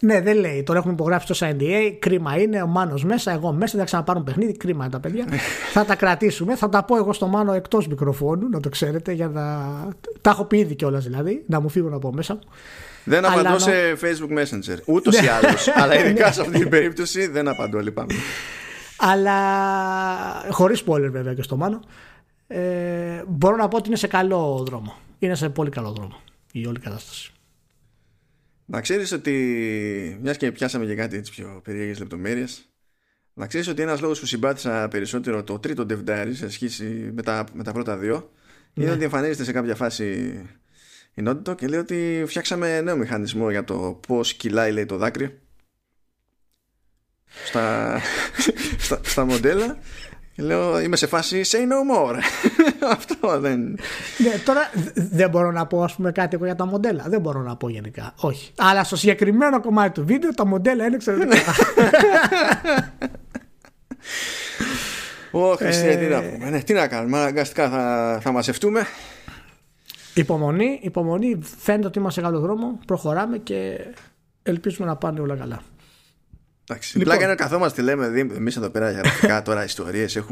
Ναι, 0.00 0.20
δεν 0.20 0.36
λέει. 0.36 0.62
Τώρα 0.62 0.78
έχουμε 0.78 0.94
υπογράψει 0.94 1.26
το 1.26 1.46
NDA. 1.46 1.96
Κρίμα 1.98 2.40
είναι. 2.40 2.62
Ο 2.62 2.66
Μάνος 2.66 3.04
μέσα, 3.04 3.32
εγώ 3.32 3.52
μέσα. 3.52 3.70
Δεν 3.70 3.80
θα 3.80 3.84
ξαναπάρουν 3.84 4.24
παιχνίδι. 4.24 4.56
Κρίμα 4.56 4.84
είναι 4.84 4.92
τα 4.92 5.00
παιδιά. 5.00 5.26
θα 5.74 5.84
τα 5.84 5.94
κρατήσουμε. 5.94 6.56
Θα 6.56 6.68
τα 6.68 6.84
πω 6.84 6.96
εγώ 6.96 7.12
στο 7.12 7.26
Μάνο 7.26 7.52
εκτός 7.52 7.88
μικροφώνου, 7.88 8.48
να 8.48 8.60
το 8.60 8.68
ξέρετε. 8.68 9.12
Για 9.12 9.28
να... 9.28 9.42
Τα 10.20 10.30
έχω 10.30 10.44
πει 10.44 10.58
ήδη 10.58 10.74
κιόλας 10.74 11.04
δηλαδή. 11.04 11.44
Να 11.46 11.60
μου 11.60 11.68
φύγουν 11.68 11.94
από 11.94 12.12
μέσα 12.12 12.34
μου. 12.34 12.40
Δεν 13.04 13.24
απαντώ 13.24 13.58
σε 13.58 13.72
Facebook 14.00 14.38
Messenger. 14.38 14.78
Ούτως 14.84 15.20
ή 15.20 15.26
άλλως. 15.26 15.68
Αλλά 15.82 15.98
ειδικά 15.98 16.32
σε 16.32 16.40
αυτή 16.40 16.58
την 16.58 16.68
περίπτωση 16.68 17.26
δεν 17.26 17.48
απαντώ, 17.48 17.78
λυπάμαι. 17.78 18.14
Αλλά 19.04 20.50
χωρίς 20.50 20.84
spoiler 20.86 21.08
βέβαια 21.10 21.34
και 21.34 21.42
στο 21.42 21.56
Μάνο. 21.56 21.80
Ε, 22.46 23.22
μπορώ 23.26 23.56
να 23.56 23.68
πω 23.68 23.76
ότι 23.76 23.88
είναι 23.88 23.96
σε 23.96 24.06
καλό 24.06 24.64
δρόμο. 24.66 24.96
Είναι 25.18 25.34
σε 25.34 25.48
πολύ 25.48 25.70
καλό 25.70 25.90
δρόμο 25.90 26.20
η 26.52 26.66
όλη 26.66 26.78
κατάσταση. 26.78 27.32
Να 28.64 28.80
ξέρεις 28.80 29.12
ότι. 29.12 30.18
Μιας 30.22 30.36
και 30.36 30.52
πιάσαμε 30.52 30.84
και 30.84 30.94
κάτι 30.94 31.16
έτσι 31.16 31.32
πιο 31.32 31.60
περίεργες 31.64 31.98
λεπτομέρειες. 31.98 32.68
Να 33.34 33.46
ξέρεις 33.46 33.68
ότι 33.68 33.82
ένας 33.82 34.00
λόγος 34.00 34.20
που 34.20 34.26
συμπάθησα 34.26 34.88
περισσότερο 34.88 35.44
το 35.44 35.58
τρίτο 35.58 35.86
Dev 35.88 36.28
σε 36.32 36.50
σχέση 36.50 37.10
με 37.14 37.22
τα, 37.22 37.44
με 37.52 37.62
τα 37.62 37.72
πρώτα 37.72 37.96
δύο 37.96 38.30
είναι 38.74 38.86
ναι. 38.86 38.92
ότι 38.92 39.04
εμφανίζεται 39.04 39.44
σε 39.44 39.52
κάποια 39.52 39.74
φάση 39.74 40.04
η 41.14 41.22
Naughty 41.26 41.56
και 41.56 41.66
λέει 41.66 41.78
ότι 41.78 42.24
φτιάξαμε 42.26 42.80
νέο 42.80 42.96
μηχανισμό 42.96 43.50
για 43.50 43.64
το 43.64 44.00
πώς 44.06 44.34
κυλάει 44.34 44.72
λέει, 44.72 44.86
το 44.86 44.96
δάκρυ 44.96 45.41
στα, 47.44 48.00
στα, 48.78 49.00
στα 49.02 49.24
μοντέλα 49.24 49.76
Λέω, 50.36 50.80
είμαι 50.80 50.96
σε 50.96 51.06
φάση 51.06 51.42
say 51.44 51.56
no 51.56 51.96
more. 51.96 52.16
Αυτό 52.92 53.40
δεν. 53.40 53.60
Ναι, 54.18 54.38
τώρα 54.44 54.70
δεν 54.94 55.30
μπορώ 55.30 55.50
να 55.50 55.66
πω 55.66 55.82
ας 55.82 55.94
πούμε, 55.94 56.12
κάτι 56.12 56.36
για 56.36 56.54
τα 56.54 56.66
μοντέλα. 56.66 57.04
Δεν 57.08 57.20
μπορώ 57.20 57.40
να 57.40 57.56
πω 57.56 57.68
γενικά. 57.68 58.12
Όχι. 58.16 58.52
Αλλά 58.56 58.84
στο 58.84 58.96
συγκεκριμένο 58.96 59.60
κομμάτι 59.60 60.00
του 60.00 60.06
βίντεο 60.06 60.34
τα 60.34 60.46
μοντέλα 60.46 60.84
είναι 60.84 60.94
εξαιρετικά. 60.94 61.36
Όχι, 65.34 65.64
ε, 65.64 65.96
τι 65.96 66.06
να 66.06 66.22
πούμε. 66.22 66.50
Ναι, 66.50 66.62
τι 66.62 66.72
να 66.72 66.88
κάνουμε. 66.88 67.18
Αναγκαστικά 67.18 67.70
θα, 67.70 68.18
θα 68.22 68.32
μαζευτούμε. 68.32 68.86
Υπομονή, 70.14 70.78
υπομονή. 70.82 71.38
Φαίνεται 71.58 71.86
ότι 71.86 71.98
είμαστε 71.98 72.20
σε 72.20 72.26
καλό 72.26 72.40
δρόμο. 72.40 72.78
Προχωράμε 72.86 73.38
και 73.38 73.86
ελπίζουμε 74.42 74.86
να 74.86 74.96
πάνε 74.96 75.20
όλα 75.20 75.36
καλά. 75.36 75.62
Εντάξει, 76.72 76.98
λοιπόν. 76.98 77.12
Πλάκα 77.12 77.26
είναι 77.26 77.34
καθόμαστε, 77.42 77.82
λέμε 77.82 78.06
εμείς 78.36 78.56
εδώ 78.56 78.70
πέρα 78.70 78.90
για 78.90 79.00
γραφικά 79.00 79.42
τώρα 79.42 79.64
ιστορίες. 79.64 80.24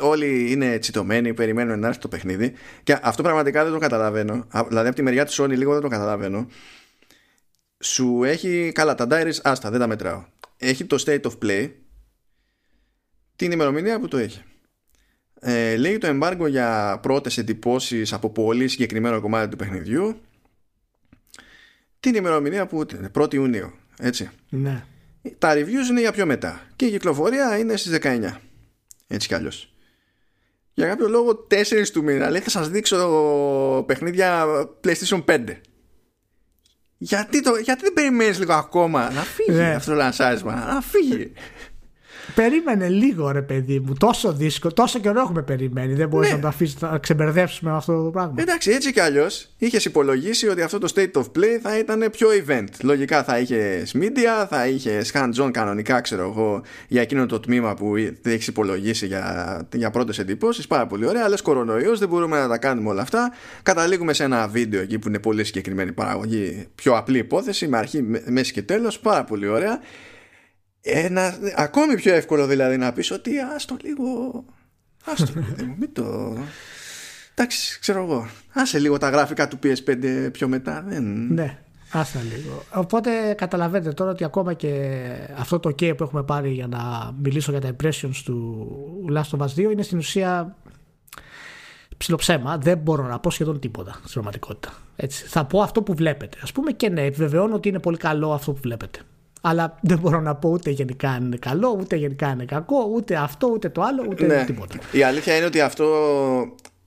Όλοι 0.00 0.50
είναι 0.50 0.78
τσιτωμένοι, 0.78 1.34
περιμένουν 1.34 1.78
να 1.78 1.86
έρθει 1.86 2.00
το 2.00 2.08
παιχνίδι. 2.08 2.52
Και 2.82 2.98
αυτό 3.02 3.22
πραγματικά 3.22 3.64
δεν 3.64 3.72
το 3.72 3.78
καταλαβαίνω. 3.78 4.46
Δηλαδή 4.68 4.86
από 4.86 4.96
τη 4.96 5.02
μεριά 5.02 5.24
του 5.24 5.32
Sony 5.32 5.56
λίγο 5.56 5.72
δεν 5.72 5.82
το 5.82 5.88
καταλαβαίνω. 5.88 6.46
Σου 7.78 8.22
έχει. 8.24 8.72
Καλά, 8.74 8.94
τα 8.94 9.06
diaries, 9.10 9.38
άστα, 9.42 9.70
δεν 9.70 9.80
τα 9.80 9.86
μετράω. 9.86 10.24
Έχει 10.56 10.84
το 10.84 11.04
state 11.06 11.20
of 11.20 11.32
play 11.42 11.70
την 13.36 13.52
ημερομηνία 13.52 14.00
που 14.00 14.08
το 14.08 14.16
έχει. 14.16 14.42
Ε, 15.40 15.76
λέει 15.76 15.98
το 15.98 16.08
embargo 16.10 16.48
για 16.48 16.98
πρώτες 17.02 17.38
εντυπώσεις 17.38 18.12
από 18.12 18.30
πολύ 18.30 18.68
συγκεκριμένο 18.68 19.20
κομμάτι 19.20 19.48
του 19.48 19.56
παιχνιδιού 19.56 20.20
την 22.00 22.14
ημερομηνία 22.14 22.66
που 22.66 22.86
1η 23.14 23.34
Ιουνίου 23.34 23.72
έτσι 23.98 24.30
ναι 24.48 24.84
τα 25.38 25.52
reviews 25.54 25.88
είναι 25.90 26.00
για 26.00 26.12
πιο 26.12 26.26
μετά 26.26 26.60
και 26.76 26.84
η 26.86 26.90
κυκλοφορία 26.90 27.58
είναι 27.58 27.76
στις 27.76 27.98
19 28.02 28.30
έτσι 29.06 29.28
κι 29.28 29.34
αλλιώς. 29.34 29.74
Για 30.74 30.86
κάποιο 30.86 31.08
λόγο 31.08 31.46
4 31.50 31.88
του 31.92 32.02
μήνα 32.02 32.30
λέει 32.30 32.40
θα 32.40 32.50
σας 32.50 32.68
δείξω 32.68 33.84
παιχνίδια 33.86 34.44
PlayStation 34.84 35.24
5 35.24 35.44
γιατί, 37.02 37.42
το, 37.42 37.56
γιατί 37.56 37.82
δεν 37.82 37.92
περιμένεις 37.92 38.38
λίγο 38.38 38.52
ακόμα 38.52 39.10
να 39.10 39.20
φύγει 39.20 39.58
Ναι. 39.58 39.74
αυτό 39.74 39.90
το 39.90 39.96
λανσάρισμα; 39.96 40.54
Να 40.54 40.80
φύγει 40.80 41.32
Περίμενε 42.34 42.88
λίγο 42.88 43.30
ρε 43.30 43.42
παιδί 43.42 43.80
μου. 43.80 43.94
Τόσο 43.94 44.32
δύσκολο, 44.32 44.72
τόσο 44.72 44.98
καιρό 44.98 45.20
έχουμε 45.20 45.42
περιμένει. 45.42 45.94
Δεν 45.94 46.08
μπορείς 46.08 46.28
Ναι. 46.28 46.34
να 46.34 46.40
το 46.40 46.48
αφήσεις 46.48 46.80
να 46.80 46.98
ξεμπερδέψουμε 46.98 47.70
με 47.70 47.76
αυτό 47.76 48.04
το 48.04 48.10
πράγμα. 48.10 48.34
Εντάξει, 48.36 48.70
έτσι 48.70 48.92
κι 48.92 49.00
αλλιώς 49.00 49.48
είχες 49.58 49.84
υπολογίσει 49.84 50.48
ότι 50.48 50.62
αυτό 50.62 50.78
το 50.78 50.92
state 50.94 51.12
of 51.20 51.22
play 51.22 51.58
θα 51.62 51.78
ήταν 51.78 52.08
πιο 52.12 52.28
event. 52.46 52.64
Λογικά 52.82 53.24
θα 53.24 53.38
είχες 53.38 53.94
media, 53.94 54.46
θα 54.48 54.66
είχες 54.66 55.12
hands-on 55.14 55.50
κανονικά, 55.52 56.00
ξέρω 56.00 56.22
εγώ, 56.22 56.62
για 56.88 57.00
εκείνο 57.02 57.26
το 57.26 57.40
τμήμα 57.40 57.74
που 57.74 57.94
έχεις 58.22 58.46
υπολογίσει 58.46 59.06
για, 59.06 59.66
για 59.74 59.90
πρώτες 59.90 60.18
εντυπώσεις. 60.18 60.66
Πάρα 60.66 60.86
πολύ 60.86 61.06
ωραία. 61.06 61.24
Αλλά 61.24 61.36
κορονοϊός, 61.42 61.98
δεν 61.98 62.08
μπορούμε 62.08 62.38
να 62.38 62.48
τα 62.48 62.58
κάνουμε 62.58 62.88
όλα 62.88 63.02
αυτά. 63.02 63.32
Καταλήγουμε 63.62 64.12
σε 64.12 64.24
ένα 64.24 64.48
βίντεο 64.48 64.80
εκεί 64.80 64.98
που 64.98 65.08
είναι 65.08 65.18
πολύ 65.18 65.44
συγκεκριμένη 65.44 65.92
παραγωγή. 65.92 66.66
Πιο 66.74 66.96
απλή 66.96 67.18
υπόθεση, 67.18 67.68
με 67.68 67.78
αρχή, 67.78 68.02
με- 68.02 68.22
μέση 68.26 68.52
και 68.52 68.62
τέλος. 68.62 68.98
Πάρα 68.98 69.24
πολύ 69.24 69.48
ωραία. 69.48 69.80
Ένα, 70.82 71.34
ακόμη 71.56 71.94
πιο 71.94 72.14
εύκολο 72.14 72.46
δηλαδή 72.46 72.76
να 72.76 72.92
πεις 72.92 73.10
ότι 73.10 73.38
άστο 73.38 73.76
λίγο 73.82 74.44
άστο 75.04 75.32
λίγο 75.34 75.46
παιδί 75.48 75.64
μου, 75.64 75.74
μην 75.78 75.92
το 75.92 76.36
εντάξει 77.34 77.78
ξέρω 77.80 78.02
εγώ 78.02 78.28
άσε 78.52 78.78
λίγο 78.78 78.98
τα 78.98 79.10
γραφικά 79.10 79.48
του 79.48 79.58
PS5 79.62 80.28
πιο 80.32 80.48
μετά 80.48 80.84
δεν... 80.86 81.26
Ναι, 81.30 81.58
άστα 81.90 82.20
λίγο. 82.22 82.62
Οπότε 82.74 83.34
καταλαβαίνετε 83.36 83.92
τώρα 83.92 84.10
ότι 84.10 84.24
ακόμα 84.24 84.54
και 84.54 85.00
αυτό 85.36 85.58
το 85.58 85.68
OK 85.68 85.96
που 85.96 86.02
έχουμε 86.02 86.22
πάρει 86.22 86.50
για 86.50 86.66
να 86.66 87.12
μιλήσω 87.22 87.50
για 87.50 87.60
τα 87.60 87.76
impressions 87.76 88.22
του 88.24 88.66
Last 89.12 89.38
of 89.38 89.38
Us 89.38 89.54
2 89.56 89.58
είναι 89.58 89.82
στην 89.82 89.98
ουσία 89.98 90.56
ψιλοψέμα. 91.96 92.58
Δεν 92.58 92.78
μπορώ 92.78 93.06
να 93.06 93.20
πω 93.20 93.30
σχεδόν 93.30 93.60
τίποτα 93.60 93.92
στην 93.92 94.12
πραγματικότητα. 94.12 94.72
Έτσι. 94.96 95.26
Θα 95.26 95.44
πω 95.44 95.60
αυτό 95.60 95.82
που 95.82 95.94
βλέπετε. 95.94 96.38
Α 96.48 96.52
πούμε 96.52 96.72
και 96.72 96.88
ναι, 96.88 97.02
επιβεβαιώνω 97.02 97.54
ότι 97.54 97.68
είναι 97.68 97.78
πολύ 97.78 97.96
καλό 97.96 98.32
αυτό 98.32 98.52
που 98.52 98.60
βλέπετε. 98.62 99.00
Αλλά 99.40 99.78
δεν 99.80 99.98
μπορώ 99.98 100.20
να 100.20 100.34
πω 100.34 100.48
ούτε 100.50 100.70
γενικά 100.70 101.10
αν 101.10 101.24
είναι 101.24 101.36
καλό, 101.36 101.76
ούτε 101.80 101.96
γενικά 101.96 102.30
είναι 102.30 102.44
κακό, 102.44 102.90
ούτε 102.94 103.16
αυτό, 103.16 103.46
ούτε 103.52 103.68
το 103.68 103.82
άλλο, 103.82 104.06
ούτε 104.08 104.26
Ναι. 104.26 104.44
τίποτα. 104.44 104.76
η 104.92 105.02
αλήθεια 105.02 105.36
είναι 105.36 105.44
ότι 105.46 105.60
αυτό 105.60 105.86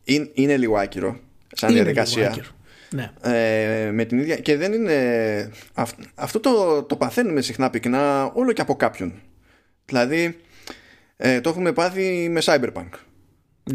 είναι, 0.04 0.30
είναι 0.34 0.58
λίγο 0.58 0.78
άκυρο 0.78 1.20
σαν 1.54 1.70
Είναι 1.70 1.78
διαδικασία 1.82 2.22
λίγο 2.22 2.32
άκυρο. 2.34 2.48
Ναι. 2.90 3.12
ε, 3.22 3.92
με 3.92 4.06
την 4.06 4.20
ίδια 4.20 4.36
και 4.36 4.58
δεν 4.58 4.74
είναι 4.74 4.94
αυ- 5.74 6.00
αυτό 6.16 6.40
το, 6.40 6.84
το 6.84 6.96
παθαίνουμε 6.96 7.42
συχνά 7.42 7.70
πυκνά 7.70 8.32
όλο 8.34 8.52
και 8.52 8.62
από 8.62 8.76
κάποιον 8.76 9.14
δηλαδή 9.86 10.38
ε, 11.18 11.42
το 11.42 11.50
έχουμε 11.50 11.72
πάθει 11.74 12.30
με 12.30 12.42
Cyberpunk 12.44 12.90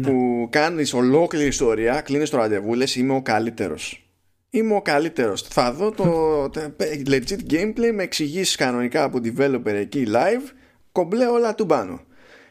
που 0.01 0.47
κάνεις 0.49 0.93
ολόκληρη 0.93 1.47
ιστορία 1.47 2.01
κλείνεις 2.01 2.29
το 2.29 2.37
ραντεβού 2.37 2.73
λες 2.73 2.95
είμαι 2.95 3.13
ο 3.15 3.21
καλύτερος 3.21 4.08
είμαι 4.49 4.75
ο 4.75 4.81
καλύτερος 4.81 5.41
θα 5.41 5.73
δω 5.73 5.91
το, 5.91 6.49
το 6.49 6.75
legit 7.09 7.51
gameplay 7.51 7.91
με 7.93 8.03
εξηγήσεις 8.03 8.55
κανονικά 8.55 9.03
από 9.03 9.19
developer 9.23 9.65
εκεί 9.65 10.07
live 10.07 10.51
κομπλέ 10.91 11.25
όλα 11.25 11.55
του 11.55 11.65
πάνω 11.65 12.01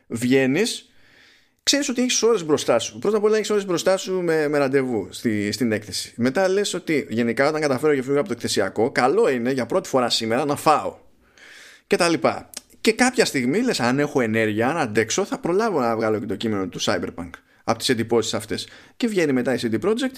βγαίνεις 0.07 0.89
ξέρεις 1.69 1.89
ότι 1.89 2.03
έχεις 2.03 2.23
ώρες 2.23 2.45
μπροστά 2.45 2.79
σου. 2.79 2.99
Πρώτα 2.99 3.17
απ' 3.17 3.25
όλα 3.25 3.37
έχεις 3.37 3.51
ώρες 3.51 3.67
μπροστά 3.67 3.97
σου 3.97 4.21
με, 4.21 4.49
με 4.49 4.59
ραντεβού 4.59 5.09
στη, 5.11 5.53
στην 5.53 5.73
έκθεση. 5.73 6.13
Μετά 6.17 6.49
λες 6.49 6.75
ότι 6.75 7.07
γενικά 7.11 7.49
όταν 7.49 7.61
καταφέρω 7.61 7.95
και 7.95 8.03
φύγω 8.03 8.19
από 8.19 8.29
το 8.29 8.33
εκθεσιακό, 8.33 8.91
καλό 8.91 9.29
είναι 9.29 9.53
για 9.53 9.67
πρώτη 9.67 9.89
φορά 9.89 10.11
σήμερα 10.11 10.45
να 10.45 10.57
φάω. 10.57 10.97
Και 11.87 11.97
τα 11.97 12.09
λοιπά. 12.09 12.51
Και 12.81 12.93
κάποια 12.93 13.25
στιγμή 13.25 13.61
λες, 13.61 13.81
αν 13.81 13.99
έχω 13.99 14.21
ενέργεια, 14.21 14.69
αν 14.69 14.77
αντέξω, 14.77 15.25
θα 15.25 15.39
προλάβω 15.39 15.81
να 15.81 15.97
βγάλω 15.97 16.19
και 16.19 16.27
το 16.27 16.37
κείμενο 16.37 16.69
του 16.69 16.81
Cyberpunk 16.81 17.31
από 17.65 17.79
τις 17.79 17.89
εντυπώσεις 17.89 18.35
αυτές. 18.35 18.69
Και 18.97 19.07
βγαίνει 19.07 19.33
μετά 19.33 19.55
η 19.55 19.59
CD 19.63 19.81
Projekt 19.81 20.17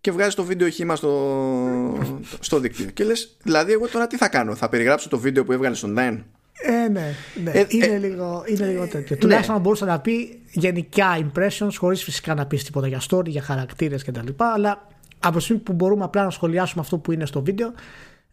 και 0.00 0.10
βγάζει 0.10 0.36
το 0.36 0.44
βίντεο 0.44 0.68
χήμα 0.68 0.96
στο, 0.96 1.98
στο 2.40 2.58
δίκτυο. 2.58 2.86
Και 2.86 3.04
λες, 3.04 3.36
δηλαδή, 3.42 3.72
εγώ 3.72 3.88
τώρα 3.88 4.06
τι 4.06 4.16
θα 4.16 4.28
κάνω, 4.28 4.54
θα 4.54 4.68
περιγράψω 4.68 5.08
το 5.08 5.18
βίντεο 5.18 5.44
που 5.44 5.52
έβγαλε 5.52 5.76
online. 5.82 6.18
Ε, 6.62 6.88
ναι, 6.88 7.14
ναι. 7.44 7.50
Ε, 7.50 7.66
είναι, 7.68 7.86
ε, 7.86 7.98
λίγο, 7.98 8.44
είναι 8.46 8.66
λίγο 8.66 8.86
τέτοιο. 8.86 9.16
Τουλάχιστον 9.16 9.54
να 9.54 9.60
μπορούσε 9.60 9.84
να 9.84 10.00
πει 10.00 10.40
γενικά 10.50 11.18
impressions, 11.18 11.72
χωρίς 11.76 12.04
φυσικά 12.04 12.34
να 12.34 12.46
πεις 12.46 12.64
τίποτα 12.64 12.86
για 12.86 13.00
story, 13.10 13.26
για 13.26 13.42
χαρακτήρες 13.42 14.04
κτλ. 14.04 14.28
Αλλά 14.36 14.86
από 15.18 15.36
τη 15.36 15.42
στιγμή 15.42 15.62
που 15.62 15.72
μπορούμε 15.72 16.04
απλά 16.04 16.24
να 16.24 16.30
σχολιάσουμε 16.30 16.82
αυτό 16.82 16.98
που 16.98 17.12
είναι 17.12 17.26
στο 17.26 17.42
βίντεο, 17.42 17.72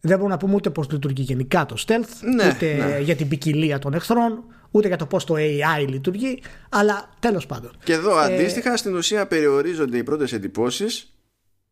δεν 0.02 0.16
μπορούμε 0.18 0.30
να 0.34 0.38
πούμε 0.38 0.54
ούτε 0.54 0.70
πώς 0.70 0.92
λειτουργεί 0.92 1.22
γενικά 1.22 1.66
το 1.66 1.76
stealth, 1.88 2.34
Ναι, 2.36 2.48
ούτε 2.48 2.74
ναι. 2.74 3.00
για 3.00 3.16
την 3.16 3.28
ποικιλία 3.28 3.80
των 3.80 3.94
εχθρών, 3.94 4.44
ούτε 4.72 4.88
για 4.88 4.98
το 4.98 5.06
πώς 5.06 5.24
το 5.24 5.36
AI 5.38 5.88
λειτουργεί. 5.88 6.42
Αλλά 6.70 7.10
τέλος 7.20 7.46
πάντων. 7.46 7.72
Και 7.84 7.94
εδώ 7.94 8.20
Ε, 8.20 8.24
αντίστοιχα 8.24 8.78
στην 8.78 8.96
ουσία 8.96 9.28
περιορίζονται 9.28 9.98
οι 9.98 10.04
πρώτες 10.04 10.34
εντυπώσεις 10.34 11.17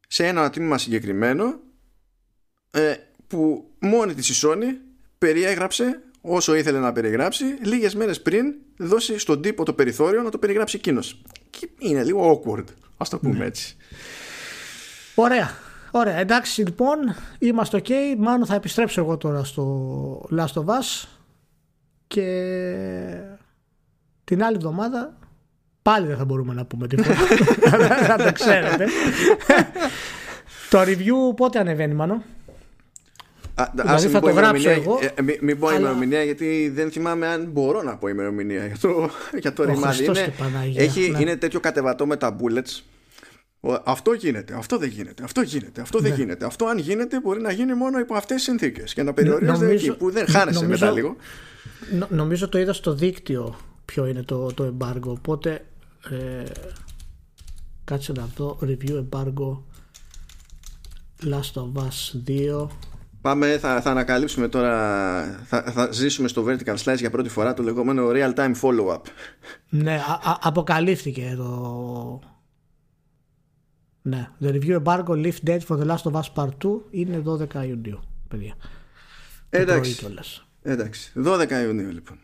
σε 0.07 0.27
ένα 0.27 0.49
τμήμα 0.49 0.77
συγκεκριμένο 0.77 1.60
ε, 2.72 2.94
που 3.27 3.72
μόνη 3.80 4.14
της 4.14 4.30
η 4.30 4.48
Sony 4.48 4.76
περιέγραψε 5.18 6.02
όσο 6.22 6.56
ήθελε 6.56 6.80
να 6.80 6.91
περιγράψει 6.91 7.45
λίγες 7.45 7.95
μέρες 7.95 8.22
πριν 8.22 8.53
δώσει 8.77 9.19
στον 9.19 9.41
τύπο 9.41 9.64
το 9.65 9.73
περιθώριο 9.73 10.22
να 10.22 10.30
το 10.30 10.38
περιγράψει 10.38 10.76
εκείνος. 10.77 11.22
Και 11.49 11.69
είναι 11.80 12.03
λίγο 12.03 12.41
awkward 12.45 12.65
ας 12.98 13.10
το 13.10 13.18
πούμε 13.18 13.45
έτσι. 13.45 13.76
Ωραία. 15.15 15.49
Ωραία. 15.91 16.18
Εντάξει, 16.18 16.61
λοιπόν, 16.61 16.98
είμαστε 17.40 17.82
OK. 17.84 17.91
Μάλλον 18.18 18.45
θα 18.45 18.56
επιστρέψω 18.56 19.02
εγώ 19.02 19.18
τώρα 19.18 19.44
στο 19.44 20.27
Last 20.32 20.53
of 20.53 20.65
Us 20.65 21.07
και 22.07 22.27
την 24.23 24.44
άλλη 24.44 24.56
εβδομάδα 24.56 25.18
πάλι 25.90 26.07
δεν 26.07 26.18
θα 26.18 26.26
μπορούμε 26.26 26.53
να 26.53 26.66
πούμε 26.66 26.88
τίποτα. 26.88 27.14
Να 28.07 28.18
το 28.18 28.32
ξέρετε. 28.32 28.86
το 30.70 30.82
review 30.82 31.36
πότε 31.36 31.60
ανεβαίνει, 31.60 31.94
μάλλον. 31.94 32.24
Α, 33.56 33.66
Δηλαδή 33.74 33.94
ας 33.94 34.03
μην 34.03 34.12
θα 34.12 34.20
πω 34.20 34.28
το 34.28 34.34
γράψω 34.34 34.62
ημερομηνία, 34.70 34.94
εγώ, 34.94 34.99
ε, 35.16 35.22
μην, 35.22 35.38
μην 35.41 35.60
πω 35.60 35.68
αλλά- 35.68 35.78
ημερομηνία 35.80 36.24
γιατί 36.24 36.72
δεν 36.76 36.91
θυμάμαι 36.91 37.28
αν 37.28 37.45
μπορώ 37.52 37.82
να 37.82 37.98
πω 37.98 38.07
ημερομηνία 38.07 38.66
για 38.66 38.78
το, 38.82 39.10
για 39.40 39.53
το 39.53 39.64
Ο 39.64 39.66
ρημάδι. 39.66 39.95
Χριστός 39.95 40.18
Είναι, 40.18 40.28
και 40.28 40.44
Παναγία, 40.44 40.84
έχει, 40.84 41.10
ναι. 41.10 41.20
είναι 41.20 41.36
τέτοιο 41.36 41.60
κατεβατό 41.60 42.06
με 42.06 42.16
τα 42.18 42.36
bullets. 42.40 42.82
Ο- 43.60 43.82
Αυτό 43.86 44.14
γίνεται, 44.14 44.53
αυτό 44.57 44.78
δεν 44.78 44.90
γίνεται, 44.90 45.24
αυτό 45.24 45.41
γίνεται, 45.41 45.82
αυτό 45.82 45.99
δεν 45.99 46.12
Ναι. 46.12 46.18
γίνεται. 46.18 46.45
Αυτό 46.45 46.66
αν 46.66 46.78
γίνεται 46.78 47.20
μπορεί 47.20 47.41
να 47.41 47.52
γίνει 47.52 47.74
μόνο 47.74 47.99
υπό 47.99 48.16
αυτές 48.16 48.36
τις 48.36 48.44
συνθήκες 48.45 48.94
και 48.94 49.03
να 49.03 49.14
περιορίζεται 49.14 49.57
νομίζω- 49.66 49.74
εκεί 49.90 49.98
που 49.98 50.12
δεν 50.12 50.28
χάνεσαι 50.28 50.62
νομίζω- 50.64 50.86
μετά 50.86 50.91
λίγο. 50.95 51.16
Νο- 51.91 52.07
νομίζω 52.10 52.49
το 52.49 52.57
είδα 52.60 52.74
στο 52.74 52.94
δίκτυο 52.94 53.56
ποιο 53.86 54.06
είναι 54.06 54.24
το, 54.24 54.53
το 54.53 54.76
embargo. 54.80 55.06
Οπότε 55.07 55.66
ε, 56.10 56.44
κάτσε 57.84 58.11
να 58.11 58.26
δω 58.36 58.57
review 58.61 59.03
embargo 59.10 59.57
Last 61.23 61.53
of 61.53 61.72
Us 61.76 62.27
2 62.27 62.68
Πάμε, 63.22 63.57
θα, 63.57 63.82
θα 63.82 63.91
ανακαλύψουμε 63.91 64.48
τώρα, 64.48 65.23
θα, 65.45 65.61
θα 65.72 65.91
ζήσουμε 65.91 66.27
στο 66.27 66.45
Vertical 66.48 66.76
Slice 66.76 66.98
για 66.98 67.10
πρώτη 67.10 67.30
φορά 67.30 67.53
το 67.53 67.64
λεγόμενο 67.64 68.07
real 68.14 68.34
time 68.36 68.53
follow-up. 68.61 69.02
Ναι, 69.69 69.94
α- 69.95 70.30
α- 70.30 70.38
αποκαλύφθηκε 70.41 71.34
το. 71.38 72.19
Ναι, 74.02 74.30
the 74.41 74.48
review 74.52 74.84
embargo 74.84 75.07
lift 75.07 75.44
date 75.48 75.60
for 75.68 75.80
the 75.80 75.86
Last 75.88 76.11
of 76.11 76.11
Us 76.11 76.34
Part 76.36 76.49
2 76.64 76.80
είναι 76.91 77.23
12 77.26 77.53
Ιουνίου, 77.68 77.99
παιδιά. 78.27 78.56
Το 78.60 78.60
πρωί 79.49 79.61
Εντάξει, 79.61 79.94
κιόλας. 79.95 80.48
εντάξει, 80.61 81.11
12 81.26 81.49
Ιουνίου 81.65 81.90
λοιπόν. 81.91 82.18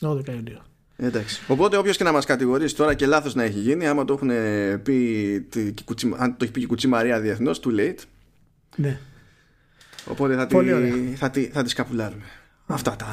12 0.00 0.28
Ιουνίου. 0.28 0.58
Εντάξει. 0.96 1.40
Οπότε 1.48 1.76
όποιος 1.76 1.96
και 1.96 2.04
να 2.04 2.12
μας 2.12 2.24
κατηγορήσει 2.24 2.76
τώρα 2.76 2.94
και 2.94 3.06
λάθος 3.06 3.34
να 3.34 3.42
έχει 3.42 3.58
γίνει, 3.58 3.86
άμα 3.86 4.04
το 4.04 4.12
έχουν 4.12 4.30
πει, 4.82 5.46
τη- 5.50 5.72
και 5.72 5.82
η 5.82 5.84
Κουτσί- 5.84 6.14
αν 6.16 6.30
το 6.30 6.36
έχει 6.44 6.52
πει 6.52 6.58
και 6.58 6.64
η 6.64 6.68
Κουτσή 6.68 6.86
Μαρία 6.88 7.20
διεθνώς, 7.20 7.60
too 7.64 7.78
late. 7.80 7.98
Ναι. 8.76 8.98
Οπότε 10.06 10.34
θα, 10.34 10.46
τη, 10.46 10.54
Πολύ 10.54 10.72
ωραία. 10.72 10.92
θα, 11.16 11.30
τη, 11.30 11.44
θα 11.44 11.62
τη 11.62 11.68
σκαπουλάρουμε. 11.68 12.24
Αυτά 12.66 12.96
τα 12.96 13.06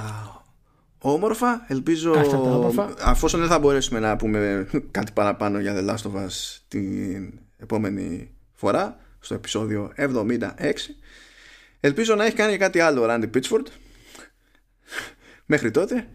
όμορφα. 0.98 1.66
Ελπίζω, 1.68 2.12
Αυτά 2.12 2.32
τα 2.42 2.56
όμορφα. 2.56 2.94
αφόσον 3.02 3.40
δεν 3.40 3.50
θα 3.50 3.60
μπορέσουμε 3.60 4.00
να 4.00 4.16
πούμε 4.16 4.68
κάτι 4.92 5.12
παραπάνω 5.12 5.60
για 5.60 5.76
The 5.76 5.90
Last 5.90 6.12
of 6.12 6.16
Us 6.26 6.58
την 6.68 7.34
επόμενη 7.58 8.32
φορά, 8.54 8.98
στο 9.20 9.34
επεισόδιο 9.34 9.92
76, 9.96 10.96
ελπίζω 11.80 12.16
να 12.16 12.26
έχει 12.26 12.36
κάνει 12.36 12.52
και 12.52 12.58
κάτι 12.58 12.80
άλλο 12.80 13.02
ο 13.02 13.06
Randy 13.10 13.30
Pitchford 13.38 13.66
μέχρι 15.46 15.72
τότε, 15.72 16.08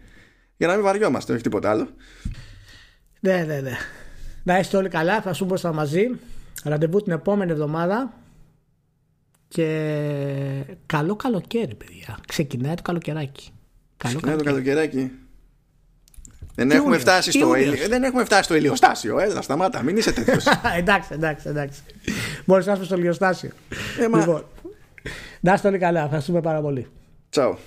για 0.59 0.67
να 0.67 0.73
μην 0.73 0.83
βαριόμαστε, 0.83 1.33
όχι 1.33 1.41
τίποτα 1.41 1.69
άλλο. 1.69 1.87
Ναι, 3.19 3.43
ναι, 3.47 3.59
ναι. 3.59 3.77
Να 4.43 4.59
είστε 4.59 4.77
όλοι 4.77 4.89
καλά, 4.89 5.21
θα 5.21 5.33
σου 5.33 5.45
μπροστά 5.45 5.73
μαζί. 5.73 6.09
Ραντεβού 6.63 7.01
την 7.03 7.11
επόμενη 7.11 7.51
εβδομάδα. 7.51 8.13
Και 9.47 9.65
καλό 10.85 11.15
καλοκαίρι, 11.15 11.75
παιδιά. 11.75 12.19
Ξεκινάει 12.27 12.75
το 12.75 12.81
καλοκαιράκι. 12.81 13.49
Καλό 13.97 14.13
Ξεκινάει 14.13 14.37
το 14.37 14.43
καλοκαίρι. 14.43 14.75
καλοκαιράκι. 14.75 15.11
Δεν 16.55 16.69
Τι 16.69 16.75
έχουμε, 16.75 16.95
Ιούνιος, 16.95 17.01
φτάσει 17.01 17.31
τι 17.31 17.37
στο 17.37 17.47
Ιούνιος. 17.55 17.75
ηλιο... 17.75 17.87
δεν 17.87 18.03
έχουμε 18.03 18.23
φτάσει 18.23 18.43
στο 18.43 18.55
ηλιοστάσιο. 18.55 19.19
Έλα, 19.19 19.41
σταμάτα, 19.41 19.83
μην 19.83 19.97
είσαι 19.97 20.11
τέτοιος. 20.11 20.45
εντάξει, 20.77 21.09
εντάξει, 21.13 21.49
εντάξει. 21.49 21.81
Μπορείς 22.45 22.65
να 22.65 22.73
είσαι 22.73 22.83
στο 22.83 22.97
λιοστάσιο. 22.97 23.49
Ε, 23.99 24.07
μα- 24.07 24.19
Λοιπόν, 24.19 24.45
να 25.39 25.53
είστε 25.53 25.67
όλοι 25.67 25.77
καλά. 25.77 26.03
Ευχαριστούμε 26.03 26.41
πάρα 26.41 26.61
πολύ. 26.61 26.87
Τσαου. 27.29 27.57